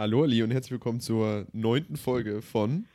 Hallo 0.00 0.22
Ali 0.22 0.42
und 0.42 0.50
herzlich 0.50 0.70
willkommen 0.70 0.98
zur 1.00 1.46
neunten 1.52 1.98
Folge 1.98 2.40
von 2.40 2.86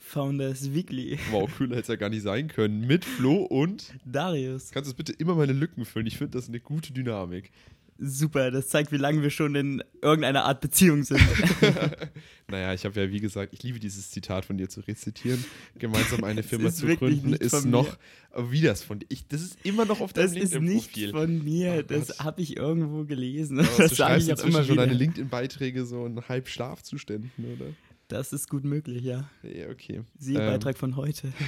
Founders 0.00 0.74
Weekly. 0.74 1.16
Wow, 1.30 1.48
cooler 1.56 1.76
hätte 1.76 1.82
es 1.82 1.86
ja 1.86 1.94
gar 1.94 2.08
nicht 2.08 2.22
sein 2.22 2.48
können. 2.48 2.88
Mit 2.88 3.04
Flo 3.04 3.44
und 3.44 3.94
Darius. 4.04 4.72
Kannst 4.72 4.90
du 4.90 4.96
bitte 4.96 5.12
immer 5.12 5.36
meine 5.36 5.52
Lücken 5.52 5.84
füllen? 5.84 6.08
Ich 6.08 6.18
finde 6.18 6.36
das 6.36 6.48
eine 6.48 6.58
gute 6.58 6.92
Dynamik. 6.92 7.52
Super, 8.02 8.50
das 8.50 8.68
zeigt, 8.68 8.92
wie 8.92 8.96
lange 8.96 9.22
wir 9.22 9.28
schon 9.30 9.54
in 9.54 9.82
irgendeiner 10.00 10.44
Art 10.44 10.60
Beziehung 10.62 11.02
sind. 11.04 11.20
naja, 12.48 12.72
ich 12.72 12.84
habe 12.84 12.98
ja, 12.98 13.10
wie 13.10 13.20
gesagt, 13.20 13.52
ich 13.52 13.62
liebe 13.62 13.78
dieses 13.78 14.10
Zitat 14.10 14.44
von 14.46 14.56
dir 14.56 14.68
zu 14.68 14.80
rezitieren. 14.80 15.44
Gemeinsam 15.78 16.24
eine 16.24 16.42
Firma 16.44 16.70
zu 16.72 16.86
gründen 16.96 17.34
ist 17.34 17.66
noch, 17.66 17.98
wie 18.36 18.62
das 18.62 18.82
von 18.82 19.00
dir? 19.00 19.06
Ich, 19.10 19.26
das 19.28 19.42
ist 19.42 19.58
immer 19.64 19.84
noch 19.84 20.00
auf 20.00 20.12
deinem 20.12 20.32
Das 20.34 20.42
ist 20.42 20.60
nicht 20.60 20.96
LinkedIn-Profil. 20.96 21.10
von 21.10 21.44
mir, 21.44 21.76
Oh 21.80 21.82
das 21.92 22.18
habe 22.20 22.40
ich 22.40 22.56
irgendwo 22.56 23.04
gelesen. 23.04 23.60
Aber 23.60 23.68
Das 23.76 23.90
du 23.90 23.96
schreibst 23.96 24.28
ich 24.28 24.34
auch 24.34 24.44
immer 24.44 24.64
schon 24.64 24.72
wieder. 24.74 24.86
deine 24.86 24.98
LinkedIn-Beiträge 24.98 25.84
so 25.84 26.06
in 26.06 26.26
halb 26.28 26.48
Schlafzuständen, 26.48 27.30
oder? 27.38 27.66
Das 28.10 28.32
ist 28.32 28.48
gut 28.50 28.64
möglich, 28.64 29.02
ja. 29.04 29.30
Ja, 29.42 29.68
okay. 29.70 30.02
Siehe 30.18 30.38
Ähm, 30.40 30.46
Beitrag 30.46 30.76
von 30.78 30.96
heute. 30.96 31.32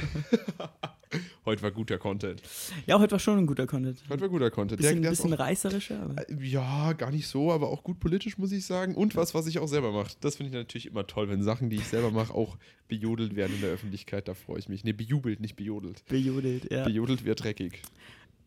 Heute 1.45 1.61
war 1.61 1.71
guter 1.73 1.99
Content. 1.99 2.41
Ja, 2.87 2.99
heute 2.99 3.13
war 3.13 3.19
schon 3.19 3.37
ein 3.37 3.47
guter 3.47 3.67
Content. 3.67 4.03
Heute 4.09 4.23
war 4.23 4.29
guter 4.31 4.51
Content. 4.51 4.81
Bisschen, 4.81 5.03
Der- 5.03 5.03
der 5.03 5.11
bisschen 5.11 5.35
auch- 5.35 5.39
reißerischer, 5.41 6.01
aber 6.05 6.27
Äh, 6.27 6.35
Ja, 6.43 6.95
gar 6.95 7.11
nicht 7.11 7.27
so, 7.27 7.53
aber 7.53 7.69
auch 7.69 7.85
gut 7.85 8.01
politisch, 8.01 8.39
muss 8.39 8.51
ich 8.51 8.65
sagen. 8.65 8.95
Und 8.95 9.15
was, 9.15 9.35
was 9.35 9.47
ich 9.47 9.59
auch 9.59 9.67
selber 9.67 9.93
mache. 9.93 10.15
Das 10.23 10.37
finde 10.37 10.49
ich 10.51 10.55
natürlich 10.55 10.87
immer 10.87 11.07
toll, 11.07 11.29
wenn 11.29 11.43
Sachen, 11.43 11.69
die 11.69 11.77
ich 11.77 11.85
selber 11.87 12.11
mache, 12.13 12.33
auch 12.33 12.57
bejodelt 12.89 13.37
werden 13.37 13.55
in 13.57 13.61
der 13.61 13.71
Öffentlichkeit. 13.71 14.27
Da 14.27 14.33
freue 14.33 14.61
ich 14.61 14.71
mich. 14.71 14.85
Ne, 14.85 14.95
bejubelt, 14.95 15.41
nicht 15.41 15.57
bejodelt. 15.57 16.03
bejodelt, 16.09 16.71
ja. 16.73 16.85
Bejodelt 16.85 17.25
wird 17.27 17.43
dreckig. 17.45 17.83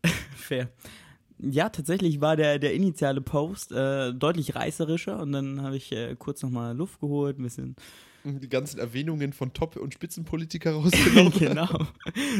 Fair. 0.36 0.68
Ja, 1.38 1.68
tatsächlich 1.68 2.20
war 2.20 2.36
der, 2.36 2.58
der 2.58 2.72
initiale 2.74 3.20
Post 3.20 3.70
äh, 3.72 4.12
deutlich 4.14 4.54
reißerischer 4.54 5.18
und 5.20 5.32
dann 5.32 5.62
habe 5.62 5.76
ich 5.76 5.92
äh, 5.92 6.14
kurz 6.18 6.42
nochmal 6.42 6.74
Luft 6.76 6.98
geholt, 7.00 7.38
ein 7.38 7.42
bisschen 7.42 7.76
Die 8.24 8.48
ganzen 8.48 8.78
Erwähnungen 8.80 9.32
von 9.34 9.52
Top- 9.52 9.76
und 9.76 9.92
Spitzenpolitiker 9.92 10.72
rausgenommen. 10.74 11.32
genau. 11.38 11.68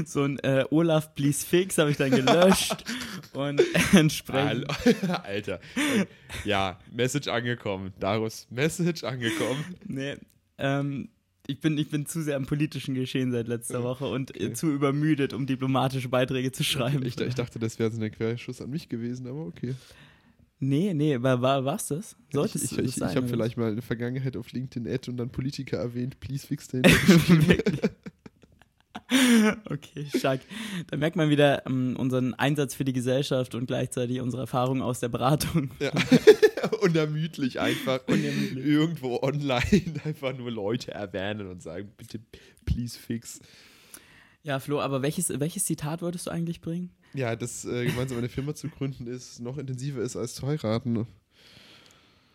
So 0.06 0.22
ein 0.22 0.38
äh, 0.38 0.64
Olaf 0.70 1.14
Please 1.14 1.44
Fix 1.46 1.76
habe 1.78 1.90
ich 1.90 1.98
dann 1.98 2.10
gelöscht 2.10 2.84
und 3.34 3.62
entsprechend. 3.92 4.66
Al- 5.10 5.20
Alter. 5.24 5.60
Ja, 6.44 6.78
Message 6.90 7.28
angekommen. 7.28 7.92
Darius, 8.00 8.46
Message 8.50 9.04
angekommen. 9.04 9.62
Nee, 9.86 10.16
ähm, 10.58 11.10
ich, 11.46 11.60
bin, 11.60 11.78
ich 11.78 11.90
bin 11.90 12.06
zu 12.06 12.22
sehr 12.22 12.36
am 12.36 12.46
politischen 12.46 12.94
Geschehen 12.94 13.32
seit 13.32 13.48
letzter 13.48 13.82
Woche 13.82 14.06
und 14.06 14.38
äh, 14.40 14.52
zu 14.52 14.70
übermüdet, 14.70 15.32
um 15.32 15.46
diplomatische 15.46 16.08
Beiträge 16.08 16.52
zu 16.52 16.64
schreiben. 16.64 17.04
Ich, 17.04 17.18
ich 17.20 17.34
dachte, 17.34 17.58
das 17.58 17.78
wäre 17.78 17.90
so 17.90 18.00
ein 18.00 18.10
Querschuss 18.10 18.60
an 18.60 18.70
mich 18.70 18.88
gewesen, 18.88 19.26
aber 19.26 19.46
okay. 19.46 19.74
nee, 20.58 20.94
nee, 20.94 21.20
war, 21.22 21.42
war 21.42 21.64
war's 21.64 21.88
das? 21.88 22.16
Sollte 22.32 22.58
ich 22.58 22.64
es 22.64 22.72
ich, 22.72 22.76
das 22.76 22.86
ich, 22.86 22.94
sein, 22.96 23.16
habe 23.16 23.28
vielleicht 23.28 23.56
mal 23.56 23.72
eine 23.72 23.82
Vergangenheit 23.82 24.36
auf 24.36 24.52
LinkedIn 24.52 24.92
Ad 24.92 25.10
und 25.10 25.16
dann 25.16 25.30
Politiker 25.30 25.78
erwähnt. 25.78 26.20
Please 26.20 26.46
fix. 26.46 26.72
Wirklich? 26.72 27.80
Okay, 29.70 30.06
stark. 30.16 30.40
Da 30.88 30.96
merkt 30.96 31.16
man 31.16 31.30
wieder 31.30 31.64
ähm, 31.66 31.96
unseren 31.98 32.34
Einsatz 32.34 32.74
für 32.74 32.84
die 32.84 32.92
Gesellschaft 32.92 33.54
und 33.54 33.66
gleichzeitig 33.66 34.20
unsere 34.20 34.42
Erfahrung 34.42 34.82
aus 34.82 35.00
der 35.00 35.08
Beratung. 35.08 35.70
Ja. 35.78 35.90
Unermüdlich 36.80 37.60
einfach 37.60 38.00
Unermüdlich. 38.08 38.64
irgendwo 38.64 39.20
online 39.22 40.00
einfach 40.04 40.36
nur 40.36 40.50
Leute 40.50 40.92
erwähnen 40.92 41.48
und 41.48 41.62
sagen, 41.62 41.92
bitte, 41.96 42.20
please 42.64 42.98
fix. 42.98 43.40
Ja, 44.42 44.60
Flo, 44.60 44.80
aber 44.80 45.02
welches, 45.02 45.28
welches 45.40 45.64
Zitat 45.64 46.02
wolltest 46.02 46.26
du 46.26 46.30
eigentlich 46.30 46.60
bringen? 46.60 46.92
Ja, 47.14 47.34
dass 47.34 47.64
äh, 47.64 47.86
gemeinsam 47.86 48.18
eine 48.18 48.28
Firma 48.28 48.54
zu 48.54 48.68
gründen 48.68 49.06
ist, 49.06 49.40
noch 49.40 49.58
intensiver 49.58 50.00
ist 50.02 50.16
als 50.16 50.34
zu 50.34 50.46
heiraten. 50.46 51.06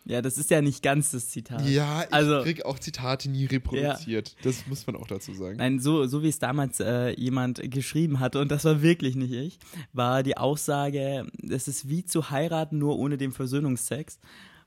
Ja, 0.04 0.20
das 0.20 0.36
ist 0.36 0.50
ja 0.50 0.60
nicht 0.62 0.82
ganz 0.82 1.12
das 1.12 1.28
Zitat. 1.28 1.64
Ja, 1.68 2.02
ich 2.02 2.12
Also- 2.12 2.42
krieg 2.42 2.64
auch 2.64 2.78
Zitate 2.78 3.30
nie 3.30 3.44
reproduziert. 3.44 4.34
Das 4.42 4.66
muss 4.66 4.86
man 4.86 4.96
auch 4.96 5.06
dazu 5.06 5.32
sagen. 5.32 5.58
Nein, 5.58 5.78
so, 5.78 6.06
so 6.06 6.22
wie 6.24 6.28
es 6.28 6.38
damals 6.40 6.80
äh, 6.80 7.10
jemand 7.10 7.60
geschrieben 7.70 8.18
hatte, 8.18 8.40
und 8.40 8.50
das 8.50 8.64
war 8.64 8.82
wirklich 8.82 9.14
nicht 9.14 9.32
ich, 9.32 9.58
war 9.92 10.22
die 10.24 10.36
Aussage, 10.36 11.26
es 11.48 11.68
ist 11.68 11.88
wie 11.88 12.04
zu 12.04 12.30
heiraten, 12.30 12.78
nur 12.78 12.98
ohne 12.98 13.16
den 13.16 13.30
Versöhnungsex. 13.32 14.18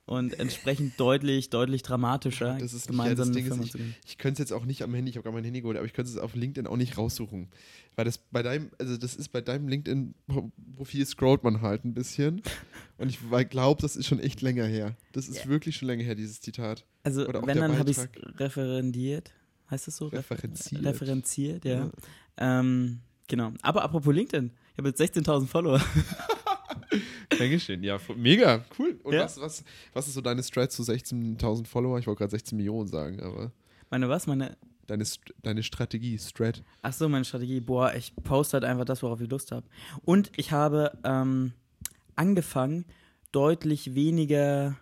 Und 0.07 0.39
entsprechend 0.39 0.99
deutlich, 0.99 1.49
deutlich 1.49 1.81
dramatischer, 1.81 2.57
Das 2.59 2.73
ist 2.73 2.89
nicht, 2.91 2.97
ja, 2.99 3.03
gemeinsam 3.05 3.27
das 3.33 3.35
Ding 3.35 3.47
ist, 3.47 3.73
ich, 3.75 3.81
ich 4.05 4.17
könnte 4.19 4.33
es 4.43 4.49
jetzt 4.49 4.53
auch 4.55 4.66
nicht 4.66 4.83
am 4.83 4.93
Handy, 4.93 5.09
ich 5.09 5.16
habe 5.17 5.23
gerade 5.23 5.33
mein 5.35 5.43
Handy 5.43 5.61
geholt, 5.61 5.77
aber 5.77 5.85
ich 5.88 5.93
könnte 5.93 6.11
es 6.11 6.17
auf 6.19 6.35
LinkedIn 6.35 6.67
auch 6.67 6.77
nicht 6.77 6.95
raussuchen. 6.99 7.47
Weil 7.95 8.05
das 8.05 8.19
bei 8.19 8.43
deinem, 8.43 8.69
also 8.77 8.97
das 8.97 9.16
ist 9.16 9.29
bei 9.29 9.41
deinem 9.41 9.67
LinkedIn-Profil 9.67 11.05
scrollt 11.07 11.43
man 11.43 11.61
halt 11.61 11.85
ein 11.85 11.95
bisschen. 11.95 12.43
Und 12.99 13.09
ich 13.09 13.17
glaube, 13.49 13.81
das 13.81 13.95
ist 13.95 14.05
schon 14.05 14.19
echt 14.19 14.41
länger 14.41 14.66
her. 14.66 14.95
Das 15.13 15.27
ist 15.27 15.43
Ja. 15.43 15.49
wirklich 15.49 15.75
schon 15.77 15.88
länger 15.88 16.03
her, 16.03 16.13
dieses 16.16 16.39
Zitat. 16.39 16.85
Also, 17.03 17.25
wenn, 17.27 17.57
dann 17.57 17.77
habe 17.79 17.89
ich 17.89 17.97
es 17.97 18.07
referendiert. 18.37 19.31
Heißt 19.72 19.87
das 19.87 19.97
so? 19.97 20.07
Refer- 20.09 20.17
Referenziert. 20.35 20.83
Referenziert, 20.85 21.66
ja. 21.66 21.89
Ähm, 22.37 22.99
genau. 23.27 23.53
Aber 23.63 23.83
apropos 23.83 24.13
LinkedIn, 24.13 24.51
ich 24.73 24.77
habe 24.77 24.89
jetzt 24.89 25.01
16.000 25.01 25.47
Follower. 25.47 25.81
Dankeschön. 27.38 27.84
Ja, 27.84 28.00
mega, 28.16 28.63
cool. 28.79 29.00
Und 29.03 29.13
Ja. 29.13 29.23
was, 29.23 29.40
was, 29.40 29.63
was 29.94 30.07
ist 30.07 30.13
so 30.13 30.22
deine 30.22 30.44
Strat 30.44 30.72
zu 30.72 30.84
16.000 30.84 31.68
Follower? 31.68 31.97
Ich 32.00 32.07
wollte 32.07 32.19
gerade 32.19 32.31
16 32.31 32.56
Millionen 32.57 32.88
sagen, 32.88 33.19
aber 33.22 33.51
Meine 33.90 34.09
was? 34.09 34.28
Meine. 34.28 34.57
deine, 34.88 35.03
deine 35.41 35.63
Strategie, 35.63 36.18
Strat. 36.19 36.63
Ach 36.81 36.94
so, 36.94 37.09
meine 37.09 37.25
Strategie. 37.25 37.59
Boah, 37.59 37.94
ich 37.96 38.13
poste 38.23 38.53
halt 38.56 38.63
einfach 38.66 38.85
das, 38.85 39.01
worauf 39.03 39.19
ich 39.22 39.29
Lust 39.29 39.51
habe. 39.51 39.66
Und 40.03 40.31
ich 40.38 40.51
habe 40.51 40.97
ähm, 41.03 41.53
angefangen, 42.16 42.85
deutlich 43.31 43.96
weniger, 43.96 44.78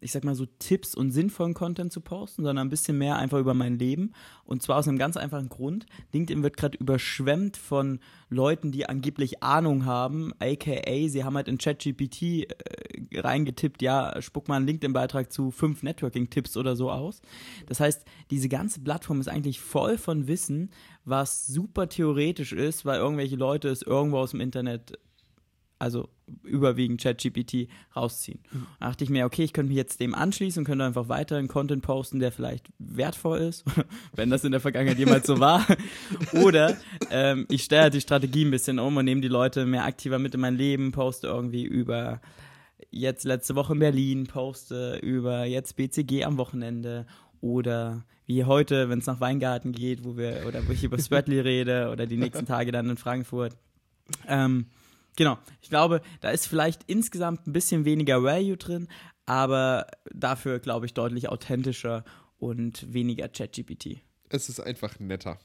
ich 0.00 0.12
sag 0.12 0.24
mal 0.24 0.34
so 0.34 0.46
Tipps 0.58 0.94
und 0.94 1.10
sinnvollen 1.10 1.54
Content 1.54 1.92
zu 1.92 2.00
posten, 2.00 2.42
sondern 2.42 2.66
ein 2.66 2.70
bisschen 2.70 2.98
mehr 2.98 3.16
einfach 3.16 3.38
über 3.38 3.54
mein 3.54 3.78
Leben. 3.78 4.12
Und 4.44 4.62
zwar 4.62 4.78
aus 4.78 4.88
einem 4.88 4.98
ganz 4.98 5.16
einfachen 5.16 5.48
Grund. 5.48 5.86
LinkedIn 6.12 6.42
wird 6.42 6.56
gerade 6.56 6.78
überschwemmt 6.78 7.56
von 7.56 8.00
Leuten, 8.28 8.72
die 8.72 8.88
angeblich 8.88 9.42
Ahnung 9.42 9.84
haben, 9.84 10.32
aka 10.38 11.08
sie 11.08 11.24
haben 11.24 11.36
halt 11.36 11.48
in 11.48 11.58
ChatGPT 11.58 12.22
äh, 12.22 13.20
reingetippt, 13.20 13.82
ja, 13.82 14.20
spuck 14.22 14.48
mal 14.48 14.56
einen 14.56 14.66
LinkedIn-Beitrag 14.66 15.32
zu 15.32 15.50
fünf 15.50 15.82
Networking-Tipps 15.82 16.56
oder 16.56 16.76
so 16.76 16.90
aus. 16.90 17.20
Das 17.66 17.80
heißt, 17.80 18.04
diese 18.30 18.48
ganze 18.48 18.80
Plattform 18.80 19.20
ist 19.20 19.28
eigentlich 19.28 19.60
voll 19.60 19.98
von 19.98 20.26
Wissen, 20.26 20.70
was 21.04 21.46
super 21.46 21.88
theoretisch 21.88 22.52
ist, 22.52 22.84
weil 22.84 23.00
irgendwelche 23.00 23.36
Leute 23.36 23.68
es 23.68 23.82
irgendwo 23.82 24.18
aus 24.18 24.30
dem 24.30 24.40
Internet 24.40 24.98
also 25.80 26.08
überwiegend 26.44 27.00
ChatGPT 27.00 27.68
rausziehen. 27.96 28.40
Da 28.78 28.88
dachte 28.88 29.02
ich 29.02 29.10
mir, 29.10 29.24
okay, 29.24 29.42
ich 29.42 29.52
könnte 29.52 29.68
mich 29.68 29.76
jetzt 29.76 29.98
dem 29.98 30.14
anschließen 30.14 30.60
und 30.60 30.64
könnte 30.66 30.84
einfach 30.84 31.08
weiterhin 31.08 31.48
Content 31.48 31.82
posten, 31.82 32.20
der 32.20 32.32
vielleicht 32.32 32.68
wertvoll 32.78 33.38
ist, 33.40 33.64
wenn 34.14 34.30
das 34.30 34.44
in 34.44 34.52
der 34.52 34.60
Vergangenheit 34.60 34.98
jemals 34.98 35.26
so 35.26 35.40
war. 35.40 35.66
Oder 36.34 36.76
ähm, 37.10 37.46
ich 37.48 37.64
steuere 37.64 37.90
die 37.90 38.02
Strategie 38.02 38.44
ein 38.44 38.50
bisschen 38.50 38.78
um 38.78 38.96
und 38.96 39.06
nehme 39.06 39.22
die 39.22 39.28
Leute 39.28 39.64
mehr 39.64 39.84
aktiver 39.84 40.18
mit 40.18 40.34
in 40.34 40.40
mein 40.40 40.56
Leben, 40.56 40.92
poste 40.92 41.28
irgendwie 41.28 41.64
über 41.64 42.20
jetzt 42.90 43.24
letzte 43.24 43.54
Woche 43.54 43.72
in 43.72 43.78
Berlin, 43.78 44.26
poste 44.26 44.98
über 45.02 45.44
jetzt 45.44 45.76
BCG 45.76 46.24
am 46.24 46.36
Wochenende 46.36 47.06
oder 47.40 48.04
wie 48.26 48.44
heute, 48.44 48.90
wenn 48.90 48.98
es 48.98 49.06
nach 49.06 49.20
Weingarten 49.20 49.72
geht, 49.72 50.04
wo 50.04 50.16
wir, 50.16 50.44
oder 50.46 50.66
wo 50.68 50.72
ich 50.72 50.84
über 50.84 50.98
Spöttli 50.98 51.40
rede 51.40 51.88
oder 51.90 52.06
die 52.06 52.18
nächsten 52.18 52.44
Tage 52.44 52.70
dann 52.70 52.90
in 52.90 52.96
Frankfurt. 52.98 53.56
Ähm, 54.28 54.66
genau, 55.20 55.38
ich 55.60 55.68
glaube, 55.68 56.00
da 56.22 56.30
ist 56.30 56.46
vielleicht 56.46 56.84
insgesamt 56.86 57.46
ein 57.46 57.52
bisschen 57.52 57.84
weniger 57.84 58.22
Value 58.22 58.56
drin, 58.56 58.88
aber 59.26 59.86
dafür, 60.14 60.60
glaube 60.60 60.86
ich, 60.86 60.94
deutlich 60.94 61.28
authentischer 61.28 62.04
und 62.38 62.90
weniger 62.90 63.28
ChatGPT. 63.28 63.98
Es 64.30 64.48
ist 64.48 64.60
einfach 64.60 64.98
netter. 64.98 65.38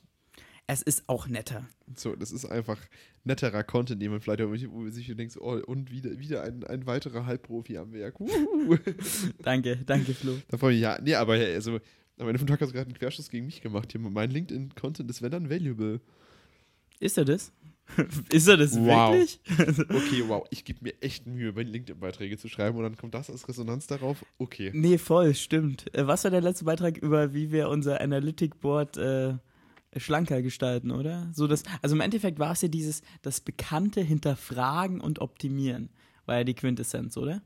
Es 0.65 0.81
ist 0.81 1.09
auch 1.09 1.27
netter. 1.27 1.67
So, 1.93 2.15
das 2.15 2.31
ist 2.31 2.45
einfach 2.45 2.79
netterer 3.25 3.65
Content, 3.65 4.01
den 4.01 4.11
man 4.11 4.21
vielleicht 4.21 4.39
wo 4.39 4.79
man 4.79 4.91
sich 4.93 5.13
denkt, 5.13 5.35
oh, 5.41 5.59
und 5.67 5.91
wieder, 5.91 6.17
wieder 6.19 6.43
ein, 6.43 6.63
ein 6.63 6.87
weiterer 6.87 7.25
Halbprofi 7.25 7.77
am 7.77 7.91
Werk. 7.91 8.15
Danke, 9.43 9.77
danke, 9.85 10.13
Flo. 10.13 10.37
da 10.47 10.57
freue 10.57 10.71
ich 10.71 10.77
mich, 10.77 10.83
ja, 10.83 10.97
nee, 11.01 11.16
aber 11.16 11.33
also, 11.33 11.79
am 12.17 12.28
Ende 12.28 12.39
vom 12.39 12.47
Tag 12.47 12.61
hast 12.61 12.69
du 12.69 12.73
gerade 12.73 12.87
einen 12.87 12.97
Querschuss 12.97 13.29
gegen 13.29 13.45
mich 13.45 13.61
gemacht. 13.61 13.91
Hier, 13.91 13.99
mein 13.99 14.31
LinkedIn-Content 14.31 15.09
ist 15.09 15.21
wenn 15.21 15.31
dann 15.31 15.49
valuable. 15.49 15.99
Ist 16.99 17.17
er 17.17 17.25
das? 17.25 17.51
ist 18.32 18.47
er 18.47 18.58
das 18.58 18.73
Wow. 18.73 19.14
wirklich? 19.14 19.40
Okay, 19.90 20.23
wow, 20.28 20.46
ich 20.49 20.66
gebe 20.66 20.79
mir 20.82 20.93
echt 21.02 21.28
Mühe, 21.28 21.52
meine 21.53 21.70
LinkedIn-Beiträge 21.70 22.37
zu 22.37 22.49
schreiben 22.49 22.78
und 22.78 22.84
dann 22.84 22.97
kommt 22.97 23.14
das 23.14 23.29
als 23.29 23.47
Resonanz 23.47 23.87
darauf. 23.87 24.26
Okay. 24.37 24.72
Nee, 24.73 24.97
voll, 24.97 25.34
stimmt. 25.35 25.93
Äh, 25.96 26.08
Was 26.08 26.23
war 26.23 26.32
der 26.32 26.41
letzte 26.41 26.66
Beitrag 26.66 26.97
über, 26.97 27.34
wie 27.34 27.52
wir 27.52 27.70
unser 27.70 28.02
Analytic-Board 28.02 28.97
äh, 28.97 29.34
schlanker 29.97 30.41
gestalten, 30.41 30.91
oder? 30.91 31.29
So 31.34 31.47
das, 31.47 31.64
also 31.82 31.96
im 31.96 32.02
Endeffekt 32.02 32.40
war 32.40 32.52
es 32.52 32.61
ja 32.61 32.67
dieses, 32.67 33.02
das 33.22 33.40
bekannte 33.40 34.02
Hinterfragen 34.02 34.99
und 34.99 35.20
Optimieren, 35.20 35.90
war 36.26 36.38
ja 36.38 36.43
die 36.43 36.53
Quintessenz, 36.55 37.16
oder? 37.17 37.41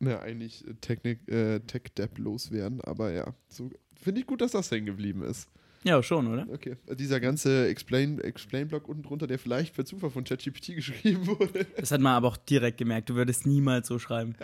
Na, 0.00 0.20
eigentlich 0.20 0.66
äh, 0.66 0.74
Technik, 0.74 1.26
äh, 1.28 1.60
Tech-Depp 1.60 2.18
loswerden, 2.18 2.80
aber 2.82 3.12
ja, 3.12 3.32
so 3.48 3.70
finde 4.00 4.20
ich 4.20 4.26
gut, 4.26 4.40
dass 4.40 4.52
das 4.52 4.70
hängen 4.70 4.86
geblieben 4.86 5.22
ist. 5.22 5.48
Ja, 5.84 6.02
schon, 6.02 6.26
oder? 6.26 6.46
Okay. 6.52 6.76
Dieser 6.98 7.20
ganze 7.20 7.66
Explain- 7.68 8.18
Explain-Block 8.20 8.88
unten 8.88 9.02
drunter, 9.04 9.26
der 9.26 9.38
vielleicht 9.38 9.74
per 9.74 9.84
Zufall 9.84 10.10
von 10.10 10.24
ChatGPT 10.24 10.66
geschrieben 10.74 11.26
wurde. 11.26 11.66
Das 11.76 11.90
hat 11.92 12.00
man 12.00 12.14
aber 12.14 12.28
auch 12.28 12.36
direkt 12.36 12.78
gemerkt, 12.78 13.10
du 13.10 13.14
würdest 13.14 13.46
niemals 13.46 13.86
so 13.88 13.98
schreiben. 13.98 14.34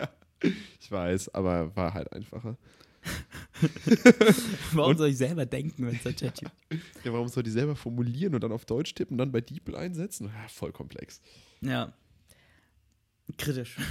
Ich 0.79 0.91
weiß, 0.91 1.33
aber 1.33 1.75
war 1.75 1.93
halt 1.93 2.11
einfacher. 2.13 2.57
warum 4.73 4.91
Und? 4.91 4.97
soll 4.97 5.09
ich 5.09 5.17
selber 5.17 5.45
denken, 5.45 5.85
wenn 5.85 5.95
es 5.95 6.03
da 6.03 6.11
Chat 6.11 6.35
gibt? 6.39 6.51
Ja, 7.03 7.13
warum 7.13 7.27
soll 7.27 7.43
die 7.43 7.51
selber 7.51 7.75
formulieren 7.75 8.33
und 8.33 8.43
dann 8.43 8.51
auf 8.51 8.65
Deutsch 8.65 8.95
tippen 8.95 9.13
und 9.13 9.17
dann 9.19 9.31
bei 9.31 9.41
DeepL 9.41 9.75
einsetzen? 9.75 10.27
Ja, 10.27 10.47
voll 10.47 10.71
komplex. 10.71 11.21
Ja. 11.61 11.93
Kritisch. 13.37 13.77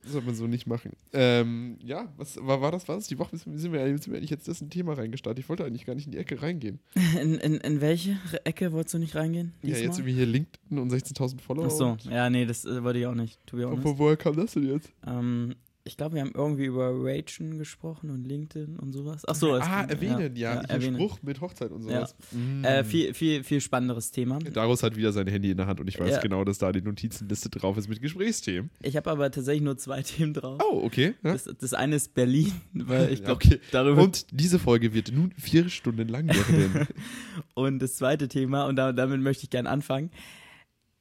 Das 0.00 0.14
soll 0.14 0.22
man 0.22 0.34
so 0.34 0.46
nicht 0.46 0.66
machen. 0.66 0.92
Ähm, 1.12 1.76
ja, 1.84 2.10
was 2.16 2.38
war, 2.40 2.62
war 2.62 2.72
das? 2.72 2.88
War 2.88 2.96
das 2.96 3.08
die 3.08 3.18
Woche? 3.18 3.36
Sind 3.36 3.52
wir, 3.52 3.58
sind 3.58 4.10
wir 4.10 4.16
eigentlich 4.16 4.30
jetzt 4.30 4.48
das 4.48 4.62
ein 4.62 4.70
Thema 4.70 4.94
reingestartet? 4.94 5.44
Ich 5.44 5.50
wollte 5.50 5.66
eigentlich 5.66 5.84
gar 5.84 5.94
nicht 5.94 6.06
in 6.06 6.12
die 6.12 6.18
Ecke 6.18 6.40
reingehen. 6.40 6.78
In, 7.20 7.34
in, 7.34 7.56
in 7.56 7.80
welche 7.82 8.18
Ecke 8.44 8.72
wolltest 8.72 8.94
du 8.94 8.98
nicht 8.98 9.14
reingehen? 9.14 9.52
Ja, 9.60 9.68
jetzt 9.70 9.80
diesmal? 9.80 9.98
irgendwie 9.98 10.14
hier 10.14 10.26
LinkedIn 10.26 10.78
und 10.78 10.90
16.000 10.90 11.40
Follower. 11.42 11.66
Ach 11.66 11.70
so, 11.70 11.96
ja, 12.08 12.30
nee, 12.30 12.46
das 12.46 12.64
äh, 12.64 12.82
wollte 12.82 13.00
ich 13.00 13.06
auch 13.06 13.14
nicht, 13.14 13.38
to 13.46 13.58
be 13.58 13.66
honest. 13.66 13.84
Aber 13.84 13.98
woher 13.98 14.16
kam 14.16 14.34
das 14.34 14.54
denn 14.54 14.66
jetzt? 14.66 14.90
Ähm, 15.06 15.54
ich 15.88 15.96
glaube, 15.96 16.14
wir 16.14 16.20
haben 16.22 16.32
irgendwie 16.34 16.66
über 16.66 16.90
Ragen 16.92 17.58
gesprochen 17.58 18.10
und 18.10 18.24
LinkedIn 18.24 18.76
und 18.78 18.92
sowas. 18.92 19.22
Ach 19.26 19.34
so, 19.34 19.56
es- 19.56 19.62
ah, 19.64 19.82
erwähnen, 19.82 20.36
ja. 20.36 20.54
ja, 20.54 20.60
Hier 20.60 20.70
erwähnen. 20.70 20.94
Spruch 20.96 21.18
mit 21.22 21.40
Hochzeit 21.40 21.70
und 21.72 21.82
sowas. 21.82 22.14
Mm. 22.30 22.64
Äh, 22.64 22.84
viel, 22.84 23.14
viel, 23.14 23.42
viel 23.42 23.60
spannenderes 23.60 24.10
Thema. 24.12 24.38
Darius 24.38 24.82
hat 24.84 24.94
wieder 24.96 25.12
sein 25.12 25.26
Handy 25.26 25.50
in 25.50 25.56
der 25.56 25.66
Hand 25.66 25.80
und 25.80 25.88
ich 25.88 25.98
weiß 25.98 26.10
Ja. 26.12 26.20
genau, 26.20 26.44
dass 26.44 26.58
da 26.58 26.70
die 26.70 26.82
Notizenliste 26.82 27.48
drauf 27.50 27.76
ist 27.76 27.88
mit 27.88 28.00
Gesprächsthemen. 28.00 28.70
Ich 28.82 28.96
habe 28.96 29.10
aber 29.10 29.30
tatsächlich 29.30 29.62
nur 29.62 29.76
zwei 29.78 30.02
Themen 30.08 30.34
drauf. 30.34 30.60
Oh, 30.64 30.82
okay. 30.84 31.14
Ja. 31.24 31.32
Das, 31.32 31.44
das 31.58 31.74
eine 31.74 31.96
ist 31.96 32.14
Berlin, 32.14 32.52
weil 32.74 33.04
ich 33.12 33.20
Ja, 33.20 33.24
glaube, 33.24 33.44
okay. 33.44 33.60
darüber. 33.72 34.02
Und 34.02 34.26
diese 34.30 34.58
Folge 34.58 34.94
wird 34.94 35.10
nun 35.12 35.32
vier 35.36 35.68
Stunden 35.68 36.08
lang 36.08 36.28
werden. 36.28 36.86
Und 37.54 37.80
das 37.80 37.96
zweite 37.96 38.28
Thema, 38.28 38.66
und 38.66 38.76
da, 38.76 38.92
damit 38.92 39.20
möchte 39.20 39.44
ich 39.44 39.50
gerne 39.50 39.68
anfangen. 39.68 40.10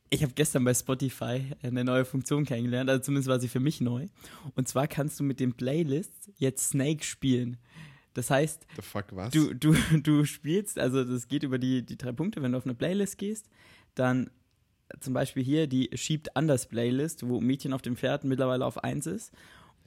Ich 0.09 0.23
habe 0.23 0.33
gestern 0.33 0.63
bei 0.63 0.73
Spotify 0.73 1.43
eine 1.61 1.83
neue 1.83 2.05
Funktion 2.05 2.45
kennengelernt, 2.45 2.89
also 2.89 3.03
zumindest 3.03 3.29
war 3.29 3.39
sie 3.39 3.49
für 3.49 3.59
mich 3.59 3.81
neu. 3.81 4.07
Und 4.55 4.67
zwar 4.67 4.87
kannst 4.87 5.19
du 5.19 5.23
mit 5.23 5.39
den 5.39 5.53
Playlists 5.53 6.31
jetzt 6.37 6.69
Snake 6.69 7.03
spielen. 7.03 7.57
Das 8.13 8.31
heißt, 8.31 8.65
The 8.75 8.81
fuck, 8.81 9.05
was? 9.11 9.31
du, 9.31 9.53
du, 9.53 9.75
du 10.01 10.25
spielst, 10.25 10.79
also 10.79 11.03
das 11.03 11.27
geht 11.27 11.43
über 11.43 11.59
die, 11.59 11.85
die 11.85 11.97
drei 11.97 12.13
Punkte, 12.13 12.41
wenn 12.41 12.53
du 12.53 12.57
auf 12.57 12.65
eine 12.65 12.73
Playlist 12.73 13.17
gehst, 13.17 13.49
dann 13.95 14.29
zum 14.99 15.13
Beispiel 15.13 15.43
hier 15.43 15.67
die 15.67 15.89
Schiebt 15.93 16.35
Anders 16.35 16.67
Playlist, 16.67 17.27
wo 17.27 17.41
Mädchen 17.41 17.73
auf 17.73 17.81
dem 17.81 17.97
Pferd 17.97 18.23
mittlerweile 18.23 18.65
auf 18.65 18.83
1 18.83 19.05
ist. 19.07 19.31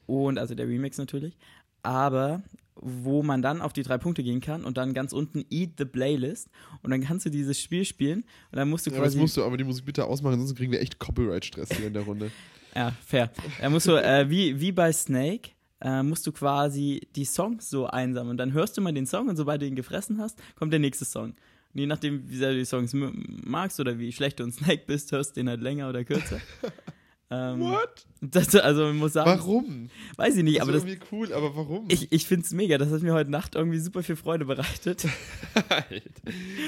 Und 0.06 0.38
also 0.38 0.54
der 0.54 0.68
Remix 0.68 0.98
natürlich. 0.98 1.36
Aber 1.82 2.42
wo 2.80 3.22
man 3.22 3.42
dann 3.42 3.60
auf 3.62 3.72
die 3.72 3.82
drei 3.82 3.98
Punkte 3.98 4.22
gehen 4.22 4.40
kann 4.40 4.64
und 4.64 4.76
dann 4.76 4.94
ganz 4.94 5.12
unten 5.12 5.44
Eat 5.50 5.72
the 5.78 5.84
Playlist 5.84 6.48
und 6.82 6.90
dann 6.90 7.02
kannst 7.02 7.26
du 7.26 7.30
dieses 7.30 7.60
Spiel 7.60 7.84
spielen 7.84 8.24
und 8.50 8.56
dann 8.56 8.68
musst 8.68 8.86
du 8.86 8.90
ja, 8.90 8.98
quasi 8.98 9.18
musst 9.18 9.36
du 9.36 9.44
aber 9.44 9.56
die 9.56 9.64
Musik 9.64 9.84
bitte 9.84 10.04
ausmachen, 10.04 10.38
sonst 10.38 10.56
kriegen 10.56 10.72
wir 10.72 10.80
echt 10.80 10.98
Copyright-Stress 10.98 11.76
hier 11.76 11.86
in 11.86 11.94
der 11.94 12.02
Runde. 12.02 12.30
Ja, 12.72 12.92
fair. 13.04 13.32
Da 13.60 13.68
musst 13.68 13.88
du, 13.88 13.96
äh, 13.96 14.30
wie, 14.30 14.60
wie 14.60 14.70
bei 14.70 14.92
Snake, 14.92 15.50
äh, 15.80 16.04
musst 16.04 16.24
du 16.26 16.30
quasi 16.30 17.00
die 17.16 17.24
Songs 17.24 17.68
so 17.68 17.86
einsammeln. 17.86 18.32
Und 18.32 18.36
dann 18.36 18.52
hörst 18.52 18.76
du 18.76 18.80
mal 18.80 18.92
den 18.92 19.06
Song 19.06 19.28
und 19.28 19.36
sobald 19.36 19.62
du 19.62 19.66
ihn 19.66 19.74
gefressen 19.74 20.18
hast, 20.18 20.38
kommt 20.54 20.72
der 20.72 20.78
nächste 20.78 21.04
Song. 21.04 21.30
Und 21.72 21.80
je 21.80 21.86
nachdem, 21.86 22.28
wie 22.28 22.36
sehr 22.36 22.50
du 22.50 22.58
die 22.58 22.64
Songs 22.64 22.92
magst 22.94 23.80
oder 23.80 23.98
wie 23.98 24.12
schlecht 24.12 24.40
du 24.40 24.44
ein 24.44 24.52
Snake 24.52 24.84
bist, 24.86 25.12
hörst 25.12 25.36
du 25.36 25.40
den 25.40 25.48
halt 25.48 25.60
länger 25.60 25.88
oder 25.88 26.04
kürzer. 26.04 26.40
ähm, 27.30 27.60
What? 27.60 28.06
Das, 28.20 28.54
also 28.56 28.82
man 28.84 28.96
muss 28.96 29.12
sagen, 29.14 29.30
Warum? 29.30 29.88
weiß 30.16 30.36
ich 30.36 30.44
nicht, 30.44 30.58
Das 30.58 30.68
aber 30.68 30.76
ist 30.76 30.82
das, 30.84 30.90
irgendwie 30.90 31.06
cool, 31.12 31.32
aber 31.32 31.56
warum? 31.56 31.86
ich, 31.88 32.12
ich 32.12 32.26
finde 32.26 32.44
es 32.44 32.52
mega. 32.52 32.76
Das 32.76 32.90
hat 32.90 33.02
mir 33.02 33.14
heute 33.14 33.30
Nacht 33.30 33.54
irgendwie 33.54 33.78
super 33.78 34.02
viel 34.02 34.16
Freude 34.16 34.44
bereitet. 34.44 35.06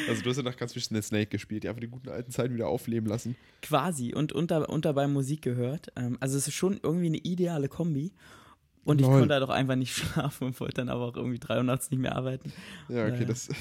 also 0.08 0.22
du 0.22 0.30
hast 0.30 0.36
ja 0.36 0.42
nach 0.42 0.56
ganz 0.56 0.72
bisschen 0.72 1.00
Snake 1.02 1.26
gespielt, 1.26 1.64
die 1.64 1.68
einfach 1.68 1.80
die 1.80 1.88
guten 1.88 2.08
alten 2.08 2.30
Zeiten 2.30 2.54
wieder 2.54 2.68
aufleben 2.68 3.08
lassen. 3.08 3.36
Quasi 3.60 4.14
und, 4.14 4.32
da, 4.50 4.62
und 4.64 4.84
dabei 4.84 5.06
Musik 5.08 5.42
gehört. 5.42 5.88
Ähm, 5.96 6.16
also 6.20 6.38
es 6.38 6.46
ist 6.48 6.54
schon 6.54 6.78
irgendwie 6.82 7.06
eine 7.06 7.18
ideale 7.18 7.68
Kombi. 7.68 8.12
Und 8.84 9.00
ich 9.00 9.06
Lol. 9.06 9.20
konnte 9.20 9.34
halt 9.34 9.44
auch 9.44 9.50
einfach 9.50 9.76
nicht 9.76 9.92
schlafen 9.96 10.48
und 10.48 10.60
wollte 10.60 10.74
dann 10.76 10.88
aber 10.88 11.06
auch 11.06 11.16
irgendwie 11.16 11.38
drei 11.38 11.58
Uhr 11.58 11.62
nachts 11.64 11.90
nicht 11.90 12.00
mehr 12.00 12.16
arbeiten. 12.16 12.52
Ja, 12.88 13.02
okay, 13.04 13.12
Naja. 13.12 13.24
das. 13.26 13.48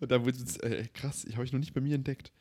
Und 0.00 0.10
da 0.10 0.24
wurde 0.24 0.36
es, 0.36 0.56
äh, 0.58 0.86
krass, 0.92 1.24
ich 1.24 1.34
habe 1.36 1.44
ich 1.44 1.52
noch 1.52 1.60
nicht 1.60 1.74
bei 1.74 1.80
mir 1.80 1.94
entdeckt. 1.94 2.32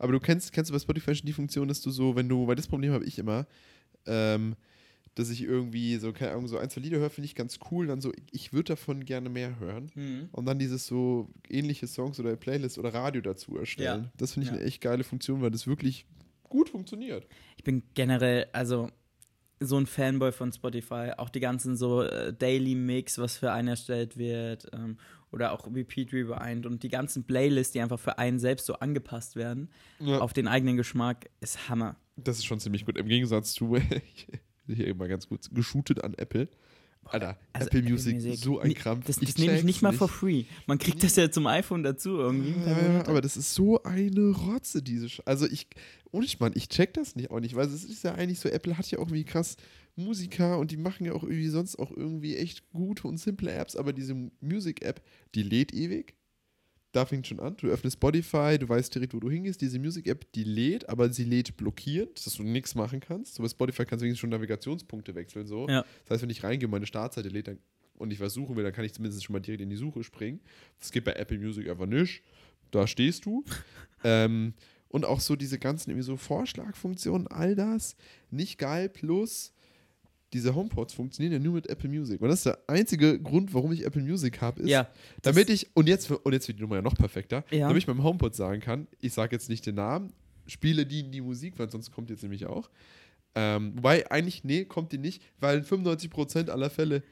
Aber 0.00 0.12
du 0.12 0.18
kennst, 0.20 0.52
kennst 0.52 0.70
du 0.70 0.72
bei 0.74 0.78
Spotify 0.80 1.14
schon 1.14 1.26
die 1.26 1.32
Funktion, 1.32 1.68
dass 1.68 1.80
du 1.82 1.90
so, 1.90 2.16
wenn 2.16 2.28
du, 2.28 2.46
weil 2.46 2.56
das 2.56 2.66
Problem 2.66 2.92
habe 2.92 3.04
ich 3.04 3.18
immer, 3.18 3.46
ähm, 4.06 4.56
dass 5.14 5.28
ich 5.28 5.42
irgendwie 5.42 5.96
so, 5.96 6.12
keine 6.12 6.32
Ahnung, 6.32 6.48
so 6.48 6.56
ein, 6.56 6.70
zwei 6.70 6.80
Lieder 6.80 6.98
höre, 6.98 7.10
finde 7.10 7.26
ich 7.26 7.34
ganz 7.34 7.58
cool, 7.70 7.86
dann 7.86 8.00
so, 8.00 8.12
ich 8.30 8.52
würde 8.52 8.68
davon 8.72 9.04
gerne 9.04 9.28
mehr 9.28 9.58
hören. 9.58 10.28
Und 10.32 10.46
dann 10.46 10.58
dieses 10.58 10.86
so 10.86 11.28
ähnliche 11.48 11.86
Songs 11.86 12.18
oder 12.18 12.34
Playlist 12.36 12.78
oder 12.78 12.94
Radio 12.94 13.20
dazu 13.20 13.56
erstellen. 13.58 14.04
Ja. 14.04 14.12
Das 14.16 14.32
finde 14.32 14.46
ich 14.46 14.52
Ja. 14.52 14.58
eine 14.58 14.66
echt 14.66 14.80
geile 14.80 15.04
Funktion, 15.04 15.42
weil 15.42 15.50
das 15.50 15.66
wirklich 15.66 16.06
gut 16.44 16.70
funktioniert. 16.70 17.26
Ich 17.56 17.64
bin 17.64 17.82
generell, 17.94 18.46
also 18.52 18.88
so 19.62 19.76
ein 19.76 19.84
Fanboy 19.86 20.32
von 20.32 20.50
Spotify. 20.52 21.10
Auch 21.18 21.28
die 21.28 21.40
ganzen 21.40 21.76
so 21.76 22.02
äh, 22.02 22.32
Daily 22.32 22.74
Mix, 22.74 23.18
was 23.18 23.36
für 23.36 23.52
einen 23.52 23.68
erstellt 23.68 24.16
wird. 24.16 24.66
Ähm, 24.72 24.96
oder 25.32 25.52
auch 25.52 25.66
Repeat 25.72 26.12
Rewind 26.12 26.66
und 26.66 26.82
die 26.82 26.88
ganzen 26.88 27.24
Playlists, 27.24 27.72
die 27.72 27.80
einfach 27.80 27.98
für 28.00 28.18
einen 28.18 28.38
selbst 28.38 28.66
so 28.66 28.74
angepasst 28.74 29.36
werden, 29.36 29.70
Ja. 29.98 30.18
auf 30.18 30.32
den 30.32 30.48
eigenen 30.48 30.76
Geschmack, 30.76 31.30
ist 31.40 31.68
Hammer. 31.68 31.96
Das 32.16 32.38
ist 32.38 32.44
schon 32.44 32.60
ziemlich 32.60 32.84
gut. 32.84 32.98
Im 32.98 33.06
Gegensatz 33.06 33.52
zu, 33.54 33.76
hier 34.66 34.86
immer 34.86 35.08
ganz 35.08 35.28
kurz, 35.28 35.48
geshootet 35.50 36.02
an 36.04 36.14
Apple. 36.14 36.48
Alter, 37.04 37.38
Also 37.52 37.66
Apple 37.66 37.82
Music, 37.82 38.14
Music, 38.14 38.36
so 38.36 38.60
ein 38.60 38.74
Krampf. 38.74 39.06
Das, 39.06 39.18
Ich 39.18 39.28
das 39.34 39.38
nehme 39.38 39.56
ich 39.56 39.64
nicht 39.64 39.82
mal 39.82 39.92
for 39.92 40.08
free. 40.08 40.44
Man 40.66 40.78
kriegt 40.78 41.02
das 41.02 41.16
ja 41.16 41.30
zum 41.30 41.46
iPhone 41.46 41.82
dazu 41.82 42.18
irgendwie. 42.18 42.54
Ja, 42.64 43.06
aber 43.06 43.20
das 43.20 43.36
ist 43.36 43.54
so 43.54 43.82
eine 43.82 44.30
Rotze, 44.30 44.82
diese 44.82 45.08
Sch 45.08 45.22
Also 45.24 45.46
ich, 45.46 45.66
ohne 46.12 46.26
Mann, 46.38 46.52
ich 46.54 46.68
check 46.68 46.94
das 46.94 47.16
nicht 47.16 47.30
auch 47.30 47.40
nicht, 47.40 47.56
weil 47.56 47.66
es 47.66 47.84
ist 47.84 48.04
ja 48.04 48.14
eigentlich 48.14 48.38
so, 48.38 48.48
Apple 48.48 48.78
hat 48.78 48.90
ja 48.90 48.98
auch 48.98 49.06
irgendwie 49.08 49.24
krass 49.24 49.56
Musiker 49.96 50.58
und 50.58 50.70
die 50.70 50.76
machen 50.76 51.04
ja 51.04 51.12
auch 51.12 51.24
irgendwie 51.24 51.48
sonst 51.48 51.76
auch 51.78 51.90
irgendwie 51.90 52.36
echt 52.36 52.70
gute 52.70 53.08
und 53.08 53.18
simple 53.18 53.50
Apps, 53.50 53.76
aber 53.76 53.92
diese 53.92 54.14
Music-App, 54.40 55.02
die 55.34 55.42
lädt 55.42 55.74
ewig. 55.74 56.14
Da 56.92 57.06
fängt 57.06 57.26
schon 57.26 57.38
an. 57.38 57.56
Du 57.56 57.68
öffnest 57.68 57.98
Spotify, 57.98 58.58
du 58.58 58.68
weißt 58.68 58.92
direkt, 58.94 59.14
wo 59.14 59.20
du 59.20 59.30
hingehst. 59.30 59.60
Diese 59.60 59.78
Music-App, 59.78 60.32
die 60.32 60.44
lädt, 60.44 60.88
aber 60.88 61.12
sie 61.12 61.24
lädt 61.24 61.56
blockierend, 61.56 62.24
dass 62.26 62.34
du 62.34 62.42
nichts 62.42 62.74
machen 62.74 63.00
kannst. 63.00 63.34
So 63.34 63.42
bei 63.42 63.48
Spotify 63.48 63.84
kannst 63.84 64.02
du 64.02 64.06
wenigstens 64.06 64.20
schon 64.20 64.30
Navigationspunkte 64.30 65.14
wechseln. 65.14 65.46
So. 65.46 65.68
Ja. 65.68 65.84
Das 66.04 66.14
heißt, 66.14 66.22
wenn 66.22 66.30
ich 66.30 66.42
reingehe, 66.42 66.68
meine 66.68 66.86
Startseite 66.86 67.28
lädt 67.28 67.48
dann 67.48 67.58
und 68.00 68.12
ich 68.12 68.18
was 68.18 68.32
suchen 68.32 68.56
will, 68.56 68.64
dann 68.64 68.72
kann 68.72 68.84
ich 68.84 68.94
zumindest 68.94 69.22
schon 69.22 69.34
mal 69.34 69.40
direkt 69.40 69.60
in 69.60 69.70
die 69.70 69.76
Suche 69.76 70.02
springen. 70.02 70.40
Das 70.78 70.90
geht 70.90 71.04
bei 71.04 71.12
Apple 71.12 71.38
Music 71.38 71.68
einfach 71.68 71.86
nicht. 71.86 72.22
Da 72.70 72.86
stehst 72.86 73.26
du. 73.26 73.44
ähm, 74.04 74.54
und 74.88 75.04
auch 75.04 75.20
so 75.20 75.36
diese 75.36 75.58
ganzen 75.58 75.90
irgendwie 75.90 76.06
so 76.06 76.16
Vorschlagfunktionen, 76.16 77.28
all 77.28 77.54
das, 77.54 77.94
nicht 78.30 78.58
geil. 78.58 78.88
Plus, 78.88 79.52
diese 80.32 80.54
HomePods 80.54 80.94
funktionieren 80.94 81.32
ja 81.32 81.38
nur 81.38 81.54
mit 81.54 81.68
Apple 81.68 81.88
Music. 81.88 82.20
Und 82.20 82.28
das 82.28 82.40
ist 82.40 82.46
der 82.46 82.58
einzige 82.68 83.18
Grund, 83.20 83.52
warum 83.52 83.72
ich 83.72 83.84
Apple 83.84 84.02
Music 84.02 84.40
habe, 84.40 84.62
ist, 84.62 84.68
Ja, 84.68 84.88
damit 85.22 85.50
ich, 85.50 85.68
und 85.74 85.88
jetzt, 85.88 86.10
und 86.10 86.32
jetzt 86.32 86.46
wird 86.48 86.58
die 86.58 86.62
Nummer 86.62 86.76
ja 86.76 86.82
noch 86.82 86.94
perfekter, 86.94 87.44
Ja. 87.50 87.66
damit 87.68 87.78
ich 87.78 87.86
beim 87.86 88.02
HomePod 88.02 88.34
sagen 88.34 88.60
kann, 88.60 88.86
ich 89.00 89.12
sage 89.12 89.34
jetzt 89.34 89.48
nicht 89.48 89.66
den 89.66 89.74
Namen, 89.74 90.12
spiele 90.46 90.86
die 90.86 91.02
die 91.10 91.20
Musik, 91.20 91.54
weil 91.58 91.70
sonst 91.70 91.90
kommt 91.92 92.10
jetzt 92.10 92.22
nämlich 92.22 92.46
auch. 92.46 92.70
Ähm, 93.34 93.72
wobei 93.76 94.10
eigentlich, 94.10 94.42
nee, 94.44 94.64
kommt 94.64 94.92
die 94.92 94.98
nicht, 94.98 95.22
weil 95.40 95.58
in 95.58 95.64
95% 95.64 96.48
aller 96.50 96.70
Fälle, 96.70 97.02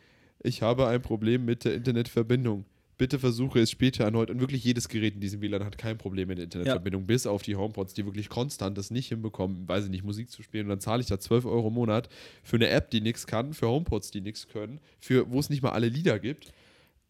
ich 0.42 0.62
habe 0.62 0.86
ein 0.88 1.02
Problem 1.02 1.44
mit 1.44 1.64
der 1.64 1.74
Internetverbindung. 1.74 2.64
Bitte 2.98 3.18
versuche 3.20 3.60
es 3.60 3.70
später 3.70 4.04
erneut. 4.04 4.28
Und 4.28 4.40
wirklich 4.40 4.64
jedes 4.64 4.88
Gerät 4.88 5.14
in 5.14 5.20
diesem 5.20 5.40
WLAN 5.40 5.64
hat 5.64 5.78
kein 5.78 5.96
Problem 5.96 6.28
mit 6.28 6.38
der 6.38 6.44
Internetverbindung, 6.44 7.06
bis 7.06 7.26
auf 7.26 7.42
die 7.42 7.56
HomePods, 7.56 7.94
die 7.94 8.04
wirklich 8.04 8.28
konstant 8.28 8.76
das 8.76 8.90
nicht 8.90 9.08
hinbekommen, 9.08 9.68
weiß 9.68 9.84
ich 9.84 9.90
nicht, 9.90 10.04
Musik 10.04 10.30
zu 10.30 10.42
spielen. 10.42 10.66
Und 10.66 10.70
dann 10.70 10.80
zahle 10.80 11.00
ich 11.00 11.06
da 11.06 11.18
12 11.18 11.46
Euro 11.46 11.68
im 11.68 11.74
Monat 11.74 12.08
für 12.42 12.56
eine 12.56 12.68
App, 12.68 12.90
die 12.90 13.00
nichts 13.00 13.26
kann, 13.26 13.54
für 13.54 13.68
HomePods, 13.68 14.10
die 14.10 14.20
nichts 14.20 14.48
können, 14.48 14.80
für 14.98 15.30
wo 15.30 15.38
es 15.38 15.48
nicht 15.48 15.62
mal 15.62 15.70
alle 15.70 15.88
Lieder 15.88 16.18
gibt. 16.18 16.52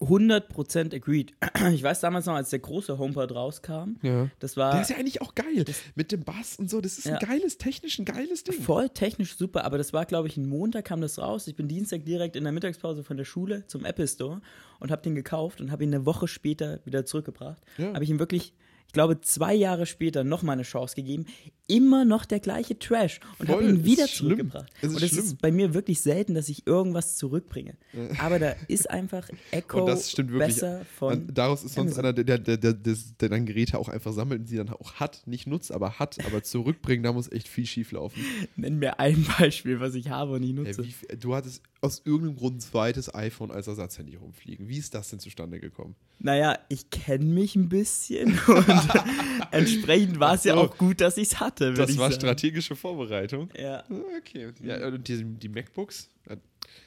100% 0.01 0.95
agreed. 0.95 1.33
Ich 1.73 1.83
weiß 1.83 1.99
damals 1.99 2.25
noch, 2.25 2.35
als 2.35 2.49
der 2.51 2.59
große 2.59 2.97
HomePod 2.97 3.33
rauskam, 3.33 3.97
Ja. 4.01 4.29
das 4.39 4.55
war 4.55 4.71
Der 4.71 4.81
ist 4.81 4.89
ja 4.89 4.95
eigentlich 4.97 5.21
auch 5.21 5.35
geil. 5.35 5.65
Mit 5.95 6.11
dem 6.11 6.23
Bass 6.23 6.55
und 6.57 6.69
so. 6.69 6.79
Das 6.81 6.97
ist 6.97 7.05
Ja. 7.05 7.17
ein 7.17 7.27
geiles, 7.27 7.57
technisch 7.57 7.99
ein 7.99 8.05
geiles 8.05 8.43
Ding. 8.45 8.59
voll 8.61 8.89
technisch 8.89 9.35
super, 9.35 9.65
aber 9.65 9.77
das 9.77 9.91
war, 9.93 10.05
glaube 10.05 10.27
ich, 10.29 10.37
ein 10.37 10.47
Montag 10.47 10.85
kam 10.85 11.01
das 11.01 11.19
raus. 11.19 11.47
Ich 11.47 11.55
bin 11.55 11.67
Dienstag 11.67 12.05
direkt 12.05 12.35
in 12.37 12.43
der 12.43 12.53
Mittagspause 12.53 13.03
von 13.03 13.17
der 13.17 13.25
Schule 13.25 13.67
zum 13.67 13.83
Apple 13.85 14.07
Store 14.07 14.41
und 14.79 14.89
habe 14.91 15.01
den 15.01 15.15
gekauft 15.15 15.59
und 15.59 15.69
habe 15.71 15.83
ihn 15.83 15.93
eine 15.93 16.05
Woche 16.05 16.27
später 16.27 16.79
wieder 16.85 17.05
zurückgebracht. 17.05 17.61
Ja. 17.77 17.93
Habe 17.93 18.03
ich 18.03 18.09
ihm 18.09 18.19
wirklich, 18.19 18.53
ich 18.89 18.93
glaube, 18.93 19.21
zwei 19.21 19.53
Jahre 19.53 19.85
später 19.85 20.23
nochmal 20.23 20.53
eine 20.53 20.63
Chance 20.63 20.95
gegeben. 20.95 21.27
Immer 21.67 22.05
noch 22.05 22.25
der 22.25 22.39
gleiche 22.39 22.79
Trash 22.79 23.19
und 23.37 23.47
habe 23.47 23.63
ihn 23.63 23.85
wieder 23.85 24.07
zurückgebracht. 24.07 24.65
Es 24.81 24.89
und 24.89 25.03
es 25.03 25.11
schlimm. 25.11 25.23
ist 25.25 25.39
bei 25.39 25.51
mir 25.51 25.75
wirklich 25.75 26.01
selten, 26.01 26.33
dass 26.33 26.49
ich 26.49 26.65
irgendwas 26.65 27.15
zurückbringe. 27.15 27.77
Aber 28.17 28.39
da 28.39 28.55
ist 28.67 28.89
einfach 28.89 29.29
Echo 29.51 29.85
besser 29.85 30.83
von. 30.97 31.13
Und 31.13 31.37
daraus 31.37 31.63
ist 31.63 31.75
sonst 31.75 31.99
Amazon. 31.99 32.05
einer, 32.05 32.13
der, 32.13 32.39
der, 32.39 32.57
der, 32.57 32.73
der, 32.73 33.29
dann 33.29 33.45
Geräte 33.45 33.77
auch 33.77 33.89
einfach 33.89 34.11
sammelt 34.11 34.39
und 34.39 34.47
sie 34.47 34.57
dann 34.57 34.69
auch 34.69 34.95
hat, 34.95 35.21
nicht 35.27 35.45
nutzt, 35.45 35.71
aber 35.71 35.99
hat, 35.99 36.17
aber 36.25 36.41
zurückbringen, 36.41 37.03
da 37.03 37.13
muss 37.13 37.31
echt 37.31 37.47
viel 37.47 37.67
schief 37.67 37.91
laufen. 37.91 38.19
Nenn 38.55 38.79
mir 38.79 38.99
ein 38.99 39.23
Beispiel, 39.37 39.79
was 39.79 39.93
ich 39.93 40.09
habe 40.09 40.31
und 40.31 40.41
nicht 40.41 40.57
Ey, 40.57 40.63
nutze. 40.65 40.83
wie, 40.83 41.17
du 41.19 41.35
hattest 41.35 41.61
aus 41.81 42.01
irgendeinem 42.03 42.37
Grund 42.37 42.57
ein 42.57 42.61
zweites 42.61 43.13
iPhone 43.13 43.51
als 43.51 43.67
Ersatzhandy 43.67 44.15
rumfliegen. 44.15 44.67
Wie 44.67 44.77
ist 44.77 44.95
das 44.95 45.11
denn 45.11 45.19
zustande 45.19 45.59
gekommen? 45.59 45.95
Naja, 46.17 46.57
ich 46.67 46.89
kenne 46.89 47.25
mich 47.25 47.55
ein 47.55 47.69
bisschen 47.69 48.37
und 48.47 48.78
entsprechend 49.51 50.19
war 50.19 50.35
es 50.35 50.43
ja 50.43 50.55
auch 50.55 50.77
gut, 50.77 51.01
dass 51.01 51.17
ich 51.17 51.29
es 51.29 51.39
hatte. 51.39 51.73
Das 51.73 51.97
war 51.97 52.09
sagen. 52.09 52.21
strategische 52.21 52.75
Vorbereitung. 52.75 53.49
Ja. 53.57 53.83
Okay. 54.19 54.51
Ja, 54.61 54.87
und 54.87 55.07
die, 55.07 55.23
die 55.23 55.49
MacBooks? 55.49 56.09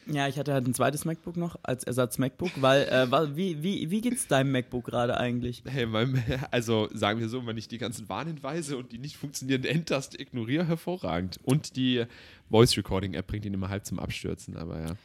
Ja, 0.06 0.26
ich 0.26 0.36
hatte 0.38 0.52
halt 0.52 0.66
ein 0.66 0.74
zweites 0.74 1.04
MacBook 1.04 1.36
noch 1.36 1.56
als 1.62 1.84
Ersatz 1.84 2.18
MacBook, 2.18 2.50
weil, 2.56 2.82
äh, 2.88 3.36
wie, 3.36 3.62
wie, 3.62 3.90
wie 3.90 4.00
geht's 4.00 4.26
deinem 4.26 4.50
MacBook 4.50 4.84
gerade 4.84 5.16
eigentlich? 5.16 5.62
Hey, 5.64 5.86
mein, 5.86 6.22
also 6.50 6.88
sagen 6.92 7.20
wir 7.20 7.28
so, 7.28 7.46
wenn 7.46 7.56
ich 7.56 7.68
die 7.68 7.78
ganzen 7.78 8.08
Warnhinweise 8.08 8.76
und 8.76 8.90
die 8.92 8.98
nicht 8.98 9.16
funktionierende 9.16 9.68
Endtaste 9.68 10.20
ignoriere, 10.20 10.66
hervorragend. 10.66 11.38
Und 11.44 11.76
die 11.76 12.04
Voice 12.50 12.76
Recording 12.76 13.14
App 13.14 13.28
bringt 13.28 13.44
ihn 13.44 13.54
immer 13.54 13.68
halb 13.68 13.86
zum 13.86 14.00
Abstürzen, 14.00 14.56
aber 14.56 14.80
ja. 14.80 14.96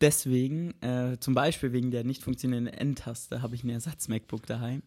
Deswegen, 0.00 0.80
äh, 0.82 1.18
zum 1.18 1.34
Beispiel 1.34 1.72
wegen 1.72 1.90
der 1.90 2.04
nicht 2.04 2.22
funktionierenden 2.22 2.74
Endtaste, 2.74 3.42
habe 3.42 3.54
ich 3.54 3.64
ein 3.64 3.70
Ersatz-MacBook 3.70 4.46
daheim, 4.46 4.82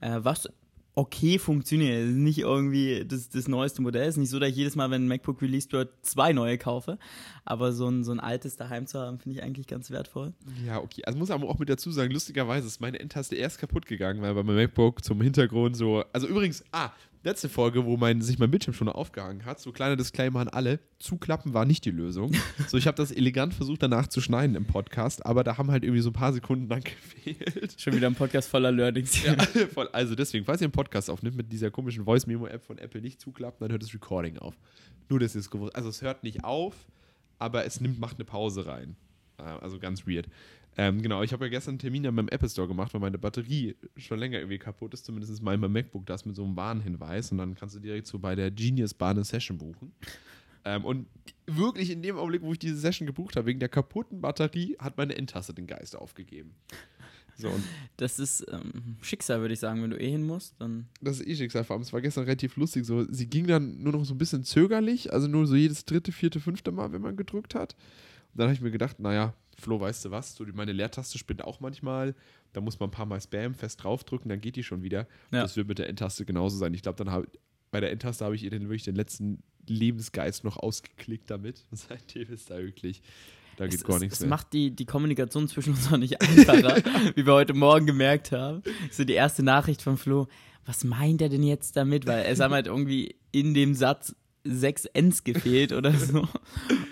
äh, 0.00 0.18
was 0.22 0.48
okay 0.94 1.38
funktioniert. 1.38 2.08
Nicht 2.08 2.38
irgendwie 2.38 3.04
das, 3.06 3.30
das 3.30 3.48
neueste 3.48 3.82
Modell. 3.82 4.02
Es 4.02 4.10
ist 4.10 4.18
nicht 4.18 4.30
so, 4.30 4.38
dass 4.38 4.50
ich 4.50 4.56
jedes 4.56 4.76
Mal, 4.76 4.90
wenn 4.90 5.04
ein 5.04 5.08
MacBook 5.08 5.40
released 5.40 5.72
wird, 5.72 5.90
zwei 6.02 6.32
neue 6.32 6.58
kaufe. 6.58 6.98
Aber 7.44 7.72
so 7.72 7.88
ein, 7.88 8.04
so 8.04 8.12
ein 8.12 8.20
altes 8.20 8.56
daheim 8.56 8.86
zu 8.86 8.98
haben, 8.98 9.18
finde 9.18 9.38
ich 9.38 9.44
eigentlich 9.44 9.66
ganz 9.66 9.90
wertvoll. 9.90 10.32
Ja, 10.66 10.80
okay. 10.80 11.02
Also 11.04 11.18
muss 11.18 11.30
aber 11.30 11.48
auch 11.48 11.58
mit 11.58 11.68
dazu 11.68 11.90
sagen, 11.90 12.12
lustigerweise 12.12 12.66
ist 12.66 12.80
meine 12.80 13.00
Endtaste 13.00 13.36
erst 13.36 13.58
kaputt 13.58 13.86
gegangen, 13.86 14.20
weil 14.22 14.34
bei 14.34 14.42
meinem 14.42 14.56
MacBook 14.56 15.04
zum 15.04 15.20
Hintergrund 15.20 15.76
so. 15.76 16.04
Also 16.12 16.26
übrigens, 16.26 16.62
ah, 16.72 16.90
letzte 17.24 17.48
Folge, 17.48 17.84
wo 17.84 17.96
mein, 17.96 18.20
sich 18.20 18.38
mein 18.38 18.50
Bildschirm 18.50 18.74
schon 18.74 18.88
aufgehangen 18.88 19.44
hat, 19.44 19.60
so 19.60 19.72
kleiner 19.72 19.96
Disclaimer 19.96 20.40
an 20.40 20.48
alle, 20.48 20.80
zuklappen 20.98 21.54
war 21.54 21.64
nicht 21.64 21.84
die 21.84 21.90
Lösung. 21.90 22.32
So, 22.68 22.78
ich 22.78 22.86
habe 22.86 22.96
das 22.96 23.10
elegant 23.10 23.54
versucht 23.54 23.82
danach 23.82 24.06
zu 24.06 24.20
schneiden 24.20 24.56
im 24.56 24.64
Podcast, 24.66 25.26
aber 25.26 25.44
da 25.44 25.58
haben 25.58 25.70
halt 25.70 25.84
irgendwie 25.84 26.00
so 26.00 26.10
ein 26.10 26.14
paar 26.14 26.32
Sekunden 26.32 26.68
lang 26.68 26.82
gefehlt. 26.84 27.80
Schon 27.80 27.94
wieder 27.94 28.06
ein 28.06 28.14
Podcast 28.14 28.48
voller 28.48 28.72
Learnings. 28.72 29.22
Ja, 29.24 29.36
voll. 29.74 29.88
Also 29.92 30.14
deswegen, 30.14 30.44
falls 30.44 30.60
ihr 30.60 30.66
einen 30.66 30.72
Podcast 30.72 31.10
aufnimmt 31.10 31.36
mit 31.36 31.52
dieser 31.52 31.70
komischen 31.70 32.04
Voice-Memo-App 32.04 32.62
von 32.64 32.78
Apple 32.78 33.00
nicht 33.02 33.20
zuklappen, 33.20 33.58
dann 33.60 33.72
hört 33.72 33.82
das 33.82 33.92
Recording 33.92 34.38
auf. 34.38 34.54
Nur, 35.08 35.20
dass 35.20 35.34
ihr 35.34 35.40
es 35.40 35.50
gewusst 35.50 35.74
Also 35.76 35.88
es 35.88 36.00
hört 36.02 36.22
nicht 36.22 36.44
auf, 36.44 36.74
aber 37.38 37.64
es 37.66 37.80
nimmt, 37.80 37.98
macht 38.00 38.16
eine 38.16 38.24
Pause 38.24 38.66
rein. 38.66 38.96
Äh, 39.38 39.42
Also 39.42 39.78
ganz 39.78 40.06
weird. 40.06 40.28
Ähm, 40.76 41.02
genau, 41.02 41.22
ich 41.22 41.32
habe 41.32 41.44
ja 41.44 41.50
gestern 41.50 41.72
einen 41.72 41.78
Termin 41.80 42.06
an 42.06 42.14
meinem 42.14 42.28
Apple 42.28 42.48
Store 42.48 42.66
gemacht, 42.66 42.94
weil 42.94 43.00
meine 43.00 43.18
Batterie 43.18 43.76
schon 43.96 44.18
länger 44.18 44.38
irgendwie 44.38 44.58
kaputt 44.58 44.94
ist, 44.94 45.04
zumindest 45.04 45.42
mal 45.42 45.56
mein 45.58 45.72
MacBook 45.72 46.06
das 46.06 46.24
mit 46.24 46.34
so 46.34 46.44
einem 46.44 46.56
Warnhinweis 46.56 47.30
und 47.30 47.38
dann 47.38 47.54
kannst 47.54 47.74
du 47.74 47.80
direkt 47.80 48.06
so 48.06 48.18
bei 48.18 48.34
der 48.34 48.50
Genius 48.50 48.94
Bar 48.94 49.10
eine 49.10 49.24
Session 49.24 49.58
buchen. 49.58 49.92
Ähm, 50.64 50.84
und 50.84 51.08
wirklich 51.46 51.90
in 51.90 52.02
dem 52.02 52.16
Augenblick, 52.16 52.42
wo 52.42 52.52
ich 52.52 52.58
diese 52.58 52.76
Session 52.76 53.06
gebucht 53.06 53.36
habe, 53.36 53.46
wegen 53.46 53.60
der 53.60 53.68
kaputten 53.68 54.20
Batterie, 54.20 54.76
hat 54.78 54.96
meine 54.96 55.14
Endtaste 55.16 55.52
den 55.52 55.66
Geist 55.66 55.96
aufgegeben. 55.96 56.54
So, 57.36 57.48
und 57.48 57.64
Das 57.96 58.18
ist 58.18 58.46
ähm, 58.52 58.96
Schicksal, 59.00 59.40
würde 59.40 59.54
ich 59.54 59.60
sagen, 59.60 59.82
wenn 59.82 59.90
du 59.90 59.98
eh 59.98 60.10
hin 60.10 60.22
musst, 60.22 60.54
dann. 60.58 60.86
das 61.00 61.20
ist 61.20 61.26
eh 61.26 61.34
Schicksal. 61.34 61.64
Vor 61.64 61.74
allem, 61.74 61.82
es 61.82 61.92
war 61.92 62.00
gestern 62.00 62.24
relativ 62.24 62.56
lustig. 62.56 62.84
So, 62.84 63.04
sie 63.10 63.26
ging 63.26 63.46
dann 63.46 63.82
nur 63.82 63.92
noch 63.92 64.04
so 64.04 64.14
ein 64.14 64.18
bisschen 64.18 64.44
zögerlich, 64.44 65.12
also 65.12 65.28
nur 65.28 65.46
so 65.46 65.56
jedes 65.56 65.84
dritte, 65.84 66.12
vierte, 66.12 66.40
fünfte 66.40 66.72
Mal, 66.72 66.92
wenn 66.92 67.02
man 67.02 67.16
gedrückt 67.16 67.54
hat. 67.54 67.74
Dann 68.34 68.44
habe 68.46 68.54
ich 68.54 68.60
mir 68.60 68.70
gedacht, 68.70 68.98
naja, 69.00 69.34
Flo, 69.58 69.78
weißt 69.80 70.06
du 70.06 70.10
was? 70.10 70.34
So, 70.34 70.44
die- 70.44 70.52
meine 70.52 70.72
Leertaste 70.72 71.18
spinnt 71.18 71.44
auch 71.44 71.60
manchmal. 71.60 72.14
Da 72.52 72.60
muss 72.60 72.78
man 72.80 72.88
ein 72.88 72.92
paar 72.92 73.06
Mal 73.06 73.20
Spam 73.20 73.54
fest 73.54 73.82
draufdrücken, 73.84 74.28
dann 74.28 74.40
geht 74.40 74.56
die 74.56 74.62
schon 74.62 74.82
wieder. 74.82 75.06
Ja. 75.30 75.42
Das 75.42 75.56
wird 75.56 75.68
mit 75.68 75.78
der 75.78 75.88
Endtaste 75.88 76.24
genauso 76.24 76.56
sein. 76.56 76.72
Ich 76.74 76.82
glaube, 76.82 76.96
dann 76.96 77.10
habe 77.12 77.28
bei 77.70 77.80
der 77.80 77.90
Endtaste 77.90 78.24
habe 78.24 78.34
ich 78.34 78.42
ihr 78.42 78.50
den, 78.50 78.62
wirklich 78.62 78.82
den 78.84 78.94
letzten 78.96 79.42
Lebensgeist 79.66 80.44
noch 80.44 80.56
ausgeklickt 80.58 81.30
damit. 81.30 81.64
Und 81.70 81.76
seitdem 81.88 82.30
ist 82.32 82.50
da 82.50 82.58
wirklich, 82.58 83.02
da 83.56 83.66
geht 83.66 83.76
es, 83.76 83.84
gar 83.84 83.96
es, 83.96 84.02
nichts 84.02 84.14
es 84.16 84.20
mehr. 84.22 84.30
macht 84.30 84.52
die, 84.52 84.70
die 84.70 84.84
Kommunikation 84.86 85.48
zwischen 85.48 85.70
uns 85.74 85.86
auch 85.92 85.96
nicht 85.98 86.20
einfacher, 86.20 86.76
wie 87.14 87.24
wir 87.26 87.32
heute 87.34 87.54
Morgen 87.54 87.86
gemerkt 87.86 88.32
haben. 88.32 88.62
So 88.90 89.04
die 89.04 89.14
erste 89.14 89.42
Nachricht 89.42 89.82
von 89.82 89.96
Flo, 89.96 90.28
was 90.66 90.84
meint 90.84 91.20
er 91.22 91.28
denn 91.28 91.42
jetzt 91.42 91.76
damit? 91.76 92.06
Weil 92.06 92.24
es 92.26 92.40
haben 92.40 92.52
halt 92.54 92.66
irgendwie 92.66 93.16
in 93.32 93.52
dem 93.54 93.74
Satz 93.74 94.14
sechs 94.44 94.84
Ns 94.92 95.24
gefehlt 95.24 95.72
oder 95.72 95.92
so. 95.92 96.26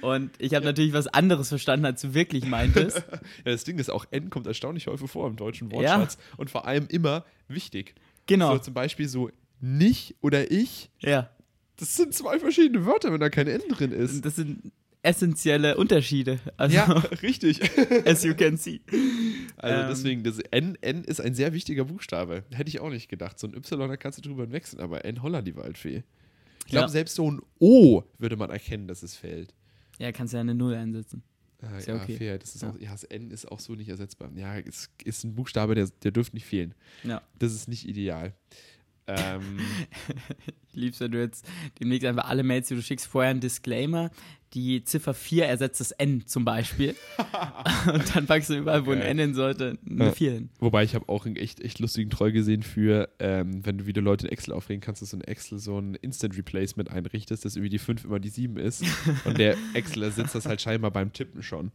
Und 0.03 0.31
ich 0.39 0.55
habe 0.55 0.65
natürlich 0.65 0.93
was 0.93 1.07
anderes 1.09 1.49
verstanden, 1.49 1.87
als 1.87 2.01
du 2.03 2.15
wirklich 2.15 2.47
meintest. 2.47 3.03
Ja, 3.45 3.53
das 3.53 3.65
Ding 3.65 3.79
ist 3.79 3.91
auch, 3.91 4.07
N 4.11 4.31
kommt 4.31 4.47
erstaunlich 4.47 4.87
häufig 4.87 5.11
vor 5.11 5.27
im 5.29 5.37
deutschen 5.37 5.71
Ja. 5.71 5.77
Wortschatz 5.77 6.19
und 6.37 6.51
vor 6.51 6.67
allem 6.67 6.87
immer 6.89 7.25
wichtig. 7.49 7.95
Genau. 8.27 8.53
So 8.55 8.59
zum 8.61 8.75
Beispiel 8.75 9.09
so 9.09 9.31
nicht 9.61 10.15
oder 10.21 10.51
ich. 10.51 10.91
Ja. 11.01 11.31
Das 11.77 11.97
sind 11.97 12.15
zwei 12.15 12.39
verschiedene 12.39 12.85
Wörter, 12.87 13.13
wenn 13.13 13.21
da 13.21 13.31
kein 13.31 13.47
N 13.47 13.63
drin 13.71 13.93
ist. 13.93 14.25
Das 14.25 14.37
sind 14.37 14.73
essentielle 15.03 15.77
Unterschiede. 15.79 16.41
Also, 16.59 16.77
Ja, 16.77 16.85
richtig. 17.23 17.61
as 18.07 18.23
you 18.23 18.35
can 18.35 18.57
see. 18.59 18.81
Also 19.57 19.81
Ähm. 19.83 19.87
deswegen, 19.89 20.25
das 20.25 20.39
N, 20.51 20.77
N 20.83 21.05
ist 21.05 21.21
ein 21.21 21.35
sehr 21.35 21.53
wichtiger 21.55 21.85
Buchstabe. 21.87 22.45
Hätte 22.53 22.69
ich 22.69 22.81
auch 22.81 22.91
nicht 22.91 23.09
gedacht. 23.09 23.39
So 23.39 23.47
ein 23.47 23.55
Y, 23.55 23.89
da 23.89 23.97
kannst 23.97 24.19
du 24.19 24.23
drüber 24.23 24.51
wechseln, 24.53 24.81
aber 24.81 25.05
N 25.05 25.23
Holla 25.23 25.41
die 25.43 25.57
Waldfee. 25.57 26.03
Ich 26.67 26.73
glaube, 26.73 26.85
Ja. 26.87 26.89
selbst 26.89 27.17
so 27.17 27.31
ein 27.31 27.41
O 27.59 28.03
würde 28.19 28.37
man 28.37 28.51
erkennen, 28.51 28.87
dass 28.89 29.03
es 29.03 29.17
fällt. 29.17 29.55
Ja, 30.01 30.13
kannst 30.13 30.33
ja 30.33 30.41
eine 30.41 30.55
Null 30.55 30.75
einsetzen. 30.75 31.23
Ah, 31.63 31.77
Ist 31.77 31.89
ja 31.89 31.97
ja, 31.97 32.03
okay. 32.03 32.17
fair. 32.17 32.39
Das 32.39 32.55
ist 32.55 32.63
Ja. 32.63 32.71
Auch, 32.71 32.79
ja, 32.81 32.91
das 32.91 33.05
N 33.05 33.31
ist 33.31 33.47
auch 33.47 33.61
so 33.61 33.75
nicht 33.75 33.91
ersetzbar. 33.91 34.31
Ja, 34.35 34.59
es 34.59 34.89
ist 35.05 35.25
ein 35.25 35.35
Buchstabe, 35.35 35.75
der, 35.75 35.89
der 36.03 36.11
dürfte 36.11 36.35
nicht 36.37 36.47
fehlen. 36.47 36.75
Ja. 37.05 37.21
Das 37.39 37.53
ist 37.53 37.69
nicht 37.69 37.87
ideal. 37.87 38.35
Ähm, 39.19 39.59
Ich 40.73 40.77
lieb's, 40.77 41.01
wenn 41.01 41.11
du 41.11 41.19
jetzt 41.19 41.45
demnächst 41.81 42.07
einfach 42.07 42.29
alle 42.29 42.45
Mails, 42.45 42.69
die 42.69 42.77
du 42.77 42.83
schickst, 42.83 43.07
vorher 43.07 43.33
einen 43.33 43.41
Disclaimer. 43.41 44.11
Die 44.55 44.83
Ziffer 44.85 45.15
4 45.15 45.47
ersetzt 45.47 45.81
das 45.81 45.91
N 45.93 46.27
zum 46.27 46.45
Beispiel. 46.45 46.95
Und 47.93 48.15
dann 48.17 48.27
packst 48.27 48.51
du 48.51 48.55
überall, 48.55 48.87
wo 48.87 48.93
ein. 48.93 49.01
N 49.01 49.19
hin 49.19 49.35
sollte, 49.35 49.79
eine 49.89 50.07
Ja. 50.07 50.13
4 50.13 50.33
hin. 50.33 50.51
Wobei 50.61 50.85
ich 50.85 50.95
habe 50.95 51.09
auch 51.09 51.27
einen 51.27 51.37
echt, 51.37 51.61
echt 51.61 51.81
lustigen 51.81 52.11
Troll 52.11 52.31
gesehen 52.33 52.63
für, 52.63 53.09
ähm, 53.19 53.65
wenn 53.67 53.79
du 53.79 53.87
wieder 53.87 54.01
Leute 54.01 54.27
in 54.27 54.33
Excel 54.33 54.55
aufregen 54.55 54.81
kannst, 54.81 55.03
dass 55.03 55.11
du 55.11 55.17
in 55.17 55.25
Excel 55.25 55.59
so 55.59 55.77
ein 55.79 55.95
Instant 55.97 56.37
Replacement 56.37 56.89
einrichtest, 56.91 57.45
dass 57.45 57.57
irgendwie 57.57 57.71
die 57.71 57.79
5 57.79 58.05
immer 58.05 58.21
die 58.21 58.29
7 58.29 58.57
ist. 58.57 58.85
Und 59.25 59.39
der 59.39 59.57
Excel 59.75 60.05
ersetzt 60.05 60.37
das 60.37 60.47
halt 60.47 60.61
scheinbar 60.61 60.93
beim 60.93 61.13
Tippen 61.13 61.43
schon. 61.43 61.73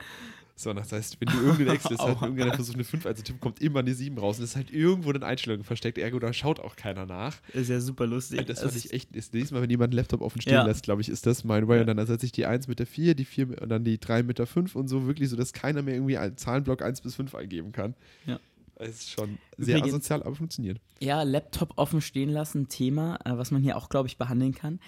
So, 0.57 0.71
das 0.73 0.91
heißt, 0.93 1.17
wenn 1.19 1.27
du 1.27 1.41
irgendein 1.45 1.75
Excel 1.75 1.93
ist, 1.93 1.99
halt, 1.99 2.21
irgendeiner 2.21 2.53
versucht 2.53 2.75
eine 2.75 2.85
5 2.85 3.05
einzutippen, 3.05 3.41
kommt 3.41 3.61
immer 3.61 3.79
eine 3.79 3.93
7 3.93 4.17
raus. 4.17 4.37
Und 4.37 4.43
das 4.43 4.51
ist 4.51 4.55
halt 4.55 4.71
irgendwo 4.71 5.11
in 5.11 5.21
Einstellungen 5.21 5.65
versteckt. 5.65 5.97
Ergo, 5.97 6.17
da 6.19 6.31
schaut 6.31 6.61
auch 6.61 6.77
keiner 6.77 7.05
nach. 7.05 7.35
Ist 7.53 7.69
ja 7.69 7.81
super 7.81 8.07
lustig. 8.07 8.45
Das 8.45 8.59
Also, 8.59 8.69
fand 8.69 8.85
ich 8.85 8.93
echt, 8.93 9.13
das 9.15 9.33
nächste 9.33 9.53
Mal, 9.53 9.61
wenn 9.63 9.69
jemand 9.69 9.91
einen 9.91 9.97
Laptop 9.97 10.21
offen 10.21 10.39
stehen 10.41 10.53
Ja. 10.53 10.65
lässt, 10.65 10.83
glaube 10.83 11.01
ich, 11.01 11.09
ist 11.09 11.25
das 11.25 11.43
mein 11.43 11.67
Way. 11.67 11.81
Und 11.81 11.87
dann 11.87 11.97
ersetze 11.97 12.25
ich 12.25 12.31
die 12.31 12.45
1 12.45 12.69
mit 12.69 12.79
der 12.79 12.87
4, 12.87 13.15
die 13.15 13.25
4 13.25 13.47
mit, 13.47 13.59
und 13.61 13.67
dann 13.67 13.83
die 13.83 13.99
3 13.99 14.23
mit 14.23 14.39
der 14.39 14.47
5 14.47 14.75
und 14.77 14.87
so 14.87 15.05
wirklich 15.07 15.27
so, 15.29 15.35
dass 15.35 15.51
keiner 15.51 15.81
mehr 15.81 15.95
irgendwie 15.95 16.17
einen 16.17 16.37
Zahlenblock 16.37 16.81
1 16.81 17.01
bis 17.01 17.15
5 17.15 17.35
eingeben 17.35 17.73
kann. 17.73 17.93
Ja. 18.25 18.39
Das 18.77 18.89
ist 18.89 19.09
schon 19.11 19.37
sehr 19.57 19.77
Übrigens- 19.77 19.93
asozial, 19.95 20.23
aber 20.23 20.35
funktioniert. 20.35 20.79
ja, 21.01 21.23
Laptop 21.23 21.73
offen 21.77 21.99
stehen 22.01 22.29
lassen, 22.29 22.69
Thema, 22.69 23.17
äh, 23.25 23.37
was 23.37 23.51
man 23.51 23.61
hier 23.61 23.75
auch, 23.77 23.87
glaube 23.89 24.07
ich, 24.07 24.17
behandeln 24.17 24.53
kann. 24.53 24.79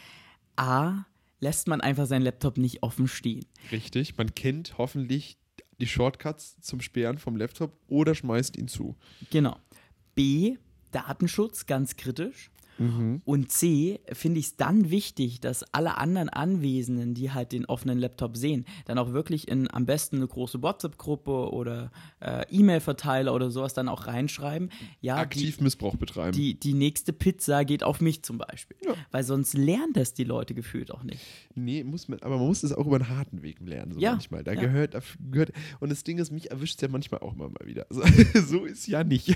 A, 0.56 1.06
lässt 1.40 1.68
man 1.68 1.82
einfach 1.82 2.06
seinen 2.06 2.24
Laptop 2.24 2.58
nicht 2.58 2.84
offen 2.84 3.08
stehen. 3.08 3.46
Richtig. 3.72 4.18
Man 4.18 4.34
kennt 4.34 4.78
hoffentlich 4.78 5.38
die 5.80 5.88
Shortcuts 5.88 6.60
zum 6.62 6.82
Sperren 6.82 7.18
vom 7.18 7.36
Laptop 7.36 7.78
oder 7.88 8.16
schmeißt 8.16 8.58
ihn 8.58 8.68
zu. 8.68 8.96
Genau. 9.30 9.58
B, 10.16 10.58
Datenschutz, 10.92 11.66
ganz 11.66 11.96
kritisch. 11.96 12.50
Und 13.26 13.52
C, 13.52 14.00
finde 14.14 14.40
ich 14.40 14.48
es 14.48 14.56
dann 14.56 14.90
wichtig, 14.92 15.40
dass 15.40 15.64
alle 15.74 15.98
anderen 15.98 16.30
Anwesenden, 16.30 17.14
die 17.14 17.32
halt 17.32 17.52
den 17.52 17.66
offenen 17.66 17.98
Laptop 17.98 18.38
sehen, 18.38 18.66
dann 18.86 18.98
auch 18.98 19.14
wirklich 19.14 19.48
in 19.48 19.72
am 19.74 19.86
besten 19.86 20.18
eine 20.18 20.28
große 20.28 20.62
WhatsApp-Gruppe 20.62 21.52
oder 21.52 21.92
äh, 22.20 22.46
E-Mail-Verteiler 22.52 23.34
oder 23.34 23.50
sowas 23.52 23.74
dann 23.74 23.90
auch 23.90 24.08
reinschreiben. 24.08 24.70
Ja, 25.02 25.18
Aktiv 25.18 25.60
Missbrauch 25.62 25.96
betreiben. 25.96 26.34
die, 26.34 26.54
die, 26.54 26.60
die 26.60 26.74
nächste 26.74 27.14
Pizza 27.14 27.66
geht 27.66 27.84
auf 27.84 28.02
mich 28.02 28.24
zum 28.24 28.38
Beispiel. 28.38 28.78
Ja. 28.86 28.94
Weil 29.12 29.24
sonst 29.24 29.56
lernen 29.56 29.94
das 29.94 30.14
die 30.14 30.24
Leute 30.24 30.54
gefühlt 30.54 30.92
auch 30.92 31.04
nicht. 31.04 31.22
Nee, 31.56 31.84
muss 31.84 32.08
man, 32.08 32.20
aber 32.20 32.38
man 32.38 32.48
muss 32.48 32.64
es 32.64 32.74
auch 32.74 32.86
über 32.86 32.98
einen 32.98 33.10
harten 33.10 33.42
Weg 33.42 33.60
lernen, 33.62 33.94
so 33.94 34.00
Ja, 34.00 34.12
manchmal. 34.12 34.44
Da 34.44 34.54
ja. 34.54 34.62
gehört, 34.62 34.94
da 34.94 35.02
gehört, 35.32 35.52
und 35.80 35.90
das 35.90 36.04
Ding 36.04 36.18
ist, 36.20 36.32
mich 36.32 36.52
erwischt 36.52 36.76
es 36.76 36.82
ja 36.82 36.88
manchmal 36.88 37.22
auch 37.22 37.34
immer 37.34 37.50
mal 37.50 37.66
wieder. 37.66 37.86
So, 37.98 38.04
so 38.42 38.66
ist 38.66 38.86
ja 38.88 39.04
nicht. 39.04 39.36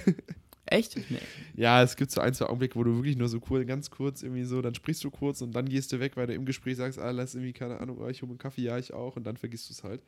Echt? 0.72 0.96
Nee. 1.10 1.20
Ja, 1.56 1.84
es 1.84 1.96
gibt 1.98 2.12
so 2.12 2.22
ein, 2.22 2.34
zwei 2.34 2.46
Augenblicke, 2.46 2.76
wo 2.76 2.84
du 2.84 2.96
wirklich 2.96 3.18
nur 3.18 3.28
so 3.28 3.40
cool, 3.50 3.66
ganz 3.66 3.90
kurz 3.90 4.24
irgendwie 4.24 4.46
so, 4.46 4.62
dann 4.62 4.74
sprichst 4.74 5.04
du 5.04 5.12
kurz 5.12 5.42
und 5.42 5.52
dann 5.52 5.68
gehst 5.68 5.92
du 5.92 6.00
weg, 6.00 6.16
weil 6.16 6.28
du 6.28 6.34
im 6.34 6.46
Gespräch 6.46 6.78
sagst, 6.78 6.98
ah, 6.98 7.12
lass 7.12 7.36
irgendwie, 7.36 7.52
keine 7.54 7.80
Ahnung, 7.80 7.98
oh, 8.00 8.08
ich 8.08 8.22
hole 8.22 8.30
einen 8.32 8.38
Kaffee, 8.38 8.62
ja, 8.62 8.78
ich 8.78 8.94
auch, 8.94 9.18
und 9.18 9.26
dann 9.26 9.36
vergisst 9.36 9.70
du 9.70 9.74
es 9.74 9.84
halt. 9.84 10.02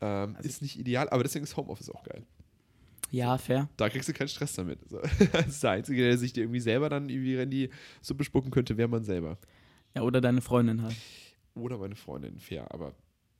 Ähm, 0.00 0.34
Also 0.36 0.48
ist 0.48 0.60
nicht 0.62 0.78
ideal, 0.78 1.08
aber 1.08 1.22
deswegen 1.22 1.44
ist 1.44 1.56
Homeoffice 1.56 1.90
auch 1.90 2.02
geil. 2.02 2.24
Ja, 3.12 3.38
fair. 3.38 3.68
Da 3.76 3.88
kriegst 3.88 4.08
du 4.08 4.12
keinen 4.12 4.28
Stress 4.28 4.54
damit. 4.54 4.78
So. 4.88 4.98
Das 5.32 5.46
ist 5.46 5.62
der 5.62 5.70
Einzige, 5.70 6.02
der 6.02 6.18
sich 6.18 6.32
dir 6.32 6.42
irgendwie 6.42 6.60
selber 6.60 6.88
dann 6.88 7.08
irgendwie 7.08 7.36
in 7.36 7.50
die 7.50 7.70
Suppe 8.02 8.24
spucken 8.24 8.50
könnte, 8.50 8.76
wäre 8.76 8.88
man 8.88 9.04
selber. 9.04 9.38
Ja, 9.94 10.02
oder 10.02 10.20
deine 10.20 10.40
Freundin 10.40 10.82
halt. 10.82 10.96
Oder 11.54 11.78
meine 11.78 11.96
Freundin, 11.96 12.38
fair, 12.40 12.72
aber 12.72 12.92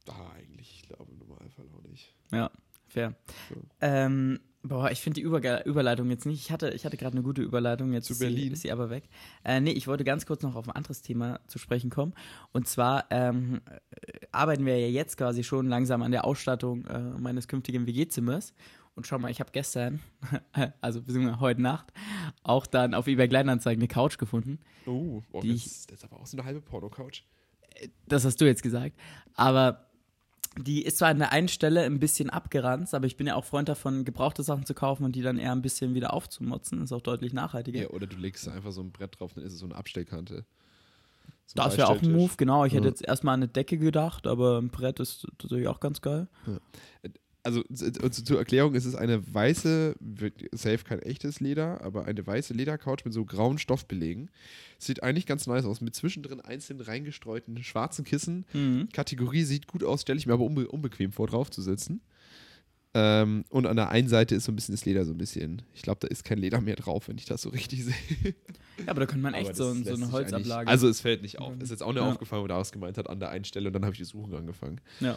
da 0.04 0.30
eigentlich, 0.36 0.80
ich 0.82 0.88
glaube, 0.88 1.10
im 1.10 1.18
Normalfall 1.18 1.66
auch 1.76 1.88
nicht. 1.88 2.14
Ja, 2.32 2.50
fair. 2.88 3.14
So. 3.48 3.56
Ähm, 3.80 4.40
boah, 4.62 4.90
ich 4.90 5.00
finde 5.00 5.20
die 5.20 5.26
Überge 5.26 5.62
Überleitung 5.64 6.10
jetzt 6.10 6.26
nicht. 6.26 6.40
Ich 6.40 6.50
hatte, 6.50 6.70
ich 6.70 6.84
hatte 6.84 6.96
gerade 6.96 7.14
eine 7.14 7.22
gute 7.22 7.42
Überleitung, 7.42 7.92
jetzt 7.92 8.06
Zu 8.06 8.12
ist 8.12 8.18
sie, 8.18 8.48
ist 8.48 8.62
sie 8.62 8.72
aber 8.72 8.90
weg. 8.90 9.04
Äh, 9.44 9.60
nee, 9.60 9.72
ich 9.72 9.86
wollte 9.86 10.04
ganz 10.04 10.26
kurz 10.26 10.42
noch 10.42 10.54
auf 10.54 10.68
ein 10.68 10.74
anderes 10.74 11.02
Thema 11.02 11.40
zu 11.46 11.58
sprechen 11.58 11.90
kommen. 11.90 12.14
Und 12.52 12.68
zwar 12.68 13.06
ähm, 13.10 13.60
äh, 13.66 14.26
arbeiten 14.32 14.66
wir 14.66 14.78
ja 14.78 14.88
jetzt 14.88 15.16
quasi 15.16 15.44
schon 15.44 15.66
langsam 15.66 16.02
an 16.02 16.10
der 16.10 16.24
Ausstattung 16.24 16.84
äh, 16.86 16.98
meines 16.98 17.48
künftigen 17.48 17.86
WG-Zimmers. 17.86 18.54
Und 18.94 19.06
schau 19.06 19.18
mal, 19.18 19.30
ich 19.30 19.40
habe 19.40 19.50
gestern, 19.52 20.00
also 20.80 21.00
beziehungsweise 21.00 21.40
heute 21.40 21.62
Nacht, 21.62 21.92
auch 22.42 22.66
dann 22.66 22.92
auf 22.94 23.06
eBay 23.06 23.28
Kleinanzeigen 23.28 23.80
eine 23.80 23.88
Couch 23.88 24.18
gefunden. 24.18 24.58
Oh, 24.86 25.22
oh 25.32 25.40
Die 25.40 25.54
das, 25.54 25.86
das 25.86 25.98
ist 25.98 26.04
aber 26.04 26.20
auch 26.20 26.26
so 26.26 26.36
eine 26.36 26.44
halbe 26.44 26.60
Porno-Couch. 26.60 27.22
Das 28.06 28.24
hast 28.24 28.40
du 28.40 28.46
jetzt 28.46 28.62
gesagt. 28.62 28.96
Aber 29.36 29.89
Die 30.58 30.82
ist 30.82 30.98
zwar 30.98 31.08
an 31.10 31.18
der 31.18 31.32
einen 31.32 31.48
Stelle 31.48 31.82
ein 31.84 32.00
bisschen 32.00 32.28
abgeranzt, 32.28 32.92
aber 32.94 33.06
ich 33.06 33.16
bin 33.16 33.26
ja 33.26 33.36
auch 33.36 33.44
Freund 33.44 33.68
davon, 33.68 34.04
gebrauchte 34.04 34.42
Sachen 34.42 34.66
zu 34.66 34.74
kaufen 34.74 35.04
und 35.04 35.14
die 35.14 35.22
dann 35.22 35.38
eher 35.38 35.52
ein 35.52 35.62
bisschen 35.62 35.94
wieder 35.94 36.12
aufzumotzen. 36.12 36.82
Ist 36.82 36.92
auch 36.92 37.00
deutlich 37.00 37.32
nachhaltiger. 37.32 37.80
Ja, 37.80 37.88
oder 37.90 38.06
du 38.08 38.16
legst 38.16 38.48
einfach 38.48 38.72
so 38.72 38.82
ein 38.82 38.90
Brett 38.90 39.20
drauf, 39.20 39.32
dann 39.34 39.44
ist 39.44 39.52
es 39.52 39.60
so 39.60 39.66
eine 39.66 39.76
Abstellkante. 39.76 40.44
So 41.46 41.54
das 41.54 41.76
wäre 41.76 41.88
auch 41.88 42.02
ein 42.02 42.12
Move, 42.12 42.32
genau. 42.36 42.64
Ich 42.64 42.72
hätte 42.72 42.84
Ja. 42.84 42.90
jetzt 42.90 43.02
erstmal 43.06 43.34
an 43.34 43.40
eine 43.40 43.48
Decke 43.48 43.78
gedacht, 43.78 44.26
aber 44.26 44.58
ein 44.58 44.70
Brett 44.70 45.00
ist 45.00 45.26
natürlich 45.42 45.68
auch 45.68 45.80
ganz 45.80 46.00
geil. 46.00 46.28
Also 47.42 47.62
zu, 47.72 47.92
zu, 47.92 48.24
zur 48.24 48.38
Erklärung, 48.38 48.74
es 48.74 48.84
ist 48.84 48.94
eine 48.94 49.34
weiße, 49.34 49.96
wird 49.98 50.34
safe 50.52 50.84
kein 50.84 51.00
echtes 51.00 51.40
Leder, 51.40 51.80
aber 51.82 52.04
eine 52.04 52.26
weiße 52.26 52.52
Ledercouch 52.52 53.04
mit 53.04 53.14
so 53.14 53.24
grauen 53.24 53.58
Stoffbelegen. 53.58 54.30
Sieht 54.78 55.02
eigentlich 55.02 55.26
ganz 55.26 55.46
nice 55.46 55.64
aus, 55.64 55.80
mit 55.80 55.94
zwischendrin 55.94 56.40
einzeln 56.40 56.80
reingestreuten 56.80 57.62
schwarzen 57.62 58.04
Kissen. 58.04 58.44
Mhm. 58.52 58.88
Kategorie 58.92 59.44
sieht 59.44 59.66
gut 59.66 59.84
aus, 59.84 60.02
stelle 60.02 60.18
ich 60.18 60.26
mir 60.26 60.34
aber 60.34 60.44
unbe 60.44 60.68
unbequem 60.68 61.12
vor, 61.12 61.26
drauf 61.26 61.50
zu 61.50 61.62
sitzen. 61.62 62.00
Ähm, 62.92 63.44
und 63.50 63.66
an 63.66 63.76
der 63.76 63.90
einen 63.90 64.08
Seite 64.08 64.34
ist 64.34 64.44
so 64.44 64.52
ein 64.52 64.56
bisschen 64.56 64.74
das 64.74 64.84
Leder 64.84 65.04
so 65.04 65.12
ein 65.12 65.18
bisschen. 65.18 65.62
Ich 65.74 65.82
glaube, 65.82 66.00
da 66.00 66.08
ist 66.08 66.24
kein 66.24 66.38
Leder 66.38 66.60
mehr 66.60 66.74
drauf, 66.74 67.06
wenn 67.08 67.16
ich 67.18 67.24
das 67.24 67.42
so 67.42 67.50
richtig 67.50 67.84
sehe. 67.84 67.94
Ja, 68.78 68.86
aber 68.88 69.00
da 69.00 69.06
könnte 69.06 69.22
man 69.22 69.34
echt 69.34 69.54
so, 69.54 69.72
so 69.74 69.94
eine 69.94 70.10
Holzablage. 70.10 70.68
Also 70.68 70.88
es 70.88 71.00
fällt 71.00 71.22
nicht 71.22 71.38
auf. 71.38 71.54
Mhm. 71.54 71.60
Ist 71.60 71.70
jetzt 71.70 71.82
auch 71.84 71.92
nur 71.92 72.02
Ja. 72.02 72.10
aufgefallen, 72.10 72.42
wo 72.42 72.46
der 72.48 72.56
ausgemeint 72.56 72.98
hat, 72.98 73.08
an 73.08 73.20
der 73.20 73.28
einen 73.30 73.44
Stelle 73.44 73.68
und 73.68 73.74
dann 73.74 73.84
habe 73.84 73.92
ich 73.92 73.98
die 73.98 74.04
Suchen 74.04 74.34
angefangen. 74.34 74.80
Ja. 74.98 75.16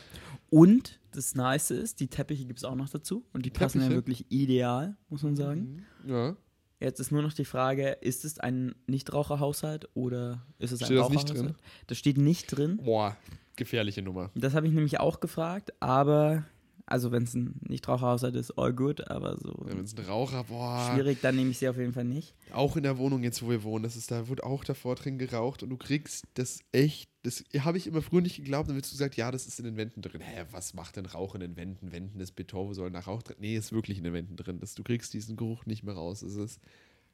Und 0.52 1.00
das 1.14 1.34
Nice 1.34 1.72
ist, 1.72 2.00
die 2.00 2.08
Teppiche 2.08 2.46
gibt 2.46 2.60
es 2.60 2.64
auch 2.64 2.76
noch 2.76 2.90
dazu. 2.90 3.26
Und 3.34 3.46
die 3.46 3.50
passen 3.50 3.80
ja 3.80 3.86
Teppiche? 3.88 3.96
wirklich 3.98 4.26
ideal, 4.30 4.96
muss 5.10 5.24
man 5.24 5.36
sagen. 5.36 5.84
Ja. 6.06 6.36
Jetzt 6.80 7.00
ist 7.00 7.12
nur 7.12 7.22
noch 7.24 7.34
die 7.34 7.46
Frage, 7.46 7.90
ist 8.02 8.26
es 8.26 8.40
ein 8.40 8.76
Nichtraucherhaushalt 8.88 9.88
oder 9.96 10.46
ist 10.60 10.72
es 10.74 10.82
ein 10.82 10.86
Steht 10.86 10.98
das 11.00 11.10
nicht 11.10 11.30
Raucherhaushalt? 11.32 11.56
Das 11.88 11.98
steht 11.98 12.18
nicht 12.18 12.48
drin. 12.48 12.78
Boah, 12.84 13.16
gefährliche 13.56 14.02
Nummer. 14.02 14.32
Das 14.36 14.54
habe 14.54 14.68
ich 14.68 14.74
nämlich 14.74 15.00
auch 15.00 15.20
gefragt, 15.22 15.72
aber, 15.80 16.44
also 16.86 17.12
wenn 17.12 17.24
es 17.24 17.34
ein 17.34 17.60
Nichtraucherhaushalt 17.68 18.36
ist, 18.36 18.52
all 18.58 18.74
good, 18.74 19.10
aber 19.10 19.38
so 19.38 19.54
Wenn 19.66 19.80
es 19.80 19.98
ein 19.98 20.06
Raucher, 20.06 20.44
boah. 20.44 20.92
schwierig, 20.94 21.20
dann 21.22 21.36
nehme 21.36 21.50
ich 21.52 21.58
sie 21.58 21.70
auf 21.70 21.78
jeden 21.78 21.94
Fall 21.94 22.04
nicht. 22.04 22.36
Auch 22.52 22.76
in 22.76 22.84
der 22.84 22.98
Wohnung 22.98 23.24
jetzt, 23.24 23.42
wo 23.42 23.50
wir 23.50 23.64
wohnen, 23.64 23.84
das 23.84 23.96
ist, 23.96 24.12
da 24.12 24.28
wird 24.28 24.44
auch 24.44 24.64
davor 24.64 24.96
drin 24.96 25.18
geraucht 25.18 25.64
und 25.64 25.70
du 25.70 25.78
kriegst 25.78 26.26
das 26.34 26.60
echt, 26.74 27.10
das 27.24 27.44
habe 27.60 27.78
ich 27.78 27.88
immer 27.88 28.02
früher 28.02 28.22
nicht 28.22 28.36
geglaubt, 28.36 28.68
dann 28.68 28.76
wird 28.76 28.90
gesagt, 28.90 29.16
ja, 29.16 29.32
das 29.32 29.48
ist 29.48 29.60
in 29.60 29.66
den 29.66 29.78
Wänden 29.78 30.02
drin. 30.02 30.20
Hä, 30.22 30.44
was 30.52 30.74
macht 30.74 30.98
denn 30.98 31.06
Rauch 31.06 31.36
in 31.36 31.42
den 31.42 31.56
Wänden? 31.56 31.92
Wänden 31.94 32.20
ist 32.20 32.34
Beton, 32.36 32.68
wo 32.68 32.74
soll 32.74 32.90
nach 32.92 33.08
Rauch 33.08 33.24
drin? 33.24 33.38
Nee, 33.40 33.56
ist 33.56 33.72
wirklich 33.72 33.98
in 33.98 34.04
den 34.04 34.14
Wänden 34.14 34.36
drin. 34.36 34.60
Das, 34.60 34.76
du 34.76 34.84
kriegst 34.84 35.14
diesen 35.14 35.38
Geruch 35.38 35.66
nicht 35.66 35.84
mehr 35.84 35.96
raus. 35.96 36.22
Es 36.22 36.36
ist 36.36 36.60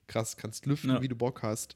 krass, 0.07 0.35
kannst 0.35 0.65
lüften, 0.65 0.89
Ja. 0.89 1.01
wie 1.03 1.07
du 1.07 1.15
Bock 1.15 1.43
hast. 1.43 1.75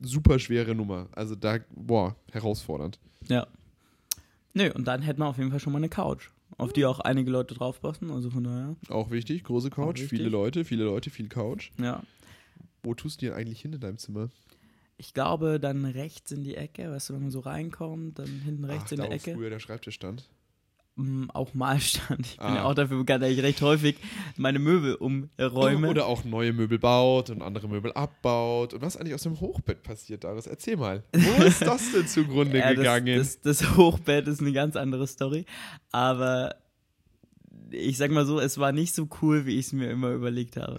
Super 0.00 0.38
schwere 0.38 0.74
Nummer. 0.76 1.08
Also 1.12 1.34
da, 1.34 1.58
boah, 1.74 2.14
herausfordernd. 2.32 3.00
Ja. 3.28 3.46
Nö, 4.52 4.70
und 4.72 4.84
dann 4.86 5.02
hätten 5.02 5.20
wir 5.20 5.26
auf 5.26 5.38
jeden 5.38 5.50
Fall 5.50 5.58
schon 5.58 5.72
mal 5.72 5.78
eine 5.80 5.88
Couch, 5.88 6.30
auf 6.58 6.72
die 6.72 6.84
auch 6.86 7.00
einige 7.00 7.30
Leute 7.30 7.54
draufpassen, 7.54 8.10
also 8.10 8.30
von 8.30 8.44
daher, 8.44 8.76
Auch 8.88 9.10
wichtig, 9.10 9.44
große 9.44 9.70
Couch, 9.70 10.00
wichtig. 10.00 10.18
viele 10.18 10.28
Leute, 10.28 10.64
viele 10.64 10.84
Leute, 10.84 11.10
viel 11.10 11.28
Couch. 11.28 11.70
ja. 11.78 12.02
Wo 12.82 12.92
tust 12.94 13.22
du 13.22 13.26
die 13.26 13.30
denn 13.30 13.38
eigentlich 13.38 13.62
hin 13.62 13.72
in 13.72 13.80
deinem 13.80 13.96
Zimmer? 13.96 14.28
Ich 14.98 15.14
glaube, 15.14 15.58
dann 15.58 15.86
rechts 15.86 16.30
in 16.32 16.44
die 16.44 16.54
Ecke, 16.54 16.90
weißt 16.90 17.08
du, 17.08 17.14
wenn 17.14 17.22
man 17.22 17.30
so 17.30 17.40
reinkommt, 17.40 18.18
dann 18.18 18.28
hinten 18.28 18.64
rechts 18.64 18.84
Ach, 18.88 18.92
in 18.92 18.96
da, 18.98 19.02
der 19.04 19.10
wo 19.12 19.14
Ecke. 19.16 19.34
früher 19.34 19.48
der 19.50 19.58
Schreibtisch 19.58 19.94
stand. 19.94 20.28
Auch 21.32 21.54
mal 21.54 21.80
stand. 21.80 22.24
Ich 22.26 22.36
bin 22.36 22.46
ja 22.54 22.62
Ah. 22.62 22.64
auch 22.66 22.74
dafür 22.74 22.98
bekannt, 22.98 23.24
dass 23.24 23.30
ich 23.30 23.42
recht 23.42 23.60
häufig 23.62 23.96
meine 24.36 24.60
Möbel 24.60 24.94
umräume. 24.94 25.88
Oder 25.88 26.06
auch 26.06 26.22
neue 26.24 26.52
Möbel 26.52 26.78
baut 26.78 27.30
und 27.30 27.42
andere 27.42 27.66
Möbel 27.68 27.92
abbaut. 27.92 28.74
Und 28.74 28.80
was 28.82 28.96
eigentlich 28.96 29.14
aus 29.14 29.24
dem 29.24 29.40
Hochbett 29.40 29.82
passiert, 29.82 30.22
Darius? 30.22 30.46
Erzähl 30.46 30.76
mal. 30.76 31.02
Wo 31.12 31.42
ist 31.44 31.62
das 31.62 31.90
denn 31.92 32.06
zugrunde 32.06 32.58
Ja, 32.58 32.72
gegangen? 32.74 33.18
Das, 33.18 33.40
das, 33.40 33.58
das 33.58 33.76
Hochbett 33.76 34.28
ist 34.28 34.40
eine 34.40 34.52
ganz 34.52 34.76
andere 34.76 35.08
Story. 35.08 35.46
Aber 35.90 36.54
ich 37.70 37.96
sag 37.96 38.12
mal 38.12 38.24
so, 38.24 38.38
es 38.38 38.58
war 38.58 38.70
nicht 38.70 38.94
so 38.94 39.08
cool, 39.20 39.46
wie 39.46 39.58
ich 39.58 39.66
es 39.66 39.72
mir 39.72 39.90
immer 39.90 40.10
überlegt 40.10 40.56
habe. 40.56 40.78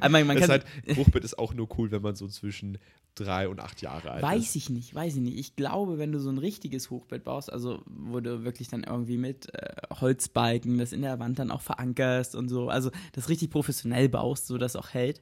Aber 0.00 0.08
man, 0.10 0.26
man 0.26 0.36
das 0.36 0.48
kann, 0.48 0.60
halt, 0.86 0.96
Hochbett 0.98 1.24
ist 1.24 1.38
auch 1.38 1.54
nur 1.54 1.66
cool, 1.78 1.90
wenn 1.92 2.02
man 2.02 2.14
so 2.14 2.28
zwischen 2.28 2.76
drei 3.14 3.48
und 3.48 3.60
acht 3.60 3.82
Jahre 3.82 4.10
alt 4.12 4.22
weiß 4.22 4.42
ist. 4.42 4.56
ich 4.56 4.70
nicht, 4.70 4.94
weiß 4.94 5.16
ich 5.16 5.20
nicht. 5.20 5.38
Ich 5.38 5.56
glaube, 5.56 5.98
wenn 5.98 6.12
du 6.12 6.20
so 6.20 6.30
ein 6.30 6.38
richtiges 6.38 6.90
Hochbett 6.90 7.24
baust, 7.24 7.52
also 7.52 7.82
wo 7.86 8.20
du 8.20 8.44
wirklich 8.44 8.68
dann 8.68 8.84
irgendwie 8.84 9.18
mit 9.18 9.52
äh, 9.54 9.74
Holzbalken 10.00 10.78
das 10.78 10.92
in 10.92 11.02
der 11.02 11.18
Wand 11.18 11.38
dann 11.38 11.50
auch 11.50 11.60
verankerst 11.60 12.34
und 12.34 12.48
so, 12.48 12.68
also 12.68 12.90
das 13.12 13.28
richtig 13.28 13.50
professionell 13.50 14.08
baust, 14.08 14.46
so 14.46 14.58
dass 14.58 14.76
auch 14.76 14.90
hält, 14.90 15.20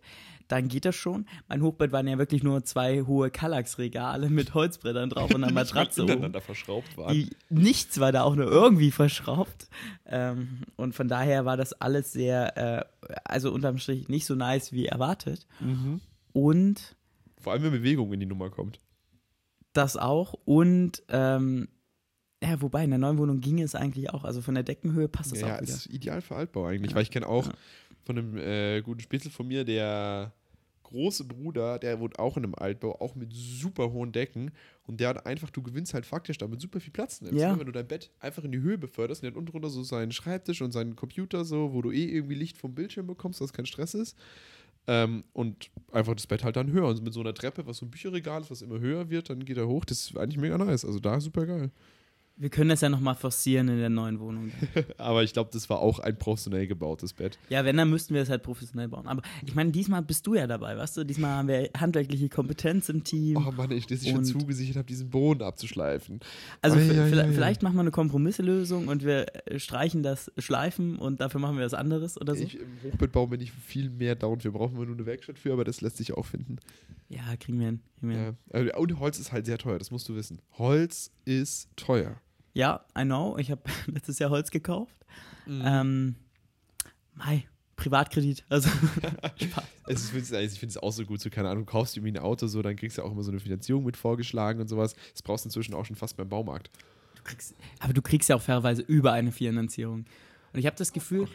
dann 0.48 0.68
geht 0.68 0.84
das 0.84 0.96
schon. 0.96 1.26
Mein 1.48 1.62
Hochbett 1.62 1.92
waren 1.92 2.08
ja 2.08 2.18
wirklich 2.18 2.42
nur 2.42 2.64
zwei 2.64 3.02
hohe 3.02 3.30
Kallax-Regale 3.30 4.30
mit 4.30 4.54
Holzbrettern 4.54 5.10
drauf 5.10 5.32
und 5.34 5.44
einer 5.44 5.52
Matratze 5.58 6.04
oben. 6.04 6.32
verschraubt 6.40 6.96
waren. 6.96 7.14
Die, 7.14 7.30
nichts 7.50 8.00
war 8.00 8.12
da 8.12 8.22
auch 8.22 8.34
nur 8.34 8.46
irgendwie 8.46 8.90
verschraubt. 8.90 9.68
Ähm, 10.06 10.62
und 10.76 10.94
von 10.94 11.08
daher 11.08 11.44
war 11.44 11.56
das 11.56 11.74
alles 11.74 12.12
sehr, 12.12 12.56
äh, 12.56 12.84
also 13.24 13.52
unterm 13.52 13.78
Strich 13.78 14.08
nicht 14.08 14.26
so 14.26 14.34
nice 14.34 14.72
wie 14.72 14.86
erwartet. 14.86 15.46
Mhm. 15.60 16.00
Und 16.32 16.96
Vor 17.40 17.52
allem, 17.52 17.62
wenn 17.62 17.72
Bewegung 17.72 18.12
in 18.12 18.20
die 18.20 18.26
Nummer 18.26 18.50
kommt. 18.50 18.80
das 19.72 19.96
auch. 19.96 20.34
Und 20.44 21.02
ähm, 21.08 21.68
ja, 22.42 22.60
wobei 22.62 22.84
in 22.84 22.90
der 22.90 22.98
neuen 22.98 23.18
Wohnung 23.18 23.40
ging 23.40 23.60
es 23.60 23.74
eigentlich 23.74 24.10
auch. 24.10 24.24
Also 24.24 24.40
von 24.42 24.54
der 24.54 24.64
Deckenhöhe 24.64 25.08
passt 25.08 25.32
das 25.32 25.40
Ja, 25.40 25.48
ja 25.48 25.56
auch 25.56 25.60
wieder. 25.62 25.72
ist 25.74 25.86
ideal 25.86 26.20
für 26.20 26.36
Altbau 26.36 26.66
eigentlich. 26.66 26.90
Ja. 26.90 26.96
Weil 26.96 27.02
ich 27.04 27.10
kenne 27.10 27.26
auch 27.28 27.46
Ja. 27.46 27.52
von 28.04 28.18
einem 28.18 28.36
äh, 28.36 28.80
guten 28.82 29.00
Spitzel 29.00 29.30
von 29.30 29.46
mir, 29.48 29.64
der 29.64 30.32
große 30.84 31.24
Bruder, 31.24 31.78
der 31.78 32.00
wohnt 32.00 32.18
auch 32.18 32.36
in 32.38 32.44
einem 32.44 32.54
Altbau, 32.54 32.98
auch 33.00 33.14
mit 33.14 33.30
super 33.34 33.92
hohen 33.92 34.10
Decken. 34.10 34.52
Und 34.84 35.00
der 35.00 35.10
hat 35.10 35.26
einfach, 35.26 35.50
du 35.50 35.62
gewinnst 35.62 35.92
halt 35.94 36.06
faktisch 36.06 36.38
damit 36.38 36.60
super 36.62 36.80
viel 36.80 36.92
Platz. 36.92 37.20
Nimmst, 37.20 37.38
Ja. 37.38 37.52
ne? 37.52 37.58
Wenn 37.58 37.66
du 37.66 37.72
dein 37.72 37.86
Bett 37.86 38.10
einfach 38.20 38.42
in 38.42 38.52
die 38.52 38.60
Höhe 38.60 38.78
beförderst 38.78 39.20
und 39.22 39.26
der 39.26 39.32
hat 39.32 39.36
unten 39.36 39.50
drunter 39.52 39.68
so 39.68 39.82
seinen 39.82 40.12
Schreibtisch 40.12 40.62
und 40.62 40.72
seinen 40.72 40.96
Computer 40.96 41.44
so, 41.44 41.74
wo 41.74 41.82
du 41.82 41.90
eh 41.92 42.04
irgendwie 42.06 42.34
Licht 42.36 42.56
vom 42.56 42.74
Bildschirm 42.74 43.06
bekommst, 43.06 43.40
dass 43.40 43.52
kein 43.52 43.66
Stress 43.66 43.94
ist. 43.94 44.16
Ähm, 44.88 45.24
und 45.34 45.70
einfach 45.92 46.14
das 46.14 46.26
Bett 46.26 46.42
halt 46.42 46.56
dann 46.56 46.72
höher. 46.72 46.88
Und 46.88 47.02
mit 47.04 47.12
so 47.12 47.20
einer 47.20 47.34
Treppe, 47.34 47.66
was 47.66 47.76
so 47.76 47.86
ein 47.86 47.90
Bücherregal 47.90 48.40
ist, 48.40 48.50
was 48.50 48.62
immer 48.62 48.80
höher 48.80 49.10
wird, 49.10 49.28
dann 49.28 49.44
geht 49.44 49.58
er 49.58 49.68
hoch. 49.68 49.84
Das 49.84 50.00
ist 50.00 50.16
eigentlich 50.16 50.38
mega 50.38 50.56
nice. 50.56 50.84
Also 50.84 50.98
da 50.98 51.20
super 51.20 51.46
geil. 51.46 51.70
Wir 52.40 52.50
können 52.50 52.70
das 52.70 52.80
ja 52.82 52.88
nochmal 52.88 53.16
forcieren 53.16 53.68
in 53.68 53.78
der 53.78 53.90
neuen 53.90 54.20
Wohnung. 54.20 54.52
Aber 54.96 55.24
ich 55.24 55.32
glaube, 55.32 55.50
das 55.52 55.68
war 55.68 55.80
auch 55.80 55.98
ein 55.98 56.16
professionell 56.16 56.68
gebautes 56.68 57.12
Bett. 57.12 57.36
Ja, 57.48 57.64
wenn, 57.64 57.76
dann 57.76 57.90
müssten 57.90 58.14
wir 58.14 58.22
es 58.22 58.30
halt 58.30 58.44
professionell 58.44 58.86
bauen. 58.86 59.08
Aber 59.08 59.22
ich 59.44 59.56
meine, 59.56 59.72
diesmal 59.72 60.02
bist 60.02 60.24
du 60.24 60.36
ja 60.36 60.46
dabei, 60.46 60.76
weißt 60.76 60.98
du? 60.98 61.04
Diesmal 61.04 61.32
haben 61.32 61.48
wir 61.48 61.68
handwerkliche 61.76 62.28
Kompetenz 62.28 62.88
im 62.90 63.02
Team. 63.02 63.36
Oh 63.36 63.50
Mann, 63.50 63.72
ich, 63.72 63.86
dass 63.86 64.02
ich 64.02 64.10
schon 64.10 64.24
zugesichert 64.24 64.76
habe, 64.76 64.86
diesen 64.86 65.10
Boden 65.10 65.42
abzuschleifen. 65.42 66.20
Also 66.62 66.76
ei, 66.76 66.82
vielleicht, 66.82 67.14
ei, 67.14 67.22
ei. 67.24 67.32
vielleicht 67.32 67.62
machen 67.62 67.74
wir 67.74 67.80
eine 67.80 67.90
Kompromisslösung 67.90 68.86
und 68.86 69.04
wir 69.04 69.26
äh, 69.48 69.58
streichen 69.58 70.04
das 70.04 70.30
Schleifen 70.38 70.96
und 70.96 71.20
dafür 71.20 71.40
machen 71.40 71.58
wir 71.58 71.64
was 71.64 71.74
anderes 71.74 72.20
oder 72.20 72.36
so. 72.36 72.44
Ich, 72.44 72.60
Im 72.60 72.68
Hochbettbau 72.84 73.26
bin 73.26 73.40
ich 73.40 73.50
viel 73.50 73.90
mehr 73.90 74.14
down. 74.14 74.44
Wir 74.44 74.52
brauchen 74.52 74.76
nur 74.76 74.86
eine 74.86 75.06
Werkstatt 75.06 75.40
für, 75.40 75.52
aber 75.52 75.64
das 75.64 75.80
lässt 75.80 75.96
sich 75.96 76.12
auch 76.12 76.26
finden. 76.26 76.58
ja, 77.08 77.22
kriegen 77.40 77.58
wir 77.58 77.66
hin. 77.66 77.80
Kriegen 77.98 78.12
wir 78.12 78.18
hin. 78.18 78.36
Ja. 78.52 78.60
Also, 78.60 78.74
Und 78.76 79.00
Holz 79.00 79.18
ist 79.18 79.32
halt 79.32 79.46
sehr 79.46 79.58
teuer, 79.58 79.78
das 79.78 79.90
musst 79.90 80.08
du 80.08 80.14
wissen. 80.14 80.40
Holz 80.56 81.10
ist 81.24 81.68
teuer. 81.74 82.20
Ja, 82.58 82.84
I 82.98 83.04
know. 83.04 83.38
Ich 83.38 83.52
habe 83.52 83.62
letztes 83.86 84.18
Jahr 84.18 84.30
Holz 84.30 84.50
gekauft. 84.50 84.96
Mhm. 85.46 85.62
Ähm, 85.64 86.14
Mai, 87.14 87.46
Privatkredit. 87.76 88.44
Also, 88.48 88.68
Spaß. 89.36 89.64
Es 89.86 90.12
ist, 90.12 90.32
ich 90.32 90.58
finde 90.58 90.72
es 90.72 90.76
auch 90.76 90.90
so 90.90 91.04
gut, 91.04 91.20
so 91.20 91.30
keine 91.30 91.50
Ahnung, 91.50 91.66
du 91.66 91.70
kaufst 91.70 91.96
irgendwie 91.96 92.18
ein 92.18 92.22
Auto, 92.22 92.48
so, 92.48 92.60
dann 92.60 92.74
kriegst 92.74 92.98
du 92.98 93.02
auch 93.02 93.12
immer 93.12 93.22
so 93.22 93.30
eine 93.30 93.38
Finanzierung 93.38 93.84
mit 93.84 93.96
vorgeschlagen 93.96 94.60
und 94.60 94.66
sowas. 94.66 94.96
Das 95.12 95.22
brauchst 95.22 95.44
du 95.44 95.48
inzwischen 95.50 95.72
auch 95.72 95.84
schon 95.84 95.94
fast 95.94 96.16
beim 96.16 96.28
Baumarkt. 96.28 96.68
Du 97.14 97.22
kriegst, 97.22 97.54
aber 97.78 97.92
du 97.92 98.02
kriegst 98.02 98.28
ja 98.28 98.34
auch 98.34 98.42
fairerweise 98.42 98.82
über 98.82 99.12
eine 99.12 99.30
Finanzierung. 99.30 100.06
Und 100.58 100.62
ich 100.62 100.66
habe 100.66 100.76
das 100.76 100.92
Gefühl, 100.92 101.28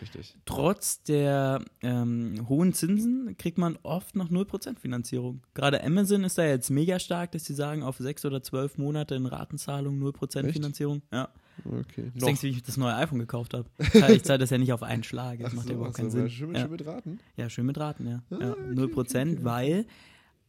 trotz 0.44 1.02
der 1.04 1.64
ähm, 1.82 2.46
hohen 2.50 2.74
Zinsen 2.74 3.38
kriegt 3.38 3.58
man 3.58 3.80
oft 3.82 4.18
noch 4.18 4.30
0% 4.30 4.80
Finanzierung. 4.80 5.44
Gerade 5.54 5.82
Amazon 5.82 6.26
ist 6.26 6.38
da 6.38 6.46
jetzt 6.46 6.70
mega 6.70 7.00
stark, 7.00 7.32
dass 7.32 7.46
sie 7.46 7.54
sagen, 7.54 7.84
auf 7.84 7.96
sechs 8.00 8.26
oder 8.26 8.44
zwölf 8.44 8.78
Monate 8.78 9.16
in 9.16 9.26
Ratenzahlung 9.26 9.98
0% 10.04 10.44
Echt? 10.44 10.52
Finanzierung. 10.52 11.04
Ja. 11.14 11.30
Okay. 11.64 12.12
Was 12.16 12.26
denkst 12.26 12.42
du, 12.42 12.48
wie 12.48 12.52
ich 12.52 12.64
das 12.64 12.76
neue 12.76 12.96
iPhone 12.96 13.20
gekauft 13.20 13.54
habe? 13.54 13.70
Ich 14.14 14.24
zahle 14.24 14.40
das 14.40 14.50
ja 14.50 14.58
nicht 14.58 14.74
auf 14.74 14.84
einen 14.84 15.04
Schlag. 15.04 15.40
Das 15.40 15.52
Ach 15.52 15.54
macht 15.54 15.68
so, 15.68 15.72
ja 15.72 15.78
überhaupt 15.78 15.96
keinen 15.96 16.12
so, 16.12 16.18
Sinn. 16.18 16.30
Schön, 16.30 16.56
ja. 16.56 16.60
schön 16.60 16.72
mit 16.72 16.86
Raten. 16.86 17.20
ja, 17.38 17.50
schön 17.50 17.66
mit 17.66 17.78
Raten, 17.78 18.06
ja. 18.06 18.24
Ah, 18.30 18.38
ja. 18.42 18.52
okay, 18.52 18.62
0%, 18.74 18.98
okay, 18.98 19.22
okay. 19.22 19.38
weil 19.42 19.86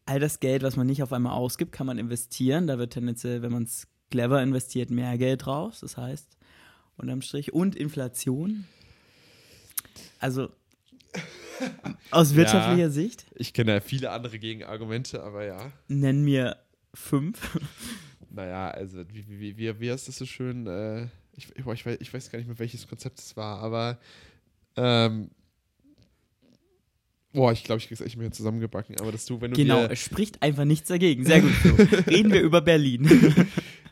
all 0.04 0.18
das 0.18 0.40
Geld, 0.40 0.64
was 0.64 0.74
man 0.74 0.88
nicht 0.88 1.04
auf 1.04 1.12
einmal 1.12 1.34
ausgibt, 1.34 1.70
kann 1.70 1.86
man 1.86 1.98
investieren. 1.98 2.66
Da 2.66 2.76
wird 2.76 2.92
tendenziell, 2.92 3.40
wenn 3.40 3.52
man 3.52 3.62
es 3.62 3.86
clever 4.10 4.42
investiert, 4.42 4.90
mehr 4.90 5.16
Geld 5.16 5.46
raus. 5.46 5.78
Das 5.78 5.96
heißt, 5.96 6.36
unterm 6.96 7.22
Strich. 7.22 7.52
Und 7.52 7.76
Inflation. 7.76 8.64
Also, 10.18 10.50
aus 12.10 12.34
wirtschaftlicher 12.34 12.90
Sicht, 12.90 13.26
Ich 13.36 13.52
kenne 13.52 13.74
ja 13.74 13.80
viele 13.80 14.10
andere 14.10 14.38
Gegenargumente, 14.38 15.22
aber 15.22 15.44
ja. 15.44 15.72
nenn 15.88 16.22
mir 16.22 16.56
fünf. 16.92 17.58
Naja, 18.30 18.70
also, 18.70 19.04
wie, 19.12 19.24
wie, 19.28 19.56
wie, 19.56 19.80
wie 19.80 19.90
heißt 19.90 20.08
das 20.08 20.16
so 20.16 20.26
schön? 20.26 20.66
Äh, 20.66 21.04
ich, 21.36 21.48
ich, 21.54 21.66
ich, 21.66 21.86
weiß, 21.86 21.98
ich 22.00 22.12
weiß 22.12 22.30
gar 22.30 22.38
nicht 22.38 22.48
mehr, 22.48 22.58
welches 22.58 22.88
Konzept 22.88 23.20
es 23.20 23.36
war, 23.36 23.60
aber. 23.60 23.98
Ähm, 24.76 25.30
boah, 27.32 27.52
ich 27.52 27.64
glaube, 27.64 27.80
ich 27.80 27.88
krieg's 27.88 28.00
echt 28.00 28.16
mehr 28.16 28.32
zusammengebacken, 28.32 28.98
aber 28.98 29.12
dass 29.12 29.26
du, 29.26 29.40
wenn 29.40 29.52
du 29.52 29.56
Genau, 29.56 29.84
es 29.84 30.00
spricht 30.00 30.42
einfach 30.42 30.64
nichts 30.64 30.88
dagegen. 30.88 31.24
Sehr 31.24 31.42
gut. 31.42 31.52
Reden 32.06 32.32
wir 32.32 32.40
über 32.40 32.60
Berlin. 32.60 33.08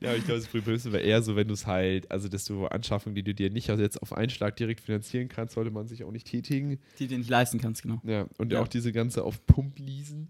Ja, 0.03 0.15
ich 0.15 0.25
glaube, 0.25 0.41
das 0.41 0.49
Problem 0.49 0.83
wäre 0.85 1.01
eher 1.01 1.23
so, 1.23 1.37
wenn 1.37 1.49
du 1.49 1.55
es 1.55 1.67
halt, 1.67 2.11
also 2.11 2.29
dass 2.29 2.45
du 2.45 2.67
Anschaffungen, 2.67 3.15
die 3.15 3.23
du 3.23 3.35
dir 3.35 3.51
nicht 3.51 3.71
also 3.71 3.83
jetzt 3.83 4.03
auf 4.03 4.13
einen 4.13 4.31
Schlag 4.31 4.57
direkt 4.57 4.81
finanzieren 4.81 5.29
kannst, 5.29 5.55
sollte 5.55 5.71
man 5.71 5.87
sich 5.87 6.05
auch 6.05 6.11
nicht 6.11 6.27
tätigen. 6.27 6.79
Die 6.99 7.07
du 7.07 7.17
nicht 7.19 7.31
leisten 7.31 7.59
kannst, 7.61 7.83
genau. 7.83 8.01
Ja, 8.05 8.27
und 8.39 8.53
Ja. 8.53 8.61
auch 8.61 8.69
diese 8.69 8.93
ganze 8.93 9.23
auf 9.25 9.45
Pump 9.47 9.79
leasen. 9.79 10.29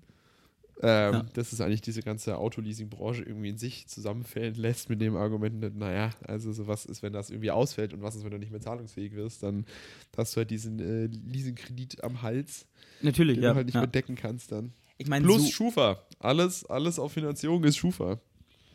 Ähm, 0.85 1.13
Ja. 1.15 1.27
Das 1.35 1.53
ist 1.53 1.61
eigentlich 1.61 1.81
diese 1.81 2.03
ganze 2.03 2.37
Autoleasing-Branche 2.39 3.23
irgendwie 3.23 3.51
in 3.51 3.59
sich 3.59 3.87
zusammenfällen 3.87 4.55
lässt 4.57 4.91
mit 4.91 5.01
dem 5.01 5.17
Argument, 5.17 5.77
naja, 5.77 6.11
also 6.27 6.53
so 6.53 6.67
was 6.67 6.87
ist, 6.87 7.03
wenn 7.03 7.13
das 7.13 7.31
irgendwie 7.31 7.51
ausfällt 7.53 7.95
und 7.95 8.03
was 8.03 8.17
ist, 8.17 8.25
wenn 8.25 8.33
du 8.33 8.39
nicht 8.39 8.51
mehr 8.51 8.61
zahlungsfähig 8.61 9.15
wirst, 9.15 9.43
dann 9.45 9.65
hast 10.17 10.35
du 10.35 10.39
halt 10.39 10.51
diesen 10.51 10.81
äh, 10.81 11.07
Leasing-Kredit 11.07 12.03
am 12.03 12.23
Hals, 12.23 12.67
Natürlich, 13.01 13.37
den 13.37 13.45
ja. 13.45 13.51
du 13.51 13.57
halt 13.57 13.67
nicht 13.67 13.75
ja. 13.75 13.81
mehr 13.83 13.89
decken 13.89 14.17
kannst 14.17 14.51
dann. 14.53 14.73
Ich 14.99 15.09
meine, 15.09 15.25
Plus 15.25 15.43
so, 15.45 15.51
Schufa. 15.51 16.03
Alles, 16.19 16.65
alles 16.67 16.99
auf 16.99 17.13
Finanzierung 17.13 17.63
ist 17.65 17.77
Schufa. 17.77 18.21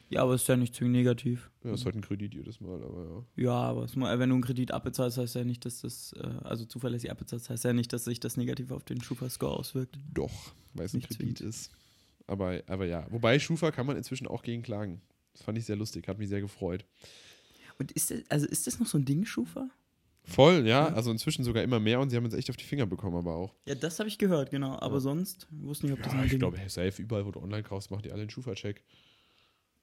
Ja, 0.09 0.21
aber 0.23 0.35
ist 0.35 0.47
ja 0.47 0.55
nicht 0.57 0.73
zwingend 0.75 0.95
negativ. 0.95 1.49
Ja, 1.63 1.73
ist 1.73 1.85
halt 1.85 1.95
ein 1.95 2.01
Kredit 2.01 2.33
jedes 2.33 2.59
Mal, 2.61 2.81
aber 2.83 3.25
Ja, 3.35 3.51
aber 3.53 3.83
es, 3.83 3.95
mu- 3.95 4.05
wenn 4.05 4.29
du 4.29 4.35
einen 4.35 4.41
Kredit 4.43 4.71
abbezahlst, 4.71 5.17
heißt 5.17 5.35
ja 5.35 5.43
nicht, 5.43 5.65
dass 5.65 5.81
das, 5.81 6.13
äh, 6.13 6.27
also 6.43 6.65
zuverlässig 6.65 7.11
abbezahlst, 7.11 7.49
heißt 7.49 7.63
ja 7.65 7.73
nicht, 7.73 7.91
dass 7.93 8.05
sich 8.05 8.19
das 8.19 8.37
negativ 8.37 8.71
auf 8.71 8.83
den 8.83 9.01
Schufa-Score 9.01 9.55
auswirkt. 9.57 9.95
ja. 9.95 10.01
Doch, 10.13 10.53
weil 10.73 10.85
es 10.85 10.93
ein 10.93 10.97
Nicht 10.97 11.09
Kredit 11.17 11.41
ist. 11.41 11.71
Aber, 12.27 12.61
aber 12.67 12.85
ja. 12.85 13.05
Wobei 13.09 13.39
Schufa 13.39 13.71
kann 13.71 13.85
man 13.85 13.95
inzwischen 13.97 14.27
auch 14.27 14.43
gegen 14.43 14.61
klagen. 14.63 15.01
Das 15.33 15.43
fand 15.43 15.57
ich 15.57 15.65
sehr 15.65 15.75
lustig, 15.75 16.07
hat 16.07 16.17
mich 16.17 16.29
sehr 16.29 16.41
gefreut. 16.41 16.85
Und 17.79 17.91
ist 17.91 18.11
das, 18.11 18.19
also 18.29 18.47
ist 18.47 18.65
das 18.67 18.79
noch 18.79 18.87
so 18.87 18.97
ein 18.97 19.05
Ding, 19.05 19.25
Schufa? 19.25 19.69
Voll, 20.23 20.67
ja. 20.67 20.89
Ja. 20.89 20.93
Also 20.93 21.09
inzwischen 21.11 21.43
sogar 21.45 21.63
immer 21.63 21.79
mehr 21.79 21.99
und 22.01 22.09
sie 22.09 22.17
haben 22.17 22.25
uns 22.25 22.33
echt 22.33 22.49
auf 22.49 22.57
die 22.57 22.65
Finger 22.65 22.85
bekommen, 22.85 23.15
aber 23.15 23.33
auch. 23.35 23.53
Ja, 23.65 23.75
das 23.75 23.99
habe 23.99 24.09
ich 24.09 24.17
gehört, 24.17 24.49
genau. 24.51 24.77
Aber 24.79 24.95
Ja. 24.95 24.99
sonst 24.99 25.47
wusste 25.51 25.85
nicht, 25.85 25.93
ob 25.97 26.03
das 26.03 26.11
Ja, 26.13 26.19
ein 26.19 26.25
ich 26.25 26.31
Ding 26.31 26.39
glaube, 26.39 26.57
hey, 26.57 26.67
safe, 26.69 27.01
überall, 27.01 27.25
wo 27.25 27.31
du 27.31 27.39
online 27.39 27.63
kaufst, 27.63 27.91
machen 27.91 28.01
die 28.01 28.11
alle 28.11 28.21
einen 28.21 28.29
Schufa-Check. 28.29 28.83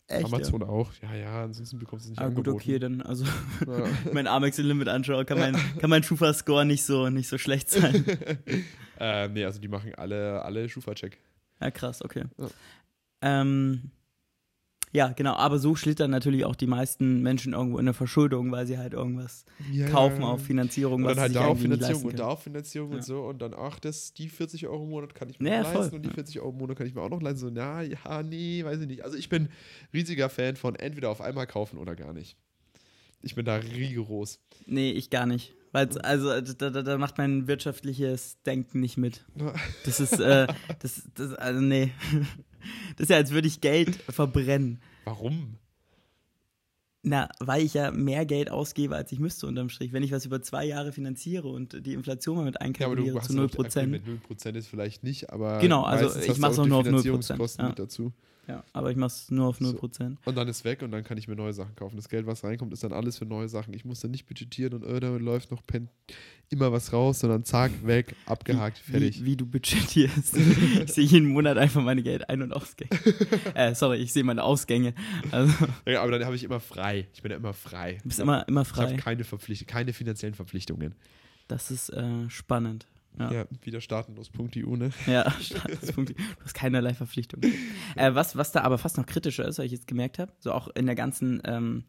Echt, 0.07 0.25
Amazon 0.27 0.63
auch. 0.63 0.91
Ja, 1.03 1.15
ja, 1.15 1.45
ansonsten 1.45 1.79
bekommst 1.79 2.05
du 2.07 2.09
es 2.09 2.11
nicht 2.11 2.21
Ja. 2.21 2.27
Ah, 2.27 2.29
gut, 2.29 2.39
angeboten. 2.47 2.63
okay, 2.63 2.79
dann, 2.79 3.01
also, 3.03 3.25
Ja. 3.67 3.85
mein 4.13 4.27
Amex-Limit 4.27 4.89
anschaue, 4.89 5.25
kann 5.25 5.39
mein, 5.39 5.55
kann 5.79 5.89
mein 5.91 6.03
Schufa-Score 6.03 6.65
nicht 6.67 6.85
so, 6.85 7.09
nicht 7.09 7.29
so 7.29 7.39
schlecht 7.39 7.71
sein. 7.71 8.05
äh, 9.01 9.29
nee, 9.29 9.45
also 9.45 9.61
die 9.61 9.69
machen 9.69 9.95
alle, 9.95 10.43
alle 10.43 10.69
Schufa-Check. 10.69 11.19
Ja, 11.61 11.71
krass, 11.71 12.03
okay. 12.05 12.25
Ja. 12.39 12.49
Ähm, 13.23 13.91
ja, 14.95 15.09
genau, 15.09 15.35
aber 15.35 15.59
so 15.59 15.75
schlittern 15.75 16.11
natürlich 16.13 16.45
auch 16.45 16.55
die 16.55 16.69
meisten 16.69 17.21
Menschen 17.21 17.53
irgendwo 17.53 17.79
in 17.79 17.85
der 17.85 17.95
Verschuldung, 17.95 18.53
weil 18.53 18.65
sie 18.67 18.79
halt 18.79 18.93
irgendwas 18.95 19.45
Ja, 19.73 19.89
kaufen 19.89 20.23
auf 20.23 20.43
Finanzierung, 20.43 21.03
Und 21.03 21.09
dann 21.09 21.19
halt 21.19 21.35
da 21.35 21.47
auf 21.47 21.61
Finanzierung 21.61 22.03
leisten 22.05 22.09
und 22.11 22.19
da 22.21 22.27
auf 22.29 22.43
Finanzierung 22.45 22.91
Ja. 22.91 22.97
und 22.97 23.03
so 23.05 23.23
und 23.25 23.43
dann, 23.43 23.55
ach, 23.55 23.81
das, 23.81 24.15
die 24.15 24.29
40 24.29 24.67
Euro 24.69 24.85
im 24.85 24.91
Monat 24.91 25.15
kann 25.15 25.29
ich 25.29 25.41
mir 25.41 25.51
Ja, 25.51 25.63
noch 25.63 25.73
voll, 25.73 25.81
leisten 25.83 25.97
und 25.97 26.03
die 26.03 26.09
ja. 26.11 26.15
40 26.15 26.41
Euro 26.41 26.51
im 26.51 26.59
Monat 26.59 26.79
kann 26.79 26.87
ich 26.87 26.95
mir 26.95 27.03
auch 27.03 27.11
noch 27.11 27.21
leisten. 27.21 27.41
So, 27.41 27.51
na, 27.53 27.83
ja, 27.83 28.23
nee, 28.23 28.65
weiß 28.65 28.81
ich 28.81 28.87
nicht. 28.87 29.05
Also 29.05 29.17
ich 29.17 29.29
bin 29.29 29.49
riesiger 29.93 30.29
Fan 30.31 30.55
von 30.57 30.77
entweder 30.77 31.11
auf 31.11 31.21
einmal 31.21 31.47
kaufen 31.49 31.79
oder 31.79 31.97
gar 31.97 32.13
nicht. 32.13 32.37
Ich 33.23 33.35
bin 33.35 33.45
da 33.45 33.57
rigoros. 33.57 34.39
Nee, 34.67 34.93
ich 34.93 35.11
gar 35.11 35.27
nicht. 35.27 35.55
Weil 35.73 35.89
also 36.03 36.41
da, 36.41 36.71
da, 36.71 36.83
da 36.83 36.99
macht 36.99 37.19
mein 37.19 37.49
wirtschaftliches 37.49 38.41
Denken 38.43 38.79
nicht 38.79 38.97
mit. 38.97 39.25
Das 39.85 39.99
ist, 39.99 40.21
äh, 40.21 40.47
das, 40.79 41.03
das, 41.17 41.35
also 41.35 41.61
nee. 41.61 41.91
Das 42.97 43.05
ist 43.05 43.11
ja, 43.11 43.17
als 43.17 43.31
würde 43.31 43.49
ich 43.49 43.61
Geld 43.61 43.97
verbrennen. 43.97 44.81
Warum? 45.05 45.57
Na, 47.07 47.29
weil 47.39 47.63
ich 47.63 47.75
ja 47.75 47.91
mehr 47.91 48.25
Geld 48.25 48.51
ausgebe, 48.51 48.97
als 48.97 49.13
ich 49.13 49.19
müsste 49.19 49.47
unterm 49.47 49.69
Strich. 49.69 49.93
Wenn 49.93 50.03
ich 50.03 50.11
was 50.11 50.25
über 50.25 50.41
zwei 50.41 50.65
Jahre 50.65 50.91
finanziere 50.91 51.49
und 51.49 51.85
die 51.85 51.93
Inflation 51.93 52.37
mal 52.37 52.47
mit 52.47 52.55
Ja, 52.55 52.61
aber 52.61 52.69
du 52.71 53.03
einkalkuliere 53.03 53.19
hast 53.19 53.27
zu 53.27 53.35
ja 53.37 53.43
0%. 53.43 53.53
auch- 53.53 53.59
okay, 53.83 53.87
mit 53.87 54.07
0% 54.07 54.57
ist 54.57 54.69
vielleicht 54.69 55.03
nicht, 55.05 55.29
aber 55.31 55.59
Genau, 55.59 55.83
also 55.83 56.19
ich 56.19 56.33
du 56.35 56.41
mach's 56.41 56.59
auch 56.59 56.67
nur 56.67 56.79
auf 56.79 56.85
0%, 56.87 56.89
Finanzierungskosten 56.89 57.63
ja. 57.65 57.69
mit 57.69 57.79
dazu. 57.79 58.13
Ja, 58.47 58.63
aber 58.73 58.91
ich 58.91 58.97
mache 58.97 59.09
es 59.09 59.31
nur 59.31 59.47
auf 59.49 59.59
So. 59.59 59.67
0%. 59.67 60.17
Und 60.25 60.37
dann 60.37 60.49
ist 60.49 60.65
weg 60.65 60.83
und 60.83 60.91
dann 60.91 61.03
kann 61.05 61.17
ich 61.19 61.29
mir 61.29 61.37
neue 61.37 61.53
Sachen 61.53 61.75
kaufen. 61.77 61.97
Das 61.97 62.09
Geld, 62.09 62.27
was 62.27 62.45
reinkommt, 62.45 62.73
ist 62.73 62.85
dann 62.85 62.93
alles 62.93 63.19
für 63.19 63.25
neue 63.27 63.49
Sachen. 63.49 63.73
Ich 63.75 63.85
muss 63.85 64.01
dann 64.01 64.11
nicht 64.11 64.27
budgetieren 64.27 64.75
und 64.75 64.85
äh, 64.85 65.01
da 65.01 65.09
läuft 65.17 65.51
noch 65.51 65.65
pen 65.67 65.89
immer 66.51 66.71
was 66.73 66.93
raus, 66.93 67.21
sondern 67.21 67.45
zack, 67.45 67.73
weg, 67.85 68.15
abgehakt, 68.27 68.79
fertig. 68.79 69.21
Wie, 69.21 69.25
wie 69.27 69.37
du 69.37 69.47
budgetierst. 69.47 70.37
ich 70.37 70.93
sehe 70.93 71.05
jeden 71.05 71.29
Monat 71.31 71.57
einfach 71.57 71.83
meine 71.83 72.03
Geld 72.03 72.29
ein- 72.29 72.43
und 72.43 72.53
Ausgänge. 72.53 72.91
äh, 73.55 73.75
sorry, 73.75 73.99
ich 73.99 74.13
sehe 74.13 74.25
meine 74.25 74.43
Ausgänge. 74.43 74.95
Also, 75.31 75.53
Ja, 75.87 76.03
aber 76.03 76.13
dann 76.13 76.25
habe 76.27 76.37
ich 76.37 76.45
immer 76.45 76.61
frei. 76.61 77.09
Ich 77.15 77.23
bin 77.23 77.31
ja 77.33 77.39
immer 77.39 77.55
frei. 77.55 77.99
du 78.03 78.09
bist 78.09 78.21
immer, 78.21 78.47
immer 78.47 78.63
Ich 78.63 78.73
habe 78.77 78.89
frei. 78.91 78.97
keine 78.97 79.25
Verpflicht 79.25 79.67
keine 79.67 79.93
finanziellen 79.93 80.35
Verpflichtungen. 80.35 80.95
Das 81.49 81.71
ist 81.71 81.89
äh, 81.91 82.29
spannend. 82.31 82.87
Ja, 83.19 83.33
Ja. 83.33 83.45
wieder 83.63 83.81
startenlos.eu, 83.81 84.77
ne? 84.77 84.91
Ja, 85.07 85.31
Statuspunkt. 85.41 86.11
Du 86.11 86.45
hast 86.45 86.55
keinerlei 86.55 86.95
Verpflichtung. 86.95 87.43
Äh, 87.97 88.15
was, 88.15 88.37
was 88.37 88.53
da 88.53 88.63
aber 88.63 88.79
fast 88.79 88.97
noch 88.97 89.07
kritischer 89.07 89.47
ist, 89.47 89.59
weil 89.59 89.67
ich 89.67 89.73
jetzt 89.73 89.87
gemerkt 89.87 90.19
habe, 90.19 90.33
so 90.41 90.53
auch 90.53 90.69
in 90.75 90.87
der 90.87 90.95
ganzen 90.95 91.41
ähm, 91.45 91.85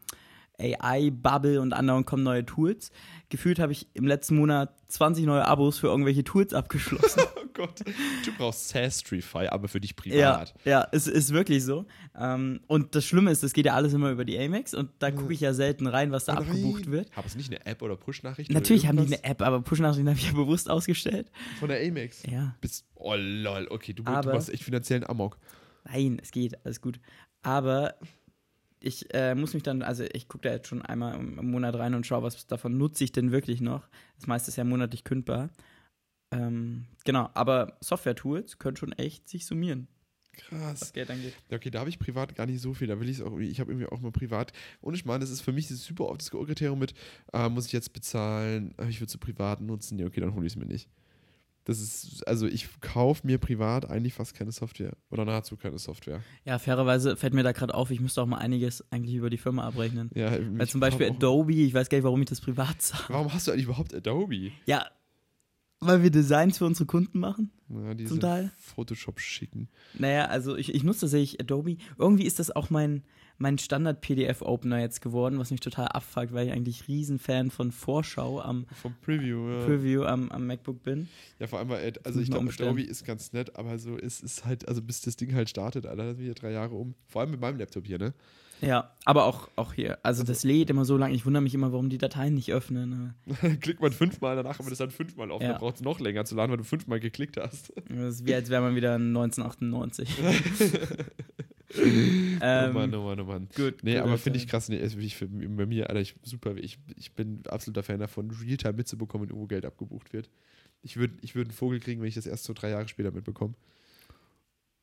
AI-Bubble 0.59 1.59
und 1.61 1.73
anderen 1.73 2.05
kommen 2.05 2.23
neue 2.23 2.45
Tools. 2.45 2.91
Gefühlt 3.29 3.59
habe 3.59 3.71
ich 3.71 3.87
im 3.93 4.05
letzten 4.07 4.35
Monat 4.37 4.73
20 4.89 5.25
neue 5.25 5.45
Abos 5.45 5.79
für 5.79 5.87
irgendwelche 5.87 6.23
Tools 6.23 6.53
abgeschlossen. 6.53 7.21
Oh 7.55 7.57
Gott. 7.61 7.79
Du 8.25 8.33
brauchst 8.37 8.67
Sastrify, 8.67 9.47
aber 9.47 9.69
für 9.69 9.79
dich 9.79 9.91
ja, 10.11 10.33
privat. 10.33 10.53
ja, 10.65 10.85
es 10.91 11.07
ist 11.07 11.31
wirklich 11.31 11.63
so. 11.63 11.85
Ähm, 12.19 12.59
und 12.67 12.95
das 12.95 13.05
Schlimme 13.05 13.31
ist, 13.31 13.43
das 13.43 13.53
geht 13.53 13.65
ja 13.65 13.75
alles 13.75 13.93
immer 13.93 14.11
über 14.11 14.25
die 14.25 14.37
Amex 14.37 14.73
und 14.73 14.89
da 14.99 15.09
gucke 15.09 15.31
ich 15.31 15.39
ja 15.39 15.53
selten 15.53 15.87
rein, 15.87 16.11
was 16.11 16.25
da 16.25 16.33
Oh 16.33 16.39
abgebucht 16.39 16.81
nein. 16.81 16.91
wird. 16.91 17.15
Haben 17.15 17.29
sie 17.29 17.37
nicht 17.37 17.49
eine 17.51 17.65
App 17.65 17.81
oder 17.81 17.95
Push-Nachricht? 17.95 18.51
Natürlich 18.51 18.87
haben 18.87 18.97
die 18.97 19.05
eine? 19.05 19.23
App, 19.23 19.41
aber 19.41 19.61
Push-Nachrichten 19.61 20.09
habe 20.09 20.19
ich 20.19 20.27
ja 20.27 20.33
bewusst 20.33 20.69
ausgestellt. 20.69 21.31
Von 21.57 21.69
der 21.69 21.79
Amex. 21.87 22.23
Ja. 22.29 22.55
Bist, 22.59 22.83
oh 22.95 23.15
lol, 23.15 23.67
okay, 23.69 23.93
du, 23.93 24.03
du 24.03 24.11
Aber- 24.11 24.33
machst 24.33 24.49
echt 24.49 24.63
finanziellen 24.63 25.05
Amok. 25.05 25.37
Nein, 25.85 26.19
es 26.21 26.31
geht, 26.31 26.57
alles 26.65 26.81
gut. 26.81 26.99
Aber 27.41 27.95
ich 28.85 29.13
äh, 29.13 29.35
muss 29.35 29.53
mich 29.53 29.63
dann, 29.63 29.81
also 29.81 30.03
ich 30.13 30.27
gucke 30.27 30.47
da 30.47 30.53
jetzt 30.53 30.67
schon 30.67 30.81
einmal 30.81 31.15
im, 31.15 31.51
Monat 31.51 31.75
rein 31.75 31.95
und 31.95 32.05
schaue, 32.05 32.23
was 32.23 32.45
davon 32.45 32.77
nutze 32.77 33.03
ich 33.03 33.11
denn 33.11 33.31
wirklich 33.31 33.59
noch. 33.59 33.87
Das 34.17 34.27
meiste 34.27 34.49
ist 34.49 34.57
ja 34.57 34.63
monatlich 34.63 35.03
kündbar. 35.03 35.49
Ähm, 36.31 36.85
genau, 37.03 37.29
aber 37.33 37.77
Software-Tools 37.81 38.59
können 38.59 38.77
schon 38.77 38.91
echt 38.93 39.27
sich 39.27 39.45
summieren, 39.45 39.87
Krass. 40.33 40.81
was 40.81 40.93
Geld 40.93 41.09
angeht. 41.09 41.33
Okay, 41.51 41.71
da 41.71 41.79
habe 41.79 41.89
ich 41.89 41.97
privat 41.97 42.35
gar 42.35 42.45
nicht 42.45 42.61
so 42.61 42.73
viel. 42.73 42.87
Da 42.87 42.99
will 42.99 43.09
ich 43.09 43.17
es 43.17 43.21
auch 43.21 43.31
irgendwie, 43.31 43.49
ich 43.49 43.59
habe 43.59 43.71
irgendwie 43.71 43.87
auch 43.87 44.01
mal 44.01 44.11
privat. 44.11 44.53
Und 44.81 44.93
ich 44.93 45.05
meine, 45.05 45.19
das 45.19 45.31
ist 45.31 45.41
für 45.41 45.51
mich 45.51 45.67
das 45.67 45.83
super 45.83 46.05
oft 46.05 46.21
das 46.21 46.29
Kriterium 46.29 46.77
mit, 46.77 46.93
äh, 47.33 47.49
muss 47.49 47.65
ich 47.65 47.73
jetzt 47.73 47.91
bezahlen, 47.93 48.75
äh, 48.77 48.87
ich 48.87 48.99
würde 48.99 49.09
es 49.09 49.17
privat 49.17 49.61
nutzen, 49.61 49.97
ja, 49.97 50.05
okay, 50.05 50.21
dann 50.21 50.35
hole 50.35 50.45
ich 50.45 50.53
es 50.53 50.57
mir 50.57 50.65
nicht. 50.65 50.89
Das 51.65 51.79
ist, 51.79 52.25
also 52.27 52.45
ich 52.45 52.67
kaufe 52.79 53.25
mir 53.25 53.39
privat 53.39 53.89
eigentlich 53.89 54.13
fast 54.13 54.35
keine 54.35 54.51
Software. 54.51 54.95
Oder 55.09 55.25
nahezu 55.25 55.57
keine 55.57 55.79
Software. 55.79 56.21
Ja, 56.45 56.59
fairerweise 56.59 57.17
fällt 57.17 57.33
mir 57.33 57.41
da 57.41 57.53
gerade 57.53 57.73
auf, 57.73 57.89
ich 57.89 57.99
müsste 57.99 58.21
auch 58.21 58.27
mal 58.27 58.37
einiges 58.37 58.83
eigentlich 58.91 59.15
über 59.15 59.31
die 59.31 59.39
Firma 59.39 59.63
abrechnen. 59.63 60.11
Ja, 60.13 60.31
Weil 60.31 60.67
zum 60.67 60.79
Beispiel 60.79 61.09
Adobe, 61.09 61.53
ich 61.53 61.73
weiß 61.73 61.89
gar 61.89 61.97
nicht, 61.97 62.05
warum 62.05 62.21
ich 62.21 62.29
das 62.29 62.39
privat 62.39 62.81
sage. 62.81 63.05
Warum 63.07 63.33
hast 63.33 63.47
du 63.47 63.51
eigentlich 63.51 63.65
überhaupt 63.65 63.95
Adobe? 63.95 64.51
Ja, 64.67 64.85
weil 65.79 66.03
wir 66.03 66.11
Designs 66.11 66.59
für 66.59 66.65
unsere 66.65 66.85
Kunden 66.85 67.19
machen. 67.19 67.51
Ja, 67.69 68.05
Zum 68.05 68.19
Teil. 68.19 68.51
Photoshop 68.57 69.19
schicken. 69.19 69.69
Naja, 69.95 70.25
also 70.25 70.55
ich, 70.55 70.73
ich 70.73 70.83
nutze 70.83 71.01
tatsächlich 71.01 71.39
Adobe. 71.39 71.77
Irgendwie 71.97 72.25
ist 72.25 72.37
das 72.39 72.55
auch 72.55 72.69
mein, 72.69 73.03
mein 73.37 73.57
Standard-PDF-Opener 73.57 74.79
jetzt 74.79 75.01
geworden, 75.01 75.39
was 75.39 75.51
mich 75.51 75.59
total 75.59 75.87
abfuckt, 75.89 76.33
weil 76.33 76.47
ich 76.47 76.53
eigentlich 76.53 76.87
Riesenfan 76.87 77.51
von 77.51 77.71
Vorschau 77.71 78.39
am 78.41 78.65
Vom 78.81 78.93
Preview, 79.01 79.49
ja. 79.49 79.65
Preview 79.65 80.03
am, 80.03 80.31
am 80.31 80.47
MacBook 80.47 80.83
bin. 80.83 81.09
Ja, 81.39 81.47
vor 81.47 81.59
allem, 81.59 81.69
weil, 81.69 81.85
Ad- 81.87 81.99
also 82.03 82.19
ich 82.19 82.29
glaube. 82.29 82.49
Adobe 82.49 82.81
ist 82.83 83.03
ganz 83.05 83.33
nett, 83.33 83.55
aber 83.55 83.77
so 83.77 83.97
ist 83.97 84.23
es 84.23 84.45
halt, 84.45 84.67
also 84.67 84.81
bis 84.81 85.01
das 85.01 85.15
Ding 85.17 85.33
halt 85.33 85.49
startet, 85.49 85.85
Alter, 85.85 86.05
das 86.05 86.15
sind 86.17 86.25
wieder 86.25 86.35
drei 86.35 86.51
Jahre 86.51 86.75
um. 86.75 86.95
Vor 87.07 87.21
allem 87.21 87.31
mit 87.31 87.41
meinem 87.41 87.57
Laptop 87.59 87.85
hier, 87.85 87.97
ne? 87.97 88.13
Ja, 88.61 88.91
aber 89.03 89.25
auch, 89.25 89.49
auch 89.57 89.73
hier. 89.73 89.97
Also 90.01 90.23
das 90.23 90.45
lädt 90.45 90.69
immer 90.69 90.85
so 90.85 90.95
lange. 90.95 91.13
Ich 91.13 91.25
wundere 91.25 91.43
mich 91.43 91.53
immer, 91.53 91.73
warum 91.73 91.89
die 91.89 91.97
Dateien 91.97 92.33
nicht 92.35 92.53
öffnen. 92.53 93.13
Dann 93.41 93.59
klickt 93.59 93.81
man 93.81 93.91
fünfmal, 93.91 94.37
danach 94.37 94.57
haben 94.57 94.65
wir 94.65 94.69
das 94.69 94.77
dann 94.79 94.91
fünfmal 94.91 95.29
auf. 95.29 95.41
Ja. 95.41 95.49
Dann 95.49 95.57
braucht 95.59 95.75
es 95.75 95.81
noch 95.81 95.99
länger 95.99 96.23
zu 96.23 96.35
laden, 96.35 96.51
weil 96.51 96.57
du 96.57 96.63
fünfmal 96.63 97.01
geklickt 97.01 97.35
hast. 97.35 97.73
Das 97.89 98.15
ist 98.15 98.25
wie, 98.25 98.33
als 98.33 98.49
wäre 98.49 98.61
man 98.61 98.75
wieder 98.75 98.93
1998. 98.95 100.09
oh 101.77 102.39
ähm, 102.41 102.69
oh 102.71 102.73
Mann, 102.73 103.19
oh 103.19 103.23
Mann. 103.25 103.47
Gut. 103.55 103.83
Nee, 103.83 103.97
aber 103.97 104.17
finde 104.17 104.39
ich 104.39 104.47
krass. 104.47 104.69
Nee, 104.69 104.81
also 104.81 104.97
ich, 104.99 105.15
für- 105.15 105.27
bei 105.27 105.65
mir, 105.65 105.89
Alter, 105.89 106.01
ich, 106.01 106.15
super. 106.23 106.55
Ich, 106.57 106.79
ich 106.95 107.13
bin 107.13 107.43
absoluter 107.47 107.83
Fan 107.83 107.99
davon, 107.99 108.31
Realtime 108.31 108.73
mitzubekommen, 108.73 109.27
wenn 109.27 109.35
irgendwo 109.35 109.47
Geld 109.47 109.65
abgebucht 109.65 110.13
wird. 110.13 110.29
Ich 110.81 110.97
würde 110.97 111.15
ich 111.21 111.35
würd 111.35 111.47
einen 111.47 111.55
Vogel 111.55 111.79
kriegen, 111.79 112.01
wenn 112.01 112.07
ich 112.07 112.15
das 112.15 112.27
erst 112.27 112.43
so 112.43 112.53
drei 112.53 112.69
Jahre 112.69 112.87
später 112.87 113.11
mitbekomme. 113.11 113.55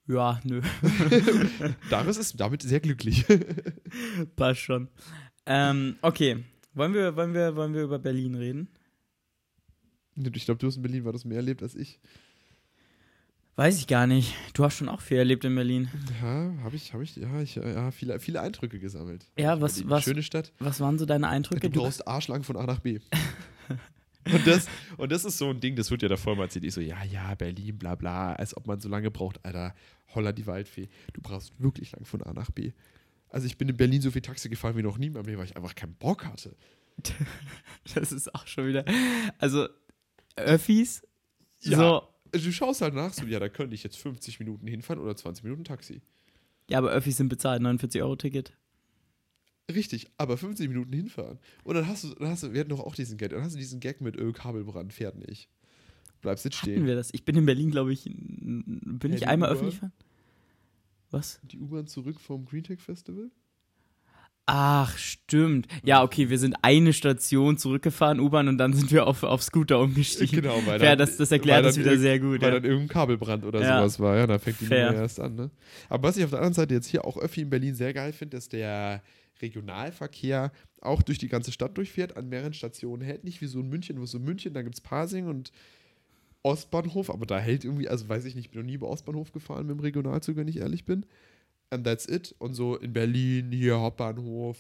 Ja, 0.09 0.41
nö. 0.45 0.61
Daris 1.91 2.17
ist 2.17 2.41
damit 2.41 2.63
sehr 2.63 2.81
glücklich. 2.81 3.25
Passt 4.37 4.61
schon. 4.61 4.89
Ähm, 5.47 5.97
okay. 6.03 6.45
Wollen 6.75 6.95
wir, 6.95 7.15
wollen, 7.15 7.35
wir, 7.35 7.55
wollen 7.55 7.75
wir 7.75 7.83
über 7.83 7.99
Berlin 7.99 8.35
reden? 8.35 8.69
ich 10.17 10.45
glaube, 10.45 10.59
du 10.59 10.67
hast 10.67 10.77
in 10.77 10.83
Berlin 10.83 11.05
war 11.05 11.13
das 11.13 11.25
mehr 11.25 11.37
erlebt 11.39 11.63
als 11.63 11.75
ich. 11.75 12.01
Weiß 13.55 13.79
ich 13.79 13.87
gar 13.87 14.07
nicht. 14.07 14.35
Du 14.55 14.65
hast 14.65 14.79
schon 14.79 14.89
auch 14.89 15.03
viel 15.03 15.19
erlebt 15.19 15.45
in 15.45 15.55
Berlin. 15.55 15.91
Ja, 16.23 16.53
habe 16.63 16.75
ich, 16.75 16.95
habe 16.95 17.05
ich, 17.05 17.17
ja, 17.17 17.41
ich, 17.43 17.57
ja, 17.57 17.91
viele, 17.91 18.19
viele 18.19 18.41
Eindrücke 18.41 18.79
gesammelt. 18.79 19.27
Ja, 19.39 19.61
was- 19.61 19.75
Berlin, 19.75 19.91
was- 19.91 20.05
Schöne 20.05 20.23
Stadt. 20.23 20.53
Was 20.59 20.81
waren 20.81 20.99
so 20.99 21.05
deine 21.05 21.29
Eindrücke? 21.29 21.69
Du 21.69 21.81
brauchst 21.81 22.07
Arschlang 22.09 22.45
von 22.45 22.57
A 22.57 22.65
nach 22.65 22.81
B. 22.81 22.99
und, 24.33 24.47
das, 24.47 24.67
und 24.97 25.13
das 25.13 25.27
ist 25.27 25.37
so 25.37 25.51
ein 25.51 25.61
Ding, 25.61 25.77
das 25.77 25.91
wird 25.91 26.01
ja 26.03 26.09
davor 26.09 26.35
mal 26.35 26.45
erzählt. 26.45 26.65
Ich 26.65 26.73
so, 26.73 26.81
ja, 26.81 27.03
ja, 27.05 27.35
Berlin, 27.35 27.77
bla 27.77 27.95
bla, 27.95 28.33
als 28.33 28.57
ob 28.57 28.67
man 28.67 28.81
so 28.81 28.89
lange 28.89 29.11
braucht. 29.11 29.45
Alter, 29.45 29.75
holla 30.15 30.33
die 30.33 30.47
Waldfee. 30.47 30.89
Du 31.13 31.21
brauchst 31.21 31.61
wirklich 31.61 31.93
lang 31.93 32.07
von 32.07 32.23
A 32.23 32.33
nach 32.33 32.51
B. 32.51 32.73
Also 33.29 33.47
ich 33.47 33.59
bin 33.59 33.69
in 33.69 33.77
Berlin 33.77 34.01
so 34.01 34.11
viel 34.11 34.23
Taxi 34.23 34.49
gefahren 34.49 34.77
wie 34.77 34.83
noch 34.83 34.97
nie 34.97 35.11
mehr, 35.11 35.27
weil 35.27 35.45
ich 35.45 35.57
einfach 35.57 35.75
keinen 35.75 35.95
Bock 35.95 36.25
hatte. 36.25 36.57
Das 37.95 38.13
ist 38.13 38.35
auch 38.35 38.47
schon 38.47 38.67
wieder. 38.69 38.85
Also, 39.39 39.67
Öffis, 40.37 41.03
Ja. 41.61 41.77
so. 41.79 42.09
Also 42.33 42.47
du 42.47 42.53
schaust 42.53 42.81
halt 42.81 42.95
nach, 42.95 43.13
so, 43.13 43.27
ja, 43.27 43.39
da 43.39 43.49
könnte 43.49 43.75
ich 43.75 43.83
jetzt 43.83 43.99
50 43.99 44.41
Minuten 44.41 44.67
hinfahren 44.67 45.03
oder 45.03 45.15
20 45.15 45.45
Minuten 45.45 45.65
Taxi. 45.65 46.01
Ja, 46.71 46.79
aber 46.79 46.91
Öffis 46.91 47.19
sind 47.19 47.29
bezahlt, 47.29 47.61
49 47.63 48.03
Euro 48.03 48.17
Ticket. 48.17 48.57
Richtig, 49.71 50.11
aber 50.17 50.37
50 50.37 50.69
Minuten 50.69 50.93
hinfahren. 50.93 51.39
Und 51.65 51.75
dann 51.75 51.87
hast 51.87 52.05
du, 52.05 52.15
dann 52.15 52.29
hast 52.29 52.43
du, 52.43 52.53
wir 52.53 52.61
hatten 52.61 52.71
doch 52.71 52.81
auch 52.81 52.95
diesen 52.95 53.19
Gag, 53.19 53.31
dann 53.31 53.43
hast 53.43 53.55
du 53.55 53.59
diesen 53.59 53.81
Gag 53.81 54.01
mit 54.01 54.17
Ölkabelbrand, 54.17 54.93
fährt 54.93 55.17
nicht. 55.17 55.49
Bleibst 56.21 56.45
jetzt 56.45 56.63
Hatten 56.63 56.73
stehen. 56.73 56.87
wir 56.87 56.95
das? 56.95 57.11
Ich 57.13 57.25
bin 57.25 57.37
in 57.37 57.47
Berlin, 57.47 57.71
glaube 57.71 57.93
ich, 57.93 58.05
bin 58.05 58.99
Hä, 59.03 59.15
ich 59.17 59.29
einmal 59.29 59.51
öffentlich 59.51 59.75
gefahren? 59.75 59.93
Was? 61.11 61.41
Die 61.43 61.59
U-Bahn 61.59 61.87
zurück 61.87 62.21
vom 62.21 62.45
Green 62.45 62.65
Tech 62.65 62.81
Festival? 62.81 63.31
Ach, 64.47 64.99
stimmt. 64.99 65.69
Ja, 65.85 66.03
okay, 66.03 66.29
wir 66.29 66.39
sind 66.39 66.57
eine 66.63 66.93
Station 66.93 67.59
zurückgefahren, 67.59 68.19
U-Bahn, 68.19 68.49
und 68.49 68.59
dann 68.59 68.73
sind 68.73 68.91
wir 68.91 69.07
auf, 69.07 69.23
auf 69.23 69.43
Scooter 69.43 69.79
umgestiegen. 69.79 70.43
Genau, 70.43 70.61
weil 70.67 70.79
dann- 70.81 70.99
das, 70.99 71.17
das 71.17 71.31
erklärt 71.31 71.65
das 71.65 71.79
wieder 71.79 71.97
sehr 71.97 72.19
gut. 72.19 72.41
Weil 72.43 72.49
Ja. 72.49 72.55
dann 72.57 72.65
irgendein 72.65 72.89
Kabelbrand 72.89 73.45
oder 73.45 73.61
Ja. 73.61 73.79
sowas 73.79 74.01
war, 74.01 74.17
ja, 74.17 74.27
da 74.27 74.39
fängt 74.41 74.61
die 74.61 74.67
Fair. 74.67 74.87
Nummer 74.91 75.03
erst 75.03 75.21
an, 75.21 75.37
ne? 75.37 75.51
Aber 75.89 76.09
was 76.09 76.17
ich 76.17 76.25
auf 76.25 76.31
der 76.31 76.41
anderen 76.41 76.55
Seite 76.55 76.75
jetzt 76.75 76.89
hier 76.89 77.05
auch 77.05 77.17
Öffi 77.19 77.43
in 77.43 77.51
Berlin 77.51 77.75
sehr 77.77 77.93
geil 77.95 78.13
finde, 78.13 78.37
dass 78.37 78.49
der 78.49 79.03
Regionalverkehr 79.41 80.53
auch 80.81 81.03
durch 81.03 81.19
die 81.19 81.29
ganze 81.29 81.53
Stadt 81.53 81.77
durchfährt, 81.79 82.17
an 82.17 82.29
mehreren 82.29 82.53
Stationen 82.53 83.03
hält. 83.03 83.23
Nicht 83.25 83.41
wie 83.41 83.47
so 83.47 83.61
in 83.61 83.69
München, 83.69 84.01
wo 84.01 84.07
so 84.07 84.19
München, 84.19 84.55
da 84.55 84.63
gibt 84.63 84.75
es 84.75 84.81
Pasing 84.81 85.29
und 85.29 85.53
Ostbahnhof, 86.43 87.11
aber 87.11 87.27
da 87.27 87.39
hält 87.39 87.65
irgendwie, 87.65 87.89
also 87.89 88.09
weiß 88.09 88.25
ich 88.25 88.35
nicht, 88.35 88.47
ich 88.47 88.51
bin 88.51 88.61
noch 88.63 88.67
nie 88.67 88.75
über 88.75 88.89
Ostbahnhof 88.89 89.31
gefahren 89.33 89.67
mit 89.67 89.77
dem 89.77 89.81
Regionalzug, 89.81 90.37
wenn 90.37 90.49
ich 90.49 90.57
ehrlich 90.59 90.85
bin. 90.85 91.07
And 91.73 91.85
that's 91.87 92.07
it. 92.07 92.35
Und 92.39 92.55
so 92.55 92.77
in 92.77 92.93
Berlin, 92.93 93.51
hier 93.51 93.81
Hauptbahnhof, 93.81 94.59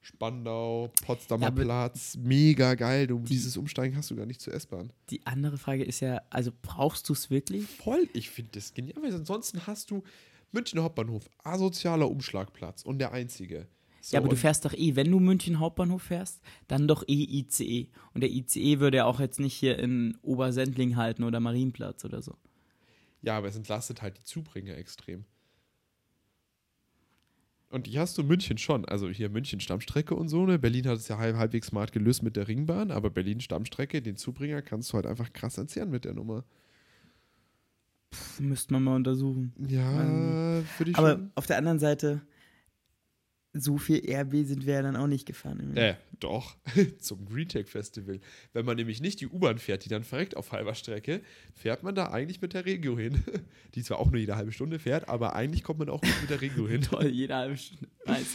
Spandau, 0.00 0.90
Potsdamer 1.04 1.46
Ja, 1.46 1.50
Platz, 1.50 2.16
mega 2.16 2.74
geil. 2.74 3.06
Du, 3.08 3.18
die- 3.18 3.24
dieses 3.34 3.56
Umsteigen 3.56 3.96
hast 3.96 4.10
du 4.10 4.16
gar 4.16 4.24
nicht 4.24 4.40
zur 4.40 4.54
S-Bahn. 4.54 4.92
Die 5.10 5.26
andere 5.26 5.58
Frage 5.58 5.84
ist 5.84 6.00
ja, 6.00 6.22
also 6.30 6.52
brauchst 6.62 7.08
du 7.08 7.12
es 7.12 7.28
wirklich? 7.28 7.64
Voll, 7.66 8.08
ich 8.14 8.30
finde 8.30 8.52
das 8.54 8.72
genial, 8.72 9.02
weil 9.02 9.12
ansonsten 9.14 9.66
hast 9.66 9.90
du 9.90 10.02
München 10.52 10.80
Hauptbahnhof, 10.80 11.28
asozialer 11.42 12.08
Umschlagplatz 12.10 12.82
und 12.82 13.00
der 13.00 13.12
einzige. 13.12 13.66
So, 14.00 14.14
ja, 14.14 14.20
aber 14.20 14.28
du 14.28 14.36
fährst 14.36 14.64
doch 14.64 14.72
eh, 14.72 14.94
wenn 14.94 15.10
du 15.10 15.18
München 15.18 15.58
Hauptbahnhof 15.58 16.04
fährst, 16.04 16.40
dann 16.68 16.86
doch 16.86 17.02
eh 17.08 17.24
ICE. 17.40 17.88
Und 18.14 18.20
der 18.22 18.30
ICE 18.30 18.78
würde 18.78 18.98
ja 18.98 19.04
auch 19.04 19.18
jetzt 19.18 19.40
nicht 19.40 19.54
hier 19.54 19.78
in 19.78 20.16
Obersendling 20.22 20.94
halten 20.96 21.24
oder 21.24 21.40
Marienplatz 21.40 22.04
oder 22.04 22.22
so. 22.22 22.36
Ja, 23.22 23.36
aber 23.36 23.48
es 23.48 23.56
entlastet 23.56 24.00
halt 24.02 24.16
die 24.18 24.24
Zubringer 24.24 24.76
extrem. 24.78 25.24
Und 27.68 27.86
die 27.86 27.98
hast 27.98 28.16
du 28.16 28.22
in 28.22 28.28
München 28.28 28.58
schon. 28.58 28.84
Also 28.84 29.08
hier 29.08 29.28
München 29.28 29.58
Stammstrecke 29.60 30.14
und 30.14 30.28
so, 30.28 30.46
ne? 30.46 30.58
Berlin 30.58 30.86
hat 30.86 30.98
es 30.98 31.08
ja 31.08 31.18
halb, 31.18 31.36
halbwegs 31.36 31.68
smart 31.68 31.92
gelöst 31.92 32.22
mit 32.22 32.36
der 32.36 32.46
Ringbahn, 32.48 32.90
aber 32.90 33.10
Berlin 33.10 33.40
Stammstrecke, 33.40 34.00
den 34.02 34.16
Zubringer 34.16 34.62
kannst 34.62 34.92
du 34.92 34.94
halt 34.94 35.06
einfach 35.06 35.32
krass 35.32 35.58
entzerren 35.58 35.90
mit 35.90 36.04
der 36.04 36.14
Nummer. 36.14 36.44
Pff, 38.14 38.40
müsste 38.40 38.72
man 38.72 38.84
mal 38.84 38.96
untersuchen. 38.96 39.52
Ja, 39.68 40.62
für 40.76 40.84
dich 40.84 40.96
Aber 40.96 41.12
schon. 41.12 41.32
auf 41.34 41.46
der 41.46 41.58
anderen 41.58 41.80
Seite, 41.80 42.20
so 43.60 43.78
viel 43.78 44.02
RB 44.08 44.46
sind 44.46 44.66
wir 44.66 44.74
ja 44.74 44.82
dann 44.82 44.96
auch 44.96 45.06
nicht 45.06 45.26
gefahren. 45.26 45.76
Äh, 45.76 45.94
doch, 46.20 46.56
zum 46.98 47.24
Green 47.26 47.48
Festival. 47.48 48.20
Wenn 48.52 48.64
man 48.64 48.76
nämlich 48.76 49.00
nicht 49.00 49.20
die 49.20 49.26
U-Bahn 49.26 49.58
fährt, 49.58 49.84
die 49.84 49.88
dann 49.88 50.04
verreckt 50.04 50.36
auf 50.36 50.52
halber 50.52 50.74
Strecke, 50.74 51.20
fährt 51.54 51.82
man 51.82 51.94
da 51.94 52.10
eigentlich 52.10 52.40
mit 52.40 52.54
der 52.54 52.64
Regio 52.64 52.98
hin. 52.98 53.22
Die 53.74 53.82
zwar 53.82 53.98
auch 53.98 54.10
nur 54.10 54.18
jede 54.18 54.36
halbe 54.36 54.52
Stunde 54.52 54.78
fährt, 54.78 55.08
aber 55.08 55.34
eigentlich 55.34 55.62
kommt 55.62 55.80
man 55.80 55.90
auch 55.90 56.00
gut 56.00 56.14
mit 56.22 56.30
der 56.30 56.40
Regio 56.40 56.66
hin. 56.66 56.80
Toll, 56.90 57.08
jede 57.08 57.34
halbe 57.34 57.56
Stunde. 57.56 57.88
Nice. 58.06 58.26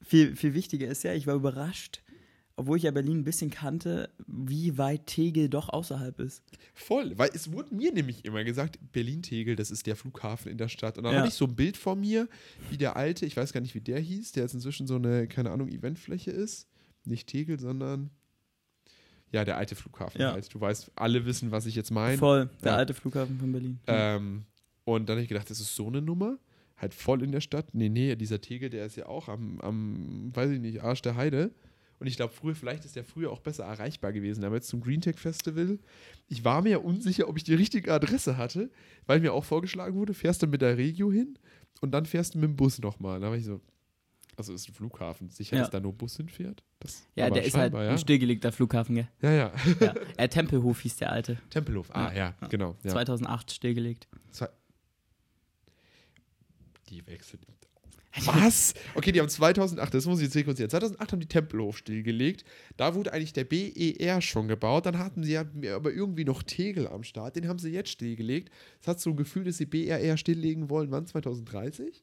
viel, 0.00 0.34
viel 0.36 0.54
wichtiger 0.54 0.88
ist 0.88 1.02
ja, 1.02 1.12
ich 1.12 1.26
war 1.26 1.34
überrascht, 1.34 2.02
obwohl 2.56 2.76
ich 2.76 2.84
ja 2.84 2.90
Berlin 2.92 3.18
ein 3.18 3.24
bisschen 3.24 3.50
kannte, 3.50 4.10
wie 4.26 4.78
weit 4.78 5.06
Tegel 5.06 5.48
doch 5.48 5.68
außerhalb 5.68 6.20
ist. 6.20 6.42
Voll, 6.72 7.16
weil 7.18 7.30
es 7.34 7.50
wurde 7.52 7.74
mir 7.74 7.92
nämlich 7.92 8.24
immer 8.24 8.44
gesagt, 8.44 8.78
Berlin-Tegel, 8.92 9.56
das 9.56 9.70
ist 9.70 9.86
der 9.86 9.96
Flughafen 9.96 10.52
in 10.52 10.58
der 10.58 10.68
Stadt. 10.68 10.96
Und 10.96 11.04
dann 11.04 11.12
Ja. 11.14 11.18
hatte 11.20 11.28
ich 11.28 11.34
so 11.34 11.46
ein 11.46 11.56
Bild 11.56 11.76
vor 11.76 11.96
mir, 11.96 12.28
wie 12.70 12.76
der 12.78 12.96
alte, 12.96 13.26
ich 13.26 13.36
weiß 13.36 13.52
gar 13.52 13.60
nicht, 13.60 13.74
wie 13.74 13.80
der 13.80 13.98
hieß, 13.98 14.32
der 14.32 14.44
jetzt 14.44 14.54
inzwischen 14.54 14.86
so 14.86 14.96
eine, 14.96 15.26
keine 15.26 15.50
Ahnung, 15.50 15.68
Eventfläche 15.68 16.30
ist. 16.30 16.68
Nicht 17.04 17.26
Tegel, 17.28 17.58
sondern 17.58 18.10
ja, 19.32 19.44
der 19.44 19.56
alte 19.56 19.74
Flughafen 19.74 20.20
Ja. 20.20 20.32
halt. 20.32 20.52
Du 20.54 20.60
weißt, 20.60 20.92
alle 20.94 21.24
wissen, 21.26 21.50
was 21.50 21.66
ich 21.66 21.74
jetzt 21.74 21.90
meine. 21.90 22.18
Voll, 22.18 22.48
der 22.62 22.72
Ja. 22.72 22.78
alte 22.78 22.94
Flughafen 22.94 23.38
von 23.38 23.50
Berlin. 23.50 23.80
Ähm, 23.88 24.44
und 24.84 25.08
dann 25.08 25.14
habe 25.16 25.22
ich 25.22 25.28
gedacht, 25.28 25.50
das 25.50 25.58
ist 25.60 25.74
so 25.74 25.88
eine 25.88 26.00
Nummer. 26.00 26.38
Halt 26.76 26.94
voll 26.94 27.22
in 27.22 27.32
der 27.32 27.40
Stadt. 27.40 27.74
Nee, 27.74 27.88
nee, 27.88 28.14
dieser 28.16 28.40
Tegel, 28.40 28.68
der 28.70 28.86
ist 28.86 28.96
ja 28.96 29.06
auch 29.06 29.28
am, 29.28 29.60
am 29.60 30.30
weiß 30.34 30.50
ich 30.52 30.60
nicht, 30.60 30.82
Arsch 30.82 31.02
der 31.02 31.16
Heide. 31.16 31.50
Und 32.04 32.08
ich 32.08 32.16
glaube, 32.16 32.34
früher, 32.34 32.54
vielleicht 32.54 32.84
ist 32.84 32.96
der 32.96 33.04
früher 33.06 33.30
auch 33.32 33.40
besser 33.40 33.64
erreichbar 33.64 34.12
gewesen. 34.12 34.44
Aber 34.44 34.56
jetzt 34.56 34.68
zum 34.68 34.82
Green 34.82 35.00
Tech 35.00 35.16
Festival, 35.18 35.78
ich 36.28 36.44
war 36.44 36.60
mir 36.60 36.68
ja 36.72 36.76
unsicher, 36.76 37.26
ob 37.30 37.38
ich 37.38 37.44
die 37.44 37.54
richtige 37.54 37.90
Adresse 37.94 38.36
hatte, 38.36 38.70
weil 39.06 39.20
mir 39.20 39.32
auch 39.32 39.42
vorgeschlagen 39.46 39.96
wurde, 39.96 40.12
fährst 40.12 40.42
du 40.42 40.46
mit 40.46 40.60
der 40.60 40.76
Regio 40.76 41.10
hin 41.10 41.38
und 41.80 41.92
dann 41.92 42.04
fährst 42.04 42.34
du 42.34 42.38
mit 42.40 42.50
dem 42.50 42.56
Bus 42.56 42.78
nochmal. 42.78 43.20
Da 43.20 43.28
war 43.30 43.36
ich 43.38 43.46
so, 43.46 43.62
also 44.36 44.52
ist 44.52 44.68
ein 44.68 44.74
Flughafen, 44.74 45.30
sicher, 45.30 45.56
Ja. 45.56 45.62
dass 45.62 45.70
da 45.70 45.80
nur 45.80 45.94
Bus 45.94 46.18
hinfährt? 46.18 46.62
Das, 46.80 47.06
ja, 47.16 47.30
der 47.30 47.42
ist 47.44 47.54
halt 47.54 47.72
scheinbar, 47.72 47.90
ein 47.90 47.96
stillgelegter 47.98 48.52
Flughafen, 48.52 48.96
gell? 48.96 49.08
ja. 49.22 49.30
Ja, 49.32 49.36
ja. 49.36 49.52
Ja. 49.80 49.94
äh, 50.18 50.28
Tempelhof 50.28 50.80
hieß 50.82 50.96
der 50.96 51.10
alte. 51.10 51.38
Tempelhof, 51.48 51.88
ah, 51.94 52.12
ja, 52.12 52.34
Ja. 52.38 52.48
genau. 52.48 52.76
Ja. 52.82 52.90
2008 52.90 53.50
stillgelegt. 53.50 54.08
Zwei. 54.30 54.50
Die 56.90 57.06
wechseln. 57.06 57.40
Was? 58.26 58.74
Okay, 58.94 59.12
die 59.12 59.20
haben 59.20 59.28
2008, 59.28 59.92
das 59.92 60.06
muss 60.06 60.18
ich 60.18 60.26
jetzt 60.26 60.36
rekonstruieren. 60.36 60.70
2008 60.70 61.12
haben 61.12 61.20
die 61.20 61.26
Tempelhof 61.26 61.78
stillgelegt. 61.78 62.44
Da 62.76 62.94
wurde 62.94 63.12
eigentlich 63.12 63.32
der 63.32 63.44
BER 63.44 64.20
schon 64.20 64.48
gebaut. 64.48 64.86
Dann 64.86 64.98
hatten 64.98 65.24
sie 65.24 65.36
aber 65.36 65.92
irgendwie 65.92 66.24
noch 66.24 66.42
Tegel 66.42 66.86
am 66.86 67.02
Start. 67.02 67.36
Den 67.36 67.48
haben 67.48 67.58
sie 67.58 67.70
jetzt 67.70 67.90
stillgelegt. 67.90 68.50
Das 68.80 68.88
hat 68.88 69.00
so 69.00 69.10
ein 69.10 69.16
Gefühl, 69.16 69.44
dass 69.44 69.56
sie 69.56 69.66
BRR 69.66 70.16
stilllegen 70.16 70.70
wollen. 70.70 70.90
Wann? 70.90 71.06
2030? 71.06 72.02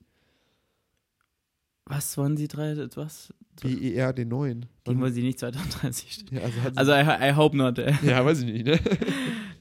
Was 1.85 2.17
wollen 2.17 2.37
sie 2.37 2.47
drei? 2.47 2.75
Was? 2.95 3.33
BER, 3.61 4.13
den 4.13 4.29
neuen. 4.29 4.65
Den 4.87 4.99
wollen 4.99 5.13
sie 5.13 5.23
nicht 5.23 5.39
2030 5.39 6.11
stellen. 6.11 6.41
ja, 6.41 6.41
also, 6.75 6.91
Also, 6.93 6.93
I, 6.93 7.29
I 7.29 7.35
hope 7.35 7.55
not. 7.55 7.77
Ja, 7.77 8.23
weiß 8.25 8.41
ich 8.41 8.45
nicht, 8.51 8.65
ne? 8.65 8.79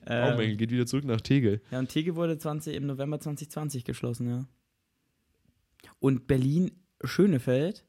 Ähm, 0.07 0.31
Baumengel 0.31 0.57
geht 0.57 0.73
wieder 0.73 0.87
zurück 0.87 1.05
nach 1.05 1.21
Tegel. 1.21 1.61
Ja, 1.71 1.79
und 1.79 1.89
Tegel 1.89 2.17
wurde 2.17 2.37
20, 2.37 2.75
im 2.75 2.87
November 2.87 3.21
2020 3.21 3.85
geschlossen, 3.85 4.29
ja. 4.29 4.45
Und 5.99 6.27
Berlin-Schönefeld 6.27 7.85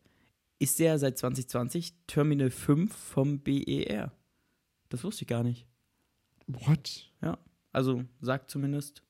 ist 0.60 0.80
ja 0.80 0.98
seit 0.98 1.18
2020 1.18 1.94
Terminal 2.08 2.52
5 2.52 2.94
vom 2.96 3.40
BER. 3.40 4.12
Das 4.90 5.04
wusste 5.04 5.24
ich 5.24 5.28
gar 5.28 5.44
nicht. 5.44 5.68
What? 6.48 7.12
Also 7.72 8.04
sagt 8.20 8.52
zumindest 8.52 9.04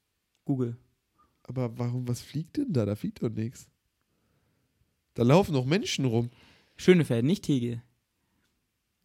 Google. 0.45 0.77
Aber 1.43 1.77
warum, 1.77 2.07
was 2.07 2.21
fliegt 2.21 2.57
denn 2.57 2.71
da? 2.73 2.85
Da 2.85 2.95
fliegt 2.95 3.21
doch 3.21 3.29
nichts. 3.29 3.67
Da 5.15 5.23
laufen 5.23 5.53
noch 5.53 5.65
Menschen 5.65 6.05
rum. 6.05 6.29
Schönefeld, 6.77 7.25
nicht 7.25 7.43
Tegel. 7.43 7.81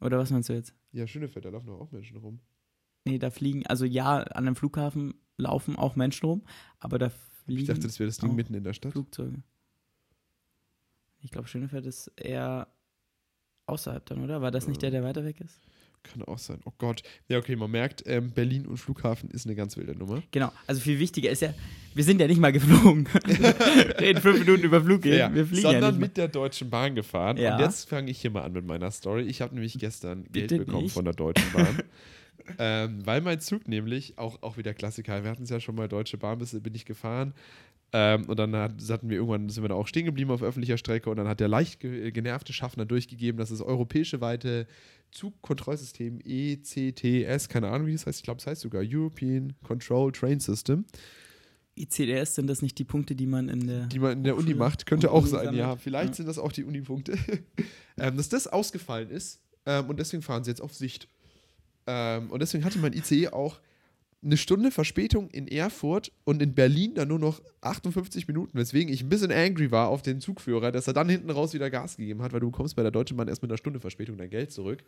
Oder 0.01 0.19
was 0.19 0.31
meinst 0.31 0.49
du 0.49 0.53
jetzt? 0.53 0.75
Ja, 0.93 1.07
Schönefeld, 1.07 1.45
da 1.45 1.49
laufen 1.49 1.67
doch 1.67 1.81
auch 1.81 1.91
Menschen 1.91 2.17
rum. 2.19 2.41
Nee, 3.05 3.19
da 3.19 3.31
fliegen, 3.31 3.67
also 3.67 3.85
ja, 3.85 4.19
an 4.19 4.47
einem 4.47 4.57
Flughafen 4.57 5.15
laufen 5.37 5.77
auch 5.77 5.97
Menschen 5.97 6.27
rum, 6.27 6.43
aber 6.79 6.99
da 6.99 7.11
fliegen 7.11 7.63
Ich 7.63 7.67
dachte, 7.67 7.83
das 7.83 7.99
wäre 7.99 8.09
das 8.09 8.19
Ding 8.19 8.35
mitten 8.35 8.55
in 8.55 8.65
der 8.65 8.73
Stadt. 8.73 8.93
Flugzeuge. 8.93 9.43
Ich 11.27 11.33
glaube, 11.33 11.49
Schönefeld 11.49 11.85
ist 11.87 12.07
eher 12.17 12.69
außerhalb 13.67 14.07
dann, 14.07 14.23
oder? 14.23 14.41
War 14.41 14.53
das 14.53 14.69
nicht 14.69 14.81
der, 14.81 14.93
der 14.93 15.03
weiter 15.03 15.25
weg 15.25 15.41
ist? 15.41 15.61
Kann 16.05 16.23
auch 16.23 16.39
sein. 16.39 16.61
Oh 16.65 16.73
Gott. 16.79 17.03
Ja, 17.27 17.39
okay, 17.39 17.57
man 17.57 17.69
merkt, 17.69 18.05
ähm, 18.07 18.31
Berlin 18.31 18.65
und 18.65 18.77
Flughafen 18.77 19.29
ist 19.31 19.45
eine 19.45 19.57
ganz 19.57 19.77
wilde 19.77 19.97
Nummer. 19.99 20.23
Genau, 20.31 20.53
also 20.69 20.81
viel 20.81 21.01
wichtiger 21.01 21.31
ist 21.31 21.43
ja, 21.43 21.53
wir 21.95 22.05
sind 22.05 22.21
ja 22.21 22.29
nicht 22.29 22.39
mal 22.41 22.53
geflogen. 22.53 23.09
Reden 24.01 24.21
fünf 24.21 24.39
Minuten 24.39 24.63
über 24.63 24.81
Flug 24.81 25.03
gehen. 25.03 25.19
Ja, 25.19 25.35
wir 25.35 25.45
fliegen 25.45 25.63
sondern 25.63 25.83
ja 25.83 25.91
nicht 25.91 25.99
mal. 25.99 26.07
mit 26.07 26.17
der 26.17 26.29
Deutschen 26.29 26.71
Bahn 26.71 26.95
gefahren. 26.95 27.39
Ja. 27.39 27.57
Und 27.57 27.63
jetzt 27.63 27.89
fange 27.89 28.09
ich 28.09 28.21
hier 28.21 28.31
mal 28.31 28.43
an 28.43 28.53
mit 28.53 28.65
meiner 28.65 28.93
Story. 28.93 29.23
Ich 29.23 29.43
habe 29.43 29.53
nämlich 29.53 29.77
gestern 29.81 30.23
Geld 30.31 30.51
Bitte 30.51 30.59
bekommen 30.59 30.85
nicht. 30.85 30.95
von 30.95 31.05
der 31.05 31.15
Deutschen 31.15 31.53
Bahn. 31.53 31.83
ähm, 32.61 33.05
weil 33.05 33.21
mein 33.21 33.41
Zug 33.41 33.67
nämlich, 33.67 34.17
auch, 34.17 34.41
auch 34.45 34.57
wieder 34.59 34.75
Klassiker, 34.75 35.25
wir 35.25 35.31
hatten 35.31 35.43
es 35.43 35.51
ja 35.51 35.59
schon 35.59 35.75
mal, 35.75 35.89
Deutsche 35.89 36.19
Bahn, 36.19 36.39
bis, 36.39 36.57
bin 36.63 36.75
ich 36.77 36.85
gefahren. 36.85 37.35
Ähm, 37.99 38.27
und 38.27 38.39
dann 38.39 38.55
hat, 38.55 38.75
hatten 38.91 39.09
wir 39.09 39.17
irgendwann, 39.17 39.49
sind 39.49 39.65
wir 39.65 39.71
da 39.71 39.75
auch 39.75 39.87
stehen 39.87 40.05
geblieben 40.05 40.31
auf 40.31 40.43
öffentlicher 40.43 40.77
Strecke 40.77 41.09
und 41.09 41.17
dann 41.17 41.29
hat 41.29 41.41
der 41.41 41.49
leicht 41.49 41.81
ge 41.81 42.11
genervte 42.11 42.53
Schaffner 42.53 42.85
durchgegeben, 42.85 43.39
dass 43.39 43.49
das 43.49 43.63
europäische 43.63 44.21
weite 44.21 44.67
Zugkontrollsystem 45.13 46.21
ECTS, 46.23 47.49
keine 47.49 47.69
Ahnung 47.69 47.87
wie 47.87 47.93
das 47.93 48.05
heißt, 48.05 48.19
ich 48.19 48.25
glaube 48.25 48.41
es 48.41 48.47
heißt 48.47 48.61
sogar 48.61 48.83
European 48.85 49.55
Control 49.63 50.13
Train 50.13 50.41
System, 50.41 50.85
ICDS 51.79 52.35
sind 52.35 52.49
das 52.49 52.61
nicht 52.61 52.77
die 52.79 52.85
Punkte, 52.85 53.15
die 53.15 53.27
man 53.27 53.49
in 53.49 53.67
der. 53.67 53.87
die 53.87 53.99
man 53.99 54.13
in 54.13 54.25
der 54.25 54.37
Uni 54.37 54.53
macht, 54.53 54.85
könnte 54.85 55.11
auch 55.11 55.23
Uni 55.23 55.31
sein, 55.31 55.45
sammelt. 55.47 55.59
ja. 55.61 55.77
Vielleicht 55.77 56.11
Ja. 56.11 56.15
sind 56.17 56.27
das 56.27 56.39
auch 56.39 56.53
die 56.53 56.65
Uni-Punkte. 56.65 57.17
ähm, 57.99 58.17
dass 58.19 58.29
das 58.29 58.47
ausgefallen 58.47 59.09
ist 59.09 59.41
ähm, 59.65 59.89
und 59.89 59.99
deswegen 59.99 60.23
fahren 60.23 60.45
sie 60.45 60.51
jetzt 60.51 60.61
auf 60.61 60.75
Sicht. 60.75 61.09
Ähm, 61.87 62.31
und 62.31 62.41
deswegen 62.43 62.65
hatte 62.65 62.79
mein 62.79 62.93
ICE 62.93 63.29
auch 63.29 63.59
eine 64.27 64.37
Stunde 64.37 64.71
Verspätung 64.71 65.31
in 65.31 65.47
Erfurt 65.47 66.13
und 66.25 66.43
in 66.43 66.55
Berlin 66.55 66.95
dann 66.95 67.09
nur 67.09 67.19
noch 67.19 67.41
58 67.61 68.27
Minuten, 68.27 68.59
weswegen 68.59 68.93
ich 68.93 69.03
ein 69.03 69.09
bisschen 69.09 69.33
angry 69.33 69.71
war 69.71 69.89
auf 69.89 70.03
den 70.03 70.21
Zugführer, 70.21 70.73
dass 70.73 70.89
er 70.89 70.93
dann 70.93 71.09
hinten 71.09 71.31
raus 71.31 71.55
wieder 71.55 71.71
Gas 71.71 71.97
gegeben 71.97 72.23
hat, 72.23 72.33
weil 72.33 72.41
du 72.41 72.51
bekommst 72.51 72.77
bei 72.77 72.83
der 72.83 72.91
Deutschen 72.91 73.17
Bahn 73.17 73.29
erst 73.29 73.43
mit 73.43 73.51
einer 73.51 73.59
Stunde 73.59 73.81
Verspätung 73.81 74.19
dein 74.19 74.31
Geld 74.31 74.51
zurück. 74.51 74.83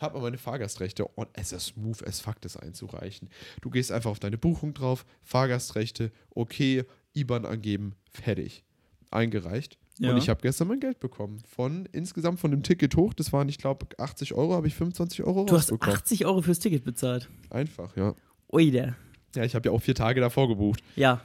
Hab 0.00 0.14
aber 0.14 0.22
meine 0.22 0.38
Fahrgastrechte 0.38 1.04
und 1.04 1.28
es 1.34 1.52
ist 1.52 1.66
smooth 1.66 2.06
as 2.06 2.20
fuck, 2.20 2.40
das 2.40 2.56
einzureichen. 2.56 3.28
Du 3.60 3.70
gehst 3.70 3.92
einfach 3.92 4.10
auf 4.10 4.20
deine 4.20 4.38
Buchung 4.38 4.74
drauf, 4.74 5.04
Fahrgastrechte, 5.22 6.10
okay, 6.30 6.84
IBAN 7.14 7.44
angeben, 7.44 7.94
fertig. 8.10 8.64
Eingereicht. 9.10 9.78
Ja. 9.98 10.12
Und 10.12 10.18
ich 10.18 10.28
habe 10.28 10.40
gestern 10.40 10.68
mein 10.68 10.80
Geld 10.80 11.00
bekommen. 11.00 11.42
Von 11.46 11.86
insgesamt 11.92 12.38
von 12.40 12.50
dem 12.50 12.62
Ticket 12.62 12.94
hoch, 12.96 13.14
das 13.14 13.32
waren, 13.32 13.48
ich 13.48 13.58
glaube, 13.58 13.86
80 13.98 14.34
Euro, 14.34 14.54
habe 14.54 14.68
ich 14.68 14.74
25 14.74 15.24
Euro 15.24 15.44
Du 15.44 15.54
hast 15.54 15.72
rausbekommen. 15.72 15.96
80 15.96 16.26
Euro 16.26 16.42
fürs 16.42 16.60
Ticket 16.60 16.84
bezahlt. 16.84 17.28
Einfach, 17.50 17.96
ja. 17.96 18.14
Ui, 18.52 18.70
der. 18.70 18.96
Ja, 19.34 19.44
ich 19.44 19.54
habe 19.54 19.68
ja 19.68 19.74
auch 19.74 19.82
vier 19.82 19.94
Tage 19.94 20.20
davor 20.20 20.48
gebucht. 20.48 20.80
Ja, 20.96 21.20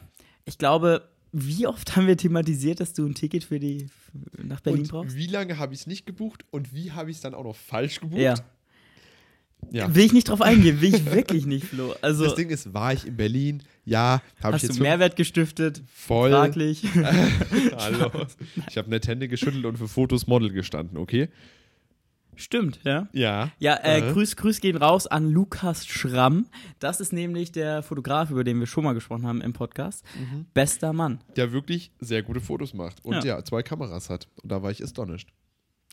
ich 0.45 0.57
glaube, 0.57 1.07
wie 1.31 1.65
oft 1.65 1.95
haben 1.95 2.07
wir 2.07 2.17
thematisiert, 2.17 2.79
dass 2.79 2.93
du 2.93 3.05
ein 3.05 3.15
Ticket 3.15 3.43
für 3.43 3.59
die 3.59 3.89
nach 4.38 4.59
Berlin 4.62 4.81
und 4.81 4.91
brauchst? 4.91 5.15
wie 5.15 5.27
lange 5.27 5.57
habe 5.57 5.73
ich 5.73 5.81
es 5.81 5.88
nicht 5.88 6.05
gebucht 6.05 6.45
und 6.51 6.73
wie 6.73 6.91
habe 6.91 7.09
ich 7.09 7.17
es 7.17 7.21
dann 7.21 7.33
auch 7.33 7.43
noch 7.43 7.55
falsch 7.55 8.01
gebucht? 8.01 8.21
Ja. 8.21 8.36
ja. 9.71 9.95
Will 9.95 10.05
ich 10.05 10.13
nicht 10.13 10.29
drauf 10.29 10.41
eingehen, 10.41 10.81
will 10.81 10.93
ich 10.93 11.05
wirklich 11.05 11.45
nicht, 11.45 11.65
Flo. 11.65 11.95
Also, 12.01 12.25
Das 12.25 12.36
Ding 12.36 12.49
ist, 12.49 12.73
war 12.73 12.93
ich 12.93 13.07
in 13.07 13.15
Berlin? 13.15 13.63
Ja, 13.86 14.21
habe 14.41 14.57
ich 14.57 14.62
hast 14.62 14.62
jetzt 14.63 14.79
du 14.79 14.83
Mehrwert 14.83 15.15
gestiftet? 15.15 15.81
voll. 15.91 16.31
Fraglich. 16.31 16.83
Hallo. 17.77 18.12
Ich 18.69 18.77
habe 18.77 18.89
nette 18.89 19.07
Hände 19.09 19.27
geschüttelt 19.27 19.65
und 19.65 19.77
für 19.77 19.88
Fotos 19.88 20.27
Model 20.27 20.51
gestanden, 20.51 20.97
okay? 20.97 21.29
Stimmt, 22.36 22.80
ja. 22.84 23.08
Ja. 23.13 23.52
Ja, 23.60 23.76
äh, 23.76 24.00
Äh. 24.00 24.12
Grüß, 24.13 24.36
Grüß 24.36 24.60
gehen 24.62 24.78
raus 24.78 25.08
an 25.08 25.30
Lukas 25.30 25.86
Schramm. 25.86 26.48
Das 26.80 27.00
ist 27.00 27.13
nämlich 27.13 27.52
der 27.52 27.84
Fotograf, 27.84 28.30
über 28.32 28.43
den 28.43 28.60
wir 28.60 28.67
schon 28.67 28.84
mal 28.84 28.93
gesprochen 28.93 29.26
haben 29.28 29.41
im 29.41 29.54
Podcast. 29.54 30.04
Mhm. 30.17 30.46
Bester 30.54 30.93
Mann. 30.93 31.22
Der 31.36 31.52
wirklich 31.52 31.91
sehr 32.00 32.24
gute 32.24 32.41
Fotos 32.41 32.74
macht 32.74 33.04
und 33.06 33.15
Ja. 33.24 33.38
ja, 33.38 33.43
zwei 33.43 33.63
Kameras 33.63 34.10
hat. 34.10 34.28
Und 34.41 34.52
da 34.52 34.62
war 34.63 34.72
ich 34.72 34.84
astonished. 34.84 35.30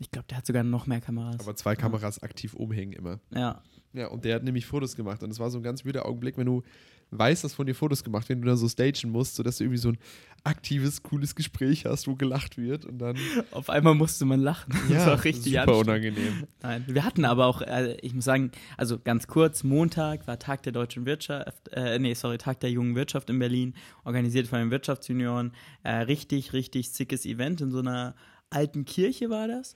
Ich 0.00 0.11
glaube, 0.11 0.26
der 0.29 0.38
hat 0.38 0.46
sogar 0.46 0.62
noch 0.62 0.87
mehr 0.87 1.00
Kameras. 1.00 1.40
Aber 1.40 1.55
zwei 1.57 1.76
Kameras 1.76 2.22
aktiv 2.22 2.55
umhängen 2.55 2.92
immer. 2.92 3.20
ja. 3.35 3.62
Ja, 3.92 4.07
und 4.07 4.24
der 4.24 4.37
hat 4.37 4.44
nämlich 4.44 4.66
Fotos 4.66 4.94
gemacht. 4.94 5.20
Und 5.24 5.31
es 5.31 5.40
war 5.40 5.50
so 5.50 5.59
ein 5.59 5.64
ganz 5.64 5.85
wilder 5.85 6.07
Augenblick, 6.07 6.38
wenn 6.38 6.46
du 6.46 6.62
weißt, 7.12 7.44
dass 7.44 7.54
von 7.54 7.66
dir 7.66 7.74
Fotos 7.74 8.04
gemacht 8.04 8.28
werden, 8.28 8.40
wenn 8.40 8.46
du 8.46 8.52
da 8.52 8.56
so 8.56 8.68
stagen 8.68 9.10
musst, 9.10 9.34
sodass 9.36 9.58
du 9.58 9.64
irgendwie 9.64 9.78
so 9.78 9.88
ein 9.90 9.98
aktives, 10.44 11.02
cooles 11.02 11.34
Gespräch 11.34 11.84
hast, 11.86 12.06
wo 12.06 12.14
gelacht 12.14 12.56
wird. 12.56 12.84
Und 12.86 12.98
dann. 12.98 13.16
Auf 13.50 13.68
einmal 13.68 13.94
musste 13.94 14.24
man 14.24 14.40
lachen. 14.40 14.72
das 14.88 15.06
war 15.06 15.24
richtig 15.24 15.52
super 15.54 15.76
unangenehm. 15.78 16.44
Nein, 16.62 16.84
wir 16.88 17.04
hatten 17.04 17.24
aber 17.24 17.46
auch, 17.46 17.62
äh, 17.62 17.96
ich 18.00 18.14
muss 18.14 18.24
sagen, 18.24 18.50
also 18.76 18.98
ganz 18.98 19.26
kurz, 19.26 19.62
Montag 19.64 20.26
war 20.26 20.38
Tag 20.38 20.62
der 20.62 20.72
deutschen 20.72 21.04
Wirtschaft, 21.04 21.68
äh, 21.72 21.98
nee, 21.98 22.14
sorry, 22.14 22.38
Tag 22.38 22.60
der 22.60 22.70
jungen 22.70 22.94
Wirtschaft 22.94 23.28
in 23.28 23.38
Berlin, 23.38 23.74
organisiert 24.04 24.46
von 24.46 24.60
den 24.60 24.70
Wirtschaftsjunioren. 24.70 25.52
Äh, 25.82 25.90
richtig, 26.02 26.52
richtig 26.52 26.90
sickes 26.90 27.26
Event 27.26 27.60
in 27.60 27.70
so 27.70 27.80
einer 27.80 28.14
alten 28.50 28.84
Kirche 28.84 29.30
war 29.30 29.46
das. 29.48 29.74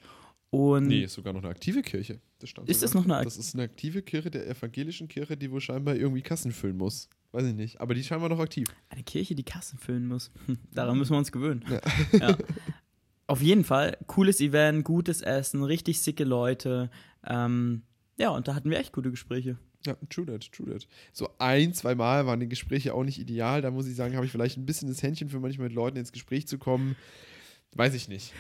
Und 0.51 0.87
Nee, 0.87 1.03
ist 1.05 1.15
sogar 1.15 1.33
noch 1.33 1.43
eine 1.43 1.51
aktive 1.51 1.83
Kirche. 1.83 2.21
Das 2.39 2.51
Ist 2.51 2.57
sogar. 2.57 2.67
das 2.81 2.95
noch 2.95 3.05
eine 3.05 3.17
Ak- 3.17 3.25
Das 3.25 3.37
ist 3.39 3.55
eine 3.55 3.65
aktive 3.65 4.03
Kirche 4.03 4.31
der 4.31 4.49
evangelischen 4.49 5.09
Kirche, 5.09 5.37
die 5.37 5.51
wohl 5.51 5.61
scheinbar 5.61 5.97
irgendwie 5.97 6.23
Kassen 6.23 6.53
füllen 6.53 6.77
muss. 6.77 7.09
Weiß 7.35 7.47
ich 7.47 7.55
nicht. 7.55 7.81
Aber 7.81 7.95
die 7.95 8.01
ist 8.01 8.07
scheinbar 8.07 8.29
noch 8.29 8.39
aktiv. 8.39 8.69
eine 8.91 9.03
Kirche, 9.03 9.35
die 9.35 9.43
Kassen 9.43 9.77
füllen 9.77 10.07
muss. 10.07 10.31
Daran 10.73 10.97
müssen 10.97 11.15
wir 11.15 11.19
uns 11.19 11.33
gewöhnen. 11.33 11.65
Ja. 11.69 11.81
Ja. 12.21 12.39
Auf 13.27 13.41
jeden 13.43 13.65
Fall, 13.65 13.97
cooles 14.07 14.41
Event, 14.41 14.85
gutes 14.85 15.21
Essen, 15.23 15.65
richtig 15.65 16.01
sicke 16.01 16.25
Leute. 16.25 16.91
Ähm, 17.27 17.83
ja, 18.19 18.29
und 18.29 18.47
da 18.47 18.55
hatten 18.55 18.71
wir 18.71 18.79
echt 18.79 18.93
gute 18.93 19.11
Gespräche. 19.11 19.57
Ja, 19.85 19.97
true 20.11 20.27
that, 20.27 20.53
true 20.53 20.71
that. 20.71 20.87
So 21.13 21.29
ein, 21.39 21.73
zwei 21.73 21.95
Mal 21.95 22.27
waren 22.27 22.39
die 22.39 22.49
Gespräche 22.49 22.95
auch 22.95 23.03
nicht 23.03 23.19
ideal. 23.19 23.63
Da 23.63 23.71
muss 23.71 23.89
ich 23.89 23.97
sagen, 23.97 24.15
habe 24.15 24.27
ich 24.27 24.33
vielleicht 24.33 24.57
ein 24.59 24.67
bisschen 24.67 24.89
das 24.89 25.03
Händchen 25.03 25.29
für 25.29 25.41
manchmal 25.41 25.69
mit 25.69 25.75
Leuten 25.75 25.97
ins 25.97 26.13
Gespräch 26.13 26.47
zu 26.47 26.59
kommen. 26.59 26.95
Weiß 27.77 27.95
ich 27.95 28.09
nicht. 28.09 28.33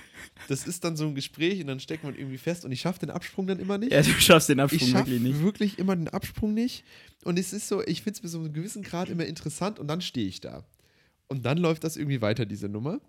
Das 0.49 0.67
ist 0.67 0.85
dann 0.85 0.97
so 0.97 1.07
ein 1.07 1.15
Gespräch 1.15 1.61
und 1.61 1.67
dann 1.67 1.81
steckt 1.81 2.05
man 2.05 2.15
irgendwie 2.17 2.39
fest 2.39 2.65
und 2.65 2.73
ich 2.73 2.81
schaffe 2.81 3.01
den 3.01 3.11
Absprung 3.11 3.47
dann 3.47 3.59
immer 3.59 3.79
nicht. 3.79 3.93
Ja, 3.93 4.03
du 4.03 4.09
schaffst 4.11 4.49
den 4.49 4.59
ich 4.59 4.63
Absprung 4.65 4.89
schaffe 4.89 5.11
wirklich 5.11 5.23
nicht. 5.23 5.43
wirklich 5.43 5.79
immer 5.79 5.97
den 5.97 6.09
Absprung 6.09 6.55
nicht. 6.55 6.85
Und 7.25 7.39
es 7.39 7.53
ist 7.53 7.69
so, 7.69 7.83
ich 7.83 8.03
finde 8.03 8.17
es 8.17 8.21
bis 8.21 8.33
zu 8.33 8.39
einem 8.39 8.53
gewissen 8.53 8.83
Grad 8.83 9.09
immer 9.09 9.27
interessant 9.27 9.79
und 9.79 9.89
dann 9.89 10.01
stehe 10.01 10.29
ich 10.29 10.41
da. 10.41 10.65
Und 11.29 11.45
dann 11.47 11.59
läuft 11.59 11.83
das 11.85 11.97
irgendwie 11.97 12.21
weiter, 12.21 12.47
diese 12.47 12.69
Nummer. 12.69 13.01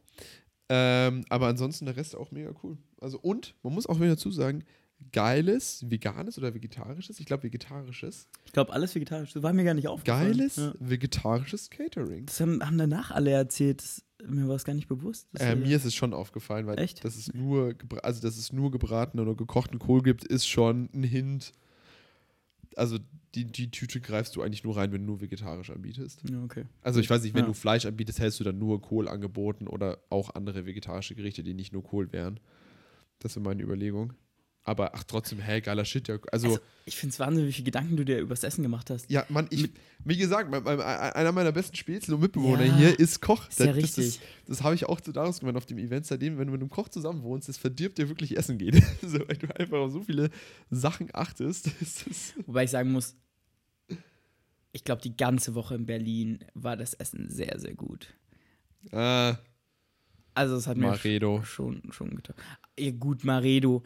Ähm, 0.69 1.25
aber 1.29 1.47
ansonsten 1.47 1.85
der 1.85 1.95
Rest 1.95 2.15
auch 2.15 2.31
mega 2.31 2.51
cool. 2.63 2.77
Also 2.99 3.19
und, 3.19 3.53
man 3.61 3.73
muss 3.73 3.85
auch 3.85 3.97
wieder 3.99 4.09
dazu 4.09 4.31
sagen, 4.31 4.63
geiles, 5.11 5.85
veganes 5.89 6.37
oder 6.37 6.53
vegetarisches, 6.53 7.19
ich 7.19 7.25
glaube 7.25 7.43
vegetarisches, 7.43 8.27
Ich 8.45 8.51
glaube, 8.53 8.73
alles 8.73 8.95
vegetarisch. 8.95 9.33
Das 9.33 9.43
war 9.43 9.53
mir 9.53 9.63
gar 9.63 9.73
nicht 9.73 9.87
aufgefallen. 9.87 10.31
geiles 10.37 10.55
Ja. 10.55 10.73
vegetarisches 10.79 11.69
Catering. 11.69 12.25
Das 12.25 12.39
haben, 12.39 12.65
haben 12.65 12.77
danach 12.77 13.11
alle 13.11 13.31
erzählt. 13.31 13.81
Das, 13.81 14.01
mir 14.27 14.47
war 14.47 14.55
es 14.55 14.63
gar 14.65 14.73
nicht 14.73 14.87
bewusst. 14.87 15.27
Äh, 15.39 15.55
mir 15.55 15.75
ist 15.75 15.85
es 15.85 15.93
schon 15.95 16.13
aufgefallen, 16.13 16.67
weil 16.67 16.79
Echt? 16.79 17.03
dass 17.03 17.15
es 17.15 17.33
nur, 17.33 17.75
also 18.03 18.21
dass 18.21 18.37
es 18.37 18.51
nur 18.53 18.71
gebratenen 18.71 19.25
oder 19.27 19.35
gekochten 19.35 19.79
Kohl 19.79 20.01
gibt, 20.01 20.23
ist 20.25 20.47
schon 20.47 20.89
ein 20.93 21.03
Hint. 21.03 21.51
Also 22.75 22.97
die, 23.35 23.45
die 23.45 23.71
Tüte 23.71 24.01
greifst 24.01 24.35
du 24.35 24.41
eigentlich 24.41 24.63
nur 24.63 24.77
rein, 24.77 24.91
wenn 24.91 25.01
du 25.01 25.07
nur 25.07 25.21
vegetarisch 25.21 25.69
anbietest. 25.69 26.21
ja, 26.29 26.41
okay. 26.43 26.65
Also 26.81 26.99
ich 26.99 27.09
weiß 27.09 27.21
nicht, 27.23 27.33
wenn 27.33 27.41
Ja. 27.43 27.47
du 27.47 27.53
Fleisch 27.53 27.85
anbietest, 27.85 28.19
hältst 28.19 28.39
du 28.39 28.43
dann 28.43 28.57
nur 28.59 28.81
Kohl 28.81 29.07
angeboten 29.07 29.67
oder 29.67 29.99
auch 30.09 30.35
andere 30.35 30.65
vegetarische 30.65 31.15
Gerichte, 31.15 31.43
die 31.43 31.53
nicht 31.53 31.73
nur 31.73 31.83
Kohl 31.83 32.11
wären. 32.11 32.39
Das 33.19 33.35
wäre 33.35 33.43
meine 33.43 33.63
Überlegung. 33.63 34.13
Aber 34.67 34.95
ach 34.95 35.03
trotzdem, 35.03 35.37
hey, 35.39 35.61
geiler 35.61 35.85
Shit. 35.85 36.07
Ja. 36.07 36.17
Also, 36.31 36.47
Also, 36.47 36.59
ich 36.85 36.95
finde 36.95 37.13
es 37.13 37.19
Wahnsinn, 37.19 37.45
wie 37.45 37.51
viele 37.51 37.65
Gedanken 37.65 37.95
du 37.97 38.03
dir 38.03 38.17
übers 38.19 38.43
Essen 38.43 38.63
gemacht 38.63 38.89
hast. 38.89 39.09
ja, 39.11 39.23
Mann, 39.29 39.45
ich, 39.51 39.69
wie 40.03 40.17
gesagt, 40.17 40.49
mein, 40.49 40.63
mein, 40.63 40.81
einer 40.81 41.31
meiner 41.31 41.51
besten 41.51 41.75
Spätzle 41.75 42.15
und 42.15 42.21
Mitbewohner 42.21 42.65
Ja, 42.65 42.75
hier 42.75 42.99
ist 42.99 43.21
Koch. 43.21 43.47
ist 43.47 43.59
ja 43.59 43.67
das, 43.67 43.75
richtig. 43.75 44.07
ist, 44.07 44.21
das 44.47 44.63
habe 44.63 44.73
ich 44.73 44.85
auch 44.85 44.99
so 45.03 45.11
daraus 45.11 45.39
gemeint 45.39 45.55
auf 45.57 45.67
dem 45.67 45.77
Event, 45.77 46.07
seitdem, 46.07 46.39
wenn 46.39 46.47
du 46.47 46.51
mit 46.53 46.61
einem 46.61 46.71
Koch 46.71 46.89
zusammen 46.89 47.21
wohnst, 47.21 47.47
das 47.47 47.57
verdirbt 47.57 47.99
dir 47.99 48.09
wirklich 48.09 48.35
Essen 48.35 48.57
geht. 48.57 48.75
so, 49.03 49.19
weil 49.27 49.37
du 49.37 49.55
einfach 49.55 49.77
auf 49.77 49.91
so 49.91 50.01
viele 50.01 50.31
Sachen 50.71 51.09
achtest. 51.13 51.69
Das 51.79 52.33
Wobei 52.47 52.63
ich 52.63 52.71
sagen 52.71 52.91
muss, 52.91 53.15
ich 54.71 54.83
glaube, 54.83 55.01
die 55.03 55.15
ganze 55.15 55.53
Woche 55.55 55.75
in 55.75 55.85
Berlin 55.85 56.39
war 56.55 56.75
das 56.75 56.93
Essen 56.95 57.29
sehr, 57.29 57.59
sehr 57.59 57.75
gut. 57.75 58.13
ah, 58.91 59.37
Also, 60.33 60.55
es 60.57 60.65
hat 60.67 60.75
mir 60.77 60.87
Maredo. 60.87 61.43
schon, 61.43 61.81
schon 61.91 62.15
getan. 62.15 62.35
Ja, 62.77 62.91
gut, 62.91 63.23
Maredo. 63.23 63.83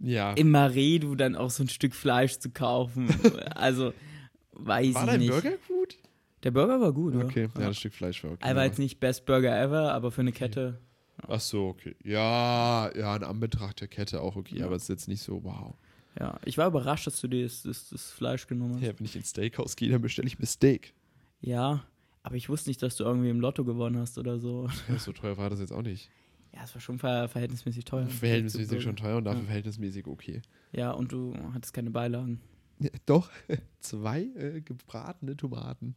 Ja. 0.00 0.32
Im 0.34 0.50
Maredo 0.50 1.14
dann 1.14 1.34
auch 1.36 1.50
so 1.50 1.64
ein 1.64 1.68
Stück 1.68 1.94
Fleisch 1.94 2.38
zu 2.38 2.50
kaufen. 2.50 3.08
also, 3.54 3.92
weiß 4.52 4.94
War 4.94 5.04
ich 5.04 5.10
dein 5.10 5.20
nicht. 5.20 5.30
Burger 5.30 5.56
gut? 5.66 5.96
Der 6.44 6.50
Burger 6.52 6.80
war 6.80 6.92
gut, 6.92 7.16
Okay, 7.16 7.48
ja. 7.54 7.60
ja, 7.60 7.66
das 7.68 7.78
Stück 7.78 7.94
Fleisch 7.94 8.22
war 8.22 8.32
okay. 8.32 8.44
Er 8.46 8.54
war 8.54 8.64
jetzt 8.64 8.78
nicht 8.78 9.00
Best 9.00 9.26
Burger 9.26 9.60
ever, 9.60 9.92
aber 9.92 10.12
für 10.12 10.20
eine 10.20 10.32
Kette. 10.32 10.78
Ach 11.26 11.40
so, 11.40 11.66
okay. 11.66 11.96
Ja, 12.04 12.90
ja, 12.96 13.16
in 13.16 13.24
Anbetracht 13.24 13.80
der 13.80 13.88
Kette 13.88 14.20
auch 14.20 14.36
okay, 14.36 14.58
Ja. 14.58 14.66
aber 14.66 14.76
es 14.76 14.82
ist 14.82 14.88
jetzt 14.88 15.08
nicht 15.08 15.22
so, 15.22 15.42
wow. 15.42 15.74
Ja, 16.18 16.38
ich 16.44 16.56
war 16.58 16.68
überrascht, 16.68 17.06
dass 17.08 17.20
du 17.20 17.26
dir 17.28 17.42
das, 17.42 17.62
das, 17.62 17.88
das 17.90 18.10
Fleisch 18.12 18.46
genommen 18.46 18.74
hast. 18.76 18.82
Ja, 18.82 18.92
wenn 18.96 19.04
ich 19.04 19.16
ins 19.16 19.30
Steakhouse 19.30 19.74
gehe, 19.74 19.90
dann 19.90 20.00
bestelle 20.02 20.28
ich 20.28 20.38
mir 20.38 20.46
Steak. 20.46 20.94
Ja, 21.40 21.84
aber 22.22 22.36
ich 22.36 22.48
wusste 22.48 22.70
nicht, 22.70 22.82
dass 22.82 22.96
du 22.96 23.04
irgendwie 23.04 23.30
im 23.30 23.40
Lotto 23.40 23.64
gewonnen 23.64 23.98
hast 23.98 24.16
oder 24.18 24.38
so. 24.38 24.68
Ja, 24.88 24.98
so 24.98 25.12
teuer 25.12 25.36
war 25.38 25.50
das 25.50 25.58
jetzt 25.60 25.72
auch 25.72 25.82
nicht. 25.82 26.08
Ja, 26.54 26.60
es 26.64 26.74
war 26.74 26.80
schon 26.80 26.98
ver 26.98 27.28
verhältnismäßig 27.28 27.84
teuer. 27.84 28.06
Verhältnismäßig 28.06 28.82
schon 28.82 28.96
teuer 28.96 29.16
und 29.18 29.24
dafür 29.24 29.40
Ja. 29.40 29.46
verhältnismäßig 29.46 30.06
okay. 30.06 30.42
Ja, 30.72 30.92
und 30.92 31.12
du 31.12 31.34
hattest 31.54 31.72
keine 31.72 31.90
Beilagen. 31.90 32.40
Ja, 32.80 32.90
doch, 33.06 33.30
zwei 33.80 34.22
äh, 34.36 34.60
gebratene 34.60 35.36
Tomaten. 35.36 35.94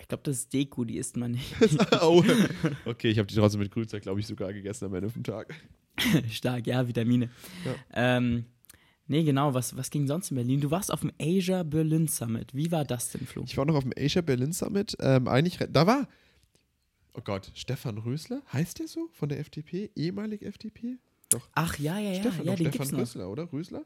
Ich 0.00 0.08
glaube, 0.08 0.22
das 0.24 0.38
ist 0.38 0.52
Deko, 0.52 0.84
die 0.84 0.96
isst 0.96 1.16
man 1.16 1.32
nicht. 1.32 1.54
oh. 2.02 2.24
Okay, 2.86 3.10
ich 3.10 3.18
habe 3.18 3.26
die 3.26 3.34
trotzdem 3.34 3.60
mit 3.60 3.70
Grünzeug, 3.70 4.02
glaube 4.02 4.20
ich, 4.20 4.26
sogar 4.26 4.52
gegessen 4.52 4.86
am 4.86 4.94
Ende 4.94 5.10
vom 5.10 5.22
Tag. 5.22 5.54
Stark, 6.30 6.66
ja, 6.66 6.88
Vitamine. 6.88 7.28
Ja. 7.66 7.74
Ähm, 8.16 8.46
nee, 9.06 9.22
genau, 9.22 9.52
was, 9.52 9.76
was 9.76 9.90
ging 9.90 10.06
sonst 10.06 10.30
in 10.30 10.36
Berlin? 10.36 10.60
Du 10.62 10.70
warst 10.70 10.90
auf 10.90 11.00
dem 11.00 11.12
Asia 11.20 11.62
Berlin 11.62 12.08
Summit. 12.08 12.54
Wie 12.54 12.72
war 12.72 12.84
das 12.86 13.10
denn, 13.10 13.26
Flo? 13.26 13.42
Ich 13.46 13.56
war 13.58 13.66
noch 13.66 13.74
auf 13.74 13.84
dem 13.84 13.92
Asia 13.94 14.22
Berlin 14.22 14.52
Summit. 14.52 14.96
Ähm, 15.00 15.28
eigentlich, 15.28 15.58
da 15.70 15.86
war, 15.86 16.08
oh 17.14 17.20
Gott, 17.22 17.50
Stefan 17.54 17.98
Rösler, 17.98 18.42
heißt 18.52 18.78
der 18.78 18.88
so 18.88 19.08
von 19.12 19.28
der 19.28 19.40
FDP? 19.40 19.90
Ehemalig 19.96 20.42
FDP? 20.42 20.98
Ach, 21.54 21.78
ja, 21.78 21.98
ja, 21.98 22.12
ja, 22.12 22.20
Stefan, 22.20 22.46
ja, 22.46 22.52
doch, 22.52 22.58
den 22.58 22.72
Stefan 22.72 22.88
noch. 22.88 22.98
Rösler, 23.00 23.30
oder? 23.30 23.52
Rösler. 23.52 23.84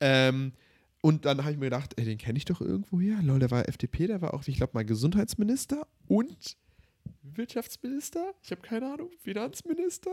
Ähm, 0.00 0.52
und 1.00 1.24
dann 1.24 1.38
habe 1.42 1.52
ich 1.52 1.58
mir 1.58 1.66
gedacht, 1.66 1.94
ey, 1.96 2.04
den 2.04 2.18
kenne 2.18 2.38
ich 2.38 2.44
doch 2.44 2.60
irgendwo 2.60 3.00
her. 3.00 3.18
Lol, 3.22 3.38
der 3.38 3.50
war 3.50 3.68
FDP, 3.68 4.06
der 4.06 4.20
war 4.20 4.34
auch, 4.34 4.46
ich 4.46 4.56
glaube, 4.56 4.72
mal 4.74 4.84
Gesundheitsminister 4.84 5.86
und 6.06 6.56
Wirtschaftsminister. 7.22 8.34
Ich 8.42 8.50
habe 8.50 8.62
keine 8.62 8.92
Ahnung, 8.92 9.10
Finanzminister. 9.22 10.10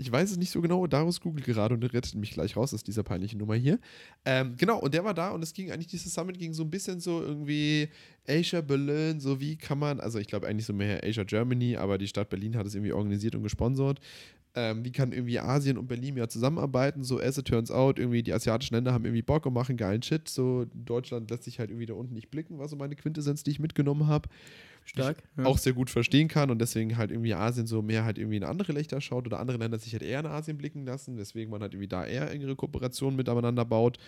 Ich 0.00 0.10
weiß 0.10 0.30
es 0.30 0.36
nicht 0.38 0.50
so 0.50 0.60
genau, 0.60 0.86
daraus 0.86 1.20
google 1.20 1.44
gerade 1.44 1.74
und 1.74 1.84
rettet 1.84 2.14
mich 2.14 2.30
gleich 2.32 2.56
raus 2.56 2.72
aus 2.72 2.82
dieser 2.82 3.02
peinlichen 3.02 3.38
Nummer 3.38 3.54
hier. 3.54 3.78
Ähm, 4.24 4.56
genau, 4.56 4.78
und 4.80 4.94
der 4.94 5.04
war 5.04 5.14
da 5.14 5.30
und 5.30 5.42
es 5.42 5.52
ging 5.52 5.70
eigentlich, 5.70 5.88
dieses 5.88 6.14
Summit 6.14 6.38
ging 6.38 6.52
so 6.54 6.62
ein 6.62 6.70
bisschen 6.70 7.00
so 7.00 7.22
irgendwie 7.22 7.88
Asia 8.26 8.60
Berlin, 8.62 9.20
so 9.20 9.40
wie 9.40 9.56
kann 9.56 9.78
man, 9.78 10.00
also 10.00 10.18
ich 10.18 10.26
glaube 10.26 10.46
eigentlich 10.46 10.66
so 10.66 10.72
mehr 10.72 11.04
Asia 11.04 11.24
Germany, 11.24 11.76
aber 11.76 11.98
die 11.98 12.08
Stadt 12.08 12.30
Berlin 12.30 12.56
hat 12.56 12.66
es 12.66 12.74
irgendwie 12.74 12.92
organisiert 12.92 13.34
und 13.34 13.42
gesponsert. 13.42 14.00
ähm, 14.54 14.84
wie 14.84 14.90
kann 14.90 15.12
irgendwie 15.12 15.38
Asien 15.38 15.78
und 15.78 15.86
Berlin 15.86 16.16
ja 16.16 16.28
zusammenarbeiten, 16.28 17.04
so 17.04 17.20
as 17.20 17.38
it 17.38 17.46
turns 17.46 17.70
out, 17.70 17.98
irgendwie 17.98 18.22
die 18.22 18.32
asiatischen 18.32 18.74
Länder 18.74 18.92
haben 18.92 19.04
irgendwie 19.04 19.22
Bock 19.22 19.46
und 19.46 19.52
machen 19.54 19.76
geilen 19.76 20.02
Shit, 20.02 20.28
so 20.28 20.66
Deutschland 20.74 21.30
lässt 21.30 21.44
sich 21.44 21.58
halt 21.60 21.70
irgendwie 21.70 21.86
da 21.86 21.94
unten 21.94 22.14
nicht 22.14 22.30
blicken, 22.30 22.58
war 22.58 22.68
so 22.68 22.76
meine 22.76 22.96
Quintessenz, 22.96 23.44
die 23.44 23.52
ich 23.52 23.60
mitgenommen 23.60 24.08
habe. 24.08 24.28
Stark. 24.90 25.22
Ich 25.38 25.44
auch 25.44 25.58
sehr 25.58 25.72
gut 25.72 25.88
verstehen 25.88 26.28
kann 26.28 26.50
und 26.50 26.60
deswegen 26.60 26.96
halt 26.96 27.10
irgendwie 27.10 27.34
Asien 27.34 27.66
so 27.66 27.80
mehr 27.80 28.04
halt 28.04 28.18
irgendwie 28.18 28.36
in 28.36 28.44
andere 28.44 28.72
Lichter 28.72 29.00
schaut 29.00 29.26
oder 29.26 29.38
andere 29.38 29.58
Länder 29.58 29.78
sich 29.78 29.92
halt 29.92 30.02
eher 30.02 30.20
in 30.20 30.26
Asien 30.26 30.58
blicken 30.58 30.84
lassen, 30.84 31.16
deswegen 31.16 31.50
man 31.50 31.62
halt 31.62 31.74
irgendwie 31.74 31.88
da 31.88 32.04
eher 32.04 32.30
engere 32.30 32.56
Kooperationen 32.56 33.16
miteinander 33.16 33.64
baut. 33.64 33.98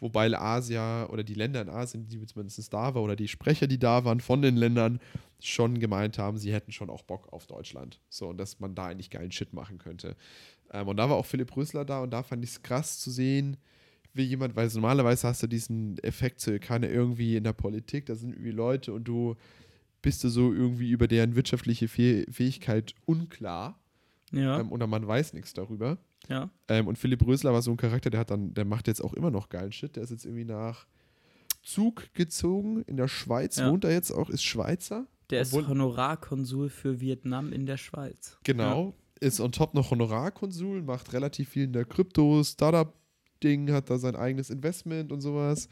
Wobei 0.00 0.36
Asia 0.36 1.06
oder 1.10 1.22
die 1.22 1.34
Länder 1.34 1.62
in 1.62 1.68
Asien, 1.68 2.08
die 2.08 2.24
zumindest 2.26 2.72
da 2.72 2.94
war, 2.94 3.02
oder 3.02 3.14
die 3.14 3.28
Sprecher, 3.28 3.68
die 3.68 3.78
da 3.78 4.04
waren 4.04 4.20
von 4.20 4.42
den 4.42 4.56
Ländern, 4.56 4.98
schon 5.38 5.78
gemeint 5.78 6.18
haben, 6.18 6.38
sie 6.38 6.52
hätten 6.52 6.72
schon 6.72 6.90
auch 6.90 7.02
Bock 7.02 7.32
auf 7.32 7.46
Deutschland. 7.46 8.00
So, 8.08 8.28
und 8.28 8.38
dass 8.38 8.58
man 8.58 8.74
da 8.74 8.86
eigentlich 8.86 9.10
geilen 9.10 9.30
Shit 9.30 9.52
machen 9.52 9.78
könnte. 9.78 10.16
Ähm, 10.72 10.88
und 10.88 10.96
da 10.96 11.08
war 11.08 11.16
auch 11.16 11.26
Philipp 11.26 11.54
Rösler 11.56 11.84
da 11.84 12.02
und 12.02 12.10
da 12.10 12.22
fand 12.22 12.42
ich 12.42 12.50
es 12.50 12.62
krass 12.62 12.98
zu 12.98 13.10
sehen, 13.10 13.58
wie 14.14 14.22
jemand, 14.22 14.56
weil 14.56 14.68
normalerweise 14.74 15.28
hast 15.28 15.42
du 15.42 15.46
diesen 15.46 15.98
Effekt, 15.98 16.40
so 16.40 16.58
keine 16.58 16.88
irgendwie 16.88 17.36
in 17.36 17.44
der 17.44 17.52
Politik, 17.52 18.06
da 18.06 18.14
sind 18.14 18.32
irgendwie 18.32 18.50
Leute 18.50 18.92
und 18.92 19.04
du 19.04 19.36
bist 20.02 20.22
du 20.24 20.28
so 20.28 20.52
irgendwie 20.52 20.90
über 20.90 21.06
deren 21.08 21.34
wirtschaftliche 21.36 21.88
Fähigkeit 21.88 22.94
unklar. 23.06 23.78
Ja. 24.32 24.60
Ähm, 24.60 24.72
oder 24.72 24.86
man 24.86 25.06
weiß 25.06 25.32
nichts 25.34 25.52
darüber. 25.54 25.98
Ja. 26.28 26.50
Ähm, 26.68 26.86
und 26.86 26.98
Philipp 26.98 27.24
Rösler 27.26 27.52
war 27.52 27.62
so 27.62 27.70
ein 27.70 27.76
Charakter, 27.76 28.10
der 28.10 28.20
hat 28.20 28.30
dann, 28.30 28.54
der 28.54 28.64
macht 28.64 28.88
jetzt 28.88 29.02
auch 29.02 29.12
immer 29.14 29.30
noch 29.30 29.48
geilen 29.48 29.72
Shit. 29.72 29.96
Der 29.96 30.02
ist 30.02 30.10
jetzt 30.10 30.24
irgendwie 30.24 30.44
nach 30.44 30.86
Zug 31.62 32.12
gezogen. 32.14 32.82
In 32.82 32.96
der 32.96 33.08
Schweiz 33.08 33.56
Ja. 33.56 33.70
wohnt 33.70 33.84
er 33.84 33.92
jetzt 33.92 34.10
auch, 34.10 34.30
ist 34.30 34.42
Schweizer. 34.42 35.06
Der 35.30 35.42
ist 35.42 35.52
Obwohl- 35.52 35.68
Honorarkonsul 35.68 36.68
für 36.68 37.00
Vietnam 37.00 37.52
in 37.52 37.66
der 37.66 37.76
Schweiz. 37.76 38.38
Genau. 38.44 38.94
Ist 39.20 39.40
on 39.40 39.52
top 39.52 39.74
noch 39.74 39.90
Honorarkonsul, 39.92 40.82
macht 40.82 41.12
relativ 41.12 41.50
viel 41.50 41.64
in 41.64 41.72
der 41.72 41.84
Krypto-Startup-Ding, 41.84 43.70
hat 43.72 43.90
da 43.90 43.98
sein 43.98 44.16
eigenes 44.16 44.50
Investment 44.50 45.12
und 45.12 45.20
sowas. 45.20 45.68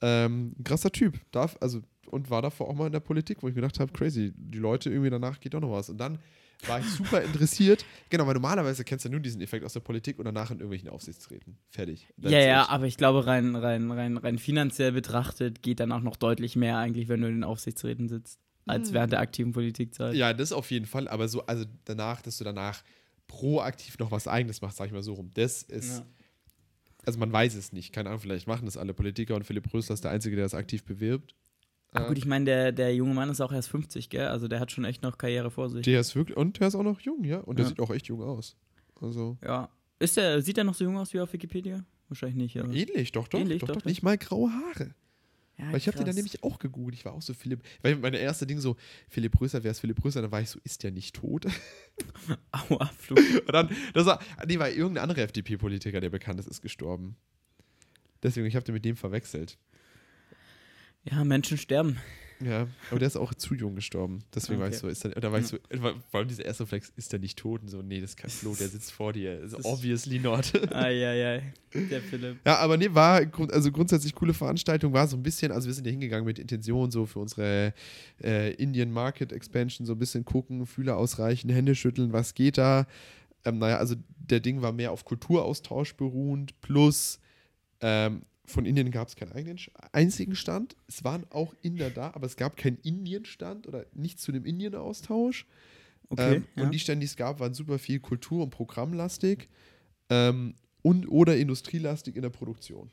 Ähm, 0.00 0.54
krasser 0.64 0.90
Typ. 0.92 1.18
Darf, 1.32 1.56
also, 1.60 1.80
und 2.14 2.30
war 2.30 2.40
davor 2.42 2.68
auch 2.68 2.74
mal 2.74 2.86
in 2.86 2.92
der 2.92 3.00
Politik, 3.00 3.42
wo 3.42 3.48
ich 3.48 3.54
mir 3.54 3.60
gedacht 3.60 3.78
habe, 3.80 3.92
crazy, 3.92 4.32
die 4.36 4.58
Leute 4.58 4.88
irgendwie 4.90 5.10
danach 5.10 5.38
geht 5.40 5.52
doch 5.54 5.60
noch 5.60 5.70
was. 5.72 5.90
Und 5.90 5.98
dann 5.98 6.18
war 6.66 6.78
ich 6.80 6.86
super 6.86 7.20
interessiert. 7.22 7.84
Genau, 8.08 8.26
weil 8.26 8.34
normalerweise 8.34 8.84
kennst 8.84 9.04
du 9.04 9.08
nur 9.08 9.20
diesen 9.20 9.40
Effekt 9.40 9.64
aus 9.64 9.72
der 9.72 9.80
Politik 9.80 10.18
und 10.18 10.24
danach 10.24 10.50
in 10.50 10.58
irgendwelchen 10.58 10.88
Aufsichtsräten. 10.88 11.58
Fertig. 11.68 12.06
Ja, 12.16 12.30
That's 12.30 12.32
ja, 12.46 12.62
it. 12.62 12.70
aber 12.70 12.86
ich 12.86 12.96
glaube, 12.96 13.26
rein, 13.26 13.56
rein, 13.56 13.90
rein, 13.90 14.16
rein 14.16 14.38
finanziell 14.38 14.92
betrachtet 14.92 15.62
geht 15.62 15.80
dann 15.80 15.90
auch 15.92 16.00
noch 16.02 16.16
deutlich 16.16 16.54
mehr 16.56 16.78
eigentlich, 16.78 17.08
wenn 17.08 17.20
du 17.20 17.26
in 17.28 17.34
den 17.34 17.44
Aufsichtsräten 17.44 18.08
sitzt, 18.08 18.38
als 18.66 18.88
Hm. 18.88 18.94
während 18.94 19.12
der 19.12 19.20
aktiven 19.20 19.52
Politikzeit. 19.52 20.14
Ja, 20.14 20.32
das 20.32 20.52
auf 20.52 20.70
jeden 20.70 20.86
Fall, 20.86 21.08
aber 21.08 21.26
so, 21.28 21.44
also 21.46 21.64
danach, 21.84 22.22
dass 22.22 22.38
du 22.38 22.44
danach 22.44 22.82
proaktiv 23.26 23.98
noch 23.98 24.10
was 24.12 24.28
Eigenes 24.28 24.60
machst, 24.62 24.76
sag 24.76 24.86
ich 24.86 24.92
mal 24.92 25.02
so 25.02 25.14
rum. 25.14 25.30
Das 25.34 25.62
ist, 25.64 25.98
Ja. 25.98 26.06
also 27.04 27.18
man 27.18 27.32
weiß 27.32 27.54
es 27.56 27.72
nicht. 27.72 27.92
Keine 27.92 28.10
Ahnung, 28.10 28.20
vielleicht 28.20 28.46
machen 28.46 28.66
das 28.66 28.76
alle 28.76 28.94
Politiker 28.94 29.34
und 29.34 29.44
Philipp 29.44 29.72
Rösler 29.72 29.94
ist 29.94 30.04
der 30.04 30.12
Einzige, 30.12 30.36
der 30.36 30.44
das 30.44 30.54
aktiv 30.54 30.84
bewirbt. 30.84 31.34
Aber 31.94 32.08
gut, 32.08 32.18
ich 32.18 32.26
meine, 32.26 32.44
der, 32.44 32.72
der 32.72 32.94
junge 32.94 33.14
Mann 33.14 33.30
ist 33.30 33.40
auch 33.40 33.52
erst 33.52 33.68
50, 33.70 34.10
gell? 34.10 34.26
Also 34.26 34.48
der 34.48 34.60
hat 34.60 34.70
schon 34.72 34.84
echt 34.84 35.02
noch 35.02 35.16
Karriere 35.16 35.50
vor 35.50 35.70
sich. 35.70 35.82
Der 35.82 36.00
ist 36.00 36.14
wirklich, 36.16 36.36
und 36.36 36.60
der 36.60 36.68
ist 36.68 36.74
auch 36.74 36.82
noch 36.82 37.00
jung, 37.00 37.24
ja. 37.24 37.38
Und 37.38 37.58
der 37.58 37.64
Ja. 37.64 37.68
sieht 37.70 37.80
auch 37.80 37.90
echt 37.90 38.06
jung 38.06 38.22
aus. 38.22 38.56
Also, 39.00 39.38
ja. 39.44 39.68
Ist 39.98 40.16
der, 40.16 40.42
sieht 40.42 40.58
er 40.58 40.64
noch 40.64 40.74
so 40.74 40.84
jung 40.84 40.98
aus 40.98 41.14
wie 41.14 41.20
auf 41.20 41.32
Wikipedia? 41.32 41.84
Wahrscheinlich 42.08 42.36
nicht, 42.36 42.58
aber. 42.58 42.72
ähnlich, 42.74 43.12
doch, 43.12 43.28
doch. 43.28 43.38
Ähnlich, 43.40 43.60
doch, 43.60 43.68
doch, 43.68 43.74
doch, 43.76 43.82
doch. 43.82 43.88
Nicht 43.88 44.02
mal 44.02 44.18
graue 44.18 44.50
Haare. 44.50 44.94
Ja, 45.56 45.68
Weil 45.70 45.76
ich 45.76 45.86
habe 45.86 45.96
den 45.96 46.06
dann 46.06 46.16
nämlich 46.16 46.42
auch 46.42 46.58
gegoogelt. 46.58 46.96
Ich 46.96 47.04
war 47.04 47.12
auch 47.12 47.22
so 47.22 47.32
Philipp, 47.32 47.62
weil 47.80 47.94
meine 47.96 48.18
erste 48.18 48.44
Ding 48.44 48.58
so, 48.58 48.74
Philipp 49.08 49.40
Rösler, 49.40 49.62
wer 49.62 49.70
ist 49.70 49.78
Philipp 49.78 50.04
Rösler? 50.04 50.22
Dann 50.22 50.32
war 50.32 50.40
ich 50.40 50.50
so, 50.50 50.58
ist 50.64 50.82
der 50.82 50.90
nicht 50.90 51.14
tot? 51.14 51.46
Aua, 52.50 52.86
Flug. 52.98 53.18
Und 53.46 53.52
dann, 53.52 53.68
das 53.92 54.04
war, 54.04 54.20
nee, 54.46 54.58
war 54.58 54.68
irgendein 54.68 55.04
anderer 55.04 55.22
FDP-Politiker, 55.22 56.00
der 56.00 56.10
bekannt 56.10 56.40
ist, 56.40 56.48
ist 56.48 56.60
gestorben. 56.60 57.16
Deswegen, 58.24 58.46
ich 58.46 58.56
habe 58.56 58.64
den 58.64 58.74
mit 58.74 58.84
dem 58.84 58.96
verwechselt. 58.96 59.58
Ja, 61.04 61.22
Menschen 61.24 61.58
sterben. 61.58 61.98
Ja, 62.40 62.66
aber 62.90 62.98
der 62.98 63.06
ist 63.06 63.16
auch 63.16 63.32
zu 63.32 63.54
jung 63.54 63.76
gestorben. 63.76 64.24
Deswegen 64.34 64.58
war 64.60 64.66
ich 64.66 64.74
Okay. 64.74 64.80
so, 64.82 64.88
ist 64.88 65.04
der, 65.04 65.12
da 65.12 65.30
war 65.30 65.38
ich 65.38 65.46
so, 65.46 65.56
vor 66.10 66.18
allem 66.20 66.28
dieser 66.28 66.44
erste 66.44 66.64
Reflex, 66.64 66.92
ist 66.96 67.12
der 67.12 67.20
nicht 67.20 67.38
tot? 67.38 67.62
Und 67.62 67.68
so, 67.68 67.80
nee, 67.80 68.00
das 68.00 68.10
ist 68.10 68.16
kein 68.16 68.30
Flo, 68.30 68.54
der 68.58 68.68
sitzt 68.68 68.90
vor 68.92 69.12
dir. 69.12 69.40
Das- 69.40 69.64
obviously 69.64 70.18
not. 70.18 70.52
Eieiei. 70.74 71.52
Der 71.72 72.02
Philipp. 72.02 72.38
ja, 72.44 72.58
aber 72.58 72.76
nee, 72.76 72.88
war 72.92 73.22
also 73.52 73.70
grundsätzlich 73.70 74.14
coole 74.14 74.34
Veranstaltung, 74.34 74.92
war 74.92 75.06
so 75.06 75.16
ein 75.16 75.22
bisschen, 75.22 75.52
also 75.52 75.68
wir 75.68 75.74
sind 75.74 75.86
ja 75.86 75.90
hingegangen 75.92 76.26
mit 76.26 76.38
Intention, 76.38 76.90
so 76.90 77.06
für 77.06 77.20
unsere 77.20 77.72
äh, 78.22 78.52
Indian 78.54 78.90
Market 78.90 79.32
Expansion, 79.32 79.86
so 79.86 79.92
ein 79.92 79.98
bisschen 79.98 80.24
gucken, 80.24 80.66
Fühler 80.66 80.96
ausreichen, 80.96 81.48
Hände 81.50 81.74
schütteln, 81.74 82.12
was 82.12 82.34
geht 82.34 82.58
da. 82.58 82.86
Ähm, 83.44 83.58
naja, 83.58 83.78
also 83.78 83.94
der 84.18 84.40
Ding 84.40 84.60
war 84.60 84.72
mehr 84.72 84.90
auf 84.92 85.04
Kulturaustausch 85.04 85.94
beruhend, 85.94 86.60
plus 86.60 87.20
ähm, 87.80 88.22
von 88.46 88.66
Indien 88.66 88.90
gab 88.90 89.08
es 89.08 89.16
keinen 89.16 89.32
eigenen, 89.32 89.58
einzigen 89.92 90.34
Stand. 90.36 90.76
Es 90.86 91.02
waren 91.04 91.24
auch 91.30 91.54
Inder 91.62 91.90
da, 91.90 92.12
aber 92.14 92.26
es 92.26 92.36
gab 92.36 92.56
keinen 92.56 92.76
Indien-Stand 92.78 93.66
oder 93.66 93.86
nichts 93.94 94.22
zu 94.22 94.32
dem 94.32 94.44
Indien-Austausch. 94.44 95.46
Okay. 96.10 96.36
Ähm, 96.36 96.44
ja. 96.54 96.64
Und 96.64 96.72
die 96.72 96.78
Stände, 96.78 97.00
die 97.00 97.06
es 97.06 97.16
gab, 97.16 97.40
waren 97.40 97.54
super 97.54 97.78
viel 97.78 98.00
Kultur- 98.00 98.42
und 98.42 98.50
Programmlastig 98.50 99.48
ähm, 100.10 100.54
und 100.82 101.08
oder 101.08 101.36
industrielastig 101.36 102.16
in 102.16 102.22
der 102.22 102.30
Produktion. 102.30 102.90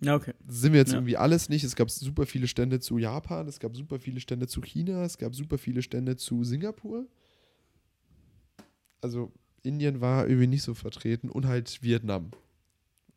ja, 0.00 0.16
okay. 0.16 0.32
Sind 0.48 0.72
wir 0.72 0.80
jetzt 0.80 0.90
Ja. 0.92 0.98
irgendwie 0.98 1.16
alles 1.16 1.48
nicht. 1.48 1.62
Es 1.62 1.76
gab 1.76 1.88
super 1.90 2.26
viele 2.26 2.48
Stände 2.48 2.80
zu 2.80 2.98
Japan, 2.98 3.46
es 3.46 3.60
gab 3.60 3.76
super 3.76 4.00
viele 4.00 4.18
Stände 4.20 4.48
zu 4.48 4.60
China, 4.60 5.04
es 5.04 5.18
gab 5.18 5.34
super 5.34 5.58
viele 5.58 5.82
Stände 5.82 6.16
zu 6.16 6.42
Singapur. 6.42 7.06
Also 9.00 9.32
Indien 9.62 10.00
war 10.00 10.26
irgendwie 10.26 10.48
nicht 10.48 10.62
so 10.62 10.74
vertreten 10.74 11.30
und 11.30 11.46
halt 11.46 11.82
Vietnam. 11.82 12.30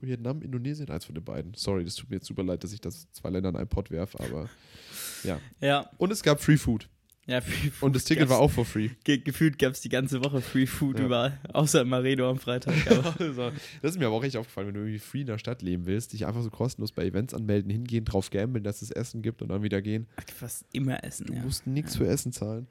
Vietnam, 0.07 0.41
Indonesien, 0.41 0.89
eins 0.89 1.05
von 1.05 1.15
den 1.15 1.23
beiden. 1.23 1.53
Sorry, 1.55 1.83
das 1.83 1.95
tut 1.95 2.09
mir 2.09 2.17
jetzt 2.17 2.27
super 2.27 2.43
leid, 2.43 2.63
dass 2.63 2.73
ich 2.73 2.81
das 2.81 3.11
zwei 3.11 3.29
Länder 3.29 3.49
in 3.49 3.55
einen 3.55 3.67
Pott 3.69 3.91
werfe, 3.91 4.19
aber 4.19 4.49
ja. 5.23 5.39
Ja. 5.59 5.89
Und 5.97 6.11
es 6.11 6.23
gab 6.23 6.41
Free 6.41 6.57
Food. 6.57 6.87
Ja, 7.27 7.39
Free 7.39 7.69
Food. 7.69 7.83
Und 7.83 7.95
das 7.95 8.03
Ticket 8.05 8.27
war 8.29 8.39
auch 8.39 8.49
for 8.49 8.65
free. 8.65 8.89
Ge 9.03 9.19
gefühlt 9.19 9.59
gab 9.59 9.73
es 9.73 9.81
die 9.81 9.89
ganze 9.89 10.23
Woche 10.23 10.41
Free 10.41 10.65
Food 10.65 10.97
Ja. 10.99 11.05
überall. 11.05 11.39
Außer 11.53 11.81
im 11.81 11.89
Maredo 11.89 12.27
am 12.27 12.39
Freitag. 12.39 12.73
Also, 13.19 13.51
das 13.81 13.91
ist 13.91 13.99
mir 13.99 14.07
aber 14.07 14.15
auch 14.15 14.23
echt 14.23 14.35
aufgefallen, 14.37 14.67
wenn 14.67 14.73
du 14.73 14.79
irgendwie 14.81 14.97
free 14.99 15.21
in 15.21 15.27
der 15.27 15.37
Stadt 15.37 15.61
leben 15.61 15.85
willst, 15.85 16.13
dich 16.13 16.25
einfach 16.25 16.41
so 16.41 16.49
kostenlos 16.49 16.91
bei 16.91 17.05
Events 17.05 17.35
anmelden, 17.35 17.69
hingehen, 17.69 18.05
drauf 18.05 18.31
gambeln, 18.31 18.63
dass 18.63 18.81
es 18.81 18.89
Essen 18.89 19.21
gibt 19.21 19.43
und 19.43 19.49
dann 19.49 19.61
wieder 19.61 19.83
gehen. 19.83 20.07
fast 20.35 20.65
immer 20.73 21.03
essen, 21.03 21.27
Du 21.27 21.33
ja. 21.33 21.43
musst 21.43 21.67
nichts 21.67 21.95
für 21.95 22.07
Essen 22.07 22.31
zahlen. 22.31 22.67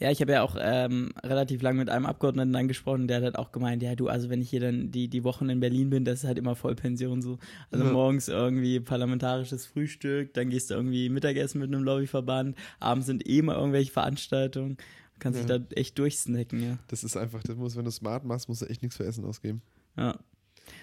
Ja, 0.00 0.10
ich 0.10 0.20
habe 0.22 0.32
ja 0.32 0.42
auch 0.42 0.56
ähm, 0.58 1.10
relativ 1.22 1.60
lang 1.60 1.76
mit 1.76 1.90
einem 1.90 2.06
Abgeordneten 2.06 2.52
dann 2.54 2.68
gesprochen, 2.68 3.06
der 3.06 3.18
hat 3.18 3.24
halt 3.24 3.38
auch 3.38 3.52
gemeint, 3.52 3.82
ja 3.82 3.94
du, 3.94 4.08
also 4.08 4.30
wenn 4.30 4.40
ich 4.40 4.48
hier 4.48 4.60
dann 4.60 4.90
die, 4.90 5.08
die 5.08 5.24
Wochen 5.24 5.50
in 5.50 5.60
Berlin 5.60 5.90
bin, 5.90 6.06
das 6.06 6.20
ist 6.20 6.24
halt 6.24 6.38
immer 6.38 6.56
Vollpension 6.56 7.20
so. 7.20 7.38
Also 7.70 7.84
Ja. 7.84 7.92
morgens 7.92 8.28
irgendwie 8.28 8.80
parlamentarisches 8.80 9.66
Frühstück, 9.66 10.32
dann 10.32 10.48
gehst 10.48 10.70
du 10.70 10.74
irgendwie 10.74 11.10
Mittagessen 11.10 11.60
mit 11.60 11.68
einem 11.72 11.84
Lobbyverband, 11.84 12.56
abends 12.78 13.06
sind 13.06 13.28
eh 13.28 13.42
mal 13.42 13.56
irgendwelche 13.56 13.92
Veranstaltungen, 13.92 14.78
kannst 15.18 15.40
Ja. 15.40 15.58
dich 15.58 15.68
da 15.68 15.74
echt 15.76 15.98
durchsnacken, 15.98 16.62
ja. 16.62 16.78
Das 16.88 17.04
ist 17.04 17.18
einfach, 17.18 17.42
das 17.42 17.56
muss, 17.56 17.76
wenn 17.76 17.84
du 17.84 17.90
smart 17.90 18.24
machst, 18.24 18.48
musst 18.48 18.62
du 18.62 18.66
echt 18.66 18.80
nichts 18.80 18.96
für 18.96 19.04
Essen 19.04 19.24
ausgeben. 19.26 19.60
ja. 19.98 20.18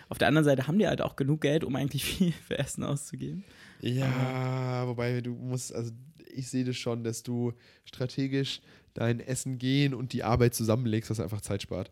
Auf 0.10 0.18
der 0.18 0.28
anderen 0.28 0.44
Seite 0.44 0.68
haben 0.68 0.80
die 0.80 0.88
halt 0.88 1.02
auch 1.02 1.16
genug 1.16 1.42
Geld, 1.42 1.64
um 1.64 1.76
eigentlich 1.76 2.04
viel 2.18 2.34
für 2.34 2.60
Essen 2.60 2.84
auszugeben. 2.84 3.44
Ja, 3.82 4.84
wobei 4.86 5.22
du 5.22 5.34
musst, 5.34 5.74
also 5.74 5.92
ich 6.38 6.50
sehe 6.50 6.64
das 6.64 6.78
schon, 6.78 7.04
dass 7.04 7.24
du 7.24 7.54
strategisch 7.86 8.62
dein 8.94 9.20
Essen 9.20 9.58
gehen 9.58 9.94
und 9.94 10.14
die 10.14 10.24
Arbeit 10.24 10.54
zusammenlegst, 10.56 11.10
was 11.10 11.20
einfach 11.20 11.42
Zeit 11.42 11.62
spart. 11.62 11.92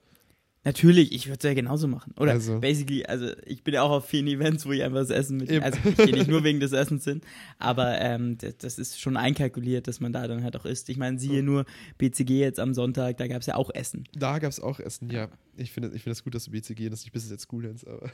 Natürlich, 0.63 1.11
ich 1.11 1.27
würde 1.27 1.37
es 1.37 1.43
ja 1.43 1.53
genauso 1.53 1.87
machen. 1.87 2.11
Oder 2.19 2.31
Also- 2.31 2.59
basically, 2.59 3.05
also 3.05 3.27
ich 3.45 3.63
bin 3.63 3.75
ja 3.75 3.83
auch 3.83 3.91
auf 3.91 4.05
vielen 4.07 4.25
Events, 4.25 4.65
wo 4.65 4.71
ich 4.71 4.81
einfach 4.81 4.97
das 4.97 5.11
Essen 5.11 5.37
mit. 5.37 5.51
Eben. 5.51 5.63
Also 5.63 5.77
ich 5.87 5.95
gehe 5.95 6.11
nicht 6.11 6.27
nur 6.27 6.43
wegen 6.43 6.59
des 6.59 6.71
Essens 6.71 7.03
hin, 7.03 7.21
aber 7.59 8.01
ähm, 8.01 8.39
das, 8.39 8.57
das 8.57 8.79
ist 8.79 8.99
schon 8.99 9.15
einkalkuliert, 9.15 9.87
dass 9.87 9.99
man 9.99 10.11
da 10.11 10.27
dann 10.27 10.43
halt 10.43 10.55
auch 10.55 10.65
isst. 10.65 10.89
Ich 10.89 10.97
meine, 10.97 11.19
siehe 11.19 11.35
Ja. 11.37 11.41
nur 11.43 11.65
BCG 11.99 12.39
jetzt 12.39 12.59
am 12.59 12.73
Sonntag, 12.73 13.17
da 13.17 13.27
gab 13.27 13.41
es 13.41 13.45
ja 13.45 13.55
auch 13.57 13.69
Essen. 13.75 14.05
Da 14.15 14.39
gab 14.39 14.49
es 14.51 14.59
auch 14.59 14.79
Essen, 14.79 15.11
ja. 15.11 15.29
Ich 15.55 15.71
finde 15.71 15.89
ich 15.95 16.01
find 16.01 16.11
das 16.15 16.23
gut, 16.23 16.33
dass 16.33 16.45
du 16.45 16.51
BCG 16.51 16.89
das 16.89 17.01
nicht 17.03 17.11
bis 17.13 17.29
jetzt 17.29 17.47
cool 17.53 17.61
nennst, 17.67 17.85
aber 17.87 18.09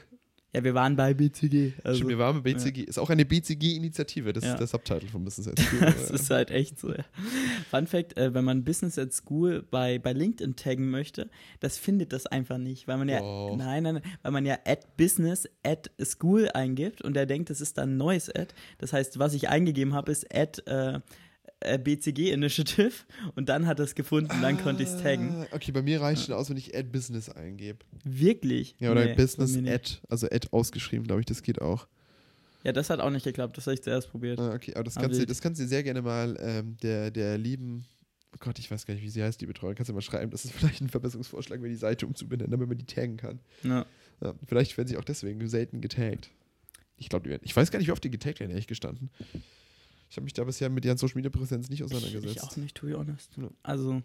Ja, 0.54 0.62
wir 0.64 0.74
waren 0.74 0.96
bei 0.96 1.14
BCG. 1.14 1.72
Also, 1.82 1.96
Stimmt, 1.96 2.10
wir 2.10 2.18
waren 2.18 2.42
bei 2.42 2.52
BCG. 2.52 2.82
Ist 2.82 2.98
auch 2.98 3.08
eine 3.08 3.24
BCG-Initiative, 3.24 4.34
das 4.34 4.44
Ja. 4.44 4.52
ist 4.52 4.58
der 4.58 4.66
Subtitle 4.66 5.08
von 5.08 5.24
Business 5.24 5.48
at 5.48 5.58
School. 5.60 5.80
das 5.80 6.10
ist 6.10 6.28
halt 6.30 6.50
echt 6.50 6.78
so. 6.78 6.90
Ja. 6.90 7.04
Fun 7.70 7.86
Fact: 7.86 8.18
äh, 8.18 8.34
Wenn 8.34 8.44
man 8.44 8.62
Business 8.62 8.98
at 8.98 9.14
School 9.14 9.62
bei, 9.70 9.98
bei 9.98 10.12
LinkedIn 10.12 10.56
taggen 10.56 10.90
möchte, 10.90 11.30
das 11.60 11.78
findet 11.78 12.12
das 12.12 12.26
einfach 12.26 12.58
nicht, 12.58 12.86
weil 12.86 12.98
man 12.98 13.08
ja 13.08 13.20
Doch. 13.20 13.56
nein, 13.56 13.82
nein, 13.82 13.94
nein, 13.94 14.02
weil 14.20 14.32
man 14.32 14.44
ja 14.44 14.58
at 14.66 14.96
Business 14.98 15.48
at 15.62 15.90
School 16.02 16.50
eingibt 16.52 17.00
und 17.00 17.16
er 17.16 17.24
denkt, 17.24 17.48
das 17.48 17.62
ist 17.62 17.78
dann 17.78 17.94
ein 17.94 17.96
neues 17.96 18.28
Ad. 18.28 18.48
Das 18.76 18.92
heißt, 18.92 19.18
was 19.18 19.32
ich 19.32 19.48
eingegeben 19.48 19.94
habe, 19.94 20.12
ist 20.12 20.34
at 20.34 20.66
äh, 20.66 21.00
BCG 21.78 22.30
Initiative 22.32 22.92
und 23.34 23.48
dann 23.48 23.66
hat 23.66 23.78
er 23.78 23.84
es 23.84 23.94
gefunden, 23.94 24.30
dann 24.42 24.58
konnte 24.58 24.82
ich 24.82 24.88
es 24.90 25.02
taggen. 25.02 25.30
Ah, 25.30 25.46
Okay, 25.52 25.72
bei 25.72 25.82
mir 25.82 26.00
reicht 26.00 26.26
schon 26.26 26.34
aus, 26.34 26.50
wenn 26.50 26.56
ich 26.56 26.76
Ad 26.76 26.88
Business 26.90 27.28
eingebe. 27.28 27.78
Wirklich? 28.04 28.74
Ja, 28.78 28.90
oder 28.92 29.04
Nee, 29.06 29.14
Business. 29.14 29.56
Ad, 29.56 29.98
also 30.08 30.26
Ad 30.28 30.48
ausgeschrieben, 30.50 31.06
glaube 31.06 31.20
ich, 31.20 31.26
das 31.26 31.42
geht 31.42 31.60
auch. 31.60 31.86
Ja, 32.64 32.72
das 32.72 32.90
hat 32.90 33.00
auch 33.00 33.10
nicht 33.10 33.24
geklappt, 33.24 33.56
das 33.56 33.66
habe 33.66 33.74
ich 33.74 33.82
zuerst 33.82 34.10
probiert. 34.10 34.38
Ah, 34.38 34.54
okay, 34.54 34.74
aber 34.74 34.84
das 34.84 34.96
Ah, 34.96 35.00
kannst, 35.02 35.20
du, 35.20 35.26
das 35.26 35.40
kannst 35.40 35.60
du 35.60 35.66
sehr 35.66 35.82
gerne 35.82 36.02
mal 36.02 36.36
ähm, 36.40 36.76
der, 36.82 37.10
der 37.10 37.36
lieben 37.38 37.84
oh 38.34 38.38
Gott, 38.40 38.58
ich 38.58 38.70
weiß 38.70 38.86
gar 38.86 38.94
nicht, 38.94 39.02
wie 39.02 39.08
sie 39.10 39.22
heißt, 39.22 39.40
die 39.40 39.46
Betreuerin. 39.46 39.76
Kannst 39.76 39.90
du 39.90 39.94
mal 39.94 40.00
schreiben, 40.00 40.30
das 40.30 40.44
ist 40.44 40.52
vielleicht 40.54 40.80
ein 40.80 40.88
Verbesserungsvorschlag, 40.88 41.60
mir 41.60 41.68
die 41.68 41.74
Seite 41.74 42.06
umzubenennen, 42.06 42.50
damit 42.50 42.68
man 42.68 42.78
die 42.78 42.86
taggen 42.86 43.16
kann. 43.16 43.40
Ja. 43.62 43.84
Ja, 44.20 44.34
vielleicht 44.46 44.76
werden 44.76 44.88
sie 44.88 44.96
auch 44.96 45.04
deswegen 45.04 45.46
selten 45.48 45.80
getaggt. 45.80 46.30
Ich 46.96 47.08
glaube. 47.08 47.40
Ich 47.42 47.56
weiß 47.56 47.70
gar 47.72 47.78
nicht, 47.80 47.88
wie 47.88 47.92
oft 47.92 48.04
die 48.04 48.10
getaggt 48.10 48.38
werden, 48.38 48.50
ehrlich 48.50 48.68
gestanden. 48.68 49.10
Ich 50.12 50.16
habe 50.18 50.24
mich 50.24 50.34
da 50.34 50.44
bisher 50.44 50.68
mit 50.68 50.84
deren 50.84 50.98
Social 50.98 51.16
Media 51.16 51.30
Präsenz 51.30 51.70
nicht 51.70 51.80
Ich, 51.80 51.84
auseinandergesetzt. 51.86 52.36
ich 52.36 52.42
auch 52.42 52.56
nicht, 52.58 52.74
to 52.76 52.84
be 52.86 52.98
honest. 52.98 53.30
Ja. 53.38 53.48
Also, 53.62 54.02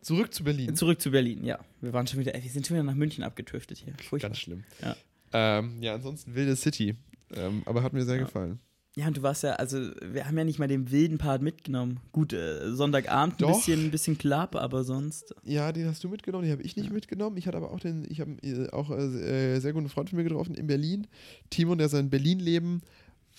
Zurück 0.00 0.34
zu 0.34 0.42
Berlin. 0.42 0.74
zurück 0.74 1.00
zu 1.00 1.12
Berlin, 1.12 1.44
ja. 1.44 1.60
Wir 1.80 1.92
waren 1.92 2.04
schon 2.08 2.18
wieder, 2.18 2.34
ey, 2.34 2.42
wir 2.42 2.50
sind 2.50 2.66
schon 2.66 2.74
wieder 2.74 2.82
nach 2.82 2.96
München 2.96 3.22
abgetriftet 3.22 3.78
hier. 3.78 3.94
Furchtbar. 4.08 4.30
Ganz 4.30 4.40
schlimm. 4.40 4.64
Ja. 4.82 4.96
Ähm, 5.32 5.80
ja, 5.80 5.94
ansonsten 5.94 6.34
wilde 6.34 6.56
City. 6.56 6.96
Ähm, 7.32 7.62
aber 7.64 7.84
hat 7.84 7.92
mir 7.92 8.04
sehr 8.04 8.16
Ja. 8.16 8.24
gefallen. 8.24 8.58
Ja, 8.96 9.06
und 9.08 9.16
du 9.16 9.22
warst 9.22 9.42
ja, 9.44 9.52
also, 9.54 9.90
wir 10.02 10.26
haben 10.26 10.36
ja 10.36 10.44
nicht 10.44 10.58
mal 10.58 10.68
den 10.68 10.90
wilden 10.90 11.18
Part 11.18 11.42
mitgenommen. 11.42 12.00
Gut, 12.12 12.32
äh, 12.32 12.72
Sonntagabend 12.74 13.40
ein 13.42 13.52
bisschen, 13.52 13.84
ein 13.86 13.90
bisschen 13.92 14.18
Club, 14.18 14.54
aber 14.56 14.82
sonst. 14.84 15.32
Ja, 15.44 15.70
den 15.72 15.86
hast 15.86 16.02
du 16.04 16.08
mitgenommen, 16.08 16.44
den 16.44 16.52
habe 16.52 16.62
ich 16.62 16.76
nicht 16.76 16.92
mitgenommen. 16.92 17.36
Ich 17.36 17.46
hatte 17.46 17.56
aber 17.56 17.70
auch 17.72 17.80
den, 17.80 18.04
ich 18.08 18.20
habe 18.20 18.32
äh, 18.42 18.68
auch 18.70 18.90
äh, 18.90 19.58
sehr 19.60 19.72
guten 19.72 19.88
Freund 19.88 20.10
von 20.10 20.16
mir 20.16 20.22
getroffen 20.24 20.54
in 20.54 20.66
Berlin. 20.66 21.06
Timon, 21.50 21.78
der 21.78 21.88
sein 21.88 22.10
Berlin-Leben 22.10 22.82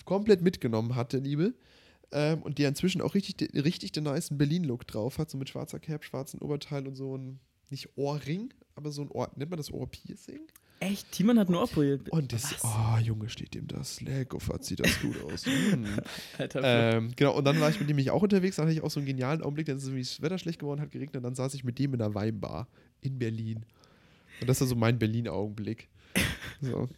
komplett 0.04 0.42
mitgenommen 0.42 0.94
hat, 0.94 1.12
der 1.12 1.20
Liebe. 1.20 1.54
Ähm, 2.12 2.42
und 2.42 2.58
der 2.58 2.68
inzwischen 2.68 3.00
auch 3.00 3.14
richtig, 3.14 3.36
de- 3.36 3.60
richtig 3.60 3.90
den 3.92 4.04
niceen 4.04 4.38
Berlin-Look 4.38 4.86
drauf 4.86 5.18
hat, 5.18 5.28
so 5.30 5.38
mit 5.38 5.48
schwarzer 5.48 5.80
Cap, 5.80 6.04
schwarzen 6.04 6.40
Oberteil 6.40 6.86
und 6.86 6.94
so 6.94 7.16
ein, 7.16 7.40
nicht 7.68 7.88
Ohrring, 7.96 8.54
aber 8.76 8.92
so 8.92 9.02
ein 9.02 9.10
Ohr, 9.10 9.30
nennt 9.34 9.50
man 9.50 9.56
das 9.56 9.72
Ohrpiercing? 9.72 10.40
Echt, 10.78 11.10
Timon 11.10 11.38
hat 11.38 11.48
nur 11.48 11.62
Opel. 11.64 12.00
Und 12.10 12.32
das, 12.32 12.52
Was? 12.52 12.62
oh 12.64 12.98
Junge, 12.98 13.28
steht 13.30 13.54
dem 13.54 13.66
das. 13.66 14.00
Legofat 14.02 14.62
sieht 14.62 14.78
das 14.80 15.00
gut 15.00 15.16
aus. 15.24 15.46
Hm. 15.46 15.86
Alter, 16.38 16.60
Ähm, 16.62 17.12
genau, 17.16 17.36
und 17.36 17.44
dann 17.44 17.58
war 17.60 17.70
ich 17.70 17.80
mit 17.80 17.88
dem 17.88 17.96
mich 17.96 18.10
auch 18.10 18.22
unterwegs, 18.22 18.56
dann 18.56 18.66
hatte 18.66 18.74
ich 18.76 18.82
auch 18.84 18.90
so 18.90 19.00
einen 19.00 19.06
genialen 19.06 19.42
Augenblick, 19.42 19.66
dann 19.66 19.78
ist 19.78 19.84
irgendwie 19.84 20.02
das 20.02 20.20
Wetter 20.22 20.38
schlecht 20.38 20.60
geworden, 20.60 20.80
hat 20.82 20.92
geregnet, 20.92 21.16
und 21.16 21.22
dann 21.24 21.34
saß 21.34 21.54
ich 21.54 21.64
mit 21.64 21.78
dem 21.78 21.94
in 21.94 22.02
einer 22.02 22.14
Weinbar 22.14 22.68
in 23.00 23.18
Berlin. 23.18 23.64
Und 24.40 24.48
das 24.48 24.60
war 24.60 24.68
so 24.68 24.76
mein 24.76 24.98
Berlin-Augenblick. 24.98 25.88
So. 26.60 26.88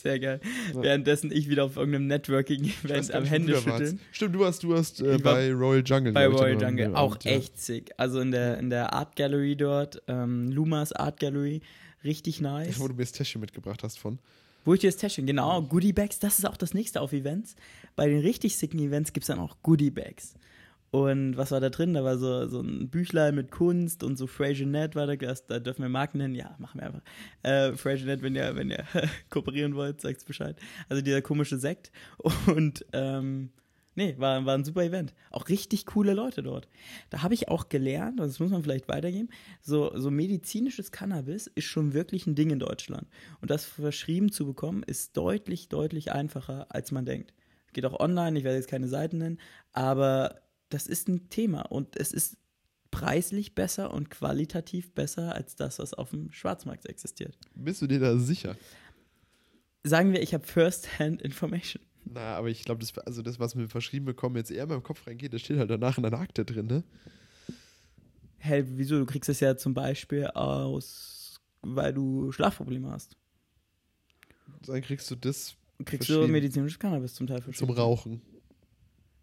Sehr 0.00 0.18
geil. 0.18 0.40
Ja. 0.74 0.82
Währenddessen 0.82 1.32
ich 1.32 1.48
wieder 1.48 1.64
auf 1.64 1.76
irgendeinem 1.76 2.06
Networking-Event 2.06 3.12
am 3.14 3.24
Händeschütteln. 3.24 3.80
warst. 3.80 3.96
Stimmt, 4.12 4.34
du 4.34 4.44
hast, 4.44 4.62
du 4.62 4.76
hast 4.76 5.00
äh, 5.00 5.18
bei 5.18 5.52
Royal 5.52 5.82
Jungle. 5.84 6.12
Bei 6.12 6.26
ich, 6.26 6.32
Royal 6.32 6.60
Jungle. 6.60 6.94
Auch 6.94 7.12
Abend, 7.12 7.24
ja. 7.24 7.32
echt 7.32 7.58
sick. 7.60 7.92
Also 7.96 8.20
in 8.20 8.30
der, 8.30 8.58
in 8.58 8.70
der 8.70 8.92
Art 8.92 9.16
Gallery 9.16 9.56
dort, 9.56 10.02
ähm, 10.08 10.50
Lumas 10.50 10.92
Art 10.92 11.20
Gallery, 11.20 11.60
richtig 12.04 12.40
nice. 12.40 12.78
Wo 12.78 12.88
du 12.88 12.94
mir 12.94 13.02
das 13.02 13.12
Täschchen 13.12 13.40
mitgebracht 13.40 13.82
hast 13.82 13.98
von. 13.98 14.18
Wo 14.64 14.74
ich 14.74 14.80
dir 14.80 14.90
das 14.90 14.96
Täschchen, 14.96 15.26
genau, 15.26 15.62
Goodie 15.62 15.92
Bags, 15.92 16.18
das 16.18 16.38
ist 16.38 16.44
auch 16.44 16.56
das 16.56 16.74
nächste 16.74 17.00
auf 17.00 17.12
Events. 17.12 17.56
Bei 17.96 18.06
den 18.06 18.20
richtig 18.20 18.56
sicken 18.56 18.78
Events 18.78 19.12
gibt 19.12 19.24
es 19.24 19.28
dann 19.28 19.38
auch 19.38 19.56
Goodie 19.62 19.90
Bags. 19.90 20.34
Und 20.90 21.36
was 21.36 21.50
war 21.50 21.60
da 21.60 21.68
drin? 21.68 21.94
Da 21.94 22.02
war 22.02 22.16
so, 22.16 22.46
so 22.46 22.60
ein 22.60 22.88
Büchlein 22.88 23.34
mit 23.34 23.50
Kunst 23.50 24.02
und 24.02 24.16
so 24.16 24.26
Frasier.net 24.26 24.96
war 24.96 25.06
da, 25.06 25.16
da 25.16 25.58
dürfen 25.58 25.82
wir 25.82 25.88
Marken 25.88 26.18
nennen. 26.18 26.34
Ja, 26.34 26.56
machen 26.58 26.80
wir 26.80 26.86
einfach. 26.86 27.02
Äh, 27.42 27.72
Frasier.net, 27.76 28.22
wenn 28.22 28.34
ihr, 28.34 28.56
wenn 28.56 28.70
ihr 28.70 28.84
kooperieren 29.30 29.74
wollt, 29.74 30.00
sagt's 30.00 30.24
Bescheid. 30.24 30.56
Also 30.88 31.02
dieser 31.02 31.20
komische 31.20 31.58
Sekt. 31.58 31.92
Und 32.46 32.86
ähm, 32.94 33.50
nee, 33.96 34.14
war, 34.16 34.46
war 34.46 34.54
ein 34.54 34.64
super 34.64 34.82
Event. 34.82 35.12
Auch 35.30 35.50
richtig 35.50 35.84
coole 35.84 36.14
Leute 36.14 36.42
dort. 36.42 36.68
Da 37.10 37.22
habe 37.22 37.34
ich 37.34 37.48
auch 37.48 37.68
gelernt, 37.68 38.20
und 38.20 38.26
das 38.26 38.40
muss 38.40 38.50
man 38.50 38.62
vielleicht 38.62 38.88
weitergeben, 38.88 39.28
so, 39.60 39.92
so 39.94 40.10
medizinisches 40.10 40.90
Cannabis 40.90 41.48
ist 41.48 41.66
schon 41.66 41.92
wirklich 41.92 42.26
ein 42.26 42.34
Ding 42.34 42.48
in 42.48 42.60
Deutschland. 42.60 43.08
Und 43.42 43.50
das 43.50 43.66
verschrieben 43.66 44.32
zu 44.32 44.46
bekommen, 44.46 44.82
ist 44.84 45.18
deutlich, 45.18 45.68
deutlich 45.68 46.12
einfacher, 46.12 46.66
als 46.70 46.92
man 46.92 47.04
denkt. 47.04 47.34
Geht 47.74 47.84
auch 47.84 48.00
online, 48.00 48.38
ich 48.38 48.44
werde 48.44 48.56
jetzt 48.56 48.70
keine 48.70 48.88
Seiten 48.88 49.18
nennen, 49.18 49.38
aber 49.72 50.40
das 50.68 50.86
ist 50.86 51.08
ein 51.08 51.28
Thema 51.30 51.62
und 51.62 51.96
es 51.96 52.12
ist 52.12 52.36
preislich 52.90 53.54
besser 53.54 53.92
und 53.92 54.10
qualitativ 54.10 54.92
besser 54.92 55.34
als 55.34 55.56
das, 55.56 55.78
was 55.78 55.94
auf 55.94 56.10
dem 56.10 56.32
Schwarzmarkt 56.32 56.86
existiert. 56.86 57.36
Bist 57.54 57.82
du 57.82 57.86
dir 57.86 58.00
da 58.00 58.16
sicher? 58.16 58.56
Sagen 59.84 60.12
wir, 60.12 60.22
ich 60.22 60.34
habe 60.34 60.46
First-Hand 60.46 61.22
Information. 61.22 61.82
Na, 62.04 62.36
aber 62.36 62.48
ich 62.48 62.64
glaube, 62.64 62.80
das, 62.80 62.96
also 62.98 63.22
das, 63.22 63.38
was 63.38 63.56
wir 63.56 63.68
verschrieben 63.68 64.06
bekommen, 64.06 64.36
jetzt 64.36 64.50
eher 64.50 64.64
in 64.64 64.68
meinem 64.70 64.82
Kopf 64.82 65.06
reingeht, 65.06 65.32
das 65.34 65.42
steht 65.42 65.58
halt 65.58 65.70
danach 65.70 65.98
in 65.98 66.04
einer 66.04 66.18
Akte 66.18 66.44
drin, 66.44 66.66
ne? 66.66 66.84
Hä, 68.38 68.64
wieso? 68.66 68.98
Du 68.98 69.06
kriegst 69.06 69.28
es 69.28 69.40
ja 69.40 69.56
zum 69.56 69.74
Beispiel 69.74 70.26
aus, 70.28 71.40
weil 71.60 71.92
du 71.92 72.32
Schlafprobleme 72.32 72.90
hast. 72.90 73.16
Dann 74.66 74.80
kriegst 74.80 75.10
du 75.10 75.16
das 75.16 75.56
Kriegst 75.84 76.08
du 76.08 76.26
medizinisches 76.26 76.78
Cannabis 76.78 77.14
zum 77.14 77.26
Teil 77.26 77.38
zum 77.38 77.44
verschrieben. 77.44 77.72
Rauchen. 77.72 78.22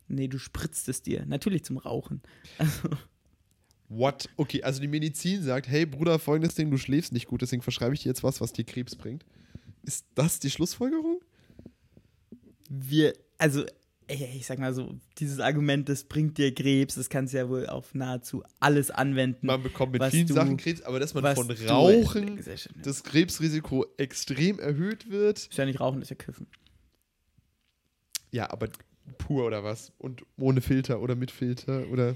Nee, 0.08 0.28
du 0.28 0.38
spritzt 0.38 0.88
es 0.90 1.02
dir. 1.02 1.26
Natürlich 1.26 1.64
zum 1.64 1.78
Rauchen. 1.78 2.22
Also, 2.58 2.90
What? 3.88 4.30
Okay, 4.38 4.64
also 4.64 4.82
die 4.82 4.88
Medizin 4.88 5.44
sagt, 5.44 5.68
hey 5.68 5.86
Bruder, 5.86 6.18
folgendes 6.20 6.56
Ding, 6.56 6.72
du 6.72 6.78
schläfst 6.78 7.14
nicht 7.14 7.28
gut, 7.28 7.42
deswegen 7.44 7.62
verschreibe 7.62 7.94
ich 7.94 8.02
dir 8.02 8.10
jetzt 8.10 8.24
was, 8.24 8.42
was 8.42 8.52
dir 8.52 8.64
Krebs 8.66 8.96
bringt. 8.96 9.26
Ist 9.84 10.06
das 10.16 10.40
die 10.40 10.50
Schlussfolgerung? 10.50 11.22
wir, 12.70 13.14
also, 13.38 13.64
ich 14.08 14.46
sag 14.46 14.60
mal 14.60 14.74
so, 14.74 15.00
dieses 15.20 15.40
Argument, 15.40 15.88
das 15.90 16.04
bringt 16.04 16.38
dir 16.38 16.54
Krebs, 16.54 16.96
das 16.96 17.10
kannst 17.10 17.34
du 17.34 17.38
ja 17.38 17.50
wohl 17.50 17.68
auf 17.68 17.94
nahezu 17.94 18.44
alles 18.60 18.92
anwenden. 18.92 19.48
Man 19.48 19.62
bekommt 19.64 19.94
mit 19.94 20.04
vielen 20.06 20.28
du- 20.28 20.34
Sachen 20.34 20.58
Krebs, 20.58 20.82
aber 20.82 21.00
dass 21.00 21.14
man 21.14 21.36
von 21.36 21.50
Rauchen 21.52 22.40
das 22.84 23.04
Krebsrisiko 23.04 23.86
extrem 23.98 24.60
erhöht 24.60 25.10
wird. 25.10 25.40
ist 25.40 25.58
ja 25.58 25.66
nicht 25.66 25.80
rauchen, 25.80 26.02
ist 26.02 26.10
ja 26.10 26.16
kiffen. 26.16 26.48
Ja, 28.32 28.50
aber 28.52 28.68
pur 29.18 29.46
oder 29.46 29.64
was? 29.64 29.92
Und 29.98 30.24
ohne 30.38 30.62
Filter 30.62 31.02
oder 31.02 31.16
mit 31.16 31.32
Filter 31.32 31.88
oder. 31.92 32.16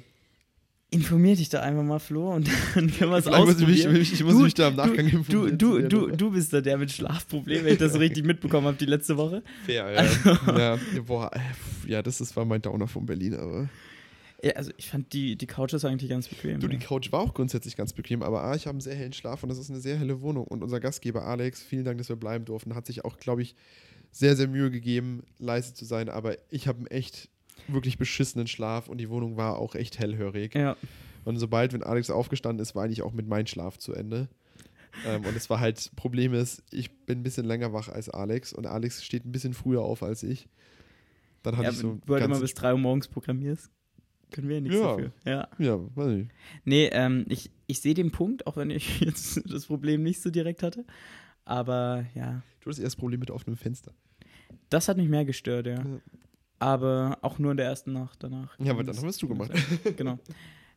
Informier 0.91 1.35
dich 1.35 1.49
da 1.49 1.61
einfach 1.61 1.83
mal, 1.83 1.99
Flo, 1.99 2.33
und 2.33 2.47
dann 2.75 2.89
können 2.91 3.11
wir 3.11 3.17
es 3.17 3.25
Vielleicht 3.25 3.45
muss 3.45 3.61
ich, 3.61 3.67
mich, 3.67 3.77
ausprobieren. 3.85 4.01
ich 4.01 4.23
muss 4.23 4.33
Du- 4.33 4.39
mich 4.43 4.53
da 4.55 4.67
im 4.69 4.75
Nachgang 4.75 5.07
Du, 5.09 5.17
informieren. 5.17 5.57
du, 5.59 5.81
du, 5.87 6.07
du 6.07 6.31
bist 6.31 6.51
da 6.51 6.61
der 6.61 6.79
mit 6.79 6.91
Schlafproblemen, 6.91 7.65
wenn 7.65 7.73
ich 7.73 7.79
das 7.79 7.93
so 7.93 7.99
richtig 7.99 8.25
mitbekommen 8.25 8.65
habe 8.65 8.77
die 8.77 8.85
letzte 8.87 9.15
Woche. 9.15 9.43
Fair, 9.67 9.91
ja. 9.91 10.57
ja. 10.57 10.79
Boah, 11.05 11.29
äh, 11.31 11.39
ja, 11.91 12.01
das 12.01 12.19
ist, 12.21 12.35
war 12.35 12.43
mein 12.45 12.63
Downer 12.63 12.87
von 12.87 13.05
Berlin, 13.05 13.35
aber. 13.35 13.69
Ja, 14.41 14.53
also 14.53 14.71
ich 14.77 14.89
fand 14.89 15.13
die, 15.13 15.35
die 15.35 15.45
Couch 15.47 15.73
ist 15.73 15.85
eigentlich 15.85 16.09
ganz 16.09 16.27
bequem. 16.27 16.59
Du, 16.59 16.67
die 16.67 16.77
ja. 16.77 16.81
Couch 16.81 17.11
war 17.11 17.19
auch 17.19 17.35
grundsätzlich 17.35 17.75
ganz 17.75 17.93
bequem, 17.93 18.23
aber 18.23 18.41
A, 18.41 18.55
ich 18.55 18.65
habe 18.65 18.73
einen 18.75 18.81
sehr 18.81 18.95
hellen 18.95 19.13
Schlaf 19.13 19.43
und 19.43 19.49
das 19.49 19.59
ist 19.59 19.69
eine 19.69 19.81
sehr 19.81 19.97
helle 19.99 20.21
Wohnung. 20.21 20.45
Und 20.45 20.63
unser 20.63 20.79
Gastgeber 20.79 21.23
Alex, 21.25 21.61
vielen 21.61 21.83
Dank, 21.85 21.99
dass 21.99 22.09
wir 22.09 22.15
bleiben 22.15 22.45
durften, 22.45 22.73
hat 22.73 22.87
sich 22.87 23.05
auch, 23.05 23.17
glaube 23.17 23.43
ich, 23.43 23.55
sehr, 24.11 24.35
sehr 24.35 24.47
Mühe 24.47 24.71
gegeben, 24.71 25.23
leise 25.37 25.73
zu 25.73 25.85
sein. 25.85 26.09
Aber 26.09 26.37
ich 26.49 26.67
habe 26.67 26.79
einen 26.79 26.87
echt 26.87 27.29
wirklich 27.67 27.97
beschissenen 27.97 28.47
Schlaf 28.47 28.87
und 28.89 28.97
die 28.97 29.09
Wohnung 29.09 29.37
war 29.37 29.57
auch 29.59 29.75
echt 29.75 29.99
hellhörig. 29.99 30.55
ja. 30.55 30.75
Und 31.25 31.37
sobald, 31.37 31.73
wenn 31.73 31.83
Alex 31.83 32.09
aufgestanden 32.09 32.61
ist, 32.63 32.75
war 32.75 32.85
eigentlich 32.85 33.01
auch 33.01 33.11
mit 33.11 33.27
meinem 33.27 33.45
Schlaf 33.45 33.77
zu 33.77 33.93
Ende. 33.93 34.29
ähm, 35.05 35.25
und 35.25 35.35
es 35.35 35.49
war 35.49 35.59
halt, 35.59 35.91
Problem 35.95 36.33
ist, 36.33 36.63
ich 36.71 36.91
bin 37.05 37.19
ein 37.19 37.23
bisschen 37.23 37.45
länger 37.45 37.73
wach 37.73 37.89
als 37.89 38.09
Alex 38.09 38.53
und 38.53 38.65
Alex 38.65 39.03
steht 39.03 39.25
ein 39.25 39.31
bisschen 39.31 39.53
früher 39.53 39.81
auf 39.81 40.01
als 40.01 40.23
ich. 40.23 40.47
Dann 41.43 41.55
hatte 41.57 41.65
ja 41.65 41.71
ich 41.71 41.77
so 41.77 41.99
du 42.05 42.13
halt 42.13 42.23
immer 42.23 42.39
bis 42.39 42.53
3 42.53 42.71
Uhr 42.71 42.79
morgens 42.79 43.09
programmierst. 43.09 43.69
Können 44.31 44.47
wir 44.47 44.55
ja 44.55 44.61
nichts 44.61 44.77
Ja. 44.79 44.87
dafür. 44.95 45.11
Ja. 45.25 45.47
Ja, 45.59 45.79
weiß 45.95 46.07
nicht. 46.07 46.31
Nee, 46.63 46.89
ähm, 46.93 47.25
ich, 47.29 47.51
ich 47.67 47.81
sehe 47.81 47.93
den 47.93 48.11
Punkt, 48.11 48.47
auch 48.47 48.57
wenn 48.57 48.69
ich 48.69 48.99
jetzt 49.01 49.41
das 49.51 49.65
Problem 49.65 50.01
nicht 50.01 50.21
so 50.21 50.29
direkt 50.29 50.63
hatte. 50.63 50.85
Aber 51.49 52.05
ja, 52.13 52.43
Du 52.61 52.69
hast 52.69 52.77
erst 52.77 52.97
Problem 52.97 53.19
mit 53.19 53.31
offenem 53.31 53.57
Fenster. 53.57 53.91
das 54.69 54.87
hat 54.87 54.97
mich 54.97 55.09
mehr 55.09 55.25
gestört, 55.25 55.65
ja. 55.65 55.75
Ja. 55.75 55.99
Aber 56.59 57.17
auch 57.21 57.39
nur 57.39 57.51
in 57.51 57.57
der 57.57 57.65
ersten 57.65 57.91
Nacht 57.93 58.21
danach. 58.21 58.57
Ja, 58.59 58.73
aber 58.73 58.83
Das- 58.83 58.97
dann 58.97 59.05
hast 59.07 59.19
du 59.21 59.27
gemacht. 59.27 59.51
Genau. 59.97 60.19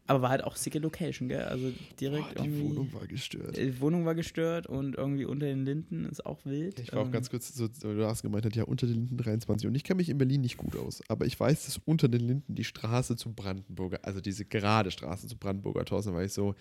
Aber 0.07 0.23
war 0.23 0.31
halt 0.31 0.43
auch 0.43 0.57
sicke 0.57 0.79
Location, 0.81 1.29
gell? 1.29 1.43
Also 1.45 1.73
direkt 2.01 2.35
Boah, 2.35 2.43
die 2.43 2.49
irgendwie. 2.49 2.71
Wohnung 2.71 2.93
war 2.93 3.07
gestört. 3.07 3.57
Die 3.57 3.81
Wohnung 3.81 4.05
war 4.05 4.15
gestört 4.17 4.67
und 4.67 4.97
irgendwie 4.97 5.25
unter 5.27 5.47
den 5.47 5.65
Linden 5.65 6.07
ist 6.07 6.25
auch 6.27 6.45
wild. 6.45 6.81
Ich 6.81 6.93
war 6.93 7.03
auch 7.03 7.07
Ähm, 7.07 7.13
ganz 7.13 7.29
kurz, 7.31 7.55
so, 7.55 7.69
du 7.69 8.05
hast 8.07 8.23
gemeint, 8.23 8.57
ja, 8.57 8.65
unter 8.65 8.87
den 8.87 8.95
Linden 8.97 9.17
23. 9.19 9.69
Und 9.69 9.75
ich 9.77 9.85
kenne 9.85 9.99
mich 9.99 10.09
in 10.09 10.19
Berlin 10.19 10.41
nicht 10.41 10.57
gut 10.57 10.75
aus. 10.77 11.03
Aber 11.09 11.25
ich 11.27 11.39
weiß, 11.39 11.67
dass 11.67 11.79
unter 11.85 12.09
den 12.09 12.23
Linden 12.23 12.55
die 12.55 12.65
Straße 12.65 13.15
zum 13.17 13.35
Brandenburger, 13.35 14.01
also 14.03 14.21
diese 14.21 14.45
gerade 14.45 14.91
Straße 14.91 15.29
zum 15.29 15.39
Brandenburger 15.39 15.85
Tor, 15.85 16.05
war 16.07 16.25
ich 16.25 16.33
so, 16.33 16.55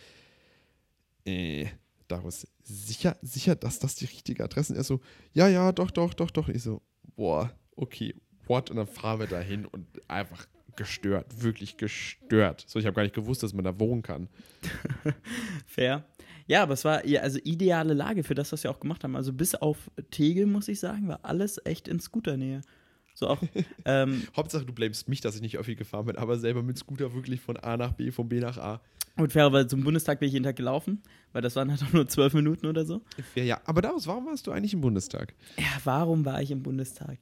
äh, 1.25 1.65
da 2.11 2.23
was 2.23 2.47
sicher, 2.63 3.17
sicher, 3.21 3.55
dass 3.55 3.79
das 3.79 3.95
die 3.95 4.05
richtige 4.05 4.43
Adresse 4.43 4.73
ist. 4.73 4.77
Er 4.79 4.83
so, 4.83 4.99
ja, 5.33 5.47
ja, 5.47 5.71
doch, 5.71 5.91
doch, 5.91 6.13
doch, 6.13 6.31
doch. 6.31 6.49
Ich 6.49 6.63
so, 6.63 6.81
boah, 7.15 7.51
okay, 7.75 8.15
what? 8.47 8.69
Und 8.69 8.77
dann 8.77 8.87
fahren 8.87 9.19
wir 9.19 9.27
da 9.27 9.39
hin 9.39 9.65
und 9.65 9.87
einfach 10.07 10.47
gestört, 10.75 11.41
wirklich 11.41 11.77
gestört. 11.77 12.63
So, 12.67 12.79
ich 12.79 12.85
habe 12.85 12.95
gar 12.95 13.03
nicht 13.03 13.15
gewusst, 13.15 13.43
dass 13.43 13.53
man 13.53 13.65
da 13.65 13.79
wohnen 13.79 14.01
kann. 14.01 14.27
Fair. 15.65 16.05
Ja, 16.47 16.63
aber 16.63 16.73
es 16.73 16.83
war 16.85 17.03
also 17.21 17.39
ideale 17.43 17.93
Lage 17.93 18.23
für 18.23 18.35
das, 18.35 18.51
was 18.51 18.63
wir 18.63 18.71
auch 18.71 18.79
gemacht 18.79 19.03
haben. 19.03 19.15
Also 19.15 19.31
bis 19.31 19.55
auf 19.55 19.91
Tegel, 20.09 20.45
muss 20.45 20.67
ich 20.67 20.79
sagen, 20.79 21.07
war 21.07 21.19
alles 21.23 21.61
echt 21.65 21.87
in 21.87 21.99
Scooternähe. 21.99 22.61
So 23.13 23.27
auch, 23.27 23.41
ähm, 23.85 24.23
Hauptsache, 24.35 24.65
du 24.65 24.73
blamest 24.73 25.07
mich, 25.07 25.21
dass 25.21 25.35
ich 25.35 25.41
nicht 25.41 25.57
viel 25.63 25.75
gefahren 25.75 26.05
bin, 26.05 26.17
aber 26.17 26.39
selber 26.39 26.63
mit 26.63 26.77
Scooter 26.77 27.13
wirklich 27.13 27.41
von 27.41 27.57
A 27.57 27.77
nach 27.77 27.93
B, 27.93 28.11
von 28.11 28.27
B 28.27 28.39
nach 28.39 28.57
A. 28.57 28.81
und 29.17 29.31
fairerweise 29.31 29.67
zum 29.67 29.83
Bundestag 29.83 30.19
bin 30.19 30.27
ich 30.27 30.33
jeden 30.33 30.45
Tag 30.45 30.55
gelaufen, 30.55 31.01
weil 31.33 31.41
das 31.41 31.55
waren 31.55 31.69
halt 31.69 31.83
auch 31.83 31.93
nur 31.93 32.07
zwölf 32.07 32.33
Minuten 32.33 32.65
oder 32.65 32.85
so. 32.85 33.01
Ja, 33.35 33.43
ja, 33.43 33.61
aber 33.65 33.81
daraus, 33.81 34.07
warum 34.07 34.25
warst 34.25 34.47
du 34.47 34.51
eigentlich 34.51 34.73
im 34.73 34.81
Bundestag? 34.81 35.33
Ja, 35.57 35.65
warum 35.83 36.25
war 36.25 36.41
ich 36.41 36.51
im 36.51 36.63
Bundestag? 36.63 37.17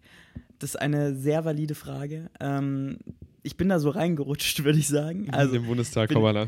Das 0.59 0.71
ist 0.71 0.75
eine 0.75 1.15
sehr 1.15 1.45
valide 1.45 1.75
Frage. 1.75 2.29
Ähm, 2.39 2.97
ich 3.43 3.57
bin 3.57 3.69
da 3.69 3.79
so 3.79 3.89
reingerutscht, 3.89 4.63
würde 4.63 4.79
ich 4.79 4.87
sagen. 4.87 5.29
Also 5.31 5.55
im 5.55 5.65
Bundestag 5.65 6.11
man 6.11 6.35
da. 6.35 6.47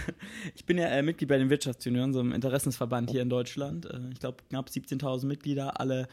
ich 0.54 0.64
bin 0.64 0.78
ja 0.78 0.86
äh, 0.86 1.02
Mitglied 1.02 1.28
bei 1.28 1.38
den 1.38 1.50
Wirtschaftsjunioren, 1.50 2.12
so 2.12 2.20
einem 2.20 2.32
Interessensverband 2.32 3.10
hier 3.10 3.22
in 3.22 3.28
Deutschland. 3.28 3.86
Äh, 3.86 4.00
ich 4.12 4.20
glaube, 4.20 4.38
knapp 4.48 4.68
17.000 4.68 5.26
Mitglieder, 5.26 5.80
alle 5.80 6.08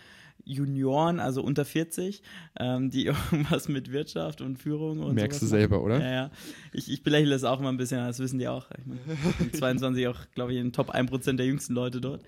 Junioren, 0.45 1.19
also 1.19 1.43
unter 1.43 1.65
40, 1.65 2.21
ähm, 2.59 2.89
die 2.89 3.05
irgendwas 3.31 3.67
mit 3.67 3.91
Wirtschaft 3.91 4.41
und 4.41 4.57
Führung 4.57 4.99
und 5.01 5.15
Merkst 5.15 5.41
du 5.41 5.47
sowas 5.47 5.51
machen. 5.51 5.59
selber, 5.59 5.83
oder? 5.83 5.99
Ja, 5.99 6.11
ja. 6.11 6.31
Ich, 6.71 6.89
ich 6.91 7.03
belächle 7.03 7.31
das 7.31 7.43
auch 7.43 7.59
immer 7.59 7.69
ein 7.69 7.77
bisschen, 7.77 7.99
das 7.99 8.19
wissen 8.19 8.39
die 8.39 8.47
auch. 8.47 8.69
Ich 8.77 8.85
meine, 8.85 9.01
ich 9.29 9.35
bin 9.37 9.53
22 9.53 10.07
auch, 10.07 10.19
glaube 10.33 10.53
ich, 10.53 10.59
in 10.59 10.67
den 10.67 10.73
Top 10.73 10.93
1% 10.93 11.33
der 11.33 11.45
jüngsten 11.45 11.73
Leute 11.73 11.99
dort. 11.99 12.23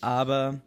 Aber 0.00 0.60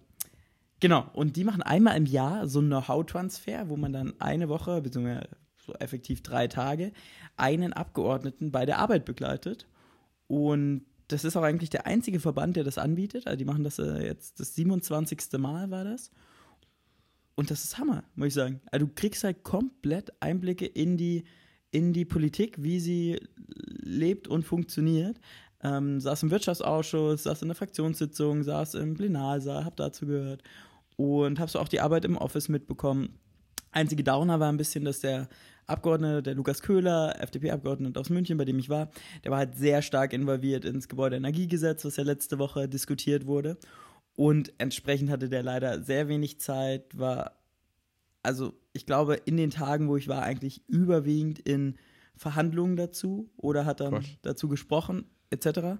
genau, 0.80 1.10
und 1.14 1.36
die 1.36 1.44
machen 1.44 1.62
einmal 1.62 1.96
im 1.96 2.06
Jahr 2.06 2.48
so 2.48 2.60
einen 2.60 2.70
Know-how-Transfer, 2.70 3.70
wo 3.70 3.78
man 3.78 3.94
dann 3.94 4.14
eine 4.20 4.50
Woche, 4.50 4.82
beziehungsweise 4.82 5.30
so 5.58 5.74
effektiv 5.76 6.24
drei 6.24 6.48
Tage, 6.48 6.92
einen 7.38 7.74
Abgeordneten 7.74 8.52
bei 8.52 8.66
der 8.66 8.80
Arbeit 8.80 9.06
begleitet. 9.06 9.68
Und 10.28 10.86
das 11.08 11.24
ist 11.24 11.36
auch 11.36 11.44
eigentlich 11.44 11.70
der 11.70 11.86
einzige 11.86 12.20
Verband, 12.20 12.56
der 12.56 12.64
das 12.64 12.78
anbietet. 12.78 13.28
Also 13.28 13.38
die 13.38 13.46
machen 13.46 13.64
das 13.64 13.80
äh, 13.80 14.06
jetzt 14.06 14.40
das 14.40 14.56
27. 14.56 15.20
Mal 15.38 15.70
war 15.72 15.84
das. 15.84 16.12
Und 17.40 17.50
das 17.50 17.64
ist 17.64 17.78
Hammer, 17.78 18.04
muss 18.16 18.28
ich 18.28 18.34
sagen. 18.34 18.60
Also 18.70 18.86
du 18.86 18.92
kriegst 18.94 19.24
halt 19.24 19.44
komplett 19.44 20.12
Einblicke 20.20 20.66
in 20.66 20.98
die, 20.98 21.24
in 21.72 21.94
die 21.94 22.04
Politik, 22.04 22.62
wie 22.62 22.82
sie 22.82 23.18
lebt 23.82 24.28
und 24.28 24.44
funktioniert. 24.44 25.22
Ähm, 25.64 26.02
saß 26.02 26.24
im 26.24 26.32
Wirtschaftsausschuss, 26.32 27.24
saß 27.24 27.44
in 27.44 27.48
der 27.48 27.56
Fraktionssitzung, 27.56 28.44
saß 28.44 28.74
im 28.74 28.96
Plenarsaal, 28.96 29.64
hab 29.64 29.78
dazu 29.78 30.06
gehört 30.06 30.44
und 30.98 31.40
hab 31.40 31.50
so 31.50 31.60
auch 31.60 31.70
die 31.70 31.80
Arbeit 31.80 32.04
im 32.04 32.18
Office 32.18 32.50
mitbekommen. 32.50 33.18
Einzige 33.72 34.04
Downer 34.04 34.42
war 34.42 34.52
ein 34.52 34.58
bisschen, 34.58 34.84
dass 34.84 35.00
der 35.00 35.30
Abgeordnete, 35.66 36.22
der 36.22 36.36
Lukas 36.36 36.62
Köhler, 36.62 37.22
FDP-Abgeordnete 37.22 37.98
aus 37.98 38.10
München, 38.10 38.38
bei 38.38 38.44
dem 38.44 38.60
ich 38.60 38.68
war, 38.68 38.90
der 39.24 39.32
war 39.32 39.38
halt 39.38 39.56
sehr 39.56 39.82
stark 39.82 40.12
involviert 40.12 40.66
ins 40.66 40.90
Gebäudeenergiegesetz, 40.90 41.86
was 41.86 41.96
ja 41.96 42.04
letzte 42.04 42.38
Woche 42.38 42.68
diskutiert 42.68 43.28
wurde. 43.28 43.56
Und 44.20 44.52
entsprechend 44.58 45.10
hatte 45.10 45.30
der 45.30 45.44
leider 45.44 45.82
sehr 45.82 46.10
wenig 46.10 46.42
Zeit, 46.42 46.98
war, 46.98 47.40
also 48.22 48.54
ich 48.74 48.86
glaube, 48.86 49.16
in 49.16 49.38
den 49.38 49.50
Tagen, 49.50 49.88
wo 49.88 49.96
ich 49.96 50.10
war, 50.10 50.24
eigentlich 50.24 50.62
überwiegend 50.68 51.40
in 51.40 51.78
Verhandlungen 52.18 52.76
dazu 52.76 53.30
oder 53.38 53.66
hat 53.66 53.80
dann 53.80 53.92
Quatsch. 53.92 54.18
dazu 54.22 54.50
gesprochen, 54.50 55.06
etc. 55.30 55.80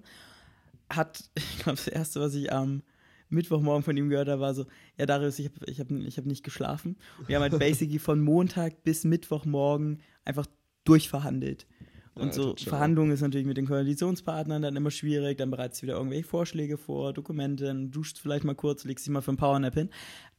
Hat, 0.88 1.30
ich 1.34 1.58
glaube, 1.58 1.76
das 1.76 1.88
Erste, 1.88 2.22
was 2.22 2.34
ich 2.34 2.50
am 2.50 2.82
Mittwochmorgen 3.28 3.82
von 3.82 3.94
ihm 3.98 4.08
gehört 4.08 4.30
habe, 4.30 4.40
war 4.40 4.54
so, 4.54 4.64
ja, 4.96 5.04
Darius, 5.04 5.38
ich 5.38 5.50
habe 5.50 5.70
ich 5.70 5.78
hab, 5.78 5.90
ich 5.90 6.16
hab 6.16 6.24
nicht 6.24 6.42
geschlafen. 6.42 6.96
Wir 7.26 7.36
haben 7.36 7.42
halt 7.42 7.58
basically 7.58 7.98
von 7.98 8.22
Montag 8.22 8.84
bis 8.84 9.04
Mittwochmorgen 9.04 10.00
einfach 10.24 10.46
durchverhandelt. 10.84 11.66
Und 12.14 12.34
so. 12.34 12.54
Verhandlungen 12.56 13.12
ist 13.12 13.20
natürlich 13.20 13.46
mit 13.46 13.56
den 13.56 13.66
Koalitionspartnern 13.66 14.62
dann 14.62 14.76
immer 14.76 14.90
schwierig, 14.90 15.38
dann 15.38 15.50
bereitest 15.50 15.82
du 15.82 15.86
wieder 15.86 15.96
irgendwelche 15.96 16.24
Vorschläge 16.24 16.76
vor, 16.76 17.12
Dokumente, 17.12 17.64
dann 17.64 17.90
duschst 17.90 18.18
vielleicht 18.18 18.44
mal 18.44 18.54
kurz, 18.54 18.84
legst 18.84 19.06
dich 19.06 19.12
mal 19.12 19.22
für 19.22 19.30
einen 19.30 19.38
Powernap 19.38 19.74
hin. 19.74 19.90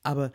Aber 0.04 0.32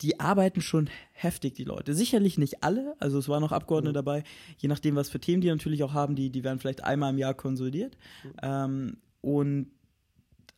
die 0.00 0.20
arbeiten 0.20 0.60
schon 0.60 0.88
heftig, 1.12 1.54
die 1.54 1.64
Leute. 1.64 1.92
Sicherlich 1.94 2.38
nicht 2.38 2.62
alle, 2.62 2.94
also 3.00 3.18
es 3.18 3.28
waren 3.28 3.42
noch 3.42 3.52
Abgeordnete 3.52 3.94
dabei, 3.94 4.22
je 4.56 4.68
nachdem, 4.68 4.94
was 4.94 5.10
für 5.10 5.20
Themen 5.20 5.40
die 5.40 5.48
natürlich 5.48 5.82
auch 5.82 5.92
haben, 5.92 6.14
die, 6.14 6.30
die 6.30 6.44
werden 6.44 6.60
vielleicht 6.60 6.84
einmal 6.84 7.12
im 7.12 7.18
Jahr 7.18 7.34
konsolidiert. 7.34 7.96
Ähm, 8.42 8.98
und 9.20 9.70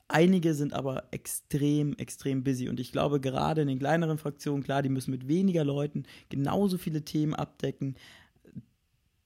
einige 0.09 0.55
sind 0.55 0.75
aber 0.75 1.05
extrem, 1.11 1.95
extrem 1.95 2.45
busy. 2.45 2.69
Und 2.69 2.81
ich 2.81 2.93
glaube, 2.93 3.21
gerade 3.21 3.63
in 3.63 3.69
den 3.69 3.79
kleineren 3.79 4.19
Fraktionen, 4.19 4.63
klar, 4.63 4.83
die 4.83 4.89
müssen 4.91 5.11
mit 5.11 5.27
weniger 5.27 5.65
Leuten 5.65 6.05
genauso 6.29 6.77
viele 6.77 7.05
Themen 7.05 7.35
abdecken. 7.35 7.97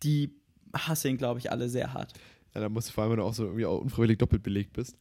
Die 0.05 0.37
hasseln, 0.75 1.17
glaube 1.17 1.39
ich, 1.39 1.51
alle 1.51 1.69
sehr 1.69 1.93
hart. 1.95 2.13
Ja, 2.55 2.61
da 2.61 2.69
musst 2.69 2.89
du 2.89 2.93
vor 2.93 3.05
allem, 3.05 3.13
wenn 3.13 3.19
du 3.19 3.25
auch 3.25 3.35
so 3.35 3.45
irgendwie 3.45 3.67
auch 3.67 3.81
unfreiwillig 3.81 4.19
doppelt 4.19 4.43
belegt 4.43 4.73
bist, 4.75 4.97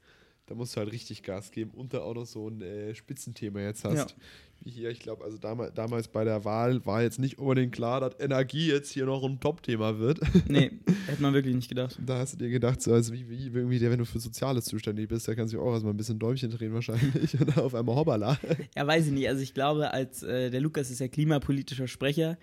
da 0.45 0.55
musst 0.55 0.75
du 0.75 0.79
halt 0.79 0.91
richtig 0.91 1.23
Gas 1.23 1.51
geben 1.51 1.71
und 1.71 1.93
da 1.93 1.99
auch 1.99 2.15
noch 2.15 2.25
so 2.25 2.49
ein 2.49 2.61
äh, 2.61 2.93
Spitzenthema 2.93 3.61
jetzt 3.61 3.85
hast. 3.85 3.95
Ja. 3.95 4.07
Wie 4.61 4.71
hier, 4.71 4.89
ich 4.89 4.99
glaube, 4.99 5.23
also 5.23 5.37
damals, 5.37 5.73
damals 5.73 6.07
bei 6.07 6.23
der 6.23 6.43
Wahl 6.45 6.85
war 6.85 7.01
jetzt 7.01 7.19
nicht 7.19 7.37
unbedingt 7.37 7.73
klar, 7.73 7.99
dass 8.01 8.19
Energie 8.19 8.67
jetzt 8.67 8.91
hier 8.91 9.05
noch 9.05 9.23
ein 9.23 9.39
Top-Thema 9.39 9.99
wird. 9.99 10.19
Nee, 10.47 10.71
hätte 11.07 11.21
man 11.21 11.33
wirklich 11.33 11.55
nicht 11.55 11.69
gedacht. 11.69 11.97
da 12.05 12.19
hast 12.19 12.33
du 12.33 12.37
dir 12.37 12.49
gedacht, 12.49 12.81
so, 12.81 12.93
also 12.93 13.13
wie, 13.13 13.29
wie 13.29 13.47
irgendwie 13.47 13.79
der, 13.79 13.91
wenn 13.91 13.99
du 13.99 14.05
für 14.05 14.19
Soziales 14.19 14.65
zuständig 14.65 15.07
bist, 15.07 15.27
da 15.27 15.35
kannst 15.35 15.53
du 15.53 15.61
auch 15.61 15.73
erstmal 15.73 15.93
ein 15.93 15.97
bisschen 15.97 16.19
Däumchen 16.19 16.51
drehen 16.51 16.73
wahrscheinlich 16.73 17.39
und 17.39 17.57
auf 17.57 17.73
einmal 17.73 17.95
hoppala. 17.95 18.37
Ja, 18.75 18.85
weiß 18.85 19.07
ich 19.07 19.11
nicht. 19.11 19.27
Also 19.27 19.41
ich 19.41 19.53
glaube, 19.53 19.91
als 19.91 20.23
äh, 20.23 20.49
der 20.49 20.61
Lukas 20.61 20.91
ist 20.91 20.99
ja 20.99 21.07
klimapolitischer 21.07 21.87
Sprecher. 21.87 22.37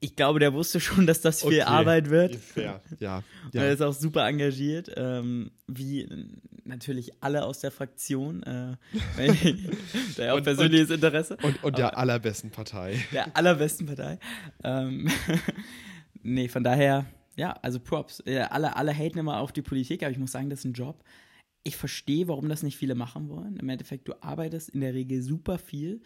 Ich 0.00 0.14
glaube, 0.14 0.38
der 0.38 0.52
wusste 0.52 0.78
schon, 0.80 1.06
dass 1.06 1.20
das 1.22 1.40
viel 1.42 1.60
Okay. 1.60 1.62
Arbeit 1.62 2.08
wird. 2.10 2.36
Fair. 2.36 2.80
Ja. 3.00 3.24
Und 3.46 3.54
er 3.54 3.66
ja. 3.66 3.72
ist 3.72 3.82
auch 3.82 3.92
super 3.92 4.26
engagiert, 4.28 4.90
ähm, 4.96 5.50
wie 5.66 6.02
äh, 6.02 6.26
natürlich 6.64 7.12
alle 7.20 7.44
aus 7.44 7.60
der 7.60 7.72
Fraktion. 7.72 8.42
Äh, 8.44 8.76
da 10.16 10.24
ja 10.24 10.32
auch 10.32 10.36
Und- 10.36 10.44
persönliches 10.44 10.90
Interesse. 10.90 11.36
Und, 11.42 11.62
und 11.64 11.78
der 11.78 11.98
allerbesten 11.98 12.50
Partei. 12.50 12.96
der 13.12 13.36
allerbesten 13.36 13.86
Partei. 13.86 14.18
Ähm, 14.62 15.08
nee, 16.22 16.48
von 16.48 16.62
daher, 16.62 17.06
ja, 17.36 17.52
also 17.62 17.80
Props. 17.80 18.22
Ja, 18.24 18.48
alle, 18.48 18.76
alle 18.76 18.92
haten 18.94 19.18
immer 19.18 19.38
auf 19.40 19.52
die 19.52 19.62
Politik, 19.62 20.02
aber 20.04 20.12
ich 20.12 20.18
muss 20.18 20.32
sagen, 20.32 20.48
das 20.50 20.60
ist 20.60 20.64
ein 20.66 20.72
Job. 20.74 21.02
Ich 21.64 21.76
verstehe, 21.76 22.28
warum 22.28 22.48
das 22.48 22.62
nicht 22.62 22.76
viele 22.76 22.94
machen 22.94 23.28
wollen. 23.28 23.56
Im 23.56 23.68
Endeffekt, 23.68 24.06
du 24.06 24.12
arbeitest 24.22 24.68
in 24.70 24.80
der 24.80 24.94
Regel 24.94 25.22
super 25.22 25.58
viel. 25.58 26.02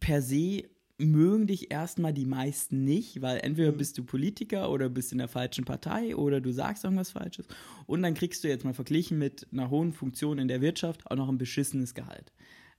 Per 0.00 0.22
se 0.22 0.62
mögen 0.98 1.46
dich 1.46 1.72
erstmal 1.72 2.12
die 2.12 2.26
meisten 2.26 2.84
nicht, 2.84 3.20
weil 3.20 3.38
entweder 3.38 3.72
bist 3.72 3.98
du 3.98 4.04
Politiker 4.04 4.70
oder 4.70 4.88
bist 4.88 5.12
in 5.12 5.18
der 5.18 5.28
falschen 5.28 5.64
Partei 5.64 6.14
oder 6.14 6.40
du 6.40 6.52
sagst 6.52 6.84
irgendwas 6.84 7.10
Falsches. 7.10 7.46
Und 7.86 8.02
dann 8.02 8.14
kriegst 8.14 8.44
du 8.44 8.48
jetzt 8.48 8.64
mal 8.64 8.74
verglichen 8.74 9.18
mit 9.18 9.46
einer 9.52 9.70
hohen 9.70 9.92
Funktion 9.92 10.38
in 10.38 10.48
der 10.48 10.60
Wirtschaft 10.60 11.10
auch 11.10 11.16
noch 11.16 11.28
ein 11.28 11.38
beschissenes 11.38 11.94
Gehalt. 11.94 12.32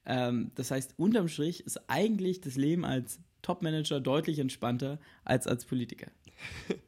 Ähm, 0.05 0.51
das 0.55 0.71
heißt, 0.71 0.93
unterm 0.97 1.27
Strich 1.27 1.65
ist 1.65 1.89
eigentlich 1.89 2.41
das 2.41 2.55
Leben 2.55 2.85
als 2.85 3.19
Topmanager 3.41 3.99
deutlich 3.99 4.39
entspannter 4.39 4.99
als 5.23 5.45
als 5.45 5.65
Politiker. 5.65 6.07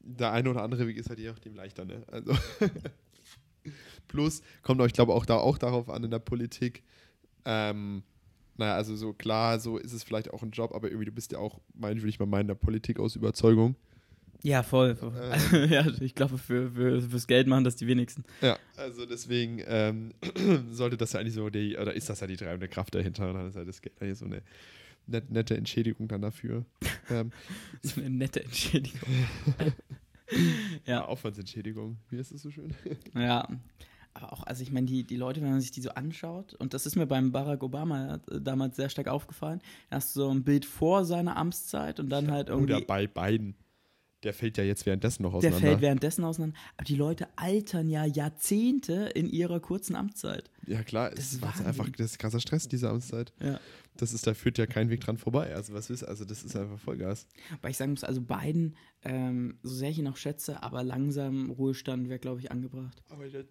der 0.00 0.32
eine 0.32 0.50
oder 0.50 0.62
andere 0.62 0.86
Weg 0.86 0.96
ist 0.96 1.08
halt 1.08 1.18
je 1.18 1.28
nachdem 1.28 1.54
leichter, 1.54 1.84
ne? 1.84 2.02
Also 2.08 2.34
Plus 4.08 4.42
kommt 4.62 4.80
auch, 4.80 4.86
ich 4.86 4.92
glaube, 4.92 5.14
auch 5.14 5.26
da 5.26 5.36
auch 5.36 5.58
darauf 5.58 5.88
an 5.88 6.04
in 6.04 6.10
der 6.10 6.18
Politik. 6.18 6.82
Ähm, 7.44 8.02
naja, 8.56 8.74
also 8.74 8.96
so 8.96 9.12
klar, 9.12 9.58
so 9.58 9.78
ist 9.78 9.92
es 9.92 10.04
vielleicht 10.04 10.32
auch 10.32 10.42
ein 10.42 10.50
Job, 10.50 10.74
aber 10.74 10.88
irgendwie 10.88 11.06
du 11.06 11.12
bist 11.12 11.32
ja 11.32 11.38
auch, 11.38 11.60
mein, 11.74 11.98
würde 11.98 12.08
ich 12.08 12.18
mal 12.18 12.26
meinen, 12.26 12.42
in 12.42 12.48
der 12.48 12.54
Politik 12.54 13.00
aus 13.00 13.16
Überzeugung. 13.16 13.76
Ja, 14.42 14.62
voll. 14.62 14.94
voll. 14.94 15.12
Also, 15.30 15.56
ja, 15.56 15.86
ich 16.00 16.14
glaube, 16.14 16.36
für, 16.36 16.70
für, 16.70 17.00
fürs 17.00 17.26
Geld 17.26 17.46
machen 17.46 17.64
das 17.64 17.76
die 17.76 17.86
wenigsten. 17.86 18.24
Ja, 18.42 18.58
also 18.76 19.06
deswegen 19.06 19.62
ähm, 19.66 20.12
sollte 20.70 20.96
das 20.96 21.14
ja 21.14 21.20
eigentlich 21.20 21.34
so 21.34 21.48
die, 21.48 21.78
oder 21.78 21.94
ist 21.94 22.10
das 22.10 22.20
ja 22.20 22.26
die 22.26 22.36
treibende 22.36 22.68
Kraft 22.68 22.94
dahinter 22.94 23.28
und 23.28 23.34
dann 23.34 23.48
ist 23.48 23.56
halt 23.56 23.68
das 23.68 23.80
Geld 23.80 23.94
eigentlich 24.00 24.18
so 24.18 24.26
eine 24.26 24.42
net, 25.06 25.30
nette 25.30 25.56
Entschädigung 25.56 26.08
dann 26.08 26.20
dafür. 26.20 26.66
ähm, 27.10 27.32
So 27.82 28.00
eine 28.00 28.10
nette 28.10 28.44
Entschädigung. 28.44 29.08
ja, 29.58 29.72
ja, 30.86 31.04
Aufwandsentschädigung, 31.06 31.96
wie 32.10 32.18
ist 32.18 32.32
das 32.32 32.42
so 32.42 32.50
schön? 32.50 32.74
ja. 33.14 33.48
Aber 34.14 34.32
auch, 34.32 34.44
also 34.44 34.62
ich 34.62 34.70
meine, 34.70 34.86
die, 34.86 35.04
die 35.04 35.16
Leute, 35.16 35.42
wenn 35.42 35.50
man 35.50 35.60
sich 35.60 35.72
die 35.72 35.80
so 35.80 35.90
anschaut, 35.90 36.54
und 36.54 36.72
das 36.72 36.86
ist 36.86 36.94
mir 36.96 37.06
beim 37.06 37.32
Barack 37.32 37.62
Obama 37.64 38.20
äh, 38.30 38.40
damals 38.40 38.76
sehr 38.76 38.88
stark 38.88 39.08
aufgefallen, 39.08 39.60
da 39.90 39.96
hast 39.96 40.14
du 40.14 40.20
so 40.20 40.30
ein 40.30 40.44
Bild 40.44 40.64
vor 40.64 41.04
seiner 41.04 41.36
Amtszeit 41.36 41.98
und 42.00 42.08
dann 42.10 42.30
halt 42.30 42.48
irgendwie. 42.48 42.74
Oder 42.74 42.84
bei 42.84 43.06
beiden. 43.06 43.56
Der 44.22 44.32
fällt 44.32 44.56
ja 44.56 44.64
jetzt 44.64 44.86
währenddessen 44.86 45.22
noch 45.22 45.32
Der 45.32 45.38
auseinander. 45.38 45.66
fällt 45.66 45.80
währenddessen 45.82 46.24
auseinander. 46.24 46.56
Aber 46.78 46.84
die 46.86 46.94
Leute 46.96 47.28
altern 47.36 47.90
ja 47.90 48.06
Jahrzehnte 48.06 49.10
in 49.14 49.28
ihrer 49.28 49.60
kurzen 49.60 49.96
Amtszeit. 49.96 50.50
Ja, 50.66 50.82
klar, 50.82 51.10
Das 51.10 51.18
es 51.18 51.32
ist 51.34 51.44
einfach 51.44 51.90
das 51.90 52.12
ist 52.12 52.18
krasser 52.18 52.40
Stress 52.40 52.66
dieser 52.66 52.88
Amtszeit. 52.90 53.34
Ja. 53.42 53.60
Das 53.98 54.14
ist, 54.14 54.26
da 54.26 54.32
führt 54.32 54.56
ja 54.56 54.66
kein 54.66 54.88
Weg 54.88 55.00
dran 55.00 55.18
vorbei. 55.18 55.54
Also, 55.54 55.74
was 55.74 55.90
ist, 55.90 56.04
also, 56.04 56.24
das 56.24 56.42
ist 56.42 56.56
einfach 56.56 56.78
Vollgas. 56.78 57.26
Weil 57.60 57.72
ich 57.72 57.76
sagen 57.76 57.90
muss, 57.92 58.02
also 58.02 58.22
beiden, 58.22 58.76
ähm, 59.02 59.58
so 59.62 59.74
sehr 59.74 59.90
ich 59.90 59.98
ihn 59.98 60.08
auch 60.08 60.16
schätze, 60.16 60.62
aber 60.62 60.82
langsam 60.82 61.50
Ruhestand 61.50 62.08
wäre, 62.08 62.18
glaube 62.18 62.40
ich, 62.40 62.50
angebracht. 62.50 63.02
Aber 63.10 63.28
der 63.28 63.44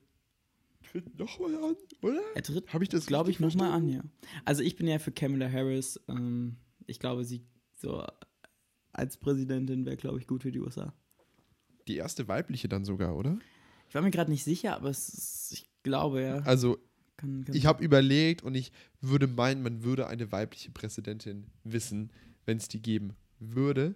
tritt 0.91 1.17
nochmal 1.17 1.55
an, 1.55 1.75
oder? 2.01 2.21
Er 2.35 2.43
tritt, 2.43 2.73
Habe 2.73 2.83
ich 2.83 2.89
das 2.89 3.05
glaube 3.05 3.31
ich, 3.31 3.39
nochmal 3.39 3.71
an, 3.71 3.87
ja. 3.89 4.03
Also 4.45 4.61
ich 4.61 4.75
bin 4.75 4.87
ja 4.87 4.99
für 4.99 5.11
Kamala 5.11 5.49
Harris. 5.51 5.99
Ähm, 6.07 6.57
ich 6.85 6.99
glaube, 6.99 7.23
sie 7.25 7.45
so 7.75 8.05
als 8.91 9.17
Präsidentin 9.17 9.85
wäre, 9.85 9.97
glaube 9.97 10.19
ich, 10.19 10.27
gut 10.27 10.43
für 10.43 10.51
die 10.51 10.59
USA. 10.59 10.93
Die 11.87 11.97
erste 11.97 12.27
weibliche 12.27 12.69
dann 12.69 12.85
sogar, 12.85 13.15
oder? 13.15 13.37
Ich 13.89 13.95
war 13.95 14.01
mir 14.01 14.11
gerade 14.11 14.31
nicht 14.31 14.43
sicher, 14.43 14.75
aber 14.75 14.89
ist, 14.89 15.51
ich 15.51 15.69
glaube, 15.83 16.21
ja. 16.21 16.37
Also, 16.39 16.77
Kann, 17.17 17.43
kann 17.43 17.55
ich 17.55 17.65
habe 17.65 17.83
überlegt 17.83 18.43
und 18.43 18.55
ich 18.55 18.71
würde 19.01 19.27
meinen, 19.27 19.61
man 19.61 19.83
würde 19.83 20.07
eine 20.07 20.31
weibliche 20.31 20.71
Präsidentin 20.71 21.47
wissen, 21.63 22.11
wenn 22.45 22.57
es 22.57 22.67
die 22.67 22.81
geben 22.81 23.15
würde. 23.39 23.95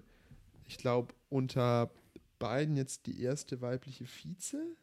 Ich 0.65 0.77
glaube, 0.77 1.13
unter 1.29 1.91
Biden 2.39 2.75
jetzt 2.75 3.05
die 3.05 3.21
erste 3.21 3.61
weibliche 3.61 4.05
Vize? 4.05 4.75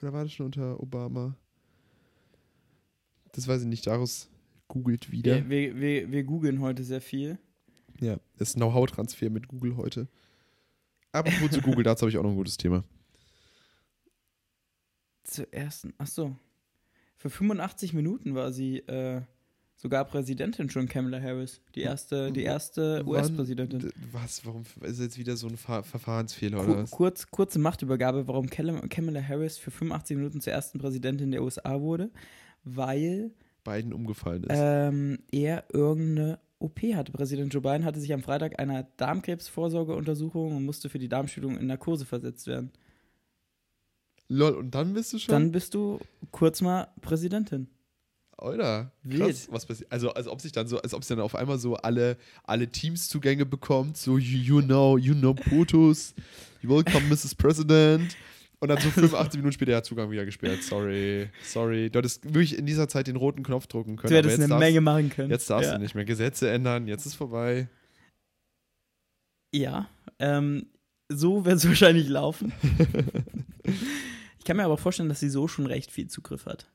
Oder 0.00 0.12
war 0.12 0.22
das 0.24 0.32
schon 0.32 0.46
unter 0.46 0.80
Obama? 0.80 1.36
Das 3.32 3.48
weiß 3.48 3.62
ich 3.62 3.68
nicht. 3.68 3.86
Daraus 3.86 4.28
googelt 4.68 5.10
wieder. 5.10 5.48
wir, 5.48 5.50
wir, 5.50 5.80
wir, 5.80 6.12
wir 6.12 6.24
googeln 6.24 6.60
heute 6.60 6.84
sehr 6.84 7.00
viel. 7.00 7.38
Ja, 8.00 8.18
das 8.36 8.50
ist 8.50 8.54
Know-how-Transfer 8.54 9.30
mit 9.30 9.48
Google 9.48 9.76
heute. 9.76 10.08
Apropos 11.10 11.50
zu 11.50 11.60
Google, 11.62 11.82
dazu 11.82 12.02
habe 12.02 12.10
ich 12.10 12.18
auch 12.18 12.22
noch 12.22 12.30
ein 12.30 12.36
gutes 12.36 12.56
Thema. 12.56 12.84
Zur 15.24 15.52
ersten, 15.52 15.94
ach 15.98 16.06
so. 16.06 16.36
Für 17.16 17.30
85 17.30 17.94
Minuten 17.94 18.34
war 18.34 18.52
sie 18.52 18.78
äh, 18.80 19.22
sogar 19.78 20.04
Präsidentin 20.04 20.68
schon, 20.68 20.88
Kamala 20.88 21.20
Harris. 21.20 21.60
Die 21.74 21.80
erste, 21.80 22.30
die 22.30 22.42
erste 22.42 23.02
US-Präsidentin. 23.06 23.90
Was? 24.12 24.44
Warum 24.44 24.64
ist 24.82 25.00
jetzt 25.00 25.16
wieder 25.16 25.36
so 25.36 25.46
ein 25.48 25.56
Ver 25.56 25.82
Verfahrensfehler 25.82 26.58
Ku 26.58 26.64
oder 26.64 26.82
was? 26.82 26.90
kurz, 26.90 27.30
kurze 27.30 27.58
Machtübergabe, 27.58 28.28
warum 28.28 28.50
Kamala 28.50 29.22
Harris 29.22 29.56
für 29.56 29.70
85 29.70 30.16
Minuten 30.16 30.40
zur 30.40 30.52
ersten 30.52 30.78
Präsidentin 30.78 31.30
der 31.30 31.42
USA 31.42 31.80
wurde. 31.80 32.10
Weil 32.64 33.30
Biden 33.64 33.92
umgefallen 33.92 34.44
ist. 34.44 34.50
ähm, 34.52 35.18
er 35.30 35.64
irgendeine 35.72 36.38
OP 36.58 36.80
hatte. 36.94 37.12
Präsident 37.12 37.54
Joe 37.54 37.62
Biden 37.62 37.84
hatte 37.84 38.00
sich 38.00 38.12
am 38.12 38.22
Freitag 38.22 38.58
einer 38.58 38.88
Darmkrebsvorsorgeuntersuchung 38.96 40.56
und 40.56 40.64
musste 40.64 40.88
für 40.88 40.98
die 40.98 41.08
Darmspiegelung 41.08 41.56
in 41.56 41.66
Narkose 41.66 42.04
versetzt 42.04 42.46
werden. 42.48 42.72
Lol, 44.28 44.52
und 44.54 44.74
dann 44.74 44.92
bist 44.92 45.12
du 45.12 45.18
schon. 45.18 45.32
Dann 45.32 45.52
bist 45.52 45.74
du 45.74 46.00
kurz 46.32 46.60
mal 46.60 46.88
Präsidentin. 47.00 47.68
Wild. 48.38 49.20
Krass, 49.20 49.48
was 49.50 49.66
passiert? 49.66 49.90
Also, 49.90 50.12
als 50.14 50.28
ob 50.28 50.40
sich 50.40 50.52
dann 50.52 50.66
so, 50.66 50.80
als 50.80 50.94
ob 50.94 51.04
sie 51.04 51.14
dann 51.14 51.22
auf 51.22 51.34
einmal 51.34 51.58
so 51.58 51.76
alle, 51.76 52.16
alle 52.44 52.68
Teams-Zugänge 52.68 53.44
bekommt, 53.46 53.96
so 53.96 54.18
you, 54.18 54.38
you 54.38 54.62
know, 54.62 54.96
you 54.96 55.14
know 55.14 55.34
POTUS, 55.34 56.14
welcome 56.62 57.06
Mrs. 57.08 57.34
President. 57.34 58.16
Und 58.60 58.68
dann 58.68 58.80
so 58.80 58.90
85 58.90 59.38
Minuten 59.38 59.52
später 59.52 59.70
ja 59.70 59.82
Zugang 59.82 60.10
wieder 60.10 60.24
gesperrt. 60.24 60.62
Sorry, 60.64 61.30
sorry. 61.44 61.90
Du 61.90 61.98
hättest 61.98 62.24
wirklich 62.24 62.58
in 62.58 62.66
dieser 62.66 62.88
Zeit 62.88 63.06
den 63.06 63.14
roten 63.14 63.44
Knopf 63.44 63.68
drücken 63.68 63.96
können. 63.96 64.10
Du 64.10 64.16
hättest 64.16 64.38
eine 64.38 64.48
darfst, 64.48 64.60
Menge 64.60 64.80
machen 64.80 65.10
können. 65.10 65.30
Jetzt 65.30 65.48
darfst 65.48 65.70
ja. 65.70 65.76
du 65.76 65.82
nicht 65.82 65.94
mehr 65.94 66.04
Gesetze 66.04 66.50
ändern, 66.50 66.88
jetzt 66.88 67.06
ist 67.06 67.14
vorbei. 67.14 67.68
Ja, 69.54 69.88
ähm, 70.18 70.66
so 71.08 71.44
wird 71.44 71.56
es 71.56 71.64
wahrscheinlich 71.68 72.08
laufen. 72.08 72.52
ich 74.38 74.44
kann 74.44 74.56
mir 74.56 74.64
aber 74.64 74.76
vorstellen, 74.76 75.08
dass 75.08 75.20
sie 75.20 75.30
so 75.30 75.46
schon 75.46 75.66
recht 75.66 75.92
viel 75.92 76.08
Zugriff 76.08 76.46
hat. 76.46 76.68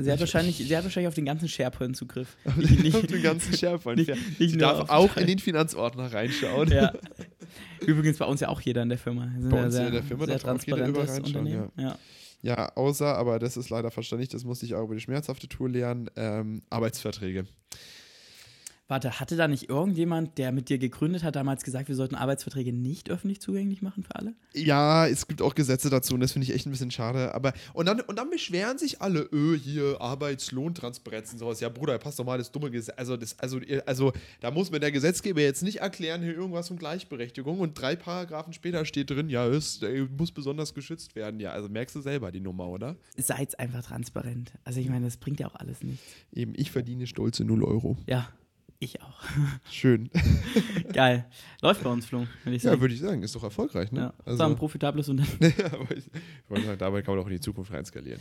Sie 0.00 0.10
hat 0.10 0.20
wahrscheinlich, 0.20 0.56
sie 0.56 0.76
hat 0.76 0.84
wahrscheinlich 0.84 1.08
auf 1.08 1.14
den 1.14 1.24
ganzen 1.26 1.48
SharePoint 1.48 1.96
Zugriff. 1.96 2.36
Nicht- 2.56 2.94
auf 2.96 3.06
den 3.06 3.22
ganzen 3.22 3.54
SharePoint. 3.56 3.98
nicht- 3.98 4.08
Ja. 4.08 4.14
nicht 4.14 4.50
Sie 4.52 4.56
darf 4.56 4.88
auch 4.90 5.16
in 5.16 5.26
den 5.26 5.38
Finanzordner 5.38 6.12
reinschauen. 6.12 6.70
Ja. 6.70 6.92
Übrigens 7.86 8.18
bei 8.18 8.24
uns 8.24 8.40
ja 8.40 8.48
auch 8.48 8.60
jeder 8.60 8.82
in 8.82 8.88
der 8.88 8.98
Firma. 8.98 9.30
Bei 9.50 9.56
ja 9.58 9.64
uns 9.64 9.74
sehr, 9.74 9.86
in 9.88 9.92
der 9.92 10.02
Firma 10.02 10.26
sehr 10.26 10.38
darf 10.38 10.44
auch 10.60 10.64
jeder 10.66 10.86
reinschauen, 10.86 11.24
Unternehmen. 11.24 11.72
Ja. 11.76 11.98
Ja, 12.44 12.72
außer, 12.74 13.06
aber 13.16 13.38
das 13.38 13.56
ist 13.56 13.70
leider 13.70 13.90
verständlich, 13.92 14.28
das 14.28 14.44
musste 14.44 14.66
ich 14.66 14.74
auch 14.74 14.84
über 14.84 14.94
die 14.96 15.00
schmerzhafte 15.00 15.46
Tour 15.48 15.68
lernen, 15.68 16.10
ähm, 16.16 16.62
Arbeitsverträge. 16.70 17.44
Warte, 18.92 19.20
hatte 19.20 19.36
da 19.36 19.48
nicht 19.48 19.70
irgendjemand, 19.70 20.36
der 20.36 20.52
mit 20.52 20.68
dir 20.68 20.76
gegründet 20.76 21.22
hat, 21.22 21.34
damals 21.34 21.64
gesagt, 21.64 21.88
wir 21.88 21.94
sollten 21.94 22.14
Arbeitsverträge 22.14 22.74
nicht 22.74 23.08
öffentlich 23.08 23.40
zugänglich 23.40 23.80
machen 23.80 24.02
für 24.02 24.14
alle? 24.16 24.34
Ja, 24.52 25.06
es 25.06 25.26
gibt 25.26 25.40
auch 25.40 25.54
Gesetze 25.54 25.88
dazu 25.88 26.12
und 26.12 26.20
das 26.20 26.32
finde 26.32 26.46
ich 26.46 26.54
echt 26.54 26.66
ein 26.66 26.72
bisschen 26.72 26.90
schade. 26.90 27.34
Aber 27.34 27.54
und 27.72 27.86
dann, 27.86 28.02
und 28.02 28.18
dann 28.18 28.28
beschweren 28.28 28.76
sich 28.76 29.00
alle, 29.00 29.20
öh, 29.32 29.58
hier 29.58 29.98
Arbeitslohntransparenz 29.98 31.32
und 31.32 31.38
sowas. 31.38 31.60
Ja, 31.60 31.70
Bruder, 31.70 31.96
passt 31.96 32.18
doch 32.18 32.26
mal 32.26 32.36
das 32.36 32.52
dumme 32.52 32.70
Gesetz. 32.70 32.94
Also, 32.98 33.16
das, 33.16 33.38
also, 33.38 33.60
also, 33.86 34.12
da 34.42 34.50
muss 34.50 34.70
mir 34.70 34.78
der 34.78 34.92
Gesetzgeber 34.92 35.40
jetzt 35.40 35.62
nicht 35.62 35.80
erklären, 35.80 36.20
hier 36.20 36.34
irgendwas 36.34 36.68
von 36.68 36.76
Gleichberechtigung 36.76 37.60
und 37.60 37.80
drei 37.80 37.96
Paragraphen 37.96 38.52
später 38.52 38.84
steht 38.84 39.08
drin, 39.08 39.30
ja, 39.30 39.46
es 39.46 39.80
äh, 39.80 40.06
muss 40.18 40.32
besonders 40.32 40.74
geschützt 40.74 41.16
werden. 41.16 41.40
Ja, 41.40 41.52
also 41.52 41.70
merkst 41.70 41.96
du 41.96 42.02
selber 42.02 42.30
die 42.30 42.40
Nummer, 42.40 42.68
oder? 42.68 42.96
Seid 43.16 43.58
einfach 43.58 43.84
transparent. 43.84 44.52
Also 44.64 44.80
ich 44.80 44.90
meine, 44.90 45.06
das 45.06 45.16
bringt 45.16 45.40
ja 45.40 45.46
auch 45.46 45.54
alles 45.54 45.82
nichts. 45.82 46.02
Eben, 46.34 46.52
ich 46.56 46.70
verdiene 46.70 47.06
stolze 47.06 47.42
0 47.46 47.64
Euro. 47.64 47.96
Ja, 48.06 48.28
ich 48.84 49.00
auch. 49.02 49.20
Schön. 49.70 50.10
Geil. 50.92 51.26
Läuft 51.60 51.82
bei 51.82 51.90
uns, 51.90 52.06
Flo, 52.06 52.26
würde 52.44 52.56
ich 52.56 52.62
Ja, 52.62 52.70
sagen. 52.70 52.80
würde 52.80 52.94
ich 52.94 53.00
sagen, 53.00 53.22
ist 53.22 53.34
doch 53.34 53.42
erfolgreich, 53.44 53.92
ne? 53.92 54.00
Ja, 54.00 54.14
Also, 54.24 54.38
war 54.38 54.48
ein 54.48 54.56
profitables 54.56 55.08
Unternehmen. 55.10 55.54
ja, 55.58 55.66
aber 55.72 55.90
ich, 55.96 56.06
ich 56.06 56.12
wollte 56.50 56.66
sagen, 56.66 56.78
dabei 56.78 57.02
kann 57.02 57.14
man 57.14 57.22
auch 57.24 57.28
in 57.28 57.34
die 57.34 57.40
Zukunft 57.40 57.72
reinskalieren. 57.72 58.20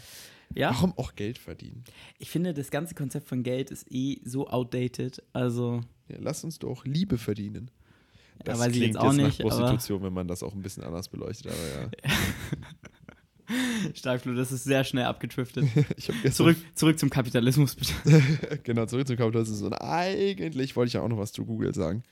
Ja, 0.54 0.72
Warum 0.72 0.98
auch 0.98 1.16
Geld 1.16 1.38
verdienen? 1.38 1.84
ich 2.20 2.30
finde, 2.30 2.54
das 2.54 2.70
ganze 2.72 2.94
Konzept 2.96 3.28
von 3.28 3.42
Geld 3.44 3.72
ist 3.72 3.90
eh 3.92 4.20
so 4.26 4.48
outdated. 4.48 5.22
Also, 5.34 5.82
Ja, 6.10 6.18
lass 6.20 6.44
uns 6.44 6.60
doch 6.60 6.86
Liebe 6.86 7.18
verdienen. 7.18 7.72
ja, 8.46 8.58
weiß 8.60 8.74
ich 8.76 8.82
jetzt 8.82 8.98
auch 8.98 9.14
nach 9.14 9.24
nicht, 9.26 9.42
aber 9.42 9.50
Prostitution, 9.50 10.04
wenn 10.04 10.14
man 10.14 10.28
das 10.28 10.44
auch 10.44 10.54
ein 10.54 10.62
bisschen 10.62 10.84
anders 10.84 11.08
beleuchtet, 11.10 11.48
aber 11.48 11.82
ja. 11.84 12.12
stark, 13.94 14.22
Flo, 14.22 14.34
das 14.34 14.52
ist 14.52 14.64
sehr 14.64 14.84
schnell 14.84 15.06
gestern 15.96 16.32
Zurück, 16.32 16.58
zurück 16.76 17.00
zum 17.00 17.10
Kapitalismus, 17.10 17.76
bitte. 17.76 17.94
genau 18.64 18.86
zurück 18.86 19.08
zum 19.08 19.18
Kapitalismus 19.18 19.62
und 19.62 19.74
eigentlich 19.74 20.76
wollte 20.76 20.88
ich 20.88 20.94
ja 20.94 21.02
auch 21.02 21.08
noch 21.08 21.18
was 21.18 21.32
zu 21.32 21.46
Google 21.46 21.74
sagen. 21.74 22.04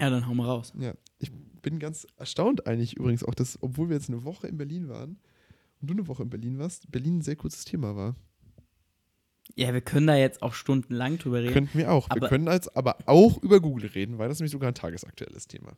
Ja, 0.00 0.10
dann 0.10 0.26
hau 0.26 0.34
mal 0.34 0.46
raus. 0.46 0.72
Ja, 0.78 0.94
ich 1.18 1.30
bin 1.62 1.78
ganz 1.78 2.06
erstaunt 2.16 2.66
eigentlich 2.66 2.96
übrigens 2.96 3.24
auch, 3.24 3.34
dass 3.34 3.62
obwohl 3.62 3.88
wir 3.88 3.96
jetzt 3.96 4.08
eine 4.08 4.24
Woche 4.24 4.46
in 4.46 4.56
Berlin 4.56 4.88
waren 4.88 5.18
und 5.80 5.90
du 5.90 5.94
eine 5.94 6.08
Woche 6.08 6.22
in 6.22 6.30
Berlin 6.30 6.58
warst, 6.58 6.90
Berlin 6.90 7.18
ein 7.18 7.22
sehr 7.22 7.36
kurzes 7.36 7.64
Thema 7.64 7.96
war. 7.96 8.16
Ja, 9.56 9.74
wir 9.74 9.80
können 9.80 10.06
da 10.06 10.16
jetzt 10.16 10.42
auch 10.42 10.54
stundenlang 10.54 11.18
drüber 11.18 11.40
reden. 11.40 11.52
Könnten 11.52 11.78
wir 11.78 11.92
auch. 11.92 12.08
wir 12.08 12.28
können 12.28 12.48
als 12.48 12.68
aber 12.74 12.98
auch 13.06 13.42
über 13.42 13.60
Google 13.60 13.90
reden, 13.90 14.18
weil 14.18 14.28
das 14.28 14.38
nämlich 14.38 14.52
sogar 14.52 14.70
ein 14.70 14.74
tagesaktuelles 14.74 15.48
Thema. 15.48 15.72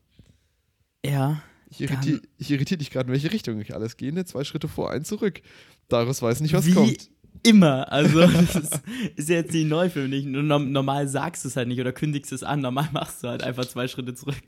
ja, 1.04 1.42
Ich 1.72 1.80
irritiere 1.80 2.20
ich 2.36 2.50
irritiere 2.50 2.78
dich 2.78 2.90
gerade, 2.90 3.06
in 3.06 3.12
welche 3.12 3.32
Richtung 3.32 3.58
ich 3.60 3.74
alles 3.74 3.96
gehe. 3.96 4.12
Ne? 4.12 4.26
Zwei 4.26 4.44
Schritte 4.44 4.68
vor, 4.68 4.90
ein 4.90 5.04
zurück. 5.04 5.40
Darius 5.88 6.20
weiß 6.20 6.40
nicht, 6.40 6.52
was 6.52 6.66
Wie 6.66 6.72
kommt. 6.72 7.10
immer. 7.42 7.90
Also, 7.90 8.20
das 8.26 8.56
ist, 8.56 8.80
ist 9.16 9.28
ja 9.30 9.36
jetzt 9.36 9.54
nicht 9.54 9.68
neu 9.68 9.88
für 9.88 10.06
mich. 10.06 10.26
Nur 10.26 10.42
Normal 10.42 11.08
sagst 11.08 11.44
du 11.44 11.48
es 11.48 11.56
halt 11.56 11.68
nicht 11.68 11.80
oder 11.80 11.92
kündigst 11.92 12.30
es 12.30 12.42
an. 12.42 12.60
Normal 12.60 12.90
machst 12.92 13.24
du 13.24 13.28
halt 13.28 13.42
einfach 13.42 13.64
zwei 13.64 13.88
Schritte 13.88 14.14
zurück. 14.14 14.36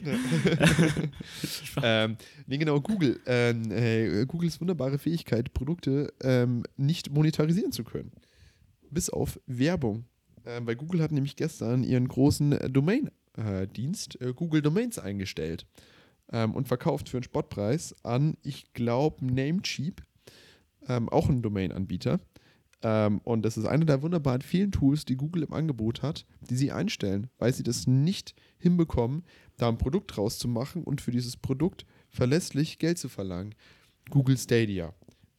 Ähm, 1.82 2.16
nee, 2.46 2.58
genau, 2.58 2.80
Google. 2.80 3.18
Ähm, 3.26 3.70
äh, 3.72 4.24
Googles 4.26 4.60
wunderbare 4.60 4.98
Fähigkeit, 4.98 5.52
Produkte 5.52 6.12
ähm, 6.22 6.62
nicht 6.76 7.10
monetarisieren 7.10 7.72
zu 7.72 7.82
können. 7.82 8.12
Bis 8.90 9.10
auf 9.10 9.40
Werbung. 9.46 10.04
Ähm, 10.46 10.66
weil 10.66 10.76
Google 10.76 11.02
hat 11.02 11.10
nämlich 11.10 11.34
gestern 11.36 11.82
ihren 11.82 12.06
großen 12.06 12.52
äh, 12.52 12.70
Domain-Dienst 12.70 14.20
äh, 14.20 14.32
Google 14.34 14.62
Domains 14.62 14.98
eingestellt 14.98 15.66
ähm, 16.32 16.54
und 16.54 16.68
verkauft 16.68 17.08
für 17.08 17.18
einen 17.18 17.24
Spottpreis 17.24 17.94
an, 18.02 18.36
ich 18.42 18.72
glaube, 18.72 19.24
Namecheap, 19.24 20.02
ähm, 20.88 21.08
auch 21.08 21.28
ein 21.28 21.42
Domain-Anbieter. 21.42 22.20
Ähm, 22.82 23.20
und 23.24 23.44
das 23.44 23.56
ist 23.56 23.64
eine 23.64 23.86
der 23.86 24.02
wunderbaren 24.02 24.42
vielen 24.42 24.70
Tools, 24.70 25.04
die 25.04 25.16
Google 25.16 25.42
im 25.44 25.52
Angebot 25.52 26.02
hat, 26.02 26.26
die 26.40 26.56
sie 26.56 26.70
einstellen, 26.70 27.28
weil 27.38 27.52
sie 27.52 27.62
das 27.62 27.86
nicht 27.86 28.34
hinbekommen, 28.58 29.24
da 29.56 29.68
ein 29.68 29.78
Produkt 29.78 30.16
draus 30.16 30.38
zu 30.38 30.48
machen 30.48 30.84
und 30.84 31.00
für 31.00 31.10
dieses 31.10 31.36
Produkt 31.36 31.86
verlässlich 32.10 32.78
Geld 32.78 32.98
zu 32.98 33.08
verlangen. 33.08 33.54
Google 34.10 34.36
Stadia, 34.36 34.92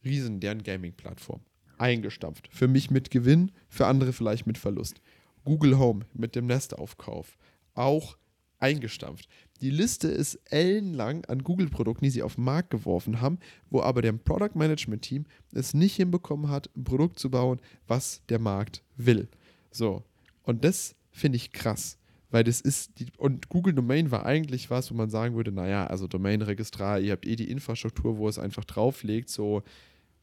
Riesen, 0.04 0.40
deren 0.40 0.64
Gaming-Plattform, 0.64 1.40
eingestampft. 1.78 2.48
Für 2.50 2.66
mich 2.66 2.90
mit 2.90 3.10
Gewinn, 3.10 3.52
für 3.68 3.86
andere 3.86 4.12
vielleicht 4.12 4.46
mit 4.46 4.58
Verlust. 4.58 5.00
Google 5.44 5.78
Home 5.78 6.04
mit 6.12 6.34
dem 6.34 6.46
Nestaufkauf, 6.46 7.38
auch 7.74 8.16
eingestampft. 8.58 9.28
Die 9.60 9.70
Liste 9.70 10.08
ist 10.08 10.38
ellenlang 10.50 11.24
an 11.26 11.42
Google-Produkten, 11.42 12.04
die 12.04 12.10
sie 12.10 12.22
auf 12.22 12.34
den 12.34 12.44
Markt 12.44 12.70
geworfen 12.70 13.20
haben, 13.20 13.38
wo 13.70 13.80
aber 13.80 14.02
der 14.02 14.12
Product 14.12 14.54
Management 14.54 15.02
Team 15.02 15.24
es 15.52 15.74
nicht 15.74 15.96
hinbekommen 15.96 16.50
hat, 16.50 16.70
ein 16.76 16.84
Produkt 16.84 17.18
zu 17.18 17.30
bauen, 17.30 17.60
was 17.86 18.22
der 18.28 18.38
Markt 18.38 18.82
will. 18.96 19.28
So. 19.70 20.02
Und 20.42 20.64
das 20.64 20.94
finde 21.10 21.36
ich 21.36 21.52
krass. 21.52 21.98
Weil 22.30 22.44
das 22.44 22.60
ist, 22.60 22.98
die, 22.98 23.06
und 23.18 23.48
Google 23.48 23.72
Domain 23.72 24.10
war 24.10 24.26
eigentlich 24.26 24.68
was, 24.68 24.90
wo 24.90 24.94
man 24.94 25.10
sagen 25.10 25.36
würde, 25.36 25.52
naja, 25.52 25.86
also 25.86 26.06
Domain-Registrar, 26.06 26.98
ihr 27.00 27.12
habt 27.12 27.26
eh 27.26 27.36
die 27.36 27.50
Infrastruktur, 27.50 28.18
wo 28.18 28.28
es 28.28 28.38
einfach 28.38 28.64
drauflegt, 28.64 29.30
so, 29.30 29.62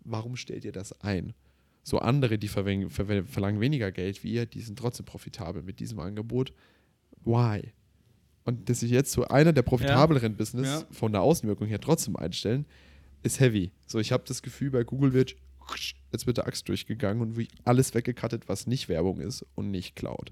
warum 0.04 0.36
stellt 0.36 0.66
ihr 0.66 0.74
das 0.74 1.02
ein? 1.02 1.34
So 1.82 2.00
andere, 2.00 2.38
die 2.38 2.48
verlangen 2.48 3.60
weniger 3.60 3.92
Geld 3.92 4.24
wie 4.24 4.34
ihr, 4.34 4.46
die 4.46 4.62
sind 4.62 4.78
trotzdem 4.78 5.06
profitabel 5.06 5.64
mit 5.64 5.80
diesem 5.80 6.00
Angebot. 6.00 6.54
Why? 7.26 7.74
Und 8.46 8.70
dass 8.70 8.82
sich 8.82 8.92
jetzt 8.92 9.12
so 9.12 9.26
einer 9.26 9.54
der 9.54 9.62
profitableren 9.62 10.36
Business 10.36 10.68
Ja. 10.68 10.84
von 10.92 11.12
der 11.12 11.22
Außenwirkung 11.22 11.68
her 11.68 11.80
trotzdem 11.80 12.16
einstellen, 12.16 12.66
ist 13.24 13.40
heavy. 13.40 13.72
So, 13.86 14.00
ich 14.00 14.12
habe 14.12 14.24
das 14.28 14.42
Gefühl, 14.42 14.70
bei 14.72 14.84
Google 14.84 15.14
wird 15.14 15.36
jetzt 16.12 16.28
wird 16.28 16.38
der 16.38 16.46
Axt 16.46 16.68
durchgegangen 16.68 17.22
und 17.22 17.38
wie 17.38 17.48
alles 17.64 17.94
weggekattet, 17.94 18.50
was 18.50 18.68
nicht 18.68 18.90
Werbung 18.90 19.20
ist 19.22 19.46
und 19.56 19.72
nicht 19.72 19.96
Cloud. 19.96 20.32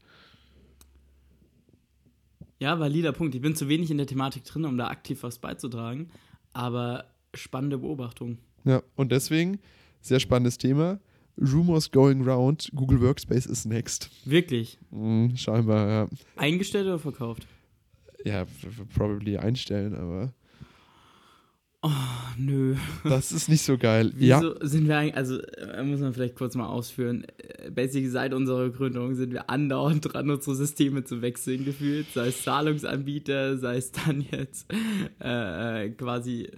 Ja, 2.59 2.79
valider 2.79 3.11
Punkt. 3.13 3.33
Ich 3.33 3.41
bin 3.41 3.55
zu 3.55 3.67
wenig 3.69 3.89
in 3.89 3.97
der 3.97 4.07
Thematik 4.07 4.43
drin, 4.43 4.65
um 4.65 4.77
da 4.77 4.87
aktiv 4.89 5.23
was 5.23 5.39
beizutragen. 5.39 6.09
Aber 6.53 7.05
spannende 7.33 7.77
Beobachtung. 7.77 8.37
Ja, 8.65 8.83
und 8.95 9.11
deswegen, 9.11 9.59
sehr 10.01 10.19
spannendes 10.19 10.57
Thema. 10.57 10.99
Rumors 11.41 11.89
going 11.91 12.21
round, 12.27 12.69
Google 12.75 13.01
Workspace 13.01 13.45
is 13.47 13.65
next. 13.65 14.11
Wirklich. 14.25 14.77
Hm, 14.91 15.35
scheinbar, 15.37 15.87
ja. 15.89 16.09
Eingestellt 16.35 16.85
oder 16.85 16.99
verkauft? 16.99 17.47
Ja, 18.25 18.45
probably 18.93 19.37
einstellen, 19.37 19.95
aber 19.95 20.33
nö. 22.37 22.75
Das 23.03 23.31
ist 23.31 23.49
nicht 23.49 23.63
so 23.63 23.77
geil. 23.77 24.11
Wieso 24.15 24.55
ja. 24.55 24.67
sind 24.67 24.87
wir 24.87 24.97
eigentlich, 24.97 25.15
also 25.15 25.41
äh, 25.41 25.83
muss 25.83 25.99
man 25.99 26.13
vielleicht 26.13 26.35
kurz 26.35 26.55
mal 26.55 26.67
ausführen, 26.67 27.25
äh, 27.37 27.71
basically 27.71 28.09
seit 28.09 28.33
unserer 28.33 28.69
Gründung 28.69 29.15
sind 29.15 29.33
wir 29.33 29.49
andauernd 29.49 30.13
dran, 30.13 30.29
unsere 30.29 30.55
Systeme 30.55 31.03
zu 31.03 31.21
wechseln 31.21 31.65
gefühlt, 31.65 32.07
sei 32.13 32.27
es 32.27 32.43
Zahlungsanbieter, 32.43 33.57
sei 33.57 33.77
es 33.77 33.91
dann 33.91 34.23
jetzt 34.31 34.71
äh, 35.19 35.85
äh 35.85 35.89
quasi 35.89 36.49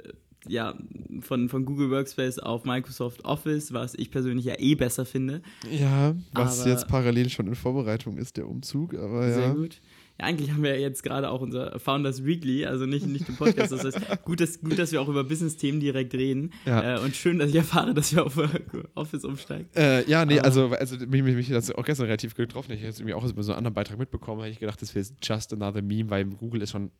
ja, 0.47 0.73
von, 1.21 1.47
von 1.47 1.63
Google 1.63 1.89
Workspace 1.89 2.39
auf 2.39 2.65
Microsoft 2.65 3.23
Office, 3.23 3.71
was 3.71 3.95
ich 3.95 4.11
persönlich 4.11 4.45
ja 4.45 4.59
eh 4.59 4.75
besser 4.75 5.05
finde. 5.05 5.41
Ja, 5.71 6.15
was 6.33 6.61
aber 6.61 6.69
jetzt 6.69 6.89
parallel 6.89 7.29
schon 7.29 7.47
in 7.47 7.55
Vorbereitung 7.55 8.17
ist, 8.17 8.35
der 8.35 8.49
Umzug, 8.49 8.93
aber 8.93 9.27
ja. 9.27 9.33
Sehr 9.33 9.53
gut. 9.53 9.79
Ja, 10.19 10.27
eigentlich 10.27 10.51
haben 10.51 10.61
wir 10.61 10.79
jetzt 10.79 11.01
gerade 11.01 11.29
auch 11.29 11.41
unser 11.41 11.79
Founders 11.79 12.23
Weekly, 12.23 12.65
also 12.65 12.85
nicht, 12.85 13.07
nicht 13.07 13.27
den 13.27 13.35
Podcast. 13.35 13.71
Das 13.71 13.83
heißt, 13.83 14.23
gut, 14.23 14.39
dass, 14.39 14.61
gut, 14.61 14.77
dass 14.77 14.91
wir 14.91 15.01
auch 15.01 15.07
über 15.07 15.23
Business-Themen 15.23 15.79
direkt 15.79 16.13
reden. 16.13 16.51
Ja. 16.65 16.97
Äh, 16.97 16.99
und 16.99 17.15
schön, 17.15 17.39
dass 17.39 17.49
ich 17.49 17.55
erfahre, 17.55 17.95
dass 17.95 18.13
wir 18.13 18.23
auf 18.23 18.37
Office 18.95 19.25
umsteigen. 19.25 19.69
Äh, 19.75 20.07
ja, 20.07 20.23
nee, 20.23 20.39
also, 20.39 20.69
also 20.69 20.97
mich, 20.97 21.23
mich, 21.23 21.35
mich 21.35 21.49
das 21.49 21.71
auch 21.71 21.83
gestern 21.83 22.05
relativ 22.05 22.35
getroffen. 22.35 22.73
Ich 22.73 22.81
habe 22.81 22.89
irgendwie 22.89 23.15
auch 23.15 23.25
so 23.25 23.33
einen 23.33 23.57
anderen 23.57 23.73
Beitrag 23.73 23.97
mitbekommen, 23.97 24.41
habe 24.41 24.51
ich 24.51 24.59
gedacht, 24.59 24.81
das 24.81 24.93
wäre 24.93 25.05
just 25.21 25.51
another 25.51 25.81
meme, 25.81 26.11
weil 26.11 26.25
Google 26.25 26.61
ist 26.61 26.71
schon 26.71 26.91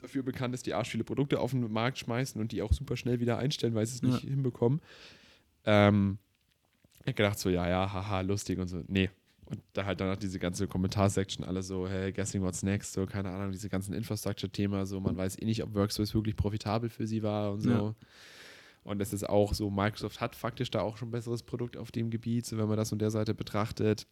dafür 0.00 0.22
bekannt 0.22 0.54
ist, 0.54 0.66
die 0.66 0.74
arsch 0.74 0.90
viele 0.90 1.04
Produkte 1.04 1.40
auf 1.40 1.50
den 1.50 1.72
Markt 1.72 1.98
schmeißen 1.98 2.40
und 2.40 2.52
die 2.52 2.62
auch 2.62 2.72
super 2.72 2.96
schnell 2.96 3.18
wieder 3.20 3.38
einstellen, 3.38 3.74
weil 3.74 3.86
sie 3.86 3.96
es 3.96 4.02
nicht 4.02 4.22
ja. 4.22 4.30
hinbekommen. 4.30 4.80
Ähm, 5.64 6.18
ich 7.00 7.08
habe 7.08 7.14
gedacht 7.14 7.38
so, 7.38 7.50
ja, 7.50 7.68
ja, 7.68 7.92
haha, 7.92 8.20
lustig 8.20 8.58
und 8.58 8.68
so. 8.68 8.82
Nee, 8.86 9.10
und 9.54 9.62
da 9.72 9.84
halt 9.84 10.00
danach 10.00 10.16
diese 10.16 10.38
ganze 10.38 10.66
Kommentarsection, 10.66 11.44
alle 11.44 11.62
so, 11.62 11.88
hey, 11.88 12.12
guessing 12.12 12.42
what's 12.42 12.62
next, 12.62 12.92
so, 12.92 13.06
keine 13.06 13.30
Ahnung, 13.30 13.52
diese 13.52 13.68
ganzen 13.68 13.94
Infrastructure-Thema, 13.94 14.86
so, 14.86 15.00
man 15.00 15.16
weiß 15.16 15.40
eh 15.40 15.44
nicht, 15.44 15.62
ob 15.62 15.74
Workspace 15.74 16.14
wirklich 16.14 16.36
profitabel 16.36 16.90
für 16.90 17.06
sie 17.06 17.22
war 17.22 17.52
und 17.52 17.60
so. 17.60 17.70
Ja. 17.70 17.94
Und 18.84 19.00
es 19.00 19.12
ist 19.12 19.28
auch 19.28 19.54
so, 19.54 19.70
Microsoft 19.70 20.20
hat 20.20 20.36
faktisch 20.36 20.70
da 20.70 20.82
auch 20.82 20.98
schon 20.98 21.08
ein 21.08 21.12
besseres 21.12 21.42
Produkt 21.42 21.76
auf 21.76 21.90
dem 21.90 22.10
Gebiet, 22.10 22.44
so 22.44 22.58
wenn 22.58 22.68
man 22.68 22.76
das 22.76 22.90
von 22.90 22.98
der 22.98 23.10
Seite 23.10 23.34
betrachtet. 23.34 24.06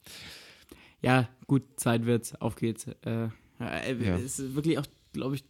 Ja, 1.02 1.28
gut, 1.46 1.62
Zeit 1.76 2.06
wird's, 2.06 2.34
auf 2.36 2.56
geht's. 2.56 2.86
Äh, 3.04 3.28
äh, 3.60 4.02
ja. 4.02 4.16
Es 4.16 4.38
ist 4.38 4.54
wirklich 4.54 4.78
auch, 4.78 4.86
glaube 5.12 5.34
ich, 5.34 5.44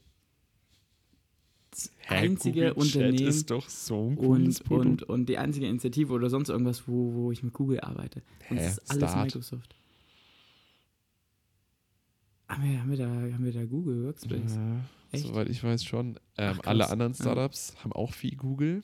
das 1.71 1.91
Hä, 2.01 2.15
einzige 2.17 2.75
Unternehmen 2.75 3.29
ist 3.29 3.51
doch 3.51 3.69
so 3.69 4.09
ein 4.09 4.19
und, 4.19 4.71
und, 4.71 5.03
und 5.05 5.27
die 5.27 5.39
einzige 5.39 5.67
Initiative 5.67 6.13
oder 6.13 6.29
sonst 6.29 6.51
irgendwas, 6.51 6.87
wo, 6.87 7.15
wo 7.15 7.33
ich 7.33 7.43
mit 7.43 7.55
Google 7.55 7.81
arbeite. 7.81 8.23
Und 8.51 8.59
Hä? 8.59 8.65
das 8.65 8.79
ist 8.79 8.91
alles 8.91 9.11
Start. 9.11 9.25
Microsoft. 9.27 9.75
Haben 12.53 12.65
wir, 12.65 12.81
haben, 12.81 12.91
wir 12.91 12.99
da, 12.99 13.07
haben 13.07 13.45
wir 13.45 13.53
da 13.53 13.65
Google 13.65 14.05
Workspace? 14.05 14.57
Ja, 14.57 14.81
Echt? 15.11 15.27
Soweit 15.27 15.49
ich 15.49 15.65
weiß 15.65 15.85
schon. 15.85 16.19
Ähm, 16.37 16.59
Ach, 16.61 16.67
alle 16.67 16.91
anderen 16.91 17.15
Startups 17.15 17.73
ja. 17.75 17.85
haben 17.85 17.93
auch 17.95 18.13
viel 18.13 18.37
Google. 18.37 18.83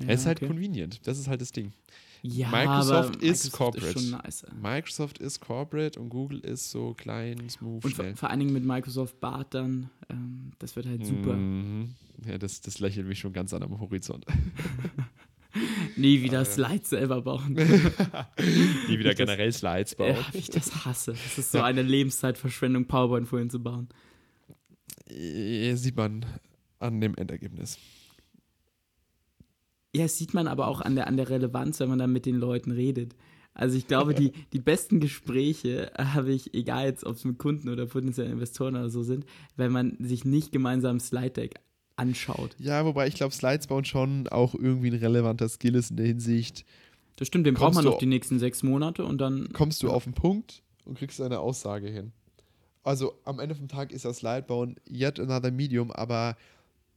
Ja, 0.00 0.08
es 0.08 0.20
ist 0.22 0.26
halt 0.26 0.38
okay. 0.38 0.48
convenient. 0.48 1.06
Das 1.06 1.20
ist 1.20 1.28
halt 1.28 1.40
das 1.40 1.52
Ding. 1.52 1.72
Ja, 2.22 2.50
Microsoft, 2.50 3.16
ist 3.16 3.44
Microsoft 3.44 3.52
corporate. 3.52 3.98
Ist 3.98 4.10
nice, 4.10 4.46
Microsoft 4.60 5.18
ist 5.18 5.40
corporate 5.40 6.00
und 6.00 6.08
Google 6.08 6.40
ist 6.40 6.70
so 6.70 6.94
klein, 6.94 7.48
smooth, 7.48 7.84
und 7.84 7.90
schnell. 7.92 8.16
Vor, 8.16 8.30
allen 8.30 8.40
Dingen 8.40 8.52
mit 8.52 8.64
Microsoft 8.64 9.20
Bart 9.20 9.54
dann, 9.54 9.88
ähm, 10.08 10.52
das 10.58 10.74
wird 10.74 10.86
halt 10.86 11.06
super. 11.06 11.34
Mhm. 11.34 11.94
Ja, 12.26 12.38
das, 12.38 12.60
das 12.60 12.80
lächelt 12.80 13.06
mich 13.06 13.20
schon 13.20 13.32
ganz 13.32 13.54
an 13.54 13.62
am 13.62 13.78
Horizont. 13.78 14.24
Nie 15.96 16.22
wieder 16.22 16.44
Slides 16.44 16.90
selber 16.90 17.22
bauen. 17.22 17.52
Nie 18.88 18.98
wieder 18.98 19.14
generell 19.14 19.52
Slides 19.52 19.94
bauen. 19.94 20.16
Ja, 20.16 20.24
ich 20.32 20.50
das 20.50 20.84
hasse. 20.84 21.12
Das 21.12 21.38
ist 21.38 21.52
so 21.52 21.58
ja. 21.58 21.64
eine 21.64 21.82
Lebenszeitverschwendung, 21.82 22.86
PowerPoint-Folien 22.86 23.50
zu 23.50 23.62
bauen. 23.62 23.88
Sieht 25.08 25.96
man 25.96 26.24
an 26.78 27.00
dem 27.00 27.14
Endergebnis. 27.14 27.78
Ja, 29.94 30.04
das 30.04 30.16
sieht 30.16 30.32
man 30.34 30.46
aber 30.48 30.68
auch 30.68 30.80
an 30.80 30.94
der, 30.94 31.06
an 31.06 31.16
der 31.16 31.28
Relevanz, 31.28 31.80
wenn 31.80 31.88
man 31.88 31.98
dann 31.98 32.12
mit 32.12 32.26
den 32.26 32.36
Leuten 32.36 32.70
redet. 32.70 33.14
Also 33.54 33.76
ich 33.76 33.86
glaube, 33.86 34.14
die, 34.14 34.32
die 34.52 34.60
besten 34.60 34.98
Gespräche 34.98 35.92
habe 35.98 36.32
ich, 36.32 36.54
egal 36.54 36.86
jetzt, 36.86 37.04
ob 37.04 37.16
es 37.16 37.24
mit 37.24 37.38
Kunden 37.38 37.68
oder 37.68 37.84
potenziellen 37.86 38.32
Investoren 38.32 38.76
oder 38.76 38.88
so 38.88 39.02
sind, 39.02 39.26
wenn 39.56 39.70
man 39.70 39.96
sich 40.00 40.24
nicht 40.24 40.52
gemeinsam 40.52 40.98
Slide 40.98 41.30
Deck 41.30 41.60
anschaut. 41.96 42.54
Ja, 42.58 42.84
wobei 42.84 43.06
ich 43.06 43.14
glaube, 43.14 43.34
Slides 43.34 43.66
bauen 43.66 43.84
schon 43.84 44.28
auch 44.28 44.54
irgendwie 44.54 44.88
ein 44.88 44.98
relevanter 44.98 45.48
Skill 45.48 45.74
ist 45.74 45.90
in 45.90 45.96
der 45.96 46.06
Hinsicht. 46.06 46.64
Das 47.16 47.28
stimmt, 47.28 47.46
den 47.46 47.54
braucht 47.54 47.74
man 47.74 47.84
noch 47.84 47.98
die 47.98 48.06
nächsten 48.06 48.38
sechs 48.38 48.62
Monate 48.62 49.04
und 49.04 49.18
dann. 49.18 49.48
Kommst 49.52 49.82
du 49.82 49.88
ja. 49.88 49.92
auf 49.92 50.04
den 50.04 50.14
Punkt 50.14 50.62
und 50.84 50.98
kriegst 50.98 51.20
eine 51.20 51.40
Aussage 51.40 51.88
hin. 51.88 52.12
Also 52.82 53.14
am 53.24 53.38
Ende 53.38 53.54
vom 53.54 53.68
Tag 53.68 53.92
ist 53.92 54.04
das 54.04 54.18
Slide 54.18 54.42
bauen 54.42 54.76
yet 54.90 55.20
another 55.20 55.50
medium, 55.50 55.92
aber 55.92 56.36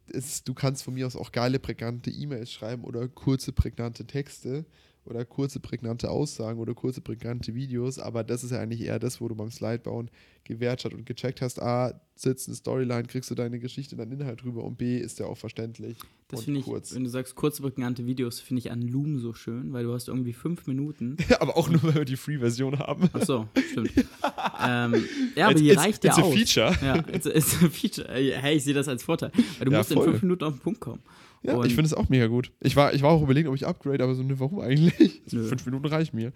es, 0.07 0.43
du 0.43 0.53
kannst 0.53 0.83
von 0.83 0.93
mir 0.93 1.05
aus 1.05 1.15
auch 1.15 1.31
geile, 1.31 1.59
prägnante 1.59 2.09
E-Mails 2.09 2.51
schreiben 2.51 2.83
oder 2.83 3.07
kurze, 3.07 3.51
prägnante 3.51 4.05
Texte 4.05 4.65
oder 5.05 5.23
kurze, 5.25 5.59
prägnante 5.59 6.09
Aussagen 6.09 6.59
oder 6.59 6.73
kurze, 6.73 7.01
prägnante 7.01 7.53
Videos, 7.53 7.99
aber 7.99 8.23
das 8.23 8.43
ist 8.43 8.51
ja 8.51 8.59
eigentlich 8.59 8.81
eher 8.81 8.99
das, 8.99 9.21
wo 9.21 9.27
du 9.27 9.35
beim 9.35 9.51
Slide 9.51 9.79
bauen 9.79 10.09
gewertet 10.43 10.93
und 10.93 11.05
gecheckt 11.05 11.41
hast, 11.41 11.61
A, 11.61 11.99
sitzt 12.15 12.47
eine 12.47 12.55
Storyline, 12.55 13.03
kriegst 13.03 13.29
du 13.29 13.35
deine 13.35 13.59
Geschichte, 13.59 13.95
deinen 13.95 14.13
Inhalt 14.13 14.43
drüber 14.43 14.63
und 14.63 14.77
B, 14.77 14.97
ist 14.97 15.19
der 15.19 15.27
auch 15.27 15.37
verständlich. 15.37 15.97
Das 16.27 16.43
finde 16.43 16.59
ich, 16.61 16.65
kurz. 16.65 16.95
wenn 16.95 17.03
du 17.03 17.09
sagst 17.09 17.35
kurze, 17.35 17.61
prägnante 17.61 18.05
Videos, 18.05 18.39
finde 18.39 18.59
ich 18.59 18.71
an 18.71 18.81
Loom 18.81 19.19
so 19.19 19.33
schön, 19.33 19.73
weil 19.73 19.83
du 19.83 19.93
hast 19.93 20.07
irgendwie 20.07 20.33
fünf 20.33 20.65
Minuten. 20.67 21.17
Ja, 21.27 21.41
aber 21.41 21.57
auch 21.57 21.69
nur, 21.69 21.81
weil 21.81 21.95
wir 21.95 22.05
die 22.05 22.17
Free-Version 22.17 22.77
haben. 22.77 23.09
Ach 23.11 23.23
so, 23.23 23.47
stimmt. 23.71 23.91
ähm, 24.63 25.05
ja, 25.35 25.47
aber 25.47 25.55
die 25.55 25.69
it's, 25.69 25.77
reicht 25.81 26.05
it's 26.05 26.17
ja 26.17 26.23
aus. 26.23 26.33
Feature. 26.33 26.77
Ja, 26.83 27.03
it's, 27.11 27.25
it's 27.25 27.63
a 27.63 27.69
Feature. 27.69 28.07
Hey, 28.13 28.57
ich 28.57 28.63
sehe 28.63 28.75
das 28.75 28.87
als 28.87 29.01
Vorteil, 29.01 29.31
weil 29.57 29.65
du 29.65 29.71
ja, 29.71 29.79
musst 29.79 29.91
voll. 29.91 30.05
in 30.05 30.11
fünf 30.11 30.21
Minuten 30.21 30.43
auf 30.43 30.53
den 30.53 30.59
Punkt 30.59 30.79
kommen. 30.79 31.01
Ja, 31.45 31.55
und 31.55 31.65
ich 31.65 31.75
finde 31.75 31.87
es 31.87 31.93
auch 31.93 32.09
mega 32.09 32.27
gut. 32.27 32.51
Ich 32.61 32.75
war, 32.75 32.93
ich 32.93 33.01
war 33.01 33.11
auch 33.11 33.21
überlegen, 33.21 33.47
ob 33.49 33.55
ich 33.55 33.67
upgrade, 33.67 34.03
aber 34.03 34.15
so, 34.15 34.23
ne, 34.23 34.39
warum 34.39 34.59
eigentlich? 34.59 35.21
Nö. 35.31 35.47
Fünf 35.47 35.65
Minuten 35.65 35.85
reichen 35.85 36.15
mir. 36.15 36.33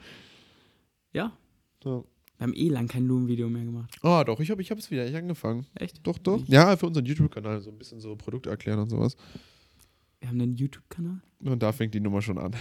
Ja. 1.14 1.36
So. 1.84 2.06
Wir 2.38 2.44
haben 2.44 2.54
eh 2.54 2.70
lang 2.70 2.88
kein 2.88 3.06
Loom-Video 3.06 3.50
mehr 3.50 3.66
gemacht. 3.66 3.96
Ah, 4.02 4.22
oh, 4.22 4.24
doch, 4.24 4.40
ich 4.40 4.50
habe 4.50 4.62
ich 4.62 4.72
es 4.72 4.92
wieder 4.92 5.06
echt 5.06 5.16
angefangen. 5.16 5.66
Echt? 5.76 6.06
Doch, 6.06 6.18
doch. 6.18 6.42
Ja, 6.48 6.78
für 6.78 6.88
unseren 6.88 7.06
YouTube-Kanal, 7.06 7.60
so 7.60 7.70
ein 7.70 7.78
bisschen 7.78 8.00
so 8.00 8.16
Produkte 8.16 8.50
erklären 8.50 8.80
und 8.80 8.90
sowas. 8.90 9.18
Wir 10.20 10.30
haben 10.30 10.40
einen 10.40 10.56
YouTube-Kanal? 10.56 11.22
Und 11.44 11.62
da 11.62 11.72
fängt 11.72 11.94
die 11.94 12.00
Nummer 12.00 12.22
schon 12.22 12.38
an. 12.38 12.54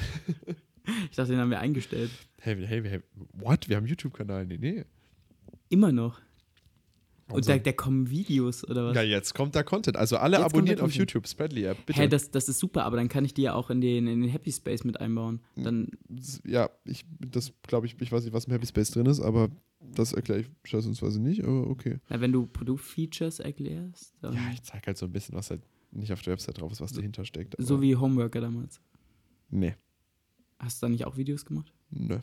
ich 1.10 1.16
dachte, 1.16 1.32
den 1.32 1.40
haben 1.40 1.50
wir 1.50 1.60
eingestellt. 1.60 2.10
Hey, 2.38 2.56
hey, 2.66 2.82
hey, 2.82 3.00
what? 3.34 3.68
Wir 3.68 3.76
haben 3.76 3.84
einen 3.84 3.90
YouTube-Kanal? 3.90 4.46
Nee, 4.46 4.58
nee. 4.58 4.84
Immer 5.68 5.92
noch. 5.92 6.20
Und 7.30 7.48
da, 7.48 7.58
da, 7.58 7.72
kommen 7.72 8.08
Videos 8.08 8.66
oder 8.66 8.86
was? 8.86 8.96
Ja, 8.96 9.02
jetzt 9.02 9.34
kommt 9.34 9.54
da 9.54 9.62
Content. 9.62 9.96
Also 9.96 10.16
alle 10.16 10.38
jetzt 10.38 10.46
abonniert 10.46 10.80
auf 10.80 10.92
YouTube, 10.92 11.28
Spreadly 11.28 11.64
App, 11.64 11.84
bitte. 11.84 12.00
Hä, 12.00 12.08
das, 12.08 12.30
das 12.30 12.48
ist 12.48 12.58
super, 12.58 12.84
aber 12.84 12.96
dann 12.96 13.08
kann 13.08 13.24
ich 13.24 13.34
die 13.34 13.42
ja 13.42 13.54
auch 13.54 13.70
in 13.70 13.80
den, 13.80 14.06
in 14.06 14.22
den 14.22 14.30
Happy 14.30 14.50
Space 14.50 14.84
mit 14.84 15.00
einbauen. 15.00 15.40
Dann 15.56 15.90
ja, 16.44 16.70
ich, 16.84 17.04
das 17.20 17.52
glaube 17.62 17.86
ich, 17.86 18.00
ich 18.00 18.10
weiß 18.10 18.24
nicht, 18.24 18.32
was 18.32 18.46
im 18.46 18.52
Happy 18.52 18.66
Space 18.66 18.90
drin 18.90 19.06
ist, 19.06 19.20
aber 19.20 19.50
das 19.80 20.12
erkläre 20.12 20.40
ich 20.40 20.50
schätzungsweise 20.64 21.20
nicht, 21.20 21.44
aber 21.44 21.68
okay. 21.68 21.98
Na, 22.08 22.20
wenn 22.20 22.32
du 22.32 22.46
Produktfeatures 22.46 23.40
erklärst. 23.40 24.14
ja, 24.22 24.32
ich 24.52 24.62
zeige 24.62 24.86
halt 24.86 24.98
so 24.98 25.06
ein 25.06 25.12
bisschen, 25.12 25.34
was 25.34 25.50
halt 25.50 25.62
nicht 25.90 26.12
auf 26.12 26.22
der 26.22 26.32
Website 26.32 26.60
drauf 26.60 26.72
ist, 26.72 26.80
was 26.80 26.90
so, 26.90 26.96
dahinter 26.96 27.24
steckt. 27.24 27.54
So 27.58 27.80
wie 27.80 27.96
Homeworker 27.96 28.40
damals. 28.40 28.80
Nee. 29.50 29.74
Hast 30.58 30.82
du 30.82 30.86
da 30.86 30.90
nicht 30.90 31.04
auch 31.04 31.16
Videos 31.16 31.44
gemacht? 31.44 31.72
Nö. 31.90 32.18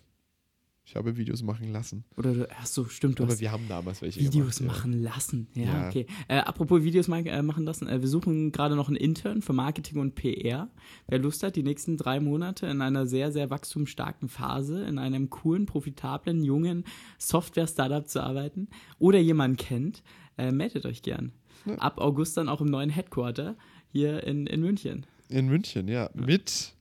Ich 0.88 0.96
habe 0.96 1.18
Videos 1.18 1.42
machen 1.42 1.72
lassen. 1.72 2.06
Oder 2.16 2.34
du, 2.34 2.48
ach 2.52 2.66
so, 2.68 2.86
stimmt. 2.86 3.18
Du 3.18 3.24
Aber 3.24 3.40
wir 3.40 3.52
haben 3.52 3.68
damals 3.68 4.04
welche 4.04 4.20
Videos 4.20 4.60
gemacht, 4.60 4.78
machen 4.78 4.94
ja. 4.94 5.10
lassen. 5.10 5.48
Ja, 5.56 5.64
ja. 5.64 5.88
okay. 5.88 6.06
Äh, 6.28 6.38
apropos 6.38 6.84
Videos 6.84 7.08
ma 7.08 7.18
äh, 7.18 7.42
machen 7.42 7.66
lassen. 7.66 7.88
Äh, 7.88 8.02
wir 8.02 8.08
suchen 8.08 8.52
gerade 8.52 8.76
noch 8.76 8.88
einen 8.88 8.98
Intern 8.98 9.42
für 9.42 9.54
Marketing 9.54 9.98
und 9.98 10.14
PR. 10.14 10.70
Wer 11.08 11.20
Lust 11.20 11.42
hat, 11.42 11.56
die 11.56 11.64
nächsten 11.64 11.98
drei 11.98 12.20
Monate 12.20 12.68
in 12.68 12.82
einer 12.82 13.08
sehr, 13.08 13.32
sehr 13.32 13.50
wachstumsstarken 13.50 14.30
Phase, 14.30 14.86
in 14.86 15.00
einem 15.00 15.32
coolen, 15.32 15.66
profitablen, 15.66 16.44
jungen 16.44 16.84
Software-Startup 17.18 18.08
zu 18.08 18.22
arbeiten 18.22 18.68
oder 19.00 19.18
jemanden 19.18 19.58
kennt, 19.58 20.04
äh, 20.38 20.52
meldet 20.52 20.86
euch 20.86 21.02
gern. 21.02 21.32
Ja. 21.66 21.80
Ab 21.80 22.00
August 22.00 22.38
dann 22.38 22.48
auch 22.48 22.62
im 22.62 22.68
neuen 22.68 22.92
Headquarter 22.92 23.58
hier 23.92 24.24
in, 24.24 24.46
in 24.46 24.62
München. 24.62 25.08
In 25.30 25.48
München, 25.48 25.88
ja. 25.88 26.12
Mit. 26.14 26.74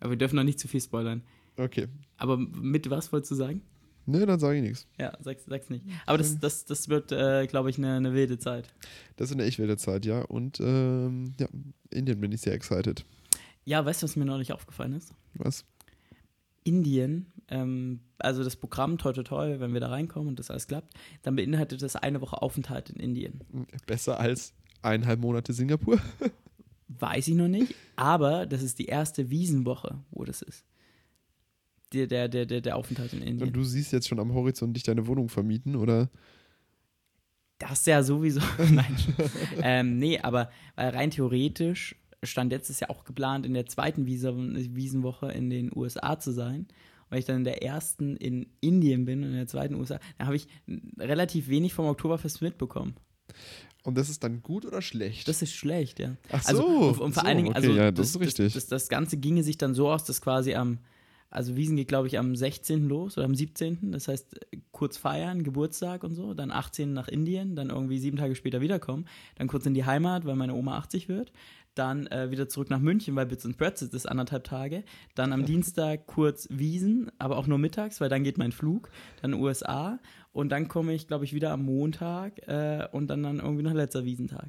Aber 0.00 0.10
wir 0.10 0.16
dürfen 0.16 0.36
noch 0.36 0.44
nicht 0.44 0.58
zu 0.58 0.68
viel 0.68 0.80
spoilern. 0.80 1.22
Okay. 1.56 1.88
Aber 2.18 2.36
mit 2.36 2.90
was 2.90 3.12
wolltest 3.12 3.32
du 3.32 3.34
sagen? 3.36 3.62
Nö, 4.06 4.24
dann 4.24 4.38
sage 4.38 4.58
ich 4.58 4.62
nichts. 4.62 4.86
Ja, 4.98 5.12
sag's, 5.20 5.44
sag's 5.46 5.68
nicht. 5.68 5.84
Aber 6.06 6.16
das, 6.16 6.38
das, 6.38 6.64
das 6.64 6.88
wird, 6.88 7.10
äh, 7.10 7.46
glaube 7.48 7.70
ich, 7.70 7.78
eine, 7.78 7.96
eine 7.96 8.14
wilde 8.14 8.38
Zeit. 8.38 8.68
Das 9.16 9.30
ist 9.30 9.34
eine 9.34 9.44
echt 9.44 9.58
wilde 9.58 9.76
Zeit, 9.76 10.06
ja. 10.06 10.22
Und 10.22 10.60
ähm, 10.60 11.34
ja, 11.40 11.48
Indien 11.90 12.20
bin 12.20 12.30
ich 12.30 12.40
sehr 12.40 12.54
excited. 12.54 13.04
Ja, 13.64 13.84
weißt 13.84 14.02
du, 14.02 14.04
was 14.04 14.14
mir 14.14 14.24
noch 14.24 14.38
nicht 14.38 14.52
aufgefallen 14.52 14.92
ist? 14.92 15.12
Was? 15.34 15.64
Indien, 16.62 17.32
ähm, 17.48 18.00
also 18.18 18.44
das 18.44 18.56
Programm 18.56 18.96
toi 18.98 19.12
toi 19.12 19.24
toi, 19.24 19.60
wenn 19.60 19.72
wir 19.72 19.80
da 19.80 19.88
reinkommen 19.88 20.28
und 20.28 20.38
das 20.38 20.50
alles 20.50 20.68
klappt, 20.68 20.94
dann 21.22 21.34
beinhaltet 21.34 21.82
das 21.82 21.96
eine 21.96 22.20
Woche 22.20 22.42
Aufenthalt 22.42 22.90
in 22.90 23.00
Indien. 23.00 23.40
Besser 23.86 24.20
als 24.20 24.52
eineinhalb 24.82 25.20
Monate 25.20 25.52
Singapur? 25.52 25.98
Weiß 26.88 27.26
ich 27.26 27.34
noch 27.34 27.48
nicht, 27.48 27.74
aber 27.96 28.46
das 28.46 28.62
ist 28.62 28.78
die 28.78 28.86
erste 28.86 29.30
Wiesenwoche, 29.30 29.98
wo 30.10 30.24
das 30.24 30.42
ist 30.42 30.64
der, 31.92 32.06
der, 32.28 32.28
der, 32.28 32.60
der 32.60 32.76
Aufenthalt 32.76 33.12
in 33.12 33.22
Indien. 33.22 33.48
Und 33.48 33.52
du 33.54 33.64
siehst 33.64 33.92
jetzt 33.92 34.08
schon 34.08 34.18
am 34.18 34.34
Horizont 34.34 34.76
dich 34.76 34.82
deine 34.82 35.06
Wohnung 35.06 35.28
vermieten, 35.28 35.76
oder? 35.76 36.10
Das 37.58 37.86
ja 37.86 38.02
sowieso. 38.02 38.40
Nein. 38.70 38.96
ähm, 39.62 39.98
nee, 39.98 40.18
aber 40.18 40.50
weil 40.74 40.90
rein 40.90 41.10
theoretisch 41.10 41.96
stand 42.22 42.50
letztes 42.52 42.80
Jahr 42.80 42.90
auch 42.90 43.04
geplant, 43.04 43.46
in 43.46 43.54
der 43.54 43.66
zweiten 43.66 44.06
Wiesen 44.06 44.74
Wiesenwoche 44.74 45.30
in 45.30 45.50
den 45.50 45.70
USA 45.74 46.18
zu 46.18 46.32
sein. 46.32 46.66
Weil 47.08 47.20
ich 47.20 47.24
dann 47.24 47.36
in 47.36 47.44
der 47.44 47.62
ersten 47.62 48.16
in 48.16 48.46
Indien 48.60 49.04
bin 49.04 49.22
und 49.22 49.30
in 49.30 49.36
der 49.36 49.46
zweiten 49.46 49.74
USA, 49.76 50.00
da 50.18 50.26
habe 50.26 50.34
ich 50.34 50.48
relativ 50.98 51.46
wenig 51.48 51.72
vom 51.72 51.86
Oktoberfest 51.86 52.42
mitbekommen. 52.42 52.96
Und 53.84 53.96
das 53.96 54.08
ist 54.08 54.24
dann 54.24 54.42
gut 54.42 54.66
oder 54.66 54.82
schlecht? 54.82 55.28
Das 55.28 55.40
ist 55.42 55.54
schlecht, 55.54 56.00
ja. 56.00 56.16
Ach 56.32 56.42
so, 56.42 56.48
also, 56.48 56.66
und, 56.66 56.98
und 56.98 57.12
vor 57.12 57.22
so, 57.22 57.28
allen 57.28 57.36
Dingen, 57.36 57.48
okay, 57.50 57.56
also 57.58 57.70
ja, 57.70 57.92
das 57.92 58.08
ist 58.08 58.18
richtig. 58.18 58.54
Das, 58.54 58.64
das, 58.64 58.66
das 58.66 58.88
Ganze 58.88 59.18
ginge 59.18 59.44
sich 59.44 59.56
dann 59.56 59.74
so 59.74 59.88
aus, 59.88 60.02
dass 60.02 60.20
quasi 60.20 60.54
am, 60.54 60.80
also 61.36 61.54
Wiesen 61.54 61.76
geht, 61.76 61.88
glaube 61.88 62.08
ich, 62.08 62.18
am 62.18 62.34
16. 62.34 62.88
los 62.88 63.18
oder 63.18 63.26
am 63.26 63.34
17. 63.34 63.92
Das 63.92 64.08
heißt, 64.08 64.40
kurz 64.72 64.96
feiern, 64.96 65.44
Geburtstag 65.44 66.02
und 66.02 66.14
so, 66.14 66.32
dann 66.32 66.50
18. 66.50 66.94
nach 66.94 67.08
Indien, 67.08 67.54
dann 67.54 67.68
irgendwie 67.68 67.98
sieben 67.98 68.16
Tage 68.16 68.34
später 68.34 68.62
wiederkommen, 68.62 69.06
dann 69.36 69.46
kurz 69.46 69.66
in 69.66 69.74
die 69.74 69.84
Heimat, 69.84 70.24
weil 70.24 70.34
meine 70.34 70.54
Oma 70.54 70.78
80 70.78 71.10
wird, 71.10 71.32
dann 71.74 72.06
äh, 72.06 72.30
wieder 72.30 72.48
zurück 72.48 72.70
nach 72.70 72.78
München, 72.78 73.14
weil 73.16 73.26
Bits 73.26 73.44
and 73.44 73.58
Pretzels 73.58 73.92
ist 73.92 74.06
anderthalb 74.06 74.44
Tage, 74.44 74.82
dann 75.14 75.34
am 75.34 75.44
Dienstag 75.44 76.06
kurz 76.06 76.48
Wiesen, 76.50 77.12
aber 77.18 77.36
auch 77.36 77.46
nur 77.46 77.58
mittags, 77.58 78.00
weil 78.00 78.08
dann 78.08 78.24
geht 78.24 78.38
mein 78.38 78.52
Flug, 78.52 78.88
dann 79.20 79.34
USA 79.34 79.98
und 80.32 80.48
dann 80.48 80.68
komme 80.68 80.94
ich, 80.94 81.06
glaube 81.06 81.26
ich, 81.26 81.34
wieder 81.34 81.50
am 81.50 81.66
Montag 81.66 82.48
äh, 82.48 82.88
und 82.92 83.08
dann, 83.08 83.22
dann 83.22 83.40
irgendwie 83.40 83.62
noch 83.62 83.74
letzter 83.74 84.06
Wiesentag. 84.06 84.48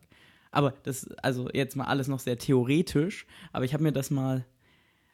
Aber 0.52 0.74
das, 0.84 1.10
also 1.22 1.50
jetzt 1.54 1.76
mal 1.76 1.84
alles 1.84 2.08
noch 2.08 2.20
sehr 2.20 2.38
theoretisch, 2.38 3.28
aber 3.52 3.66
ich 3.66 3.74
habe 3.74 3.84
mir 3.84 3.92
das 3.92 4.10
mal 4.10 4.46